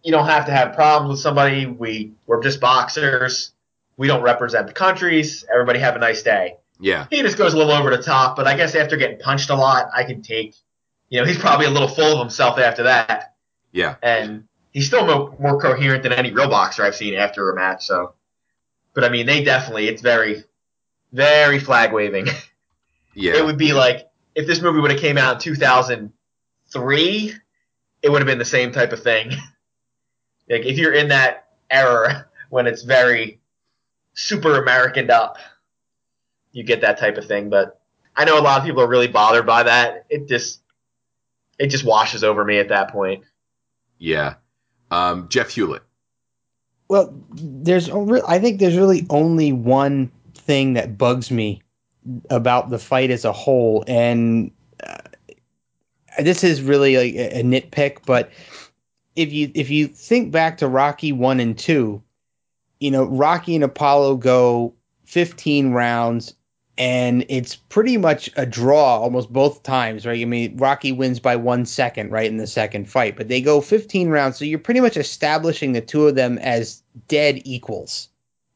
you 0.03 0.13
don't 0.13 0.27
have 0.27 0.47
to 0.47 0.53
have 0.53 0.75
problems 0.75 1.11
with 1.11 1.21
somebody. 1.21 1.67
We 1.67 2.13
we're 2.27 2.43
just 2.43 2.61
boxers. 2.61 3.53
We 3.97 4.07
don't 4.07 4.23
represent 4.23 4.67
the 4.67 4.73
countries. 4.73 5.45
Everybody 5.53 5.79
have 5.79 5.95
a 5.95 5.99
nice 5.99 6.23
day. 6.23 6.57
Yeah. 6.81 7.07
He 7.11 7.23
just 7.23 7.37
goes 7.37 7.55
a 7.55 7.59
little 7.59 7.73
over 7.73 7.95
the 7.95 8.03
top, 8.03 8.35
but 8.37 8.47
I 8.47 8.57
guess 8.57 8.75
after 8.75 8.97
getting 8.97 9.19
punched 9.19 9.51
a 9.51 9.55
lot, 9.55 9.91
I 9.95 10.05
can 10.05 10.23
take. 10.23 10.55
You 11.11 11.21
know, 11.21 11.27
he's 11.27 11.39
probably 11.39 11.67
a 11.67 11.71
little 11.71 11.89
full 11.89 12.15
of 12.15 12.19
himself 12.19 12.59
after 12.59 12.85
that. 12.85 13.35
Yeah. 13.73 13.97
And 14.03 14.45
he's 14.73 14.87
still 14.87 15.05
more, 15.05 15.37
more 15.39 15.61
coherent 15.61 16.03
than 16.03 16.13
any 16.13 16.31
real 16.31 16.49
boxer 16.49 16.85
I've 16.85 16.95
seen 16.95 17.15
after 17.15 17.51
a 17.51 17.57
match. 17.57 17.85
So, 17.85 18.15
but 18.95 19.05
I 19.05 19.09
mean, 19.09 19.27
they 19.27 19.45
definitely 19.45 19.89
it's 19.89 20.03
very, 20.03 20.45
very 21.13 21.59
flag 21.59 21.93
waving. 21.93 22.27
Yeah. 23.15 23.37
It 23.37 23.45
would 23.45 23.59
be 23.59 23.73
like 23.73 24.09
if 24.35 24.47
this 24.47 24.61
movie 24.63 24.81
would 24.81 24.93
have 24.93 25.01
came 25.01 25.19
out 25.19 25.35
in 25.35 25.41
2003, 25.41 27.35
it 28.03 28.09
would 28.09 28.21
have 28.21 28.27
been 28.27 28.39
the 28.39 28.45
same 28.45 28.73
type 28.73 28.93
of 28.93 29.03
thing. 29.03 29.31
like 30.49 30.65
if 30.65 30.79
you're 30.79 30.95
in 30.95 31.09
that 31.09 31.49
era 31.69 32.27
when 32.51 32.67
it's 32.67 32.83
very 32.83 33.41
super 34.15 34.63
Americaned 34.63 35.11
up, 35.11 35.39
you 36.53 36.63
get 36.63 36.81
that 36.83 36.99
type 36.99 37.17
of 37.17 37.27
thing. 37.27 37.51
But 37.51 37.81
I 38.17 38.25
know 38.25 38.39
a 38.39 38.43
lot 38.43 38.59
of 38.59 38.65
people 38.65 38.83
are 38.83 38.89
really 38.89 39.09
bothered 39.09 39.47
by 39.47 39.65
that. 39.65 40.07
It 40.09 40.29
just 40.29 40.61
it 41.59 41.67
just 41.69 41.85
washes 41.85 42.25
over 42.25 42.45
me 42.45 42.59
at 42.59 42.69
that 42.69 42.91
point. 42.91 43.25
Yeah. 43.99 44.35
Um, 44.91 45.29
Jeff 45.29 45.51
Hewlett. 45.51 45.83
Well, 46.91 47.15
there's 47.31 47.89
I 47.89 48.41
think 48.41 48.59
there's 48.59 48.77
really 48.77 49.07
only 49.11 49.53
one 49.53 50.11
thing 50.35 50.73
that 50.73 50.99
bugs 50.99 51.31
me 51.31 51.63
about 52.31 52.69
the 52.69 52.81
fight 52.81 53.13
as 53.13 53.25
a 53.25 53.31
whole, 53.31 53.85
and 53.87 54.51
uh, 54.83 54.99
this 56.19 56.43
is 56.43 56.61
really 56.61 56.97
a, 56.97 57.39
a 57.39 57.43
nitpick, 57.45 57.99
but 58.07 58.33
if 59.15 59.33
you 59.33 59.53
if 59.55 59.71
you 59.71 59.87
think 59.87 60.33
back 60.33 60.59
to 60.59 60.67
Rocky 60.67 61.13
one 61.13 61.39
and 61.39 61.57
two, 61.57 62.03
you 62.81 62.91
know 62.91 63.05
Rocky 63.05 63.55
and 63.55 63.63
Apollo 63.63 64.17
go 64.17 64.75
15 65.05 65.71
rounds 65.71 66.35
and 66.81 67.27
it's 67.29 67.57
pretty 67.57 67.99
much 67.99 68.31
a 68.39 68.47
draw 68.47 69.01
almost 69.01 69.31
both 69.31 69.63
times, 69.63 70.07
right? 70.07 70.23
I 70.23 70.25
mean, 70.25 70.57
Rocky 70.57 70.93
wins 70.93 71.21
by 71.21 71.37
one 71.37 71.67
second, 71.67 72.11
right, 72.11 72.31
in 72.31 72.39
the 72.39 72.47
second 72.47 72.89
fight, 72.89 73.19
but 73.19 73.29
they 73.29 73.43
go 73.43 73.61
15 73.61 74.09
rounds, 74.09 74.39
so 74.39 74.47
you're 74.47 74.59
pretty 74.59 74.81
much 74.81 74.97
establishing 74.97 75.73
the 75.73 75.83
two 75.83 76.09
of 76.09 76.15
them 76.15 76.39
as 76.39 76.83
dead 77.07 77.43
equals, 77.45 78.09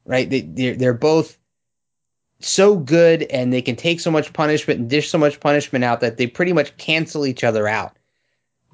right? 0.06 0.28
They, 0.28 0.40
they're, 0.40 0.74
they're 0.74 0.94
both 0.94 1.36
so 2.40 2.76
good 2.76 3.24
and 3.24 3.52
they 3.52 3.60
can 3.60 3.76
take 3.76 4.01
so 4.01 4.10
much 4.10 4.32
punishment 4.32 4.80
and 4.80 4.88
dish 4.88 5.10
so 5.10 5.18
much 5.18 5.38
punishment 5.38 5.84
out 5.84 6.01
that 6.01 6.16
they 6.16 6.26
pretty 6.26 6.55
much 6.55 6.78
cancel 6.78 7.26
each 7.26 7.44
other 7.44 7.68
out. 7.68 7.94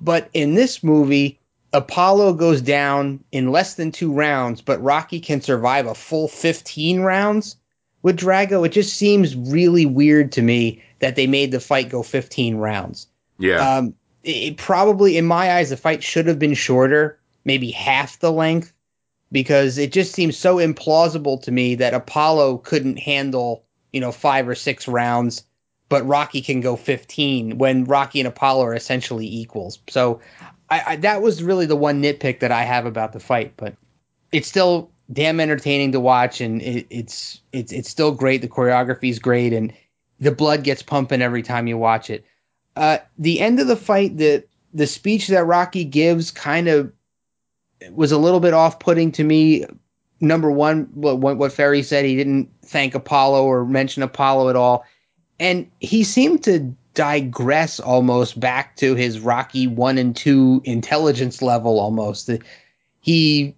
But 0.00 0.30
in 0.32 0.54
this 0.54 0.84
movie, 0.84 1.40
Apollo 1.72 2.34
goes 2.34 2.62
down 2.62 3.24
in 3.32 3.50
less 3.50 3.74
than 3.74 3.90
two 3.90 4.12
rounds, 4.12 4.60
but 4.60 4.80
Rocky 4.80 5.18
can 5.18 5.40
survive 5.40 5.86
a 5.86 5.94
full 5.96 6.28
15 6.28 7.00
rounds 7.00 7.56
with 8.02 8.18
Drago. 8.18 8.66
It 8.66 8.72
just 8.72 8.94
seems 8.94 9.36
really 9.36 9.86
weird 9.86 10.32
to 10.32 10.42
me 10.42 10.82
that 11.00 11.16
they 11.16 11.26
made 11.26 11.50
the 11.50 11.60
fight 11.60 11.88
go 11.88 12.02
15 12.02 12.56
rounds. 12.56 13.06
Yeah. 13.38 13.76
Um, 13.76 13.94
it, 14.22 14.56
probably, 14.56 15.16
in 15.16 15.24
my 15.24 15.52
eyes, 15.52 15.70
the 15.70 15.76
fight 15.76 16.02
should 16.02 16.26
have 16.26 16.38
been 16.38 16.54
shorter, 16.54 17.18
maybe 17.44 17.70
half 17.70 18.18
the 18.18 18.30
length, 18.30 18.72
because 19.32 19.78
it 19.78 19.92
just 19.92 20.12
seems 20.12 20.36
so 20.36 20.56
implausible 20.56 21.42
to 21.42 21.52
me 21.52 21.76
that 21.76 21.94
Apollo 21.94 22.58
couldn't 22.58 22.98
handle, 22.98 23.64
you 23.92 24.00
know, 24.00 24.12
five 24.12 24.48
or 24.48 24.54
six 24.54 24.86
rounds, 24.86 25.44
but 25.88 26.06
Rocky 26.06 26.42
can 26.42 26.60
go 26.60 26.76
15 26.76 27.58
when 27.58 27.84
Rocky 27.84 28.20
and 28.20 28.28
Apollo 28.28 28.64
are 28.64 28.74
essentially 28.74 29.26
equals. 29.26 29.78
So 29.88 30.20
I, 30.68 30.82
I, 30.86 30.96
that 30.96 31.22
was 31.22 31.42
really 31.42 31.66
the 31.66 31.76
one 31.76 32.02
nitpick 32.02 32.40
that 32.40 32.52
I 32.52 32.62
have 32.62 32.86
about 32.86 33.12
the 33.12 33.20
fight, 33.20 33.54
but 33.56 33.74
it's 34.30 34.48
still 34.48 34.90
damn 35.12 35.40
entertaining 35.40 35.92
to 35.92 36.00
watch, 36.00 36.40
and 36.40 36.62
it, 36.62 36.86
it's 36.90 37.40
it's 37.52 37.72
it's 37.72 37.90
still 37.90 38.12
great. 38.12 38.42
The 38.42 38.48
choreography 38.48 39.10
is 39.10 39.18
great, 39.18 39.52
and 39.52 39.72
the 40.18 40.32
blood 40.32 40.64
gets 40.64 40.82
pumping 40.82 41.22
every 41.22 41.42
time 41.42 41.66
you 41.66 41.78
watch 41.78 42.10
it. 42.10 42.24
Uh, 42.76 42.98
the 43.18 43.40
end 43.40 43.60
of 43.60 43.66
the 43.66 43.76
fight, 43.76 44.16
the 44.16 44.44
the 44.72 44.86
speech 44.86 45.28
that 45.28 45.44
Rocky 45.46 45.84
gives, 45.84 46.30
kind 46.30 46.68
of 46.68 46.92
was 47.90 48.12
a 48.12 48.18
little 48.18 48.40
bit 48.40 48.54
off 48.54 48.78
putting 48.78 49.12
to 49.12 49.24
me. 49.24 49.64
Number 50.20 50.50
one, 50.50 50.88
what 50.94 51.18
what 51.18 51.52
Ferry 51.52 51.82
said, 51.82 52.04
he 52.04 52.16
didn't 52.16 52.50
thank 52.64 52.94
Apollo 52.94 53.44
or 53.44 53.64
mention 53.64 54.02
Apollo 54.02 54.50
at 54.50 54.56
all, 54.56 54.84
and 55.38 55.70
he 55.80 56.04
seemed 56.04 56.44
to 56.44 56.74
digress 56.92 57.80
almost 57.80 58.38
back 58.38 58.76
to 58.76 58.94
his 58.94 59.20
Rocky 59.20 59.66
one 59.66 59.96
and 59.96 60.14
two 60.14 60.60
intelligence 60.64 61.40
level 61.40 61.80
almost. 61.80 62.28
He 63.00 63.56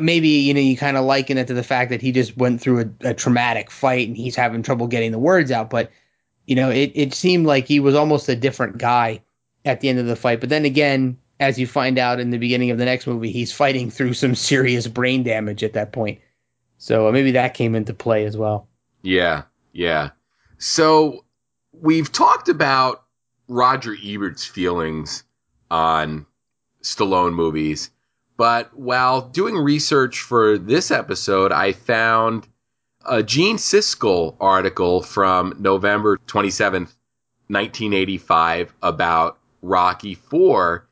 maybe 0.00 0.28
you 0.28 0.54
know 0.54 0.60
you 0.60 0.76
kind 0.76 0.96
of 0.96 1.04
liken 1.04 1.38
it 1.38 1.46
to 1.48 1.54
the 1.54 1.62
fact 1.62 1.90
that 1.90 2.00
he 2.00 2.12
just 2.12 2.36
went 2.36 2.60
through 2.60 2.80
a, 2.80 3.08
a, 3.08 3.14
traumatic 3.14 3.70
fight 3.70 4.06
and 4.06 4.16
he's 4.16 4.36
having 4.36 4.62
trouble 4.62 4.86
getting 4.86 5.12
the 5.12 5.18
words 5.18 5.50
out. 5.50 5.70
But 5.70 5.90
you 6.46 6.56
know, 6.56 6.70
it 6.70 6.92
it 6.94 7.14
seemed 7.14 7.46
like 7.46 7.66
he 7.66 7.80
was 7.80 7.94
almost 7.94 8.28
a 8.28 8.36
different 8.36 8.78
guy 8.78 9.22
at 9.64 9.80
the 9.80 9.88
end 9.88 9.98
of 9.98 10.06
the 10.06 10.16
fight. 10.16 10.40
But 10.40 10.48
then 10.48 10.64
again, 10.64 11.18
as 11.40 11.58
you 11.58 11.66
find 11.66 11.98
out 11.98 12.20
in 12.20 12.30
the 12.30 12.38
beginning 12.38 12.70
of 12.70 12.78
the 12.78 12.84
next 12.84 13.06
movie, 13.06 13.32
he's 13.32 13.52
fighting 13.52 13.90
through 13.90 14.14
some 14.14 14.34
serious 14.36 14.86
brain 14.86 15.22
damage 15.22 15.62
at 15.62 15.74
that 15.74 15.92
point. 15.92 16.20
So 16.78 17.08
uh, 17.08 17.12
maybe 17.12 17.32
that 17.32 17.54
came 17.54 17.74
into 17.74 17.94
play 17.94 18.24
as 18.24 18.36
well. 18.36 18.68
Yeah, 19.02 19.42
yeah. 19.72 20.10
So 20.58 21.24
we've 21.72 22.10
talked 22.10 22.48
about 22.48 23.04
Roger 23.48 23.94
Ebert's 23.94 24.44
feelings 24.44 25.24
on 25.70 26.26
Stallone 26.82 27.34
movies, 27.34 27.90
but 28.42 28.76
while 28.76 29.20
doing 29.20 29.54
research 29.54 30.18
for 30.18 30.58
this 30.58 30.90
episode, 30.90 31.52
I 31.52 31.70
found 31.70 32.48
a 33.06 33.22
Gene 33.22 33.56
Siskel 33.56 34.34
article 34.40 35.00
from 35.00 35.54
November 35.60 36.18
27th, 36.26 36.90
1985 37.46 38.74
about 38.82 39.38
Rocky 39.62 40.16
4 40.16 40.88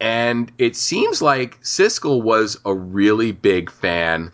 and 0.00 0.50
it 0.58 0.74
seems 0.74 1.22
like 1.22 1.62
Siskel 1.62 2.20
was 2.20 2.58
a 2.64 2.74
really 2.74 3.30
big 3.30 3.70
fan 3.70 4.32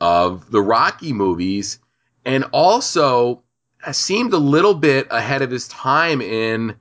of 0.00 0.52
the 0.52 0.62
Rocky 0.62 1.12
movies 1.12 1.80
and 2.24 2.44
also 2.52 3.42
seemed 3.90 4.32
a 4.32 4.38
little 4.38 4.74
bit 4.74 5.08
ahead 5.10 5.42
of 5.42 5.50
his 5.50 5.66
time 5.66 6.20
in 6.20 6.76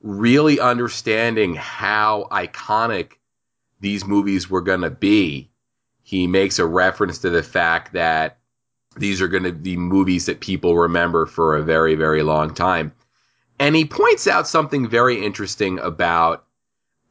really 0.00 0.58
understanding 0.58 1.54
how 1.54 2.28
iconic 2.32 3.18
these 3.80 4.04
movies 4.04 4.48
were 4.48 4.60
going 4.60 4.82
to 4.82 4.90
be. 4.90 5.50
He 6.02 6.26
makes 6.26 6.58
a 6.58 6.66
reference 6.66 7.18
to 7.18 7.30
the 7.30 7.42
fact 7.42 7.92
that 7.92 8.38
these 8.96 9.20
are 9.20 9.28
going 9.28 9.44
to 9.44 9.52
be 9.52 9.76
movies 9.76 10.26
that 10.26 10.40
people 10.40 10.76
remember 10.76 11.26
for 11.26 11.56
a 11.56 11.62
very, 11.62 11.94
very 11.94 12.22
long 12.22 12.54
time. 12.54 12.92
And 13.58 13.74
he 13.74 13.84
points 13.84 14.26
out 14.26 14.48
something 14.48 14.88
very 14.88 15.24
interesting 15.24 15.78
about 15.78 16.44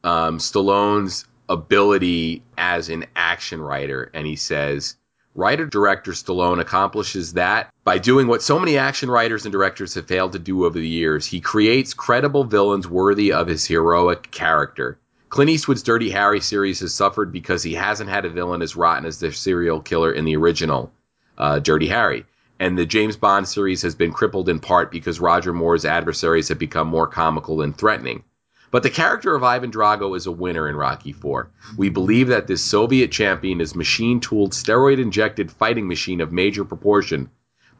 um, 0.02 0.38
Stallone's 0.38 1.26
ability 1.48 2.42
as 2.56 2.88
an 2.88 3.06
action 3.16 3.60
writer. 3.60 4.10
And 4.14 4.26
he 4.26 4.36
says, 4.36 4.96
Writer 5.36 5.66
director 5.66 6.12
Stallone 6.12 6.60
accomplishes 6.60 7.32
that 7.32 7.72
by 7.82 7.98
doing 7.98 8.28
what 8.28 8.40
so 8.40 8.58
many 8.60 8.78
action 8.78 9.10
writers 9.10 9.44
and 9.44 9.50
directors 9.50 9.94
have 9.94 10.06
failed 10.06 10.32
to 10.32 10.38
do 10.38 10.64
over 10.64 10.78
the 10.78 10.86
years. 10.86 11.26
He 11.26 11.40
creates 11.40 11.92
credible 11.92 12.44
villains 12.44 12.88
worthy 12.88 13.32
of 13.32 13.48
his 13.48 13.66
heroic 13.66 14.30
character. 14.30 14.96
Clint 15.34 15.50
Eastwood's 15.50 15.82
Dirty 15.82 16.10
Harry 16.10 16.40
series 16.40 16.78
has 16.78 16.94
suffered 16.94 17.32
because 17.32 17.64
he 17.64 17.74
hasn't 17.74 18.08
had 18.08 18.24
a 18.24 18.30
villain 18.30 18.62
as 18.62 18.76
rotten 18.76 19.04
as 19.04 19.18
the 19.18 19.32
serial 19.32 19.80
killer 19.80 20.12
in 20.12 20.24
the 20.24 20.36
original 20.36 20.92
uh, 21.36 21.58
Dirty 21.58 21.88
Harry. 21.88 22.24
And 22.60 22.78
the 22.78 22.86
James 22.86 23.16
Bond 23.16 23.48
series 23.48 23.82
has 23.82 23.96
been 23.96 24.12
crippled 24.12 24.48
in 24.48 24.60
part 24.60 24.92
because 24.92 25.18
Roger 25.18 25.52
Moore's 25.52 25.84
adversaries 25.84 26.46
have 26.50 26.60
become 26.60 26.86
more 26.86 27.08
comical 27.08 27.62
and 27.62 27.76
threatening. 27.76 28.22
But 28.70 28.84
the 28.84 28.90
character 28.90 29.34
of 29.34 29.42
Ivan 29.42 29.72
Drago 29.72 30.16
is 30.16 30.28
a 30.28 30.30
winner 30.30 30.68
in 30.68 30.76
Rocky 30.76 31.10
4. 31.10 31.50
We 31.76 31.88
believe 31.88 32.28
that 32.28 32.46
this 32.46 32.62
Soviet 32.62 33.10
champion 33.10 33.60
is 33.60 33.74
machine 33.74 34.20
tooled, 34.20 34.52
steroid 34.52 35.00
injected 35.00 35.50
fighting 35.50 35.88
machine 35.88 36.20
of 36.20 36.30
major 36.30 36.64
proportion. 36.64 37.28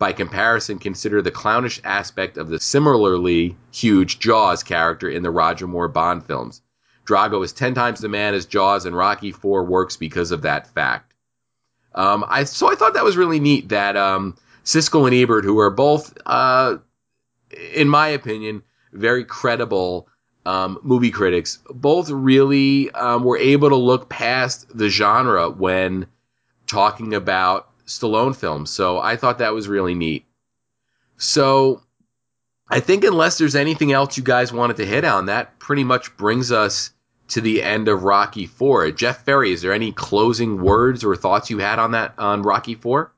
By 0.01 0.13
comparison, 0.13 0.81
consider 0.81 1.23
the 1.23 1.31
clownish 1.31 1.81
aspect 1.85 2.37
of 2.37 2.49
the 2.49 2.59
similarly 2.59 3.57
huge 3.71 4.19
Jaws 4.19 4.65
character 4.65 5.09
in 5.09 5.23
the 5.23 5.31
Roger 5.31 5.69
Moore 5.69 5.87
Bond 5.87 6.27
films. 6.27 6.61
Drago 7.07 7.45
is 7.45 7.53
10 7.53 7.75
times 7.75 8.01
the 8.01 8.09
man 8.09 8.35
as 8.35 8.47
Jaws, 8.47 8.87
and 8.87 8.97
Rocky 8.97 9.33
4 9.33 9.65
works 9.65 9.97
because 9.97 10.31
of 10.31 10.43
that 10.43 10.67
fact. 10.69 11.13
Um, 11.95 12.25
I, 12.29 12.45
so 12.45 12.71
I 12.71 12.75
thought 12.75 12.95
that 12.95 13.05
was 13.05 13.17
really 13.17 13.41
neat 13.41 13.69
that 13.69 13.97
um, 13.97 14.37
Siskel 14.65 15.07
and 15.07 15.15
Ebert, 15.15 15.45
who 15.45 15.59
are 15.61 15.71
both, 15.71 16.17
uh, 16.27 16.79
in 17.75 17.89
my 17.89 18.09
opinion, 18.09 18.63
very 18.93 19.25
credible 19.25 20.09
um, 20.47 20.79
movie 20.83 21.11
critics, 21.11 21.59
both 21.71 22.11
really 22.11 22.91
um, 22.91 23.25
were 23.25 23.39
able 23.39 23.69
to 23.71 23.77
look 23.77 24.09
past 24.09 24.67
the 24.77 24.89
genre 24.89 25.51
when 25.51 26.07
talking 26.67 27.15
about 27.15 27.69
Stallone 27.87 28.35
films. 28.35 28.71
So 28.71 28.99
I 28.99 29.17
thought 29.17 29.39
that 29.39 29.55
was 29.55 29.69
really 29.69 29.95
neat. 29.95 30.25
So 31.17 31.83
I 32.69 32.81
think 32.81 33.05
unless 33.05 33.39
there's 33.39 33.55
anything 33.55 33.93
else 33.93 34.17
you 34.17 34.23
guys 34.23 34.53
wanted 34.53 34.79
to 34.79 34.87
hit 34.87 35.05
on, 35.05 35.27
that 35.27 35.59
pretty 35.59 35.85
much 35.85 36.17
brings 36.17 36.51
us 36.51 36.91
to 37.29 37.41
the 37.41 37.63
end 37.63 37.89
of 37.89 38.05
Rocky 38.05 38.47
Four. 38.47 38.91
Jeff 38.91 39.25
Ferry, 39.25 39.53
is 39.53 39.63
there 39.63 39.73
any 39.73 39.93
closing 39.93 40.63
words 40.63 41.05
or 41.05 41.17
thoughts 41.17 41.51
you 41.51 41.59
had 41.59 41.79
on 41.79 41.93
that 41.93 42.15
on 42.19 42.43
Rocky 42.43 42.75
Four? 42.75 43.13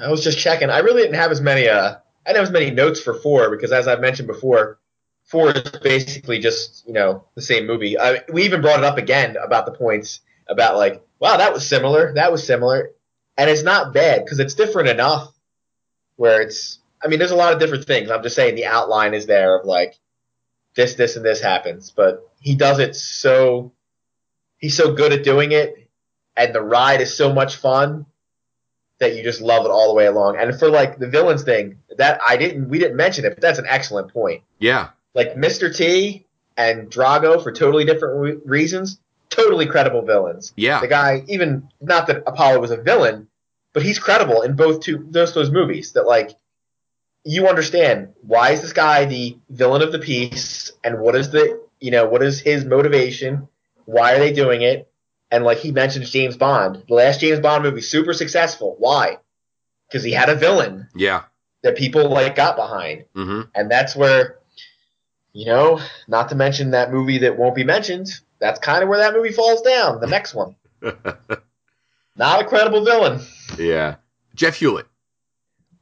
I 0.00 0.10
was 0.10 0.22
just 0.22 0.38
checking. 0.38 0.70
I 0.70 0.78
really 0.78 1.02
didn't 1.02 1.16
have 1.16 1.30
as 1.30 1.40
many. 1.40 1.68
Uh, 1.68 1.94
I 2.26 2.30
didn't 2.30 2.36
have 2.36 2.48
as 2.48 2.52
many 2.52 2.70
notes 2.70 3.00
for 3.00 3.14
four 3.14 3.50
because, 3.50 3.72
as 3.72 3.88
I 3.88 3.96
mentioned 3.96 4.26
before, 4.26 4.78
four 5.24 5.50
is 5.50 5.62
basically 5.82 6.40
just 6.40 6.86
you 6.86 6.92
know 6.92 7.24
the 7.34 7.42
same 7.42 7.66
movie. 7.66 7.98
I, 7.98 8.20
we 8.32 8.44
even 8.44 8.60
brought 8.60 8.78
it 8.78 8.84
up 8.84 8.98
again 8.98 9.36
about 9.36 9.66
the 9.66 9.72
points 9.72 10.20
about 10.48 10.76
like, 10.76 11.02
wow, 11.18 11.36
that 11.36 11.52
was 11.52 11.66
similar, 11.66 12.12
that 12.14 12.32
was 12.32 12.46
similar, 12.46 12.90
and 13.38 13.48
it's 13.48 13.62
not 13.62 13.94
bad 13.94 14.24
because 14.24 14.40
it's 14.40 14.54
different 14.54 14.88
enough 14.88 15.32
where 16.16 16.42
it's. 16.42 16.78
I 17.02 17.08
mean, 17.08 17.18
there's 17.18 17.32
a 17.32 17.36
lot 17.36 17.52
of 17.52 17.60
different 17.60 17.84
things. 17.84 18.10
I'm 18.10 18.22
just 18.22 18.34
saying 18.34 18.54
the 18.54 18.64
outline 18.64 19.12
is 19.12 19.26
there 19.26 19.58
of 19.58 19.66
like 19.66 19.94
this, 20.74 20.94
this, 20.94 21.16
and 21.16 21.24
this 21.24 21.40
happens, 21.40 21.92
but 21.94 22.30
he 22.44 22.54
does 22.54 22.78
it 22.78 22.94
so. 22.94 23.72
He's 24.58 24.76
so 24.76 24.92
good 24.92 25.12
at 25.12 25.24
doing 25.24 25.52
it, 25.52 25.88
and 26.36 26.54
the 26.54 26.60
ride 26.60 27.00
is 27.00 27.16
so 27.16 27.32
much 27.32 27.56
fun 27.56 28.04
that 28.98 29.16
you 29.16 29.22
just 29.22 29.40
love 29.40 29.64
it 29.64 29.70
all 29.70 29.88
the 29.88 29.94
way 29.94 30.06
along. 30.06 30.36
And 30.36 30.56
for 30.58 30.68
like 30.68 30.98
the 30.98 31.08
villains 31.08 31.42
thing, 31.42 31.78
that 31.96 32.20
I 32.26 32.36
didn't, 32.36 32.68
we 32.68 32.78
didn't 32.78 32.96
mention 32.96 33.24
it, 33.24 33.30
but 33.30 33.40
that's 33.40 33.58
an 33.58 33.66
excellent 33.66 34.12
point. 34.12 34.42
Yeah. 34.58 34.90
Like 35.14 35.34
Mr. 35.34 35.74
T 35.74 36.26
and 36.56 36.90
Drago 36.90 37.42
for 37.42 37.50
totally 37.50 37.86
different 37.86 38.20
re- 38.20 38.38
reasons, 38.44 39.00
totally 39.30 39.66
credible 39.66 40.02
villains. 40.02 40.52
Yeah. 40.54 40.80
The 40.80 40.88
guy, 40.88 41.24
even 41.28 41.68
not 41.80 42.06
that 42.08 42.24
Apollo 42.26 42.60
was 42.60 42.70
a 42.70 42.76
villain, 42.76 43.28
but 43.72 43.82
he's 43.82 43.98
credible 43.98 44.42
in 44.42 44.54
both 44.54 44.80
two 44.80 45.06
those 45.10 45.32
those 45.34 45.50
movies. 45.50 45.92
That 45.92 46.06
like 46.06 46.36
you 47.24 47.48
understand 47.48 48.10
why 48.20 48.50
is 48.50 48.60
this 48.60 48.74
guy 48.74 49.06
the 49.06 49.38
villain 49.48 49.82
of 49.82 49.92
the 49.92 49.98
piece, 49.98 50.72
and 50.84 51.00
what 51.00 51.16
is 51.16 51.30
the 51.30 51.63
you 51.84 51.90
know 51.90 52.06
what 52.08 52.22
is 52.22 52.40
his 52.40 52.64
motivation? 52.64 53.46
Why 53.84 54.14
are 54.14 54.18
they 54.18 54.32
doing 54.32 54.62
it? 54.62 54.90
And 55.30 55.44
like 55.44 55.58
he 55.58 55.70
mentions 55.72 56.10
James 56.10 56.36
Bond, 56.36 56.82
the 56.88 56.94
last 56.94 57.20
James 57.20 57.40
Bond 57.40 57.62
movie, 57.64 57.82
super 57.82 58.14
successful. 58.14 58.76
Why? 58.78 59.18
Because 59.88 60.02
he 60.02 60.12
had 60.12 60.30
a 60.30 60.34
villain 60.34 60.88
Yeah. 60.94 61.24
that 61.62 61.76
people 61.76 62.08
like 62.08 62.34
got 62.36 62.56
behind, 62.56 63.04
hmm 63.14 63.42
and 63.54 63.70
that's 63.70 63.94
where, 63.94 64.38
you 65.34 65.46
know, 65.46 65.80
not 66.08 66.30
to 66.30 66.34
mention 66.34 66.70
that 66.70 66.90
movie 66.92 67.18
that 67.18 67.36
won't 67.36 67.54
be 67.54 67.64
mentioned. 67.64 68.08
That's 68.40 68.58
kind 68.60 68.82
of 68.82 68.88
where 68.88 68.98
that 68.98 69.12
movie 69.14 69.32
falls 69.32 69.60
down. 69.62 70.00
The 70.00 70.06
next 70.06 70.34
one, 70.34 70.56
not 72.16 72.42
a 72.42 72.44
credible 72.46 72.84
villain. 72.84 73.20
yeah. 73.58 73.96
Jeff 74.34 74.56
Hewlett. 74.56 74.86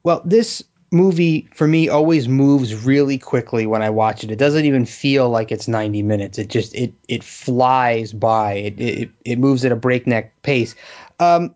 Well, 0.03 0.21
this 0.25 0.63
movie 0.93 1.49
for 1.53 1.67
me 1.67 1.89
always 1.89 2.27
moves 2.27 2.85
really 2.85 3.17
quickly 3.17 3.65
when 3.65 3.81
I 3.81 3.89
watch 3.89 4.23
it. 4.23 4.31
It 4.31 4.37
doesn't 4.37 4.65
even 4.65 4.85
feel 4.85 5.29
like 5.29 5.51
it's 5.51 5.67
90 5.67 6.03
minutes. 6.03 6.37
It 6.37 6.49
just 6.49 6.75
it 6.75 6.93
it 7.07 7.23
flies 7.23 8.13
by. 8.13 8.53
It 8.53 8.79
it, 8.79 9.09
it 9.25 9.39
moves 9.39 9.65
at 9.65 9.71
a 9.71 9.75
breakneck 9.75 10.41
pace. 10.43 10.75
Um, 11.19 11.55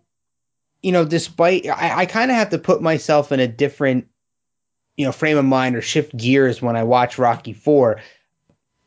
you 0.82 0.92
know, 0.92 1.04
despite 1.04 1.66
I, 1.66 2.00
I 2.00 2.06
kind 2.06 2.30
of 2.30 2.36
have 2.36 2.50
to 2.50 2.58
put 2.58 2.82
myself 2.82 3.32
in 3.32 3.40
a 3.40 3.48
different 3.48 4.08
you 4.96 5.06
know 5.06 5.12
frame 5.12 5.38
of 5.38 5.44
mind 5.44 5.76
or 5.76 5.82
shift 5.82 6.14
gears 6.16 6.60
when 6.60 6.76
I 6.76 6.82
watch 6.82 7.18
Rocky 7.18 7.52
4. 7.52 8.00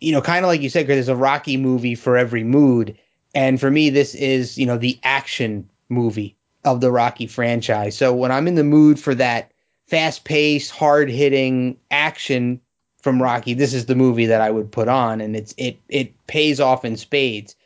You 0.01 0.11
know, 0.11 0.21
kind 0.21 0.43
of 0.43 0.49
like 0.49 0.61
you 0.61 0.69
said, 0.69 0.87
because 0.87 0.95
there's 1.05 1.09
a 1.09 1.15
Rocky 1.15 1.57
movie 1.57 1.95
for 1.95 2.17
every 2.17 2.43
mood, 2.43 2.97
and 3.33 3.59
for 3.59 3.71
me, 3.71 3.89
this 3.89 4.13
is 4.15 4.57
you 4.57 4.65
know 4.65 4.77
the 4.77 4.99
action 5.03 5.69
movie 5.89 6.35
of 6.63 6.81
the 6.81 6.91
Rocky 6.91 7.27
franchise. 7.27 7.97
So 7.97 8.13
when 8.13 8.31
I'm 8.31 8.47
in 8.47 8.55
the 8.55 8.63
mood 8.63 8.99
for 8.99 9.15
that 9.15 9.50
fast 9.91 10.23
paced, 10.23 10.72
hard 10.72 11.09
hitting 11.09 11.77
action 11.91 12.61
from 13.01 13.22
Rocky, 13.22 13.53
this 13.53 13.73
is 13.73 13.88
the 13.88 13.95
movie 13.95 14.27
that 14.27 14.39
I 14.39 14.49
would 14.49 14.72
put 14.72 14.88
on, 14.88 15.19
and 15.19 15.35
it's 15.35 15.53
it 15.57 15.80
it 15.89 16.13
pays 16.27 16.61
off 16.61 16.85
in 16.85 16.95
spades. 16.95 17.57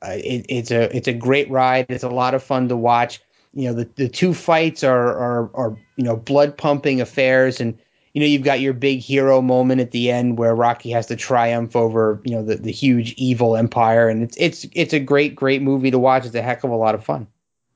Uh, 0.00 0.12
it, 0.12 0.46
it's 0.48 0.70
a 0.70 0.96
it's 0.96 1.08
a 1.08 1.12
great 1.12 1.50
ride. 1.50 1.86
It's 1.88 2.04
a 2.04 2.08
lot 2.08 2.34
of 2.34 2.42
fun 2.42 2.68
to 2.68 2.76
watch. 2.76 3.20
You 3.52 3.68
know 3.68 3.74
the, 3.74 3.88
the 3.96 4.08
two 4.08 4.32
fights 4.32 4.84
are, 4.84 5.08
are 5.08 5.50
are 5.54 5.76
you 5.96 6.04
know 6.04 6.16
blood 6.16 6.56
pumping 6.56 7.00
affairs, 7.00 7.60
and 7.60 7.76
you 8.12 8.20
know 8.20 8.26
you've 8.26 8.44
got 8.44 8.60
your 8.60 8.74
big 8.74 9.00
hero 9.00 9.42
moment 9.42 9.80
at 9.80 9.90
the 9.90 10.08
end 10.08 10.38
where 10.38 10.54
Rocky 10.54 10.90
has 10.90 11.06
to 11.06 11.16
triumph 11.16 11.74
over 11.74 12.20
you 12.24 12.36
know 12.36 12.44
the, 12.44 12.56
the 12.56 12.72
huge 12.72 13.12
evil 13.14 13.56
empire, 13.56 14.08
and 14.08 14.22
it's 14.22 14.36
it's 14.38 14.66
it's 14.72 14.92
a 14.92 15.00
great 15.00 15.34
great 15.34 15.62
movie 15.62 15.90
to 15.90 15.98
watch. 15.98 16.26
It's 16.26 16.34
a 16.36 16.42
heck 16.42 16.62
of 16.62 16.70
a 16.70 16.76
lot 16.76 16.94
of 16.94 17.02
fun. 17.02 17.26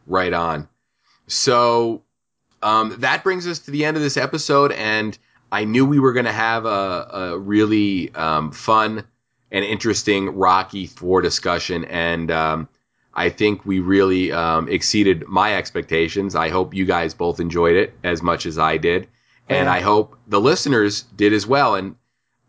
Right 0.06 0.32
on. 0.32 0.68
So 1.26 2.02
um, 2.62 2.96
that 2.98 3.22
brings 3.24 3.46
us 3.46 3.58
to 3.60 3.70
the 3.70 3.84
end 3.84 3.96
of 3.96 4.02
this 4.02 4.16
episode, 4.16 4.72
and 4.72 5.16
I 5.52 5.64
knew 5.64 5.86
we 5.86 6.00
were 6.00 6.12
going 6.12 6.26
to 6.26 6.32
have 6.32 6.64
a, 6.66 7.08
a 7.12 7.38
really 7.38 8.12
um, 8.14 8.50
fun 8.52 9.04
and 9.52 9.64
interesting 9.64 10.30
Rocky 10.34 10.86
Four 10.86 11.20
discussion, 11.22 11.84
and 11.84 12.30
um, 12.30 12.68
I 13.14 13.28
think 13.30 13.64
we 13.64 13.80
really 13.80 14.32
um, 14.32 14.68
exceeded 14.68 15.26
my 15.28 15.54
expectations. 15.56 16.34
I 16.34 16.48
hope 16.48 16.74
you 16.74 16.84
guys 16.84 17.14
both 17.14 17.40
enjoyed 17.40 17.76
it 17.76 17.94
as 18.02 18.22
much 18.22 18.44
as 18.46 18.58
I 18.58 18.76
did, 18.76 19.08
and 19.48 19.66
Yeah. 19.66 19.72
I 19.72 19.80
hope 19.80 20.18
the 20.26 20.40
listeners 20.40 21.02
did 21.02 21.32
as 21.32 21.46
well. 21.46 21.76
And 21.76 21.96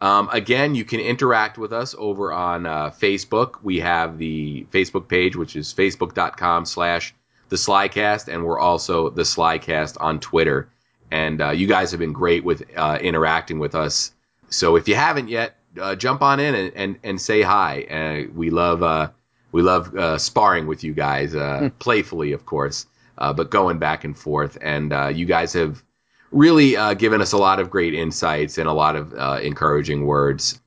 um, 0.01 0.29
again, 0.31 0.75
you 0.75 0.85
can 0.85 0.99
interact 0.99 1.57
with 1.57 1.71
us 1.73 1.95
over 1.97 2.31
on 2.31 2.65
uh, 2.65 2.89
Facebook. 2.91 3.55
We 3.63 3.79
have 3.79 4.17
the 4.17 4.65
Facebook 4.71 5.07
page, 5.07 5.35
which 5.35 5.55
is 5.55 5.73
facebook.com 5.73 6.65
slash 6.65 7.13
the 7.49 7.55
Slycast, 7.55 8.27
and 8.33 8.45
we're 8.45 8.59
also 8.59 9.09
the 9.09 9.23
Slycast 9.23 9.97
on 9.99 10.19
Twitter. 10.19 10.69
And 11.11 11.41
uh, 11.41 11.51
you 11.51 11.67
guys 11.67 11.91
have 11.91 11.99
been 11.99 12.13
great 12.13 12.43
with 12.43 12.63
uh, 12.75 12.99
interacting 13.01 13.59
with 13.59 13.75
us. 13.75 14.11
So 14.49 14.75
if 14.75 14.87
you 14.87 14.95
haven't 14.95 15.29
yet, 15.29 15.55
uh, 15.79 15.95
jump 15.95 16.21
on 16.21 16.39
in 16.39 16.55
and, 16.55 16.73
and, 16.75 16.99
and 17.03 17.21
say 17.21 17.41
hi. 17.41 17.83
Uh, 17.83 18.31
we 18.33 18.49
love 18.49 18.83
uh, 18.83 19.09
we 19.51 19.61
love 19.61 19.95
uh, 19.95 20.17
sparring 20.17 20.67
with 20.67 20.83
you 20.83 20.93
guys, 20.93 21.33
uh, 21.35 21.69
playfully, 21.79 22.31
of 22.33 22.45
course, 22.45 22.85
uh, 23.17 23.33
but 23.33 23.49
going 23.49 23.79
back 23.79 24.03
and 24.03 24.17
forth. 24.17 24.57
And 24.61 24.91
uh, 24.91 25.07
you 25.07 25.25
guys 25.25 25.53
have 25.53 25.83
really 26.31 26.75
uh, 26.75 26.93
given 26.93 27.21
us 27.21 27.31
a 27.31 27.37
lot 27.37 27.59
of 27.59 27.69
great 27.69 27.93
insights 27.93 28.57
and 28.57 28.67
a 28.67 28.73
lot 28.73 28.95
of 28.95 29.13
uh, 29.13 29.39
encouraging 29.41 30.05
words. 30.05 30.59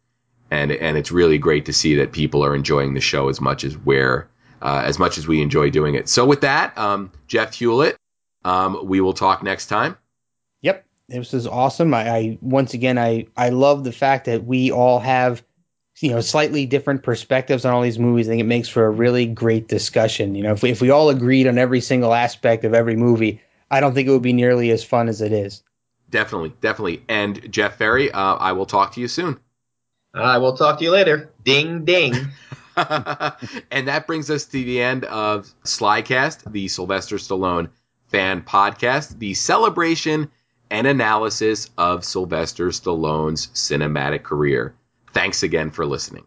And 0.50 0.72
and 0.72 0.96
it's 0.96 1.12
really 1.12 1.38
great 1.38 1.66
to 1.66 1.72
see 1.72 1.94
that 1.96 2.12
people 2.12 2.44
are 2.44 2.54
enjoying 2.54 2.94
the 2.94 3.00
show 3.00 3.28
as 3.28 3.40
much 3.40 3.64
as 3.64 3.76
we're 3.76 4.28
uh, 4.62 4.82
as 4.84 4.98
much 4.98 5.18
as 5.18 5.26
we 5.26 5.42
enjoy 5.42 5.70
doing 5.70 5.94
it. 5.94 6.08
So 6.08 6.24
with 6.24 6.40
that, 6.42 6.76
um, 6.76 7.12
Jeff 7.26 7.54
Hewlett, 7.54 7.96
um, 8.44 8.86
we 8.86 9.00
will 9.00 9.12
talk 9.12 9.42
next 9.42 9.66
time. 9.66 9.96
Yep, 10.62 10.84
this 11.08 11.34
is 11.34 11.46
awesome. 11.46 11.94
I, 11.94 12.10
I 12.10 12.38
once 12.40 12.74
again 12.74 12.98
I 12.98 13.26
I 13.36 13.50
love 13.50 13.84
the 13.84 13.92
fact 13.92 14.26
that 14.26 14.44
we 14.44 14.70
all 14.70 14.98
have 15.00 15.42
you 16.00 16.10
know 16.10 16.20
slightly 16.20 16.66
different 16.66 17.02
perspectives 17.02 17.64
on 17.64 17.74
all 17.74 17.82
these 17.82 17.98
movies. 17.98 18.28
I 18.28 18.32
think 18.32 18.40
it 18.40 18.44
makes 18.44 18.68
for 18.68 18.86
a 18.86 18.90
really 18.90 19.26
great 19.26 19.68
discussion. 19.68 20.34
You 20.34 20.42
know, 20.42 20.52
if 20.52 20.62
we, 20.62 20.70
if 20.70 20.80
we 20.80 20.90
all 20.90 21.10
agreed 21.10 21.46
on 21.46 21.58
every 21.58 21.80
single 21.80 22.14
aspect 22.14 22.64
of 22.64 22.74
every 22.74 22.96
movie, 22.96 23.40
I 23.70 23.80
don't 23.80 23.94
think 23.94 24.08
it 24.08 24.12
would 24.12 24.22
be 24.22 24.32
nearly 24.32 24.70
as 24.70 24.84
fun 24.84 25.08
as 25.08 25.20
it 25.20 25.32
is. 25.32 25.62
Definitely, 26.10 26.52
definitely. 26.60 27.02
And 27.08 27.52
Jeff 27.52 27.76
Ferry, 27.76 28.10
uh, 28.10 28.34
I 28.34 28.52
will 28.52 28.66
talk 28.66 28.92
to 28.94 29.00
you 29.00 29.08
soon. 29.08 29.38
I 30.12 30.38
will 30.38 30.56
talk 30.56 30.78
to 30.78 30.84
you 30.84 30.90
later. 30.90 31.30
Ding 31.44 31.84
ding. 31.84 32.14
and 33.70 33.88
that 33.88 34.06
brings 34.06 34.30
us 34.30 34.44
to 34.46 34.52
the 34.52 34.82
end 34.82 35.04
of 35.04 35.52
Slycast, 35.64 36.50
the 36.50 36.68
Sylvester 36.68 37.16
Stallone 37.16 37.68
fan 38.08 38.42
podcast, 38.42 39.18
the 39.18 39.34
celebration 39.34 40.30
and 40.70 40.86
analysis 40.86 41.70
of 41.76 42.04
Sylvester 42.04 42.68
Stallone's 42.68 43.48
cinematic 43.48 44.22
career. 44.22 44.74
Thanks 45.12 45.42
again 45.42 45.70
for 45.70 45.84
listening. 45.84 46.24